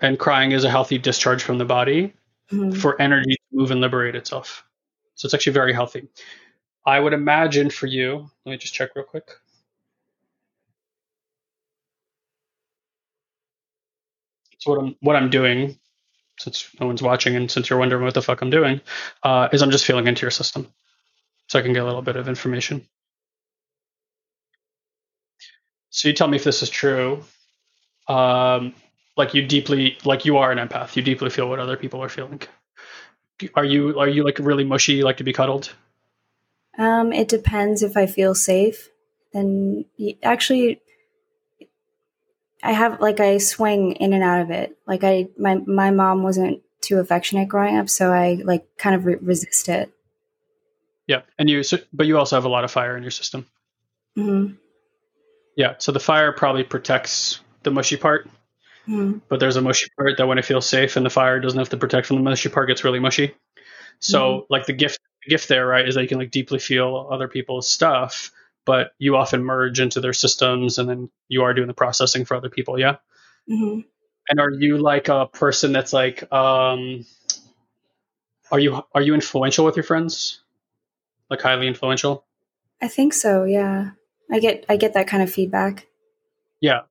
And 0.00 0.18
crying 0.18 0.52
is 0.52 0.64
a 0.64 0.70
healthy 0.70 0.98
discharge 0.98 1.42
from 1.42 1.58
the 1.58 1.64
body 1.64 2.12
mm-hmm. 2.50 2.72
for 2.72 3.00
energy 3.00 3.34
to 3.34 3.56
move 3.56 3.70
and 3.70 3.80
liberate 3.80 4.16
itself. 4.16 4.64
So 5.14 5.26
it's 5.26 5.34
actually 5.34 5.52
very 5.52 5.72
healthy. 5.72 6.08
I 6.84 7.00
would 7.00 7.12
imagine 7.12 7.70
for 7.70 7.86
you, 7.86 8.28
let 8.44 8.52
me 8.52 8.58
just 8.58 8.74
check 8.74 8.90
real 8.94 9.04
quick. 9.04 9.30
So 14.58 14.70
what 14.72 14.80
I'm 14.80 14.96
what 15.00 15.16
I'm 15.16 15.30
doing, 15.30 15.78
since 16.38 16.68
no 16.80 16.86
one's 16.86 17.02
watching 17.02 17.36
and 17.36 17.50
since 17.50 17.70
you're 17.70 17.78
wondering 17.78 18.02
what 18.02 18.14
the 18.14 18.22
fuck 18.22 18.40
I'm 18.42 18.50
doing, 18.50 18.80
uh, 19.22 19.48
is 19.52 19.62
I'm 19.62 19.70
just 19.70 19.84
feeling 19.84 20.06
into 20.06 20.22
your 20.22 20.30
system, 20.30 20.66
so 21.48 21.58
I 21.58 21.62
can 21.62 21.74
get 21.74 21.82
a 21.82 21.86
little 21.86 22.02
bit 22.02 22.16
of 22.16 22.28
information. 22.28 22.86
So 25.94 26.08
you 26.08 26.14
tell 26.14 26.26
me 26.26 26.36
if 26.36 26.42
this 26.42 26.60
is 26.60 26.70
true. 26.70 27.22
Um, 28.08 28.74
like 29.16 29.32
you 29.32 29.46
deeply, 29.46 29.96
like 30.04 30.24
you 30.24 30.38
are 30.38 30.50
an 30.50 30.58
empath. 30.58 30.96
You 30.96 31.02
deeply 31.02 31.30
feel 31.30 31.48
what 31.48 31.60
other 31.60 31.76
people 31.76 32.02
are 32.02 32.08
feeling. 32.08 32.42
Are 33.54 33.64
you 33.64 33.96
are 34.00 34.08
you 34.08 34.24
like 34.24 34.40
really 34.40 34.64
mushy? 34.64 34.94
You 34.94 35.04
like 35.04 35.18
to 35.18 35.24
be 35.24 35.32
cuddled? 35.32 35.72
Um, 36.76 37.12
it 37.12 37.28
depends 37.28 37.84
if 37.84 37.96
I 37.96 38.06
feel 38.06 38.34
safe. 38.34 38.90
And 39.32 39.84
actually, 40.20 40.80
I 42.60 42.72
have 42.72 43.00
like 43.00 43.20
I 43.20 43.38
swing 43.38 43.92
in 43.92 44.12
and 44.12 44.24
out 44.24 44.40
of 44.40 44.50
it. 44.50 44.76
Like 44.88 45.04
I, 45.04 45.28
my 45.38 45.60
my 45.64 45.92
mom 45.92 46.24
wasn't 46.24 46.60
too 46.80 46.98
affectionate 46.98 47.46
growing 47.46 47.76
up, 47.76 47.88
so 47.88 48.12
I 48.12 48.42
like 48.44 48.66
kind 48.78 48.96
of 48.96 49.06
re- 49.06 49.18
resist 49.20 49.68
it. 49.68 49.92
Yeah, 51.06 51.22
and 51.38 51.48
you, 51.48 51.62
so, 51.62 51.78
but 51.92 52.08
you 52.08 52.18
also 52.18 52.34
have 52.34 52.46
a 52.46 52.48
lot 52.48 52.64
of 52.64 52.72
fire 52.72 52.96
in 52.96 53.04
your 53.04 53.12
system. 53.12 53.46
Mm-hmm. 54.18 54.54
Yeah, 55.56 55.74
so 55.78 55.92
the 55.92 56.00
fire 56.00 56.32
probably 56.32 56.64
protects 56.64 57.40
the 57.62 57.70
mushy 57.70 57.96
part, 57.96 58.28
mm. 58.88 59.20
but 59.28 59.40
there's 59.40 59.56
a 59.56 59.62
mushy 59.62 59.86
part 59.96 60.16
that 60.18 60.26
when 60.26 60.38
it 60.38 60.44
feels 60.44 60.66
safe 60.66 60.96
and 60.96 61.06
the 61.06 61.10
fire 61.10 61.40
doesn't 61.40 61.58
have 61.58 61.68
to 61.70 61.76
protect 61.76 62.06
from 62.06 62.16
the 62.16 62.22
mushy 62.22 62.48
part 62.48 62.68
gets 62.68 62.84
really 62.84 62.98
mushy. 62.98 63.34
So 64.00 64.20
mm. 64.20 64.46
like 64.50 64.66
the 64.66 64.72
gift 64.72 64.98
the 65.24 65.30
gift 65.30 65.48
there, 65.48 65.66
right, 65.66 65.86
is 65.86 65.94
that 65.94 66.02
you 66.02 66.08
can 66.08 66.18
like 66.18 66.30
deeply 66.30 66.58
feel 66.58 67.08
other 67.10 67.28
people's 67.28 67.68
stuff, 67.68 68.32
but 68.64 68.92
you 68.98 69.16
often 69.16 69.44
merge 69.44 69.80
into 69.80 70.00
their 70.00 70.12
systems 70.12 70.78
and 70.78 70.88
then 70.88 71.10
you 71.28 71.42
are 71.42 71.54
doing 71.54 71.68
the 71.68 71.74
processing 71.74 72.24
for 72.24 72.36
other 72.36 72.50
people. 72.50 72.78
Yeah. 72.78 72.96
Mm-hmm. 73.50 73.80
And 74.28 74.40
are 74.40 74.50
you 74.50 74.78
like 74.78 75.08
a 75.08 75.26
person 75.26 75.72
that's 75.72 75.92
like, 75.92 76.30
um, 76.32 77.04
are 78.50 78.58
you 78.58 78.82
are 78.94 79.02
you 79.02 79.14
influential 79.14 79.64
with 79.64 79.76
your 79.76 79.84
friends? 79.84 80.40
Like 81.30 81.40
highly 81.40 81.66
influential? 81.66 82.24
I 82.80 82.88
think 82.88 83.14
so. 83.14 83.44
Yeah. 83.44 83.90
I 84.30 84.38
get 84.38 84.64
I 84.68 84.76
get 84.76 84.94
that 84.94 85.06
kind 85.06 85.22
of 85.22 85.30
feedback. 85.30 85.86
Yeah. 86.60 86.82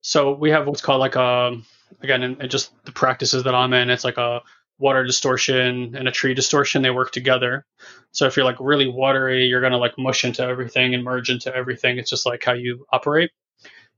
So 0.00 0.32
we 0.32 0.50
have 0.50 0.66
what's 0.66 0.80
called 0.80 1.00
like 1.00 1.16
a 1.16 1.22
um, 1.22 1.66
again 2.02 2.22
and 2.22 2.50
just 2.50 2.72
the 2.84 2.92
practices 2.92 3.44
that 3.44 3.54
I'm 3.54 3.72
in. 3.72 3.90
It's 3.90 4.04
like 4.04 4.16
a 4.16 4.42
water 4.78 5.04
distortion 5.04 5.96
and 5.96 6.08
a 6.08 6.12
tree 6.12 6.34
distortion. 6.34 6.82
They 6.82 6.90
work 6.90 7.10
together. 7.10 7.66
So 8.12 8.26
if 8.26 8.36
you're 8.36 8.44
like 8.44 8.56
really 8.60 8.88
watery, 8.88 9.46
you're 9.46 9.60
gonna 9.60 9.78
like 9.78 9.98
mush 9.98 10.24
into 10.24 10.42
everything 10.42 10.94
and 10.94 11.04
merge 11.04 11.30
into 11.30 11.54
everything. 11.54 11.98
It's 11.98 12.10
just 12.10 12.26
like 12.26 12.44
how 12.44 12.54
you 12.54 12.86
operate. 12.92 13.30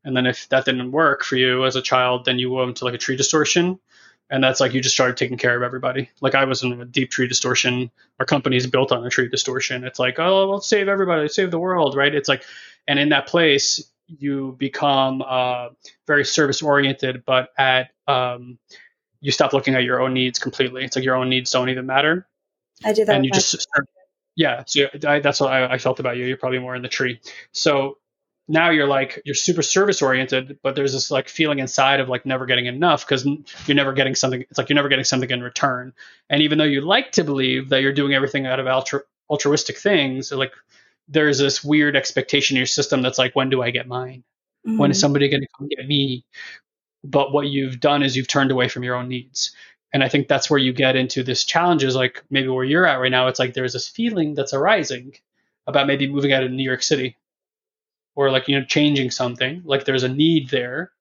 And 0.05 0.17
then 0.17 0.27
if 0.27 0.49
that 0.49 0.65
didn't 0.65 0.93
work 0.93 1.23
for 1.23 1.37
you 1.37 1.67
as 1.67 1.77
a 1.77 1.83
child, 1.83 2.25
then 2.25 2.39
you 2.39 2.51
went 2.51 2.79
to 2.79 2.85
like 2.85 2.95
a 2.95 2.99
tree 2.99 3.17
distortion. 3.17 3.79
And 4.31 4.45
that's 4.45 4.61
like 4.61 4.73
you 4.73 4.81
just 4.81 4.95
started 4.95 5.17
taking 5.17 5.37
care 5.37 5.57
of 5.57 5.63
everybody. 5.63 6.09
Like 6.21 6.37
I 6.37 6.45
was 6.45 6.63
in 6.63 6.81
a 6.81 6.85
deep 6.85 7.11
tree 7.11 7.27
distortion. 7.27 7.91
Our 8.21 8.27
company's 8.27 8.67
built 8.67 8.93
on 8.93 9.05
a 9.05 9.11
tree 9.11 9.29
distortion. 9.29 9.85
It's 9.85 9.99
like, 9.99 10.21
oh, 10.21 10.51
let's 10.51 10.69
save 10.69 10.89
everybody, 10.89 11.29
save 11.29 11.51
the 11.51 11.59
world, 11.59 11.97
right? 11.97 12.15
It's 12.15 12.29
like, 12.29 12.45
and 12.87 12.99
in 12.99 13.11
that 13.11 13.27
place, 13.27 13.91
you 14.07 14.57
become 14.59 15.23
uh, 15.27 15.69
very 16.07 16.25
service 16.25 16.63
oriented, 16.63 17.25
but 17.25 17.51
at 17.57 17.91
um, 18.09 18.59
you 19.21 19.31
stop 19.33 19.53
looking 19.53 19.75
at 19.75 19.85
your 19.85 20.01
own 20.01 20.15
needs 20.15 20.39
completely. 20.39 20.85
It's 20.85 20.97
like 20.97 21.05
your 21.05 21.17
own 21.17 21.29
needs 21.29 21.51
don't 21.51 21.69
even 21.69 21.87
matter. 21.87 22.27
I 22.85 22.93
do 22.93 23.05
that. 23.05 23.15
And 23.15 23.25
you 23.25 23.31
just 23.31 23.51
start, 23.51 23.89
yeah. 24.35 24.65
So 24.67 24.89
I, 25.07 25.21
that's 25.21 25.41
what 25.41 25.53
I, 25.53 25.75
I 25.75 25.79
felt 25.79 26.01
about 26.01 26.17
you. 26.17 26.25
You're 26.25 26.39
probably 26.39 26.59
more 26.59 26.75
in 26.75 26.83
the 26.83 26.89
tree. 26.89 27.21
So 27.53 27.99
now 28.49 28.71
you're 28.71 28.89
like 28.89 29.23
you're 29.25 29.35
super 29.35 29.63
service 29.63 30.03
oriented, 30.03 30.59
but 30.63 30.75
there's 30.75 30.93
this 30.93 31.11
like 31.11 31.29
feeling 31.29 31.61
inside 31.61 32.01
of 32.01 32.09
like 32.09 32.27
never 32.27 32.47
getting 32.47 32.67
enough 32.67 33.07
because 33.07 33.25
you're 33.25 33.77
never 33.77 33.93
getting 33.93 34.17
something. 34.17 34.41
It's 34.41 34.59
like 34.59 34.69
you're 34.69 34.75
never 34.75 34.89
getting 34.89 35.05
something 35.05 35.31
in 35.31 35.43
return. 35.43 35.93
And 36.29 36.43
even 36.43 36.59
though 36.59 36.65
you 36.65 36.81
like 36.81 37.13
to 37.13 37.25
believe 37.25 37.69
that 37.69 37.83
you're 37.83 37.93
doing 37.93 38.13
everything 38.15 38.47
out 38.47 38.59
of 38.59 38.67
altru- 38.67 39.03
altruistic 39.29 39.79
things, 39.79 40.33
like 40.33 40.53
there's 41.11 41.39
this 41.39 41.63
weird 41.63 41.97
expectation 41.97 42.57
in 42.57 42.59
your 42.59 42.67
system 42.67 43.03
that's 43.03 43.19
like, 43.19 43.35
when 43.35 43.51
do 43.51 43.63
I 43.63 43.71
get 43.71 43.89
mine? 43.89 44.23
Mm-hmm. 44.67 44.79
When 44.79 44.91
is 44.91 44.97
mm-hmm. 44.97 45.01
somebody 45.01 45.29
going 45.29 45.43
to 45.43 45.49
come 45.59 45.69
get 45.69 45.87
me? 45.87 46.25
But 47.03 47.33
what 47.33 47.49
you've 47.49 47.81
done 47.81 48.03
is 48.03 48.17
you've 48.17 48.29
turned 48.29 48.51
away 48.51 48.69
from 48.69 48.85
your 48.85 48.95
own 48.95 49.09
needs. 49.09 49.55
And 49.93 50.05
I 50.05 50.09
think 50.09 50.29
that's 50.29 50.49
where 50.49 50.59
you 50.59 50.73
get 50.73 50.95
into 50.95 51.25
this 51.25 51.45
challenge 51.45 51.83
is 51.83 51.97
like 51.97 52.23
maybe 52.31 52.49
where 52.49 52.65
you're 52.65 52.87
at 52.87 53.01
right 53.01 53.11
now. 53.11 53.27
It's 53.27 53.41
like 53.41 53.55
there's 53.55 53.73
this 53.73 53.89
feeling 53.89 54.35
that's 54.35 54.55
arising 54.55 55.17
about 55.67 55.89
maybe 55.89 56.07
moving 56.07 56.33
out 56.33 56.45
of 56.45 56.51
New 56.53 56.63
York 56.63 56.83
City 56.83 57.17
or 58.15 58.31
like, 58.31 58.47
you 58.47 58.59
know, 58.59 58.65
changing 58.65 59.11
something. 59.11 59.63
Like 59.65 59.85
there's 59.85 60.05
a 60.05 60.09
need 60.09 60.51
there. 60.51 60.93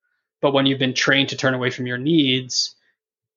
But 0.41 0.53
when 0.53 0.65
you've 0.65 0.79
been 0.79 0.93
trained 0.95 1.29
to 1.29 1.37
turn 1.37 1.53
away 1.53 1.69
from 1.69 1.85
your 1.85 1.97
needs, 1.97 2.75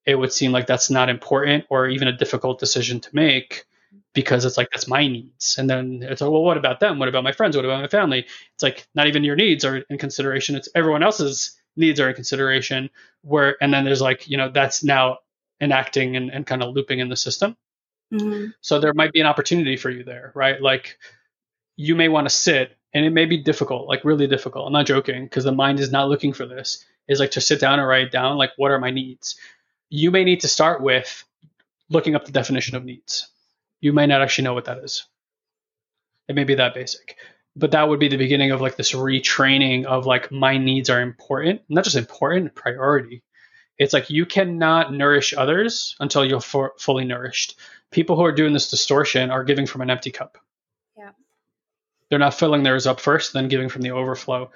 it 0.07 0.15
would 0.15 0.33
seem 0.33 0.53
like 0.53 0.67
that's 0.67 0.89
not 0.89 1.11
important 1.11 1.65
or 1.69 1.89
even 1.89 2.09
a 2.09 2.17
difficult 2.17 2.59
decision 2.59 3.01
to 3.01 3.11
make 3.13 3.67
because 4.15 4.45
it's 4.45 4.57
like 4.57 4.71
that's 4.71 4.89
my 4.89 5.07
needs. 5.07 5.57
And 5.59 5.69
then 5.69 6.01
it's 6.03 6.21
like 6.21 6.31
well 6.31 6.43
what 6.43 6.57
about 6.57 6.81
them? 6.81 6.99
What 6.99 7.09
about 7.09 7.25
my 7.25 7.33
friends? 7.33 7.57
What 7.57 7.65
about 7.65 7.81
my 7.81 7.89
family? 7.89 8.27
It's 8.55 8.63
like 8.63 8.87
not 8.95 9.07
even 9.07 9.25
your 9.25 9.37
needs 9.37 9.65
are 9.65 9.79
in 9.79 9.99
consideration. 9.99 10.55
It's 10.55 10.69
everyone 10.75 11.03
else's 11.03 11.59
needs 11.77 12.01
are 12.01 12.09
in 12.09 12.15
consideration 12.15 12.91
where 13.23 13.57
and 13.63 13.73
then 13.73 13.85
there's 13.85 14.03
like 14.03 14.29
you 14.29 14.37
know 14.37 14.51
that's 14.51 14.85
now 14.85 15.19
enacting 15.61 16.17
and, 16.17 16.31
and 16.31 16.47
kind 16.47 16.63
of 16.63 16.75
looping 16.75 16.99
in 16.99 17.09
the 17.09 17.17
system. 17.17 17.57
Mm-hmm. 18.13 18.49
so 18.61 18.79
there 18.79 18.93
might 18.93 19.11
be 19.11 19.23
an 19.23 19.27
opportunity 19.27 19.79
for 19.79 19.89
you 19.89 20.05
there 20.05 20.33
right? 20.35 20.61
Like 20.61 20.99
you 21.77 21.95
may 21.95 22.09
want 22.09 22.29
to 22.29 22.35
sit 22.35 22.77
and 22.93 23.07
it 23.07 23.11
may 23.11 23.25
be 23.25 23.39
difficult 23.39 23.89
like 23.89 24.05
really 24.05 24.27
difficult. 24.27 24.67
I'm 24.67 24.73
not 24.75 24.87
joking 24.87 25.25
because 25.25 25.45
the 25.45 25.53
mind 25.53 25.81
is 25.81 25.91
not 25.91 26.09
looking 26.09 26.35
for 26.35 26.47
this. 26.47 26.85
Is 27.09 27.21
like 27.21 27.33
to 27.33 27.41
sit 27.41 27.59
down 27.59 27.79
and 27.79 27.89
write 27.89 28.13
down 28.13 28.37
like 28.37 28.51
what 28.57 28.71
are 28.71 28.79
my 28.79 28.91
needs? 28.91 29.37
You 29.89 30.11
may 30.11 30.25
need 30.25 30.41
to 30.41 30.49
start 30.49 30.83
with 30.83 31.25
looking 31.89 32.15
up 32.15 32.27
the 32.27 32.33
definition 32.33 32.77
of 32.77 32.85
needs 32.85 33.29
you 33.83 33.93
might 33.93 34.07
not 34.07 34.23
actually 34.23 34.45
know 34.45 34.55
what 34.55 34.65
that 34.65 34.79
is. 34.79 35.05
It 36.29 36.35
may 36.35 36.45
be 36.45 36.55
that 36.55 36.73
basic. 36.73 37.17
But 37.55 37.73
that 37.73 37.89
would 37.89 38.01
be 38.01 38.09
the 38.09 38.17
beginning 38.17 38.53
of 38.53 38.63
like 38.63 38.77
this 38.77 38.93
retraining 38.93 39.85
of 39.85 40.07
like 40.07 40.33
my 40.33 40.57
needs 40.57 40.89
are 40.89 41.03
important, 41.03 41.61
not 41.69 41.85
just 41.85 41.97
important, 41.97 42.55
priority. 42.55 43.23
It's 43.77 43.93
like 43.93 44.09
you 44.09 44.25
cannot 44.25 44.95
nourish 44.95 45.35
others 45.37 45.97
until 46.01 46.25
you're 46.25 46.41
for, 46.41 46.73
fully 46.79 47.05
nourished. 47.05 47.59
People 47.91 48.17
who 48.17 48.25
are 48.25 48.33
doing 48.33 48.55
this 48.55 48.71
distortion 48.71 49.31
are 49.31 49.45
giving 49.45 49.67
from 49.67 49.83
an 49.83 49.91
empty 49.91 50.11
cup. 50.11 50.39
Yeah. 50.97 51.11
They're 52.09 52.19
not 52.19 52.35
filling 52.35 52.63
theirs 52.63 52.87
up 52.87 53.01
first, 53.01 53.33
then 53.33 53.49
giving 53.49 53.69
from 53.69 53.83
the 53.83 53.91
overflow. 53.91 54.51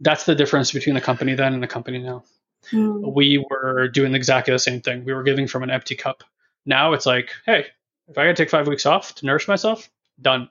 That's 0.00 0.24
the 0.24 0.34
difference 0.34 0.70
between 0.70 0.94
the 0.94 1.00
company 1.00 1.34
then 1.34 1.54
and 1.54 1.62
the 1.62 1.66
company 1.66 1.98
now. 1.98 2.24
Mm. 2.72 3.14
We 3.14 3.44
were 3.50 3.88
doing 3.88 4.14
exactly 4.14 4.52
the 4.52 4.58
same 4.58 4.80
thing. 4.80 5.04
We 5.04 5.14
were 5.14 5.22
giving 5.22 5.48
from 5.48 5.62
an 5.62 5.70
empty 5.70 5.96
cup. 5.96 6.22
Now 6.66 6.92
it's 6.92 7.06
like, 7.06 7.30
hey, 7.46 7.66
if 8.08 8.16
I 8.16 8.24
gotta 8.24 8.34
take 8.34 8.50
five 8.50 8.66
weeks 8.66 8.86
off 8.86 9.14
to 9.16 9.26
nourish 9.26 9.48
myself, 9.48 9.90
done. 10.20 10.48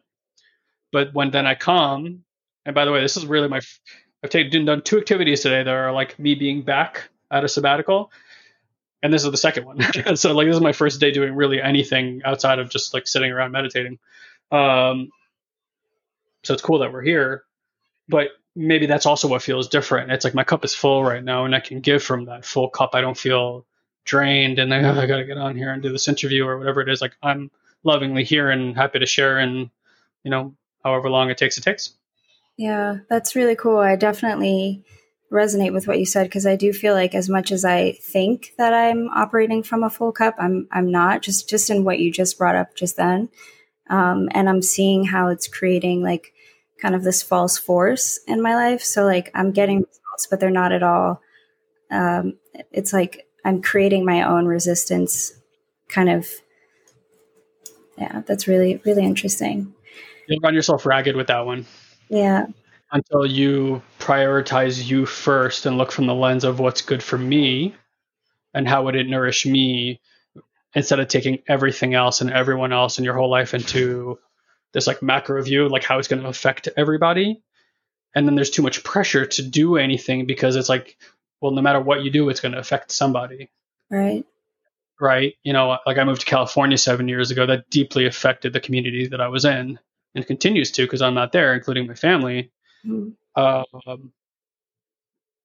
But 0.91 1.13
when 1.13 1.31
then 1.31 1.45
I 1.45 1.55
come, 1.55 2.23
and 2.65 2.75
by 2.75 2.85
the 2.85 2.91
way, 2.91 3.01
this 3.01 3.17
is 3.17 3.25
really 3.25 3.47
my, 3.47 3.59
I've 4.23 4.29
taken 4.29 4.65
done 4.65 4.81
two 4.81 4.97
activities 4.97 5.41
today 5.41 5.63
that 5.63 5.73
are 5.73 5.91
like 5.91 6.17
me 6.19 6.35
being 6.35 6.61
back 6.61 7.09
at 7.31 7.43
a 7.43 7.49
sabbatical, 7.49 8.11
and 9.01 9.13
this 9.13 9.25
is 9.25 9.31
the 9.31 9.37
second 9.37 9.65
one. 9.65 9.81
so 10.15 10.33
like 10.33 10.47
this 10.47 10.55
is 10.55 10.61
my 10.61 10.71
first 10.71 10.99
day 10.99 11.11
doing 11.11 11.35
really 11.35 11.61
anything 11.61 12.21
outside 12.23 12.59
of 12.59 12.69
just 12.69 12.93
like 12.93 13.07
sitting 13.07 13.31
around 13.31 13.51
meditating. 13.51 13.99
Um, 14.51 15.09
so 16.43 16.53
it's 16.53 16.63
cool 16.63 16.79
that 16.79 16.93
we're 16.93 17.01
here, 17.01 17.43
but 18.07 18.29
maybe 18.55 18.85
that's 18.85 19.05
also 19.05 19.27
what 19.27 19.41
feels 19.41 19.67
different. 19.67 20.11
It's 20.11 20.23
like 20.23 20.33
my 20.33 20.43
cup 20.43 20.63
is 20.63 20.73
full 20.73 21.03
right 21.03 21.23
now, 21.23 21.45
and 21.45 21.55
I 21.55 21.59
can 21.59 21.81
give 21.81 22.03
from 22.03 22.25
that 22.25 22.45
full 22.45 22.69
cup. 22.69 22.91
I 22.93 23.01
don't 23.01 23.17
feel 23.17 23.65
drained 24.07 24.57
and 24.57 24.73
I, 24.73 25.03
I 25.03 25.05
got 25.05 25.17
to 25.17 25.25
get 25.25 25.37
on 25.37 25.55
here 25.55 25.71
and 25.71 25.83
do 25.83 25.91
this 25.91 26.07
interview 26.07 26.45
or 26.45 26.57
whatever 26.57 26.81
it 26.81 26.89
is. 26.89 27.01
Like 27.01 27.13
I'm 27.21 27.51
lovingly 27.83 28.23
here 28.23 28.49
and 28.49 28.75
happy 28.75 28.99
to 28.99 29.05
share 29.05 29.37
and, 29.37 29.69
you 30.23 30.31
know, 30.31 30.55
however 30.83 31.09
long 31.09 31.29
it 31.29 31.37
takes, 31.37 31.57
it 31.57 31.61
takes. 31.61 31.93
Yeah, 32.57 32.97
that's 33.09 33.35
really 33.35 33.55
cool. 33.55 33.77
I 33.77 33.95
definitely 33.95 34.83
resonate 35.31 35.73
with 35.73 35.87
what 35.87 35.99
you 35.99 36.05
said 36.05 36.23
because 36.23 36.47
I 36.47 36.55
do 36.55 36.73
feel 36.73 36.93
like 36.93 37.13
as 37.13 37.29
much 37.29 37.51
as 37.51 37.63
I 37.63 37.93
think 38.01 38.53
that 38.57 38.73
I'm 38.73 39.09
operating 39.09 39.61
from 39.61 39.83
a 39.83 39.89
full 39.89 40.11
cup, 40.11 40.35
I'm 40.39 40.67
I'm 40.71 40.89
not. 40.89 41.21
Just 41.21 41.47
just 41.47 41.69
in 41.69 41.83
what 41.83 41.99
you 41.99 42.11
just 42.11 42.37
brought 42.37 42.55
up 42.55 42.75
just 42.75 42.97
then, 42.97 43.29
um, 43.89 44.29
and 44.31 44.49
I'm 44.49 44.61
seeing 44.63 45.05
how 45.05 45.27
it's 45.27 45.47
creating 45.47 46.01
like 46.01 46.33
kind 46.81 46.95
of 46.95 47.03
this 47.03 47.21
false 47.21 47.57
force 47.57 48.19
in 48.27 48.41
my 48.41 48.55
life. 48.55 48.81
So 48.81 49.05
like 49.05 49.29
I'm 49.35 49.51
getting 49.51 49.79
results, 49.79 50.27
but 50.29 50.39
they're 50.39 50.49
not 50.49 50.71
at 50.71 50.83
all. 50.83 51.21
Um, 51.91 52.37
it's 52.71 52.93
like 52.93 53.26
I'm 53.47 53.61
creating 53.61 54.03
my 54.03 54.23
own 54.23 54.45
resistance 54.45 55.31
kind 55.87 56.09
of 56.09 56.27
yeah, 57.97 58.21
that's 58.27 58.45
really, 58.47 58.81
really 58.85 59.05
interesting. 59.05 59.73
You 60.27 60.37
run 60.43 60.53
yourself 60.53 60.85
ragged 60.85 61.15
with 61.15 61.27
that 61.27 61.45
one. 61.45 61.65
Yeah. 62.09 62.47
Until 62.91 63.25
you 63.25 63.81
prioritize 63.99 64.85
you 64.85 65.05
first 65.05 65.65
and 65.65 65.77
look 65.77 65.93
from 65.93 66.05
the 66.05 66.13
lens 66.13 66.43
of 66.43 66.59
what's 66.59 66.81
good 66.81 67.01
for 67.01 67.17
me 67.17 67.73
and 68.53 68.67
how 68.67 68.83
would 68.83 68.95
it 68.95 69.07
nourish 69.07 69.45
me 69.45 70.01
instead 70.75 70.99
of 70.99 71.07
taking 71.07 71.39
everything 71.47 71.93
else 71.93 72.19
and 72.19 72.29
everyone 72.29 72.73
else 72.73 72.97
and 72.97 73.05
your 73.05 73.15
whole 73.15 73.29
life 73.29 73.53
into 73.53 74.19
this 74.73 74.87
like 74.87 75.01
macro 75.01 75.41
view, 75.41 75.69
like 75.69 75.85
how 75.85 75.97
it's 75.97 76.09
going 76.09 76.21
to 76.21 76.27
affect 76.27 76.67
everybody. 76.75 77.41
And 78.13 78.27
then 78.27 78.35
there's 78.35 78.49
too 78.49 78.61
much 78.61 78.83
pressure 78.83 79.25
to 79.25 79.41
do 79.41 79.77
anything 79.77 80.25
because 80.25 80.57
it's 80.57 80.69
like 80.69 80.97
well, 81.41 81.51
no 81.51 81.61
matter 81.61 81.79
what 81.79 82.03
you 82.03 82.11
do, 82.11 82.29
it's 82.29 82.39
going 82.39 82.53
to 82.53 82.59
affect 82.59 82.91
somebody. 82.91 83.49
Right. 83.89 84.25
Right. 84.99 85.35
You 85.43 85.53
know, 85.53 85.77
like 85.85 85.97
I 85.97 86.03
moved 86.03 86.21
to 86.21 86.25
California 86.25 86.77
seven 86.77 87.07
years 87.07 87.29
ago. 87.29 87.45
That 87.45 87.69
deeply 87.69 88.07
affected 88.07 88.53
the 88.53 88.59
community 88.59 89.07
that 89.07 89.21
I 89.21 89.27
was 89.27 89.45
in 89.45 89.79
and 90.15 90.25
continues 90.25 90.71
to 90.71 90.83
because 90.83 91.01
I'm 91.01 91.13
not 91.13 91.31
there, 91.31 91.53
including 91.53 91.87
my 91.87 91.93
family. 91.93 92.51
Mm-hmm. 92.85 93.41
Um, 93.41 94.11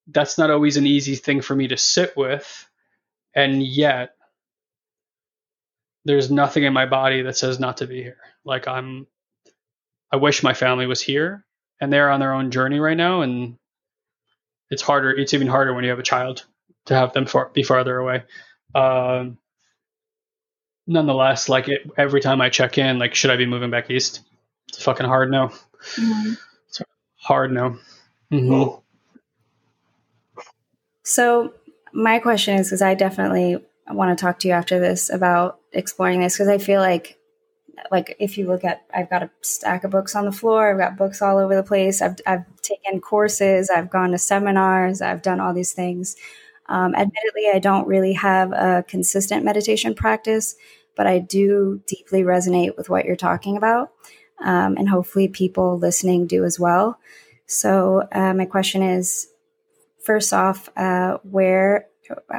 that's 0.07 0.39
not 0.39 0.51
always 0.51 0.79
an 0.79 0.87
easy 0.87 1.17
thing 1.17 1.43
for 1.43 1.55
me 1.55 1.69
to 1.69 1.77
sit 1.77 2.17
with. 2.17 2.69
And 3.35 3.63
yet, 3.63 4.15
there's 6.05 6.31
nothing 6.31 6.65
in 6.65 6.73
my 6.73 6.87
body 6.87 7.23
that 7.23 7.37
says 7.37 7.61
not 7.61 7.77
to 7.79 7.87
be 7.87 8.03
here. 8.03 8.19
Like 8.45 8.67
I'm, 8.67 9.07
I 10.11 10.17
wish 10.17 10.43
my 10.43 10.55
family 10.55 10.87
was 10.87 11.01
here 11.01 11.45
and 11.81 11.93
they're 11.93 12.11
on 12.11 12.21
their 12.21 12.33
own 12.33 12.51
journey 12.51 12.81
right 12.81 12.97
now. 12.97 13.23
And 13.23 13.57
it's 14.73 14.83
harder. 14.83 15.11
It's 15.11 15.35
even 15.35 15.47
harder 15.47 15.75
when 15.75 15.85
you 15.85 15.91
have 15.91 15.99
a 15.99 16.03
child 16.03 16.47
to 16.87 16.95
have 16.95 17.13
them 17.13 17.27
far, 17.27 17.51
be 17.51 17.63
farther 17.63 17.99
away. 17.99 18.25
Um, 18.75 19.39
nonetheless, 20.87 21.49
like 21.49 21.69
it, 21.69 21.91
every 21.97 22.21
time 22.21 22.41
I 22.41 22.49
check 22.49 22.79
in, 22.79 22.99
like, 22.99 23.15
should 23.15 23.31
I 23.31 23.37
be 23.37 23.47
moving 23.47 23.71
back 23.71 23.91
east? 23.91 24.23
It's 24.69 24.83
fucking 24.83 25.07
hard 25.07 25.31
no. 25.31 25.49
Mm-hmm. 25.97 26.33
It's 26.69 26.83
hard 27.17 27.53
no. 27.53 27.79
Mm-hmm. 28.33 28.81
So 31.05 31.53
my 31.93 32.19
question 32.19 32.55
is, 32.59 32.69
because 32.69 32.81
I 32.81 32.95
definitely 32.95 33.59
want 33.91 34.17
to 34.17 34.21
talk 34.21 34.39
to 34.39 34.49
you 34.49 34.55
after 34.55 34.81
this 34.81 35.11
about 35.11 35.61
exploring 35.73 36.21
this, 36.21 36.35
because 36.35 36.49
I 36.49 36.57
feel 36.57 36.81
like 36.81 37.19
like 37.91 38.17
if 38.19 38.37
you 38.39 38.47
look 38.47 38.65
at 38.65 38.85
i've 38.95 39.11
got 39.11 39.23
a 39.23 39.31
stack 39.41 39.85
of 39.85 39.91
books 39.91 40.15
on 40.15 40.25
the 40.25 40.33
floor 40.33 40.71
i've 40.71 40.79
got 40.79 40.97
books 40.97 41.23
all 41.23 41.39
over 41.39 41.55
the 41.55 41.63
place 41.63 42.03
i've, 42.03 42.17
I've 42.27 42.45
taken 42.63 43.01
courses 43.01 43.71
i've 43.71 43.91
gone 43.91 44.11
to 44.13 44.19
seminars 44.19 45.01
i've 45.01 45.23
done 45.23 45.41
all 45.41 45.55
these 45.55 45.73
things. 45.73 46.17
Um, 46.67 46.95
admittedly 46.95 47.49
i 47.53 47.59
don't 47.59 47.89
really 47.89 48.13
have 48.13 48.53
a 48.53 48.85
consistent 48.87 49.45
meditation 49.45 49.95
practice 49.95 50.55
but 50.97 51.07
i 51.07 51.19
do 51.19 51.83
deeply 51.87 52.23
resonate 52.23 52.77
with 52.77 52.89
what 52.89 53.05
you're 53.05 53.17
talking 53.17 53.57
about 53.57 53.93
um, 54.43 54.77
and 54.77 54.89
hopefully 54.89 55.29
people 55.29 55.79
listening 55.79 56.27
do 56.27 56.45
as 56.45 56.59
well. 56.59 56.99
So 57.47 58.07
uh, 58.13 58.35
my 58.35 58.45
question 58.45 58.83
is 58.83 59.29
first 60.05 60.33
off 60.33 60.69
uh, 60.77 61.19
where 61.23 61.87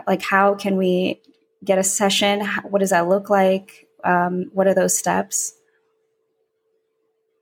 like 0.05 0.21
how 0.21 0.55
can 0.55 0.77
we 0.77 1.21
get 1.63 1.77
a 1.77 1.83
session? 1.83 2.45
What 2.63 2.79
does 2.79 2.89
that 2.89 3.07
look 3.07 3.29
like 3.29 3.82
um, 4.03 4.45
what 4.53 4.67
are 4.67 4.73
those 4.75 4.97
steps? 4.97 5.53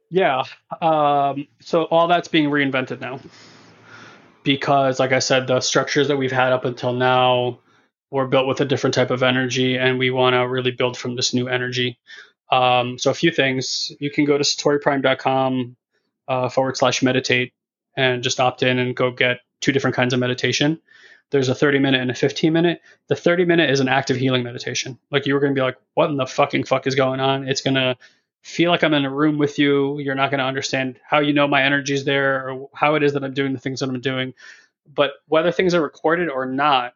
Yeah. 0.09 0.43
Um, 0.81 1.47
so 1.61 1.83
all 1.85 2.07
that's 2.07 2.27
being 2.27 2.49
reinvented 2.49 3.01
now. 3.01 3.19
because, 4.43 4.99
like 4.99 5.13
I 5.13 5.19
said, 5.19 5.47
the 5.47 5.61
structures 5.61 6.09
that 6.09 6.17
we've 6.17 6.31
had 6.31 6.53
up 6.53 6.65
until 6.65 6.93
now 6.93 7.59
were 8.11 8.27
built 8.27 8.47
with 8.47 8.61
a 8.61 8.65
different 8.65 8.95
type 8.95 9.11
of 9.11 9.23
energy, 9.23 9.77
and 9.77 9.99
we 9.99 10.11
want 10.11 10.35
to 10.35 10.47
really 10.47 10.71
build 10.71 10.97
from 10.97 11.15
this 11.15 11.33
new 11.33 11.47
energy. 11.47 11.99
Um, 12.51 12.97
so, 12.99 13.11
a 13.11 13.13
few 13.15 13.31
things 13.31 13.91
you 13.99 14.11
can 14.11 14.25
go 14.25 14.37
to 14.37 14.43
satoriprime.com 14.43 15.75
uh, 16.27 16.49
forward 16.49 16.77
slash 16.77 17.03
meditate 17.03 17.53
and 17.97 18.23
just 18.23 18.39
opt 18.39 18.63
in 18.63 18.79
and 18.79 18.95
go 18.95 19.11
get 19.11 19.39
two 19.61 19.71
different 19.71 19.95
kinds 19.95 20.13
of 20.13 20.19
meditation. 20.19 20.79
There's 21.31 21.49
a 21.49 21.55
30 21.55 21.79
minute 21.79 22.01
and 22.01 22.11
a 22.11 22.15
15 22.15 22.51
minute. 22.53 22.81
The 23.07 23.15
30 23.15 23.45
minute 23.45 23.69
is 23.69 23.79
an 23.79 23.87
active 23.87 24.17
healing 24.17 24.43
meditation. 24.43 24.99
Like 25.09 25.25
you 25.25 25.33
were 25.33 25.39
going 25.39 25.55
to 25.55 25.59
be 25.59 25.63
like, 25.63 25.77
what 25.93 26.09
in 26.09 26.17
the 26.17 26.27
fucking 26.27 26.65
fuck 26.65 26.87
is 26.87 26.95
going 26.95 27.19
on? 27.19 27.47
It's 27.47 27.61
going 27.61 27.75
to 27.75 27.97
feel 28.41 28.71
like 28.71 28.83
I'm 28.83 28.93
in 28.93 29.05
a 29.05 29.09
room 29.09 29.37
with 29.37 29.57
you. 29.57 29.99
You're 29.99 30.15
not 30.15 30.29
going 30.29 30.39
to 30.39 30.45
understand 30.45 30.99
how 31.03 31.19
you 31.19 31.33
know 31.33 31.47
my 31.47 31.63
energy 31.63 31.93
is 31.93 32.05
there 32.05 32.49
or 32.49 32.69
how 32.73 32.95
it 32.95 33.03
is 33.03 33.13
that 33.13 33.23
I'm 33.23 33.33
doing 33.33 33.53
the 33.53 33.59
things 33.59 33.79
that 33.79 33.89
I'm 33.89 34.01
doing. 34.01 34.33
But 34.93 35.11
whether 35.27 35.51
things 35.51 35.73
are 35.73 35.81
recorded 35.81 36.29
or 36.29 36.45
not, 36.45 36.93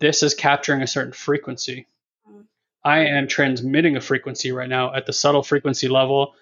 this 0.00 0.22
is 0.22 0.34
capturing 0.34 0.82
a 0.82 0.86
certain 0.86 1.12
frequency. 1.12 1.86
Mm. 2.30 2.44
I 2.84 3.06
am 3.06 3.28
transmitting 3.28 3.96
a 3.96 4.00
frequency 4.00 4.52
right 4.52 4.68
now 4.68 4.94
at 4.94 5.06
the 5.06 5.12
subtle 5.12 5.42
frequency 5.42 5.88
level. 5.88 6.34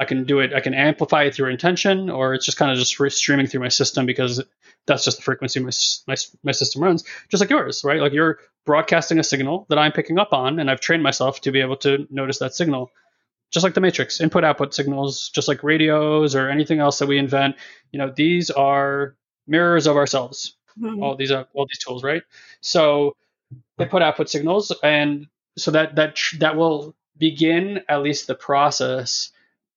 I 0.00 0.06
can 0.06 0.24
do 0.24 0.40
it, 0.40 0.54
I 0.54 0.60
can 0.60 0.74
amplify 0.74 1.24
it 1.24 1.34
through 1.34 1.50
intention, 1.50 2.10
or 2.10 2.34
it's 2.34 2.46
just 2.46 2.56
kind 2.56 2.72
of 2.72 2.78
just 2.78 2.96
streaming 3.16 3.46
through 3.46 3.60
my 3.60 3.68
system 3.68 4.06
because 4.06 4.42
that's 4.86 5.04
just 5.04 5.18
the 5.18 5.22
frequency 5.22 5.60
my, 5.60 5.70
my, 6.08 6.16
my 6.42 6.52
system 6.52 6.82
runs, 6.82 7.04
just 7.28 7.40
like 7.40 7.50
yours, 7.50 7.84
right? 7.84 8.00
Like 8.00 8.14
you're 8.14 8.38
broadcasting 8.64 9.18
a 9.18 9.22
signal 9.22 9.66
that 9.68 9.78
I'm 9.78 9.92
picking 9.92 10.18
up 10.18 10.32
on, 10.32 10.58
and 10.58 10.70
I've 10.70 10.80
trained 10.80 11.02
myself 11.02 11.42
to 11.42 11.52
be 11.52 11.60
able 11.60 11.76
to 11.78 12.06
notice 12.10 12.38
that 12.38 12.54
signal 12.54 12.90
just 13.50 13.64
like 13.64 13.74
the 13.74 13.80
matrix 13.80 14.20
input 14.20 14.44
output 14.44 14.72
signals 14.72 15.28
just 15.30 15.48
like 15.48 15.62
radios 15.62 16.34
or 16.34 16.48
anything 16.48 16.78
else 16.78 16.98
that 16.98 17.06
we 17.08 17.18
invent 17.18 17.56
you 17.92 17.98
know 17.98 18.12
these 18.14 18.50
are 18.50 19.16
mirrors 19.46 19.86
of 19.86 19.96
ourselves 19.96 20.56
mm-hmm. 20.78 21.02
all 21.02 21.16
these 21.16 21.30
are 21.30 21.46
all 21.54 21.66
these 21.66 21.78
tools 21.78 22.02
right 22.02 22.22
so 22.60 23.16
they 23.78 23.86
put 23.86 24.02
output 24.02 24.28
signals 24.28 24.72
and 24.82 25.26
so 25.56 25.70
that 25.72 25.96
that 25.96 26.16
that 26.38 26.56
will 26.56 26.94
begin 27.18 27.80
at 27.88 28.02
least 28.02 28.26
the 28.26 28.34
process 28.34 29.30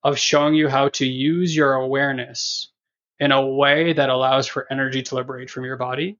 of 0.04 0.20
showing 0.20 0.54
you 0.54 0.68
how 0.68 0.90
to 0.90 1.06
use 1.06 1.56
your 1.56 1.74
awareness 1.74 2.72
in 3.20 3.32
a 3.32 3.46
way 3.46 3.94
that 3.94 4.10
allows 4.10 4.48
for 4.48 4.68
energy 4.72 5.02
to 5.04 5.16
liberate 5.16 5.50
from 5.50 5.66
your 5.66 5.78
body 5.78 6.18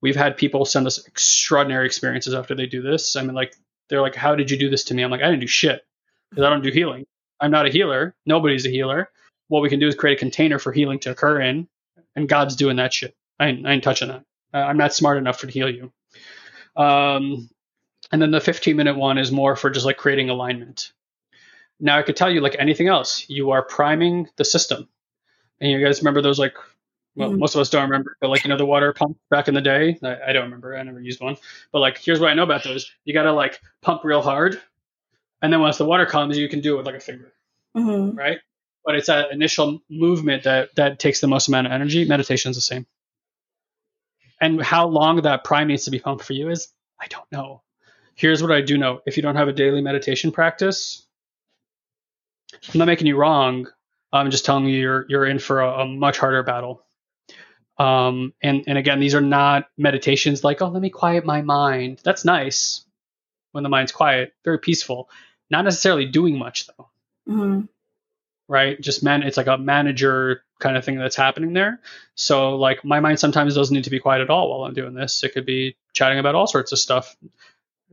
we've 0.00 0.16
had 0.16 0.36
people 0.36 0.64
send 0.64 0.86
us 0.86 1.06
extraordinary 1.06 1.86
experiences 1.86 2.34
after 2.34 2.54
they 2.54 2.66
do 2.66 2.82
this 2.82 3.16
i 3.16 3.22
mean 3.22 3.34
like 3.34 3.54
they're 3.88 4.02
like 4.02 4.14
how 4.14 4.34
did 4.34 4.50
you 4.50 4.58
do 4.58 4.70
this 4.70 4.84
to 4.84 4.94
me 4.94 5.02
i'm 5.02 5.10
like 5.10 5.22
i 5.22 5.26
didn't 5.26 5.40
do 5.40 5.46
shit 5.46 5.82
because 6.30 6.44
I 6.44 6.50
don't 6.50 6.62
do 6.62 6.70
healing. 6.70 7.06
I'm 7.40 7.50
not 7.50 7.66
a 7.66 7.70
healer. 7.70 8.14
Nobody's 8.26 8.66
a 8.66 8.70
healer. 8.70 9.10
What 9.48 9.62
we 9.62 9.68
can 9.68 9.80
do 9.80 9.88
is 9.88 9.94
create 9.94 10.18
a 10.18 10.20
container 10.20 10.58
for 10.58 10.72
healing 10.72 10.98
to 11.00 11.10
occur 11.10 11.40
in, 11.40 11.68
and 12.16 12.28
God's 12.28 12.56
doing 12.56 12.76
that 12.76 12.92
shit. 12.92 13.14
I 13.38 13.48
ain't, 13.48 13.66
I 13.66 13.72
ain't 13.72 13.84
touching 13.84 14.08
that. 14.08 14.24
I'm 14.52 14.76
not 14.76 14.94
smart 14.94 15.18
enough 15.18 15.40
to 15.40 15.46
heal 15.46 15.70
you. 15.70 15.92
Um, 16.76 17.48
and 18.12 18.20
then 18.20 18.30
the 18.30 18.40
15 18.40 18.76
minute 18.76 18.96
one 18.96 19.18
is 19.18 19.32
more 19.32 19.56
for 19.56 19.70
just 19.70 19.86
like 19.86 19.96
creating 19.96 20.30
alignment. 20.30 20.92
Now 21.80 21.98
I 21.98 22.02
could 22.02 22.16
tell 22.16 22.30
you 22.30 22.40
like 22.40 22.56
anything 22.58 22.88
else, 22.88 23.24
you 23.28 23.50
are 23.50 23.62
priming 23.62 24.28
the 24.36 24.44
system. 24.44 24.88
And 25.60 25.70
you 25.70 25.84
guys 25.84 26.00
remember 26.00 26.22
those 26.22 26.38
like 26.38 26.54
well, 27.18 27.30
mm 27.30 27.38
most 27.38 27.56
of 27.56 27.60
us 27.60 27.68
don't 27.68 27.82
remember, 27.82 28.16
but 28.20 28.30
like 28.30 28.44
you 28.44 28.48
know 28.48 28.56
the 28.56 28.64
water 28.64 28.92
pump 28.92 29.18
back 29.28 29.48
in 29.48 29.54
the 29.54 29.60
day. 29.60 29.98
I, 30.04 30.28
I, 30.28 30.32
don't 30.32 30.44
remember. 30.44 30.76
I 30.76 30.82
never 30.84 31.00
used 31.00 31.20
one. 31.20 31.36
But 31.72 31.80
like 31.80 31.98
here's 31.98 32.20
what 32.20 32.30
I 32.30 32.34
know 32.34 32.44
about 32.44 32.62
those: 32.62 32.92
you 33.04 33.12
gotta 33.12 33.32
like 33.32 33.60
pump 33.82 34.04
real 34.04 34.22
hard, 34.22 34.60
and 35.42 35.52
then 35.52 35.60
once 35.60 35.78
the 35.78 35.84
water 35.84 36.06
comes, 36.06 36.38
you 36.38 36.48
can 36.48 36.60
do 36.60 36.74
it 36.74 36.76
with 36.76 36.86
like 36.86 36.94
a 36.94 37.00
finger, 37.00 37.32
mm-hmm. 37.76 38.16
right? 38.16 38.38
But 38.84 38.94
it's 38.94 39.08
that 39.08 39.32
initial 39.32 39.82
movement 39.90 40.44
that 40.44 40.74
that 40.76 41.00
takes 41.00 41.20
the 41.20 41.26
most 41.26 41.48
amount 41.48 41.66
of 41.66 41.72
energy. 41.72 42.04
Meditation 42.04 42.50
is 42.50 42.56
the 42.56 42.62
same. 42.62 42.86
And 44.40 44.62
how 44.62 44.86
long 44.86 45.22
that 45.22 45.42
prime 45.42 45.66
needs 45.66 45.84
to 45.86 45.90
be 45.90 45.98
pumped 45.98 46.24
for 46.24 46.34
you 46.34 46.50
is, 46.50 46.68
I 47.00 47.08
don't 47.08 47.30
know. 47.32 47.62
Here's 48.14 48.42
what 48.42 48.52
I 48.52 48.60
do 48.60 48.78
know: 48.78 49.00
if 49.06 49.16
you 49.16 49.24
don't 49.24 49.36
have 49.36 49.48
a 49.48 49.52
daily 49.52 49.80
meditation 49.80 50.30
practice, 50.30 51.04
I'm 52.72 52.78
not 52.78 52.86
making 52.86 53.06
you 53.06 53.16
wrong. 53.16 53.68
I'm 54.12 54.30
just 54.30 54.44
telling 54.44 54.66
you 54.66 54.78
you're 54.78 55.06
you're 55.08 55.26
in 55.26 55.38
for 55.38 55.60
a, 55.60 55.80
a 55.80 55.86
much 55.86 56.18
harder 56.18 56.42
battle. 56.42 56.82
Um, 57.78 58.32
and 58.42 58.64
and 58.66 58.76
again, 58.76 59.00
these 59.00 59.14
are 59.14 59.20
not 59.20 59.68
meditations 59.76 60.42
like, 60.42 60.62
oh, 60.62 60.68
let 60.68 60.82
me 60.82 60.90
quiet 60.90 61.24
my 61.24 61.42
mind. 61.42 62.00
That's 62.02 62.24
nice 62.24 62.84
when 63.52 63.62
the 63.62 63.68
mind's 63.68 63.92
quiet, 63.92 64.32
very 64.44 64.58
peaceful. 64.58 65.08
Not 65.50 65.64
necessarily 65.64 66.06
doing 66.06 66.38
much 66.38 66.66
though. 66.66 66.88
Mm-hmm. 67.28 67.60
Right? 68.48 68.80
Just 68.80 69.02
man, 69.02 69.22
it's 69.22 69.36
like 69.36 69.46
a 69.46 69.58
manager 69.58 70.42
kind 70.58 70.76
of 70.76 70.84
thing 70.84 70.98
that's 70.98 71.16
happening 71.16 71.52
there. 71.52 71.80
So 72.14 72.56
like 72.56 72.84
my 72.84 73.00
mind 73.00 73.20
sometimes 73.20 73.54
doesn't 73.54 73.74
need 73.74 73.84
to 73.84 73.90
be 73.90 74.00
quiet 74.00 74.22
at 74.22 74.30
all 74.30 74.50
while 74.50 74.66
I'm 74.66 74.74
doing 74.74 74.94
this. 74.94 75.22
It 75.22 75.32
could 75.34 75.46
be 75.46 75.76
chatting 75.92 76.18
about 76.18 76.34
all 76.34 76.46
sorts 76.46 76.72
of 76.72 76.78
stuff. 76.78 77.16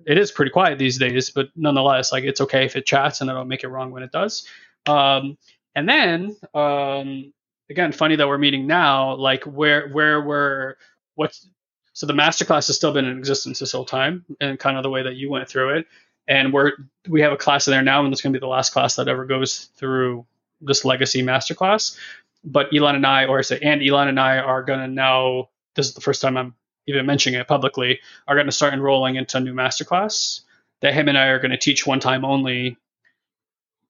It 0.05 0.17
is 0.17 0.31
pretty 0.31 0.51
quiet 0.51 0.77
these 0.77 0.97
days, 0.97 1.29
but 1.29 1.49
nonetheless, 1.55 2.11
like 2.11 2.23
it's 2.23 2.41
okay 2.41 2.65
if 2.65 2.75
it 2.75 2.85
chats 2.85 3.21
and 3.21 3.29
I 3.29 3.33
don't 3.33 3.47
make 3.47 3.63
it 3.63 3.69
wrong 3.69 3.91
when 3.91 4.03
it 4.03 4.11
does. 4.11 4.47
Um, 4.85 5.37
and 5.73 5.87
then 5.87 6.35
um, 6.53 7.33
again, 7.69 7.91
funny 7.91 8.15
that 8.15 8.27
we're 8.27 8.37
meeting 8.37 8.67
now. 8.67 9.15
Like 9.15 9.43
where 9.45 9.89
where 9.89 10.21
we're 10.21 10.75
what's 11.15 11.47
so 11.93 12.05
the 12.05 12.13
masterclass 12.13 12.67
has 12.67 12.75
still 12.75 12.93
been 12.93 13.05
in 13.05 13.17
existence 13.17 13.59
this 13.59 13.71
whole 13.71 13.85
time, 13.85 14.25
and 14.41 14.59
kind 14.59 14.77
of 14.77 14.83
the 14.83 14.89
way 14.89 15.03
that 15.03 15.15
you 15.15 15.29
went 15.29 15.47
through 15.47 15.77
it 15.77 15.87
and 16.27 16.53
we're 16.53 16.71
we 17.07 17.21
have 17.21 17.31
a 17.31 17.37
class 17.37 17.67
in 17.67 17.71
there 17.71 17.81
now, 17.81 18.03
and 18.03 18.11
it's 18.11 18.21
going 18.21 18.33
to 18.33 18.39
be 18.39 18.41
the 18.41 18.47
last 18.47 18.73
class 18.73 18.95
that 18.95 19.07
ever 19.07 19.25
goes 19.25 19.69
through 19.75 20.25
this 20.61 20.85
legacy 20.85 21.21
masterclass. 21.21 21.97
But 22.43 22.69
Elon 22.75 22.95
and 22.95 23.05
I, 23.05 23.25
or 23.25 23.39
I 23.39 23.41
say, 23.41 23.59
and 23.61 23.81
Elon 23.81 24.07
and 24.07 24.19
I 24.19 24.37
are 24.37 24.63
going 24.63 24.79
to 24.79 24.87
now. 24.87 25.49
This 25.75 25.87
is 25.87 25.93
the 25.93 26.01
first 26.01 26.21
time 26.21 26.37
I'm 26.37 26.55
even 26.87 27.05
mentioning 27.05 27.39
it 27.39 27.47
publicly. 27.47 27.99
Are 28.27 28.35
going 28.35 28.47
to 28.47 28.51
start 28.51 28.73
enrolling 28.73 29.15
into 29.15 29.37
a 29.37 29.41
new 29.41 29.53
masterclass 29.53 30.41
that 30.81 30.93
him 30.93 31.07
and 31.07 31.17
I 31.17 31.27
are 31.27 31.39
going 31.39 31.51
to 31.51 31.57
teach 31.57 31.85
one 31.85 31.99
time 31.99 32.25
only 32.25 32.77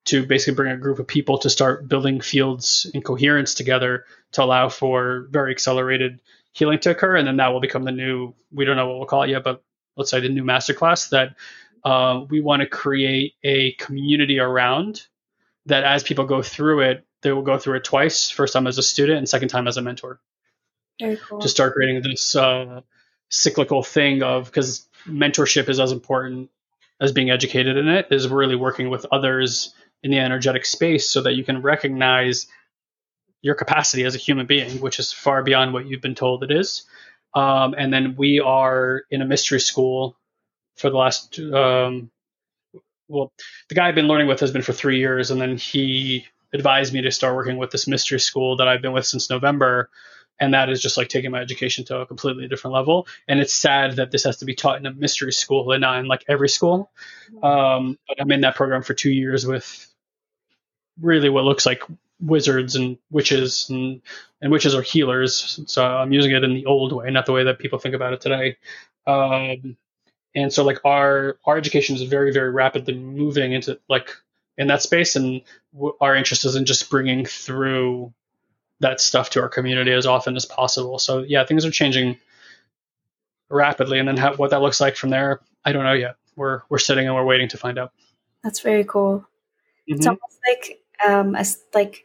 to 0.06 0.24
basically 0.24 0.54
bring 0.54 0.72
a 0.72 0.76
group 0.76 0.98
of 0.98 1.06
people 1.06 1.38
to 1.38 1.50
start 1.50 1.88
building 1.88 2.20
fields 2.20 2.88
in 2.94 3.02
coherence 3.02 3.54
together 3.54 4.04
to 4.32 4.42
allow 4.42 4.68
for 4.68 5.26
very 5.30 5.50
accelerated 5.50 6.20
healing 6.52 6.78
to 6.78 6.90
occur. 6.90 7.16
And 7.16 7.26
then 7.26 7.36
that 7.38 7.48
will 7.48 7.60
become 7.60 7.82
the 7.82 7.92
new, 7.92 8.34
we 8.52 8.64
don't 8.64 8.76
know 8.76 8.86
what 8.86 8.98
we'll 8.98 9.06
call 9.06 9.24
it 9.24 9.30
yet, 9.30 9.42
but 9.42 9.62
let's 9.96 10.10
say 10.10 10.20
the 10.20 10.28
new 10.28 10.44
masterclass 10.44 11.10
that 11.10 11.34
uh, 11.84 12.24
we 12.28 12.40
want 12.40 12.60
to 12.60 12.66
create 12.66 13.34
a 13.42 13.72
community 13.72 14.38
around 14.38 15.02
that 15.66 15.84
as 15.84 16.02
people 16.02 16.24
go 16.24 16.40
through 16.40 16.80
it, 16.80 17.04
they 17.22 17.32
will 17.32 17.42
go 17.42 17.58
through 17.58 17.76
it 17.76 17.84
twice 17.84 18.30
first 18.30 18.52
time 18.52 18.66
as 18.66 18.78
a 18.78 18.82
student 18.82 19.18
and 19.18 19.28
second 19.28 19.48
time 19.48 19.66
as 19.66 19.76
a 19.76 19.82
mentor. 19.82 20.20
Cool. 21.00 21.40
To 21.40 21.48
start 21.48 21.74
creating 21.74 22.02
this 22.02 22.34
uh, 22.34 22.80
cyclical 23.28 23.82
thing 23.82 24.22
of 24.22 24.46
because 24.46 24.88
mentorship 25.06 25.68
is 25.68 25.78
as 25.78 25.92
important 25.92 26.50
as 27.00 27.12
being 27.12 27.30
educated 27.30 27.76
in 27.76 27.88
it, 27.88 28.06
is 28.10 28.28
really 28.28 28.56
working 28.56 28.88
with 28.88 29.06
others 29.12 29.74
in 30.02 30.10
the 30.10 30.18
energetic 30.18 30.64
space 30.64 31.08
so 31.10 31.22
that 31.22 31.34
you 31.34 31.44
can 31.44 31.60
recognize 31.60 32.46
your 33.42 33.54
capacity 33.54 34.04
as 34.04 34.14
a 34.14 34.18
human 34.18 34.46
being, 34.46 34.80
which 34.80 34.98
is 34.98 35.12
far 35.12 35.42
beyond 35.42 35.72
what 35.72 35.86
you've 35.86 36.00
been 36.00 36.14
told 36.14 36.42
it 36.42 36.50
is. 36.50 36.84
Um, 37.34 37.74
and 37.76 37.92
then 37.92 38.16
we 38.16 38.40
are 38.40 39.02
in 39.10 39.20
a 39.20 39.26
mystery 39.26 39.60
school 39.60 40.16
for 40.76 40.88
the 40.88 40.96
last 40.96 41.38
um, 41.38 42.10
well, 43.08 43.32
the 43.68 43.74
guy 43.74 43.88
I've 43.88 43.94
been 43.94 44.08
learning 44.08 44.26
with 44.26 44.40
has 44.40 44.50
been 44.50 44.62
for 44.62 44.72
three 44.72 44.98
years, 44.98 45.30
and 45.30 45.40
then 45.40 45.56
he 45.56 46.26
advised 46.52 46.92
me 46.92 47.02
to 47.02 47.10
start 47.10 47.36
working 47.36 47.56
with 47.56 47.70
this 47.70 47.86
mystery 47.86 48.20
school 48.20 48.56
that 48.56 48.68
I've 48.68 48.82
been 48.82 48.92
with 48.92 49.06
since 49.06 49.30
November. 49.30 49.90
And 50.38 50.54
that 50.54 50.68
is 50.68 50.82
just 50.82 50.96
like 50.96 51.08
taking 51.08 51.30
my 51.30 51.40
education 51.40 51.84
to 51.86 52.00
a 52.00 52.06
completely 52.06 52.48
different 52.48 52.74
level. 52.74 53.06
And 53.26 53.40
it's 53.40 53.54
sad 53.54 53.96
that 53.96 54.10
this 54.10 54.24
has 54.24 54.38
to 54.38 54.44
be 54.44 54.54
taught 54.54 54.78
in 54.78 54.86
a 54.86 54.92
mystery 54.92 55.32
school 55.32 55.72
and 55.72 55.80
not 55.80 55.98
in 55.98 56.06
like 56.06 56.24
every 56.28 56.48
school. 56.48 56.90
Um, 57.42 57.98
but 58.06 58.20
I'm 58.20 58.30
in 58.32 58.42
that 58.42 58.56
program 58.56 58.82
for 58.82 58.94
two 58.94 59.10
years 59.10 59.46
with 59.46 59.92
really 61.00 61.28
what 61.28 61.44
looks 61.44 61.66
like 61.66 61.82
wizards 62.20 62.76
and 62.76 62.98
witches 63.10 63.68
and, 63.70 64.02
and 64.40 64.52
witches 64.52 64.74
are 64.74 64.82
healers. 64.82 65.60
So 65.66 65.84
I'm 65.84 66.12
using 66.12 66.32
it 66.32 66.44
in 66.44 66.54
the 66.54 66.66
old 66.66 66.92
way, 66.92 67.10
not 67.10 67.26
the 67.26 67.32
way 67.32 67.44
that 67.44 67.58
people 67.58 67.78
think 67.78 67.94
about 67.94 68.12
it 68.12 68.20
today. 68.20 68.56
Um, 69.06 69.76
and 70.34 70.52
so 70.52 70.62
like 70.62 70.84
our 70.84 71.38
our 71.44 71.56
education 71.56 71.96
is 71.96 72.02
very 72.02 72.32
very 72.32 72.50
rapidly 72.50 72.94
moving 72.94 73.52
into 73.52 73.80
like 73.88 74.10
in 74.58 74.68
that 74.68 74.82
space 74.82 75.16
and 75.16 75.42
w- 75.72 75.96
our 76.00 76.14
interest 76.14 76.44
is 76.44 76.54
in 76.54 76.64
just 76.64 76.90
bringing 76.90 77.24
through 77.24 78.12
that 78.80 79.00
stuff 79.00 79.30
to 79.30 79.40
our 79.40 79.48
community 79.48 79.92
as 79.92 80.06
often 80.06 80.36
as 80.36 80.44
possible 80.44 80.98
so 80.98 81.22
yeah 81.22 81.44
things 81.44 81.64
are 81.64 81.70
changing 81.70 82.16
rapidly 83.48 83.98
and 83.98 84.08
then 84.08 84.16
how, 84.16 84.34
what 84.34 84.50
that 84.50 84.60
looks 84.60 84.80
like 84.80 84.96
from 84.96 85.10
there 85.10 85.40
i 85.64 85.72
don't 85.72 85.84
know 85.84 85.92
yet 85.92 86.16
we're 86.36 86.62
we're 86.68 86.78
sitting 86.78 87.06
and 87.06 87.14
we're 87.14 87.24
waiting 87.24 87.48
to 87.48 87.56
find 87.56 87.78
out 87.78 87.92
that's 88.42 88.60
very 88.60 88.84
cool 88.84 89.18
mm-hmm. 89.18 89.94
it's 89.94 90.06
almost 90.06 90.38
like 90.48 90.80
um 91.06 91.34
as 91.34 91.62
like 91.74 92.04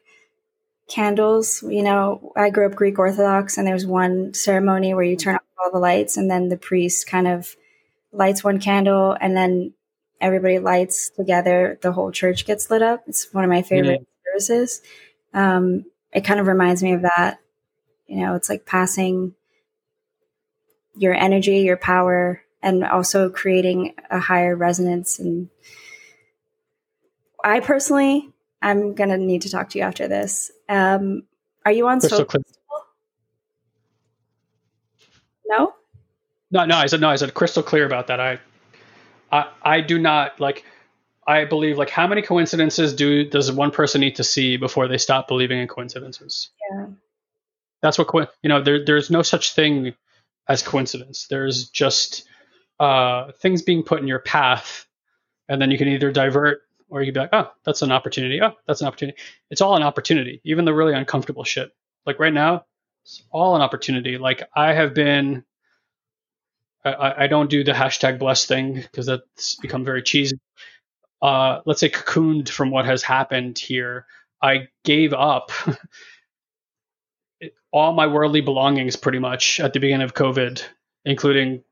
candles 0.87 1.63
you 1.63 1.83
know 1.83 2.33
i 2.35 2.49
grew 2.49 2.65
up 2.65 2.75
greek 2.75 2.99
orthodox 2.99 3.57
and 3.57 3.65
there's 3.65 3.85
one 3.85 4.33
ceremony 4.33 4.93
where 4.93 5.03
you 5.03 5.15
turn 5.15 5.35
off 5.35 5.41
all 5.63 5.71
the 5.71 5.79
lights 5.79 6.17
and 6.17 6.29
then 6.29 6.49
the 6.49 6.57
priest 6.57 7.07
kind 7.07 7.27
of 7.27 7.55
lights 8.11 8.43
one 8.43 8.59
candle 8.59 9.15
and 9.19 9.35
then 9.35 9.73
everybody 10.21 10.59
lights 10.59 11.09
together. 11.09 11.79
The 11.81 11.91
whole 11.91 12.11
church 12.11 12.45
gets 12.45 12.69
lit 12.69 12.81
up. 12.81 13.03
It's 13.07 13.33
one 13.33 13.43
of 13.43 13.49
my 13.49 13.63
favorite 13.63 14.01
mm-hmm. 14.01 14.39
services. 14.39 14.81
Um, 15.33 15.85
it 16.13 16.21
kind 16.21 16.39
of 16.39 16.47
reminds 16.47 16.83
me 16.83 16.93
of 16.93 17.03
that 17.03 17.39
You 18.07 18.25
know, 18.25 18.35
it's 18.35 18.49
like 18.49 18.65
passing 18.65 19.35
your 20.97 21.13
energy, 21.13 21.59
your 21.59 21.77
power, 21.77 22.41
and 22.61 22.83
also 22.83 23.29
creating 23.29 23.95
a 24.09 24.19
higher 24.19 24.55
resonance. 24.55 25.17
And 25.19 25.49
I 27.43 27.61
personally, 27.61 28.29
I'm 28.61 28.93
gonna 28.93 29.17
need 29.17 29.43
to 29.43 29.49
talk 29.49 29.69
to 29.69 29.79
you 29.79 29.85
after 29.85 30.09
this. 30.09 30.51
Um, 30.67 31.23
are 31.65 31.71
you 31.71 31.87
on 31.87 31.99
Crystal 32.01 32.19
social? 32.19 32.43
No. 35.45 35.73
No, 36.51 36.65
no. 36.65 36.75
I 36.75 36.87
said 36.87 36.99
no. 37.01 37.09
I 37.09 37.15
said 37.15 37.33
crystal 37.33 37.63
clear 37.63 37.85
about 37.85 38.07
that. 38.07 38.19
I, 38.19 38.39
I, 39.31 39.49
I 39.63 39.81
do 39.81 39.97
not 39.97 40.39
like. 40.39 40.65
I 41.31 41.45
believe 41.45 41.77
like 41.77 41.89
how 41.89 42.07
many 42.07 42.21
coincidences 42.21 42.93
do 42.93 43.23
does 43.23 43.51
one 43.51 43.71
person 43.71 44.01
need 44.01 44.17
to 44.17 44.23
see 44.23 44.57
before 44.57 44.87
they 44.87 44.97
stop 44.97 45.27
believing 45.27 45.59
in 45.59 45.67
coincidences? 45.67 46.49
Yeah. 46.71 46.87
That's 47.81 47.97
what 47.97 48.33
you 48.43 48.49
know. 48.49 48.61
There, 48.61 48.83
there's 48.85 49.09
no 49.09 49.21
such 49.21 49.53
thing 49.53 49.93
as 50.47 50.61
coincidence. 50.61 51.27
There's 51.29 51.69
just 51.69 52.25
uh, 52.79 53.31
things 53.39 53.61
being 53.61 53.83
put 53.83 54.01
in 54.01 54.07
your 54.07 54.19
path, 54.19 54.85
and 55.47 55.61
then 55.61 55.71
you 55.71 55.77
can 55.77 55.87
either 55.87 56.11
divert 56.11 56.61
or 56.89 57.01
you 57.01 57.07
can 57.07 57.13
be 57.13 57.19
like, 57.21 57.33
oh, 57.33 57.51
that's 57.63 57.81
an 57.81 57.91
opportunity. 57.91 58.41
Oh, 58.41 58.51
that's 58.67 58.81
an 58.81 58.87
opportunity. 58.87 59.17
It's 59.49 59.61
all 59.61 59.75
an 59.77 59.83
opportunity, 59.83 60.41
even 60.43 60.65
the 60.65 60.73
really 60.73 60.93
uncomfortable 60.93 61.45
shit. 61.45 61.71
Like 62.05 62.19
right 62.19 62.33
now, 62.33 62.65
it's 63.03 63.23
all 63.31 63.55
an 63.55 63.61
opportunity. 63.61 64.17
Like 64.17 64.43
I 64.55 64.73
have 64.73 64.93
been. 64.93 65.45
I, 66.83 67.25
I 67.25 67.27
don't 67.27 67.49
do 67.49 67.63
the 67.63 67.73
hashtag 67.73 68.17
blessed 68.17 68.47
thing 68.47 68.73
because 68.73 69.05
that's 69.05 69.55
become 69.55 69.85
very 69.85 70.01
cheesy. 70.01 70.39
Uh, 71.21 71.61
let's 71.65 71.79
say 71.79 71.89
cocooned 71.89 72.49
from 72.49 72.71
what 72.71 72.85
has 72.85 73.03
happened 73.03 73.57
here. 73.57 74.05
I 74.41 74.67
gave 74.83 75.13
up 75.13 75.51
all 77.71 77.93
my 77.93 78.07
worldly 78.07 78.41
belongings 78.41 78.95
pretty 78.95 79.19
much 79.19 79.59
at 79.59 79.73
the 79.73 79.79
beginning 79.79 80.03
of 80.03 80.13
COVID, 80.13 80.63
including 81.05 81.63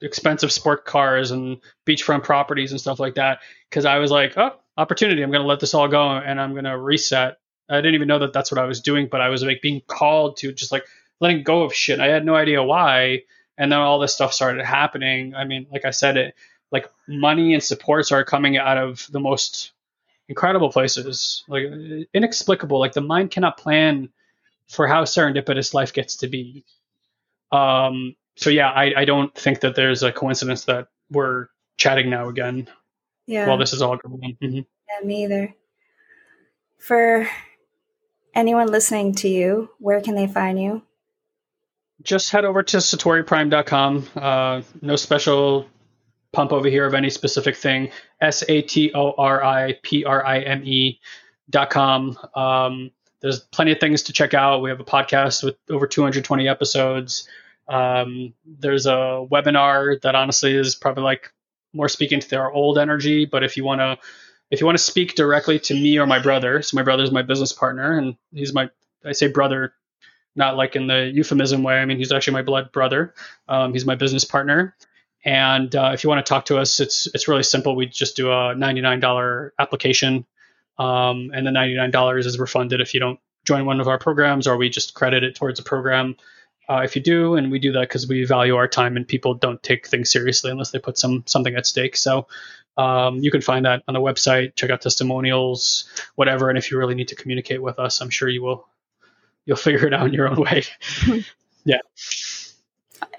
expensive 0.00 0.52
sport 0.52 0.84
cars 0.84 1.30
and 1.30 1.58
beachfront 1.86 2.22
properties 2.22 2.70
and 2.70 2.80
stuff 2.80 3.00
like 3.00 3.14
that, 3.14 3.40
because 3.68 3.84
I 3.84 3.98
was 3.98 4.10
like, 4.10 4.36
oh, 4.36 4.52
opportunity. 4.76 5.22
I'm 5.22 5.30
going 5.30 5.42
to 5.42 5.48
let 5.48 5.60
this 5.60 5.74
all 5.74 5.88
go 5.88 6.10
and 6.10 6.40
I'm 6.40 6.52
going 6.52 6.64
to 6.64 6.78
reset. 6.78 7.38
I 7.68 7.76
didn't 7.76 7.96
even 7.96 8.08
know 8.08 8.20
that 8.20 8.32
that's 8.32 8.50
what 8.50 8.60
I 8.60 8.64
was 8.64 8.80
doing, 8.80 9.08
but 9.10 9.20
I 9.20 9.28
was 9.28 9.42
like 9.42 9.60
being 9.60 9.82
called 9.86 10.38
to 10.38 10.52
just 10.52 10.72
like 10.72 10.86
letting 11.20 11.42
go 11.42 11.62
of 11.62 11.74
shit. 11.74 12.00
I 12.00 12.06
had 12.06 12.24
no 12.24 12.34
idea 12.34 12.62
why. 12.62 13.22
And 13.58 13.72
then 13.72 13.80
all 13.80 13.98
this 13.98 14.14
stuff 14.14 14.32
started 14.32 14.64
happening. 14.64 15.34
I 15.34 15.44
mean, 15.44 15.66
like 15.70 15.84
I 15.84 15.90
said, 15.90 16.16
it 16.16 16.34
like 16.70 16.90
money 17.06 17.54
and 17.54 17.62
supports 17.62 18.12
are 18.12 18.24
coming 18.24 18.56
out 18.56 18.78
of 18.78 19.06
the 19.10 19.20
most 19.20 19.72
incredible 20.28 20.70
places, 20.70 21.44
like 21.48 21.64
inexplicable. 22.12 22.78
Like 22.78 22.92
the 22.92 23.00
mind 23.00 23.30
cannot 23.30 23.56
plan 23.56 24.10
for 24.68 24.86
how 24.86 25.04
serendipitous 25.04 25.72
life 25.72 25.92
gets 25.92 26.16
to 26.16 26.28
be. 26.28 26.64
Um, 27.50 28.14
so 28.36 28.50
yeah, 28.50 28.70
I, 28.70 28.92
I 28.98 29.04
don't 29.04 29.34
think 29.34 29.60
that 29.60 29.74
there's 29.74 30.02
a 30.02 30.12
coincidence 30.12 30.66
that 30.66 30.88
we're 31.10 31.48
chatting 31.76 32.10
now 32.10 32.28
again. 32.28 32.68
Yeah. 33.26 33.46
While 33.46 33.58
this 33.58 33.72
is 33.72 33.82
all 33.82 33.96
going 33.96 34.20
on. 34.24 34.38
Mm-hmm. 34.42 34.56
Yeah, 34.56 35.06
me 35.06 35.24
either. 35.24 35.54
For 36.78 37.28
anyone 38.34 38.68
listening 38.68 39.14
to 39.16 39.28
you, 39.28 39.70
where 39.78 40.00
can 40.00 40.14
they 40.14 40.26
find 40.26 40.60
you? 40.60 40.82
Just 42.02 42.30
head 42.30 42.44
over 42.44 42.62
to 42.62 42.76
satoriprime.com. 42.76 44.08
Uh, 44.14 44.62
no 44.80 44.96
special 44.96 45.66
pump 46.32 46.52
over 46.52 46.68
here 46.68 46.86
of 46.86 46.94
any 46.94 47.10
specific 47.10 47.56
thing. 47.56 47.90
S 48.20 48.44
A 48.48 48.62
T 48.62 48.92
O 48.94 49.12
R 49.12 49.42
I 49.42 49.78
P 49.82 50.04
R 50.04 50.24
I 50.24 50.40
M 50.40 50.64
E 50.64 51.00
dot 51.50 51.70
com. 51.70 52.18
Um, 52.34 52.90
there's 53.20 53.40
plenty 53.40 53.72
of 53.72 53.80
things 53.80 54.04
to 54.04 54.12
check 54.12 54.34
out. 54.34 54.62
We 54.62 54.70
have 54.70 54.80
a 54.80 54.84
podcast 54.84 55.42
with 55.42 55.56
over 55.70 55.86
220 55.86 56.48
episodes. 56.48 57.28
Um, 57.68 58.34
there's 58.46 58.86
a 58.86 59.26
webinar 59.30 60.00
that 60.02 60.14
honestly 60.14 60.54
is 60.54 60.74
probably 60.74 61.02
like 61.02 61.32
more 61.72 61.88
speaking 61.88 62.20
to 62.20 62.28
their 62.28 62.50
old 62.50 62.78
energy. 62.78 63.24
But 63.24 63.44
if 63.44 63.56
you 63.56 63.64
want 63.64 63.80
to, 63.80 63.98
if 64.50 64.60
you 64.60 64.66
want 64.66 64.78
to 64.78 64.84
speak 64.84 65.14
directly 65.14 65.58
to 65.60 65.74
me 65.74 65.98
or 65.98 66.06
my 66.06 66.18
brother, 66.18 66.62
so 66.62 66.76
my 66.76 66.82
brother's 66.82 67.10
my 67.12 67.22
business 67.22 67.52
partner, 67.52 67.98
and 67.98 68.16
he's 68.32 68.54
my, 68.54 68.70
I 69.04 69.12
say 69.12 69.28
brother, 69.28 69.74
not 70.36 70.56
like 70.56 70.76
in 70.76 70.86
the 70.86 71.10
euphemism 71.12 71.62
way. 71.62 71.78
I 71.78 71.84
mean, 71.84 71.98
he's 71.98 72.12
actually 72.12 72.34
my 72.34 72.42
blood 72.42 72.72
brother. 72.72 73.14
Um, 73.48 73.72
he's 73.72 73.84
my 73.84 73.96
business 73.96 74.24
partner. 74.24 74.74
And 75.28 75.76
uh, 75.76 75.90
if 75.92 76.04
you 76.04 76.08
want 76.08 76.24
to 76.24 76.28
talk 76.28 76.46
to 76.46 76.56
us, 76.56 76.80
it's 76.80 77.06
it's 77.12 77.28
really 77.28 77.42
simple. 77.42 77.76
We 77.76 77.84
just 77.84 78.16
do 78.16 78.30
a 78.30 78.54
$99 78.54 79.50
application 79.58 80.24
um, 80.78 81.30
and 81.34 81.46
the 81.46 81.50
$99 81.50 82.24
is 82.24 82.38
refunded 82.38 82.80
if 82.80 82.94
you 82.94 83.00
don't 83.00 83.20
join 83.44 83.66
one 83.66 83.80
of 83.80 83.88
our 83.88 83.98
programs, 83.98 84.46
or 84.46 84.56
we 84.56 84.70
just 84.70 84.94
credit 84.94 85.24
it 85.24 85.34
towards 85.34 85.60
a 85.60 85.62
program 85.62 86.16
uh, 86.70 86.80
if 86.84 86.96
you 86.96 87.02
do. 87.02 87.34
And 87.34 87.50
we 87.50 87.58
do 87.58 87.72
that 87.72 87.82
because 87.82 88.08
we 88.08 88.24
value 88.24 88.56
our 88.56 88.68
time, 88.68 88.96
and 88.96 89.06
people 89.06 89.34
don't 89.34 89.62
take 89.62 89.86
things 89.86 90.10
seriously 90.10 90.50
unless 90.50 90.70
they 90.70 90.78
put 90.78 90.96
some 90.96 91.24
something 91.26 91.54
at 91.56 91.66
stake. 91.66 91.96
So 91.96 92.26
um, 92.78 93.18
you 93.18 93.30
can 93.30 93.40
find 93.42 93.66
that 93.66 93.82
on 93.86 93.94
the 93.94 94.00
website. 94.00 94.54
Check 94.54 94.70
out 94.70 94.80
testimonials, 94.80 95.90
whatever. 96.14 96.48
And 96.48 96.56
if 96.56 96.70
you 96.70 96.78
really 96.78 96.94
need 96.94 97.08
to 97.08 97.16
communicate 97.16 97.60
with 97.60 97.78
us, 97.78 98.00
I'm 98.00 98.10
sure 98.10 98.28
you 98.28 98.42
will. 98.42 98.66
You'll 99.44 99.56
figure 99.68 99.86
it 99.86 99.94
out 99.94 100.06
in 100.06 100.14
your 100.14 100.28
own 100.28 100.40
way. 100.40 100.64
yeah. 101.64 101.80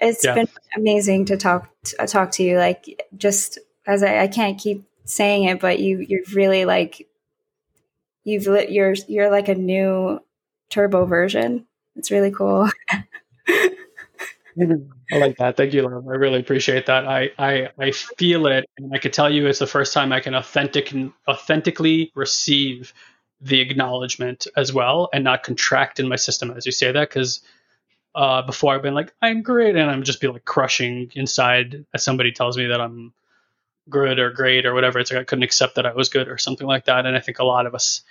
It's 0.00 0.24
yeah. 0.24 0.34
been 0.34 0.48
amazing 0.76 1.26
to 1.26 1.36
talk 1.36 1.70
to, 1.84 2.02
uh, 2.02 2.06
talk 2.06 2.32
to 2.32 2.42
you. 2.42 2.58
Like 2.58 3.08
just 3.16 3.58
as 3.86 4.02
I, 4.02 4.20
I 4.20 4.28
can't 4.28 4.58
keep 4.58 4.84
saying 5.04 5.44
it, 5.44 5.60
but 5.60 5.80
you 5.80 5.98
you're 5.98 6.22
really 6.34 6.64
like 6.64 7.08
you've 8.24 8.46
lit 8.46 8.70
you're 8.70 8.94
you're 9.08 9.30
like 9.30 9.48
a 9.48 9.54
new 9.54 10.20
turbo 10.70 11.04
version. 11.04 11.66
It's 11.96 12.10
really 12.10 12.30
cool. 12.30 12.68
I 15.12 15.16
like 15.16 15.36
that. 15.38 15.56
Thank 15.56 15.72
you, 15.72 15.82
love. 15.82 16.06
I 16.08 16.12
really 16.12 16.40
appreciate 16.40 16.86
that. 16.86 17.06
I, 17.06 17.30
I 17.38 17.68
I 17.78 17.90
feel 17.92 18.46
it, 18.46 18.68
and 18.78 18.94
I 18.94 18.98
could 18.98 19.12
tell 19.12 19.30
you 19.30 19.46
it's 19.46 19.58
the 19.58 19.66
first 19.66 19.92
time 19.92 20.12
I 20.12 20.20
can 20.20 20.34
authentic 20.34 20.92
authentically 21.28 22.12
receive 22.14 22.92
the 23.40 23.60
acknowledgement 23.60 24.46
as 24.56 24.72
well, 24.72 25.08
and 25.12 25.24
not 25.24 25.42
contract 25.42 25.98
in 25.98 26.08
my 26.08 26.16
system 26.16 26.50
as 26.50 26.66
you 26.66 26.72
say 26.72 26.92
that. 26.92 27.08
Because 27.08 27.40
uh, 28.14 28.42
before 28.42 28.74
I've 28.74 28.82
been 28.82 28.94
like 28.94 29.12
I'm 29.22 29.42
great, 29.42 29.76
and 29.76 29.90
I'm 29.90 30.02
just 30.02 30.20
be 30.20 30.28
like 30.28 30.44
crushing 30.44 31.10
inside 31.14 31.84
as 31.94 32.02
somebody 32.02 32.32
tells 32.32 32.56
me 32.56 32.66
that 32.66 32.80
I'm 32.80 33.12
good 33.88 34.18
or 34.18 34.30
great 34.30 34.64
or 34.64 34.72
whatever. 34.72 34.98
It's 34.98 35.10
like 35.10 35.20
I 35.20 35.24
couldn't 35.24 35.42
accept 35.42 35.74
that 35.74 35.86
I 35.86 35.92
was 35.92 36.08
good 36.08 36.28
or 36.28 36.38
something 36.38 36.66
like 36.66 36.86
that. 36.86 37.06
And 37.06 37.16
I 37.16 37.20
think 37.20 37.38
a 37.38 37.44
lot 37.44 37.66
of 37.66 37.74
us 37.74 38.02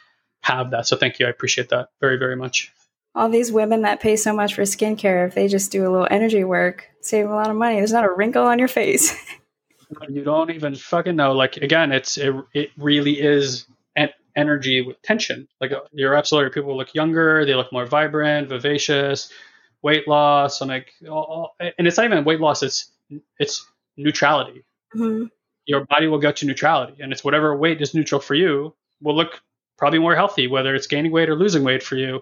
have 0.42 0.72
that. 0.72 0.88
So 0.88 0.96
thank 0.96 1.20
you. 1.20 1.26
I 1.26 1.30
appreciate 1.30 1.70
that 1.70 1.90
very, 2.00 2.18
very 2.18 2.36
much. 2.36 2.72
All 3.16 3.30
these 3.30 3.52
women 3.52 3.82
that 3.82 4.00
pay 4.00 4.16
so 4.16 4.34
much 4.34 4.54
for 4.54 4.62
skincare, 4.62 5.28
if 5.28 5.34
they 5.34 5.48
just 5.48 5.72
do 5.72 5.82
a 5.88 5.90
little 5.90 6.08
energy 6.12 6.44
work, 6.44 6.88
save 7.02 7.30
a 7.30 7.34
lot 7.34 7.50
of 7.50 7.56
money. 7.56 7.78
There's 7.78 7.92
not 7.92 8.06
a 8.06 8.12
wrinkle 8.12 8.46
on 8.46 8.60
your 8.60 8.68
face. 8.68 9.16
you 10.10 10.24
don't 10.24 10.52
even 10.52 10.76
fucking 10.76 11.16
know. 11.16 11.34
Like 11.34 11.58
again, 11.58 11.92
it's 11.92 12.18
it, 12.18 12.36
it 12.54 12.70
really 12.78 13.20
is 13.20 13.66
en- 13.96 14.14
energy 14.36 14.82
with 14.82 15.02
tension. 15.02 15.48
Like 15.60 15.72
uh, 15.72 15.82
you're 15.92 16.14
absolutely. 16.14 16.52
People 16.52 16.78
look 16.78 16.94
younger. 16.94 17.46
They 17.46 17.56
look 17.56 17.74
more 17.74 17.86
vibrant, 17.86 18.50
vivacious. 18.50 19.32
Weight 19.82 20.08
loss. 20.08 20.62
I'm 20.62 20.68
like, 20.68 20.94
all, 21.10 21.56
and 21.60 21.88
it's 21.88 21.98
not 21.98 22.06
even 22.06 22.24
weight 22.26 22.40
loss. 22.40 22.64
It's 22.64 22.92
it's 23.38 23.66
neutrality. 23.98 24.64
Mm-hmm 24.96 25.26
your 25.70 25.86
body 25.86 26.08
will 26.08 26.18
get 26.18 26.36
to 26.38 26.48
neutrality, 26.48 26.96
and 27.00 27.14
it's 27.14 27.24
whatever 27.24 27.56
weight 27.56 27.80
is 27.80 27.94
neutral 27.94 28.20
for 28.20 28.34
you 28.34 28.74
will 29.02 29.16
look 29.16 29.40
probably 29.78 30.00
more 30.00 30.16
healthy, 30.16 30.48
whether 30.48 30.74
it's 30.74 30.88
gaining 30.88 31.12
weight 31.12 31.30
or 31.30 31.36
losing 31.36 31.64
weight 31.64 31.84
for 31.84 31.96
you. 31.96 32.22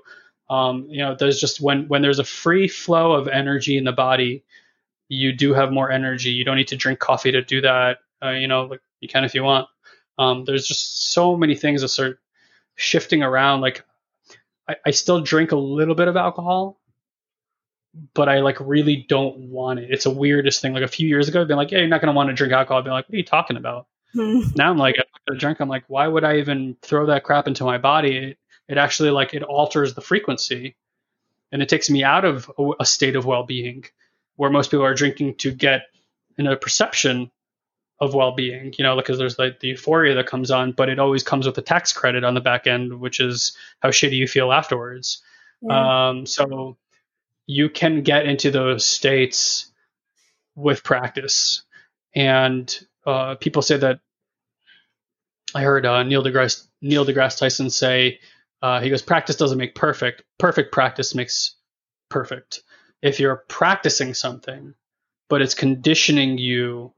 Um, 0.50 0.86
you 0.90 1.00
know, 1.00 1.16
there's 1.16 1.40
just 1.40 1.62
when 1.62 1.88
when 1.88 2.02
there's 2.02 2.20
a 2.20 2.26
free 2.26 2.68
flow 2.68 3.14
of 3.14 3.30
energy 3.30 3.78
in 3.78 3.86
the 3.86 3.94
body, 3.94 4.44
you 5.08 5.32
do 5.32 5.54
have 5.54 5.72
more 5.72 5.90
energy. 5.90 6.32
You 6.32 6.44
don't 6.44 6.58
need 6.58 6.68
to 6.68 6.76
drink 6.76 7.00
coffee 7.00 7.32
to 7.32 7.42
do 7.42 7.62
that. 7.62 8.00
Uh, 8.22 8.32
you 8.32 8.50
know, 8.50 8.66
like 8.66 8.82
you 9.00 9.08
can 9.08 9.24
if 9.24 9.34
you 9.34 9.44
want. 9.44 9.70
Um, 10.20 10.44
there's 10.44 10.68
just 10.68 11.12
so 11.12 11.38
many 11.38 11.56
things 11.56 11.82
that 11.82 11.88
start 11.88 12.20
shifting 12.76 13.24
around. 13.24 13.62
Like 13.62 13.86
I, 14.68 14.76
I 14.88 14.92
still 14.92 15.22
drink 15.22 15.54
a 15.54 15.58
little 15.58 15.96
bit 15.96 16.10
of 16.10 16.18
alcohol, 16.18 16.82
but 18.14 18.30
I 18.30 18.40
like 18.40 18.60
really 18.60 19.06
don't 19.08 19.38
want 19.38 19.80
it. 19.80 19.90
It's 19.92 20.06
a 20.06 20.12
weirdest 20.12 20.62
thing. 20.62 20.74
Like 20.74 20.84
a 20.84 20.88
few 20.88 21.08
years 21.08 21.28
ago, 21.28 21.42
I've 21.42 21.48
been 21.48 21.58
like, 21.58 21.72
yeah, 21.72 21.80
you're 21.80 21.88
not 21.88 22.02
going 22.02 22.14
to 22.14 22.16
want 22.16 22.30
to 22.30 22.36
drink 22.36 22.54
alcohol. 22.54 22.80
I've 22.80 22.84
been 22.84 22.94
like, 22.94 23.08
what 23.08 23.14
are 23.16 23.18
you 23.18 23.24
talking 23.24 23.58
about? 23.58 23.88
Hmm. 24.14 24.42
now 24.56 24.72
I'm 24.72 24.78
like, 24.78 24.96
I 25.00 25.36
drink. 25.36 25.60
I'm 25.60 25.70
like, 25.70 25.84
why 25.88 26.08
would 26.08 26.24
I 26.24 26.38
even 26.38 26.78
throw 26.82 27.08
that 27.08 27.24
crap 27.24 27.48
into 27.48 27.64
my 27.66 27.78
body? 27.78 28.18
It, 28.18 28.38
it 28.68 28.78
actually 28.78 29.12
like 29.12 29.34
it 29.34 29.44
alters 29.44 29.94
the 29.94 30.02
frequency, 30.02 30.76
and 31.52 31.62
it 31.62 31.70
takes 31.70 31.90
me 31.90 32.04
out 32.04 32.26
of 32.26 32.52
a, 32.58 32.72
a 32.82 32.86
state 32.86 33.16
of 33.16 33.26
well-being, 33.26 33.86
where 34.36 34.50
most 34.50 34.72
people 34.72 34.86
are 34.86 34.94
drinking 34.94 35.36
to 35.36 35.52
get 35.52 35.84
in 36.38 36.48
a 36.48 36.56
perception 36.56 37.32
of 38.00 38.14
well-being. 38.14 38.74
You 38.78 38.84
know, 38.84 38.96
because 38.96 39.18
there's 39.18 39.40
like 39.40 39.60
the 39.60 39.70
euphoria 39.70 40.16
that 40.16 40.28
comes 40.28 40.52
on, 40.52 40.72
but 40.72 40.90
it 40.90 41.00
always 41.00 41.24
comes 41.24 41.46
with 41.46 41.58
a 41.58 41.62
tax 41.62 41.94
credit 41.94 42.24
on 42.24 42.34
the 42.34 42.42
back 42.42 42.68
end, 42.68 43.00
which 43.00 43.20
is 43.20 43.58
how 43.82 43.90
shitty 43.90 44.14
you 44.14 44.28
feel 44.28 44.52
afterwards. 44.52 45.22
Yeah. 45.62 46.10
Um, 46.10 46.26
so 46.26 46.78
you 47.48 47.70
can 47.70 48.04
get 48.04 48.26
into 48.26 48.52
those 48.52 48.86
states 48.86 49.72
with 50.56 50.84
practice. 50.84 51.64
And 52.14 52.78
uh, 53.06 53.36
people 53.36 53.62
say 53.62 53.78
that 53.78 54.02
I 55.56 55.62
heard 55.62 55.86
uh, 55.86 56.04
Neil 56.04 56.24
deGrasse 56.24 56.68
Neil 56.82 57.06
deGrasse 57.06 57.40
Tyson 57.40 57.70
say 57.70 58.20
uh, 58.62 58.82
he 58.82 58.90
goes 58.90 59.02
practice 59.02 59.38
doesn't 59.38 59.58
make 59.58 59.76
perfect. 59.76 60.24
Perfect 60.38 60.74
practice 60.74 61.16
makes 61.16 61.56
perfect. 62.10 62.64
If 63.02 63.20
you're 63.20 63.44
practicing 63.48 64.14
something, 64.14 64.74
but 65.30 65.42
it's 65.42 65.54
conditioning 65.54 66.38
you 66.38 66.94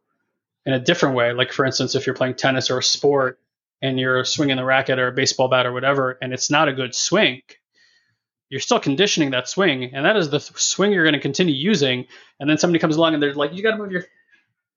in 0.66 0.74
a 0.74 0.80
different 0.80 1.16
way, 1.16 1.34
like 1.34 1.52
for 1.52 1.66
instance, 1.66 1.96
if 1.96 2.06
you're 2.06 2.16
playing 2.16 2.36
tennis 2.36 2.72
or 2.72 2.80
a 2.80 2.84
sport 2.84 3.40
and 3.82 4.00
you're 4.00 4.26
swinging 4.26 4.58
the 4.58 4.66
racket 4.66 5.00
or 5.00 5.08
a 5.08 5.14
baseball 5.14 5.48
bat 5.48 5.66
or 5.66 5.74
whatever, 5.74 6.18
and 6.22 6.34
it's 6.34 6.50
not 6.50 6.70
a 6.70 6.74
good 6.74 6.96
swing, 6.96 7.42
you're 8.50 8.60
still 8.60 8.80
conditioning 8.80 9.32
that 9.32 9.48
swing, 9.48 9.94
and 9.94 10.06
that 10.06 10.18
is 10.18 10.30
the 10.30 10.40
swing 10.40 10.92
you're 10.92 11.04
going 11.04 11.14
to 11.14 11.20
continue 11.20 11.54
using. 11.54 12.06
And 12.40 12.50
then 12.50 12.58
somebody 12.58 12.80
comes 12.80 12.96
along 12.96 13.14
and 13.14 13.22
they're 13.22 13.34
like, 13.34 13.54
"You 13.54 13.64
got 13.64 13.72
to 13.72 13.78
move 13.78 13.92
your 13.92 14.06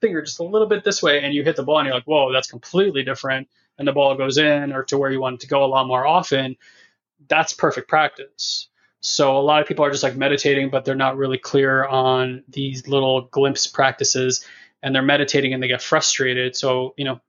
finger 0.01 0.23
just 0.23 0.41
a 0.41 0.45
little 0.45 0.69
bit 0.69 0.85
this 0.85 1.03
way," 1.03 1.23
and 1.23 1.35
you 1.35 1.43
hit 1.43 1.57
the 1.57 1.63
ball, 1.63 1.79
and 1.79 1.87
you're 1.87 1.95
like, 1.95 2.05
"Whoa, 2.05 2.33
that's 2.33 2.51
completely 2.51 3.03
different." 3.03 3.49
And 3.79 3.89
the 3.89 3.93
ball 3.93 4.15
goes 4.15 4.37
in 4.39 4.73
or 4.73 4.85
to 4.85 4.99
where 4.99 5.11
you 5.11 5.21
want 5.21 5.35
it 5.37 5.41
to 5.41 5.47
go 5.47 5.65
a 5.65 5.67
lot 5.67 5.87
more 5.87 6.07
often. 6.07 6.57
That's 7.29 7.53
perfect 7.55 7.89
practice. 7.89 8.69
So 9.01 9.37
a 9.37 9.41
lot 9.41 9.63
of 9.63 9.67
people 9.67 9.85
are 9.85 9.91
just 9.91 10.03
like 10.03 10.17
meditating, 10.17 10.71
but 10.71 10.85
they're 10.85 10.95
not 10.95 11.17
really 11.17 11.39
clear 11.39 11.85
on 11.85 12.45
these 12.49 12.87
little 12.87 13.23
glimpse 13.23 13.67
practices, 13.67 14.45
and 14.83 14.95
they're 14.95 15.03
meditating 15.03 15.55
and 15.55 15.63
they 15.63 15.69
get 15.69 15.83
frustrated. 15.83 16.55
So 16.57 16.95
you 16.99 17.05
know, 17.05 17.21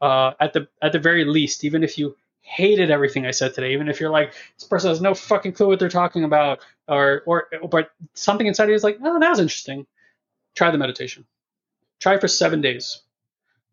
uh, 0.00 0.32
at 0.40 0.54
the 0.54 0.68
at 0.80 0.92
the 0.92 0.98
very 0.98 1.26
least, 1.26 1.62
even 1.64 1.84
if 1.84 1.98
you 1.98 2.16
hated 2.40 2.90
everything 2.90 3.26
I 3.26 3.30
said 3.30 3.54
today, 3.54 3.72
even 3.72 3.88
if 3.88 4.00
you're 4.00 4.10
like, 4.10 4.34
this 4.58 4.68
person 4.68 4.90
has 4.90 5.00
no 5.00 5.14
fucking 5.14 5.52
clue 5.52 5.68
what 5.68 5.78
they're 5.78 5.88
talking 5.88 6.24
about, 6.24 6.60
or 6.88 7.22
or 7.26 7.48
but 7.70 7.90
something 8.14 8.46
inside 8.46 8.68
you 8.68 8.74
is 8.74 8.84
like, 8.84 8.98
oh, 9.02 9.20
that 9.20 9.30
was 9.30 9.40
interesting. 9.40 9.86
Try 10.54 10.70
the 10.70 10.78
meditation. 10.78 11.24
Try 12.00 12.18
for 12.18 12.28
seven 12.28 12.60
days. 12.60 13.02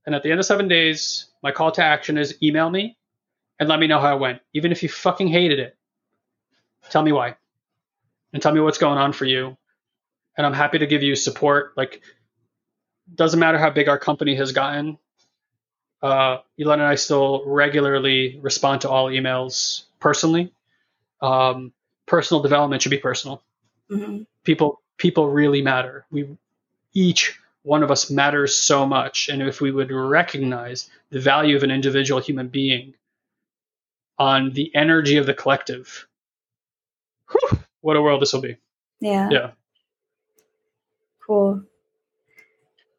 And 0.05 0.15
at 0.15 0.23
the 0.23 0.31
end 0.31 0.39
of 0.39 0.45
seven 0.45 0.67
days, 0.67 1.25
my 1.43 1.51
call 1.51 1.71
to 1.73 1.83
action 1.83 2.17
is 2.17 2.37
email 2.41 2.69
me 2.69 2.97
and 3.59 3.67
let 3.67 3.79
me 3.79 3.87
know 3.87 3.99
how 3.99 4.15
it 4.15 4.19
went. 4.19 4.41
Even 4.53 4.71
if 4.71 4.83
you 4.83 4.89
fucking 4.89 5.27
hated 5.27 5.59
it. 5.59 5.75
Tell 6.89 7.03
me 7.03 7.11
why. 7.11 7.35
And 8.31 8.41
tell 8.41 8.53
me 8.53 8.61
what's 8.61 8.77
going 8.77 8.97
on 8.97 9.11
for 9.11 9.25
you. 9.25 9.57
And 10.37 10.45
I'm 10.45 10.53
happy 10.53 10.77
to 10.79 10.87
give 10.87 11.03
you 11.03 11.15
support. 11.15 11.73
Like 11.75 12.01
doesn't 13.13 13.39
matter 13.39 13.57
how 13.57 13.69
big 13.69 13.89
our 13.89 13.97
company 13.97 14.35
has 14.35 14.51
gotten 14.51 14.97
uh, 16.01 16.37
Elon 16.59 16.79
and 16.79 16.87
I 16.87 16.95
still 16.95 17.43
regularly 17.45 18.39
respond 18.41 18.81
to 18.81 18.89
all 18.89 19.07
emails 19.07 19.83
personally. 19.99 20.51
Um, 21.21 21.73
personal 22.05 22.41
development 22.41 22.81
should 22.81 22.91
be 22.91 22.97
personal. 22.97 23.43
Mm-hmm. 23.89 24.23
People 24.43 24.81
people 24.97 25.29
really 25.29 25.61
matter. 25.61 26.05
We 26.11 26.37
each 26.93 27.39
one 27.63 27.83
of 27.83 27.91
us 27.91 28.09
matters 28.09 28.55
so 28.55 28.85
much, 28.85 29.29
and 29.29 29.41
if 29.41 29.59
we 29.61 29.71
would 29.71 29.91
recognize 29.91 30.89
the 31.09 31.19
value 31.19 31.55
of 31.55 31.63
an 31.63 31.71
individual 31.71 32.21
human 32.21 32.47
being 32.47 32.93
on 34.19 34.51
the 34.51 34.73
energy 34.75 35.17
of 35.17 35.25
the 35.25 35.33
collective, 35.33 36.07
whew, 37.31 37.59
what 37.81 37.97
a 37.97 38.01
world 38.01 38.21
this 38.21 38.33
will 38.33 38.41
be. 38.41 38.57
Yeah. 38.99 39.29
Yeah. 39.31 39.51
Cool. 41.25 41.63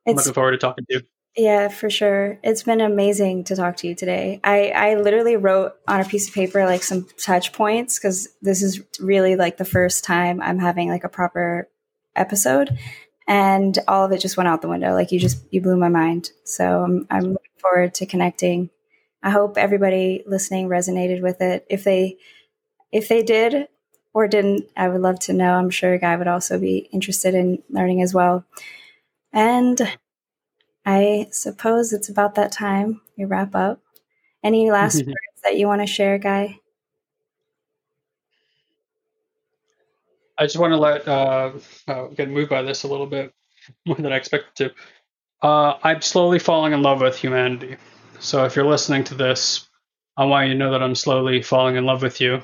I'm 0.07 0.15
looking 0.15 0.33
forward 0.33 0.53
to 0.53 0.59
talking 0.59 0.85
to 0.87 0.95
you. 0.95 1.03
Yeah, 1.39 1.69
for 1.69 1.89
sure. 1.89 2.41
It's 2.43 2.65
been 2.65 2.81
amazing 2.81 3.45
to 3.45 3.55
talk 3.55 3.77
to 3.77 3.87
you 3.87 3.95
today. 3.95 4.41
I, 4.43 4.71
I 4.71 4.95
literally 4.97 5.37
wrote 5.37 5.75
on 5.87 6.01
a 6.01 6.05
piece 6.05 6.27
of 6.27 6.35
paper 6.35 6.65
like 6.65 6.83
some 6.83 7.07
touch 7.17 7.53
points 7.53 7.97
because 7.97 8.29
this 8.43 8.61
is 8.61 8.83
really 8.99 9.37
like 9.37 9.57
the 9.57 9.65
first 9.65 10.03
time 10.03 10.43
I'm 10.43 10.59
having 10.59 10.89
like 10.89 11.05
a 11.05 11.09
proper 11.09 11.69
episode, 12.17 12.77
and 13.29 13.79
all 13.87 14.05
of 14.05 14.11
it 14.11 14.21
just 14.21 14.37
went 14.37 14.49
out 14.49 14.63
the 14.63 14.69
window. 14.69 14.95
Like 14.95 15.13
you 15.13 15.21
just 15.21 15.39
you 15.53 15.61
blew 15.61 15.77
my 15.77 15.89
mind. 15.89 16.33
So 16.43 16.83
I'm 16.83 17.07
I'm 17.09 17.23
looking 17.23 17.53
forward 17.61 17.95
to 17.95 18.07
connecting. 18.07 18.71
I 19.23 19.31
hope 19.31 19.57
everybody 19.57 20.25
listening 20.27 20.69
resonated 20.69 21.23
with 21.23 21.41
it. 21.41 21.65
If 21.71 21.85
they 21.85 22.17
if 22.91 23.07
they 23.07 23.23
did 23.23 23.69
or 24.13 24.27
didn't, 24.27 24.65
I 24.77 24.89
would 24.89 25.03
love 25.03 25.21
to 25.21 25.33
know. 25.33 25.53
I'm 25.53 25.71
sure 25.71 25.99
guy 25.99 26.17
would 26.17 26.27
also 26.27 26.59
be 26.59 26.89
interested 26.93 27.37
in 27.37 27.63
learning 27.71 28.03
as 28.03 28.13
well. 28.13 28.45
And 29.33 29.81
I 30.89 31.29
suppose 31.33 31.93
it's 31.93 32.09
about 32.09 32.37
that 32.37 32.51
time 32.51 33.03
we 33.19 33.27
wrap 33.27 33.55
up. 33.55 33.79
Any 34.43 34.71
last 34.71 34.97
words 35.07 35.41
that 35.45 35.59
you 35.59 35.67
want 35.67 35.83
to 35.83 35.87
share, 35.87 36.17
Guy? 36.17 36.59
I 40.39 40.45
just 40.45 40.57
want 40.57 40.73
to 40.73 40.79
let 40.79 41.07
uh, 41.07 41.53
uh, 41.87 42.07
get 42.07 42.31
moved 42.31 42.49
by 42.49 42.63
this 42.63 42.85
a 42.85 42.89
little 42.89 43.07
bit 43.07 43.35
more 43.87 43.97
than 43.97 44.15
I 44.15 44.17
expected 44.17 44.73
to. 45.43 45.47
Uh, 45.47 45.79
I'm 45.83 46.01
slowly 46.01 46.39
falling 46.39 46.73
in 46.73 46.81
love 46.81 47.03
with 47.03 47.19
humanity. 47.19 47.77
So 48.19 48.47
if 48.47 48.57
you're 48.57 48.65
listening 48.65 49.05
to 49.05 49.15
this, 49.15 49.69
I 50.17 50.25
want 50.25 50.47
you 50.47 50.55
to 50.55 50.59
know 50.59 50.71
that 50.71 50.83
I'm 50.83 50.95
slowly 50.95 51.43
falling 51.43 51.77
in 51.77 51.85
love 51.85 52.01
with 52.01 52.19
you. 52.19 52.43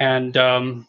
And 0.00 0.34
um, 0.38 0.88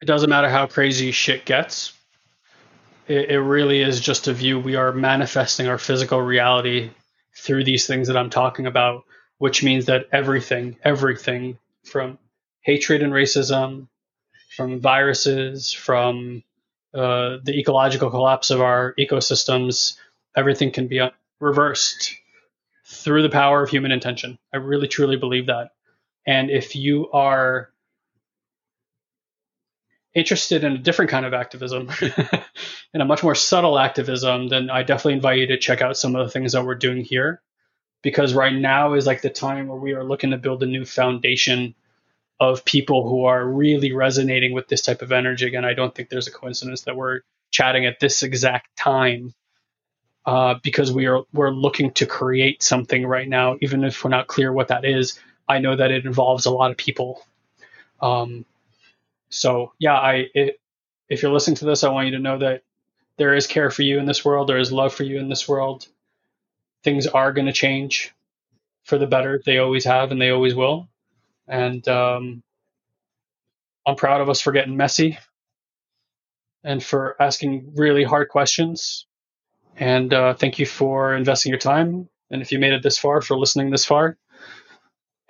it 0.00 0.06
doesn't 0.06 0.30
matter 0.30 0.48
how 0.48 0.66
crazy 0.66 1.10
shit 1.10 1.44
gets 1.44 1.99
it, 3.10 3.30
it 3.30 3.40
really 3.40 3.82
is 3.82 4.00
just 4.00 4.28
a 4.28 4.32
view. 4.32 4.60
We 4.60 4.76
are 4.76 4.92
manifesting 4.92 5.66
our 5.66 5.78
physical 5.78 6.20
reality 6.20 6.90
through 7.36 7.64
these 7.64 7.86
things 7.86 8.06
that 8.06 8.16
I'm 8.16 8.30
talking 8.30 8.66
about, 8.66 9.04
which 9.38 9.64
means 9.64 9.86
that 9.86 10.06
everything, 10.12 10.76
everything 10.84 11.58
from 11.84 12.18
hatred 12.62 13.02
and 13.02 13.12
racism, 13.12 13.88
from 14.56 14.80
viruses, 14.80 15.72
from 15.72 16.44
uh, 16.94 17.38
the 17.42 17.58
ecological 17.58 18.10
collapse 18.10 18.50
of 18.50 18.60
our 18.60 18.94
ecosystems, 18.98 19.96
everything 20.36 20.70
can 20.70 20.86
be 20.86 21.00
reversed 21.40 22.14
through 22.86 23.22
the 23.22 23.28
power 23.28 23.62
of 23.62 23.70
human 23.70 23.90
intention. 23.90 24.38
I 24.54 24.58
really 24.58 24.88
truly 24.88 25.16
believe 25.16 25.46
that. 25.46 25.70
And 26.26 26.48
if 26.50 26.76
you 26.76 27.10
are 27.10 27.70
interested 30.14 30.64
in 30.64 30.72
a 30.72 30.78
different 30.78 31.10
kind 31.10 31.24
of 31.24 31.34
activism 31.34 31.90
and 32.92 33.02
a 33.02 33.04
much 33.04 33.22
more 33.22 33.34
subtle 33.34 33.78
activism, 33.78 34.48
then 34.48 34.70
I 34.70 34.82
definitely 34.82 35.14
invite 35.14 35.38
you 35.38 35.46
to 35.48 35.58
check 35.58 35.82
out 35.82 35.96
some 35.96 36.16
of 36.16 36.26
the 36.26 36.32
things 36.32 36.52
that 36.52 36.64
we're 36.64 36.74
doing 36.74 37.04
here. 37.04 37.40
Because 38.02 38.32
right 38.32 38.54
now 38.54 38.94
is 38.94 39.06
like 39.06 39.20
the 39.20 39.28
time 39.28 39.68
where 39.68 39.78
we 39.78 39.92
are 39.92 40.02
looking 40.02 40.30
to 40.30 40.38
build 40.38 40.62
a 40.62 40.66
new 40.66 40.86
foundation 40.86 41.74
of 42.40 42.64
people 42.64 43.06
who 43.06 43.26
are 43.26 43.46
really 43.46 43.92
resonating 43.92 44.54
with 44.54 44.68
this 44.68 44.80
type 44.80 45.02
of 45.02 45.12
energy. 45.12 45.46
Again, 45.46 45.66
I 45.66 45.74
don't 45.74 45.94
think 45.94 46.08
there's 46.08 46.26
a 46.26 46.32
coincidence 46.32 46.82
that 46.82 46.96
we're 46.96 47.20
chatting 47.50 47.84
at 47.84 48.00
this 48.00 48.22
exact 48.22 48.74
time 48.76 49.34
uh, 50.24 50.54
because 50.62 50.92
we 50.92 51.06
are 51.06 51.22
we're 51.34 51.50
looking 51.50 51.92
to 51.92 52.06
create 52.06 52.62
something 52.62 53.06
right 53.06 53.28
now, 53.28 53.56
even 53.60 53.84
if 53.84 54.02
we're 54.02 54.10
not 54.10 54.26
clear 54.26 54.52
what 54.52 54.68
that 54.68 54.86
is. 54.86 55.18
I 55.46 55.58
know 55.58 55.76
that 55.76 55.90
it 55.90 56.06
involves 56.06 56.46
a 56.46 56.50
lot 56.50 56.70
of 56.70 56.78
people. 56.78 57.22
Um, 58.00 58.46
so 59.30 59.72
yeah, 59.78 59.94
I 59.96 60.26
it, 60.34 60.60
if 61.08 61.22
you're 61.22 61.32
listening 61.32 61.56
to 61.56 61.64
this, 61.64 61.84
I 61.84 61.90
want 61.90 62.06
you 62.06 62.16
to 62.16 62.22
know 62.22 62.38
that 62.38 62.62
there 63.16 63.34
is 63.34 63.46
care 63.46 63.70
for 63.70 63.82
you 63.82 63.98
in 63.98 64.06
this 64.06 64.24
world. 64.24 64.48
There 64.48 64.58
is 64.58 64.72
love 64.72 64.94
for 64.94 65.04
you 65.04 65.18
in 65.18 65.28
this 65.28 65.48
world. 65.48 65.86
Things 66.84 67.06
are 67.06 67.32
going 67.32 67.46
to 67.46 67.52
change 67.52 68.14
for 68.84 68.98
the 68.98 69.06
better. 69.06 69.40
They 69.44 69.58
always 69.58 69.84
have, 69.84 70.10
and 70.10 70.20
they 70.20 70.30
always 70.30 70.54
will. 70.54 70.88
And 71.46 71.86
um, 71.88 72.42
I'm 73.86 73.96
proud 73.96 74.20
of 74.20 74.28
us 74.28 74.40
for 74.40 74.52
getting 74.52 74.76
messy 74.76 75.18
and 76.64 76.82
for 76.82 77.20
asking 77.20 77.72
really 77.76 78.04
hard 78.04 78.28
questions. 78.28 79.06
And 79.76 80.12
uh, 80.12 80.34
thank 80.34 80.58
you 80.58 80.66
for 80.66 81.14
investing 81.14 81.50
your 81.50 81.58
time. 81.58 82.08
And 82.30 82.42
if 82.42 82.52
you 82.52 82.58
made 82.58 82.72
it 82.72 82.82
this 82.82 82.98
far, 82.98 83.20
for 83.20 83.36
listening 83.36 83.70
this 83.70 83.84
far. 83.84 84.16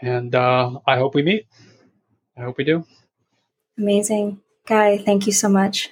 And 0.01 0.35
uh, 0.35 0.79
I 0.87 0.97
hope 0.97 1.15
we 1.15 1.23
meet. 1.23 1.47
I 2.37 2.43
hope 2.43 2.59
we 2.59 2.65
do. 2.65 2.85
Amazing. 3.81 4.41
Guy, 4.65 4.97
thank 4.99 5.27
you 5.27 5.33
so 5.33 5.49
much. 5.49 5.91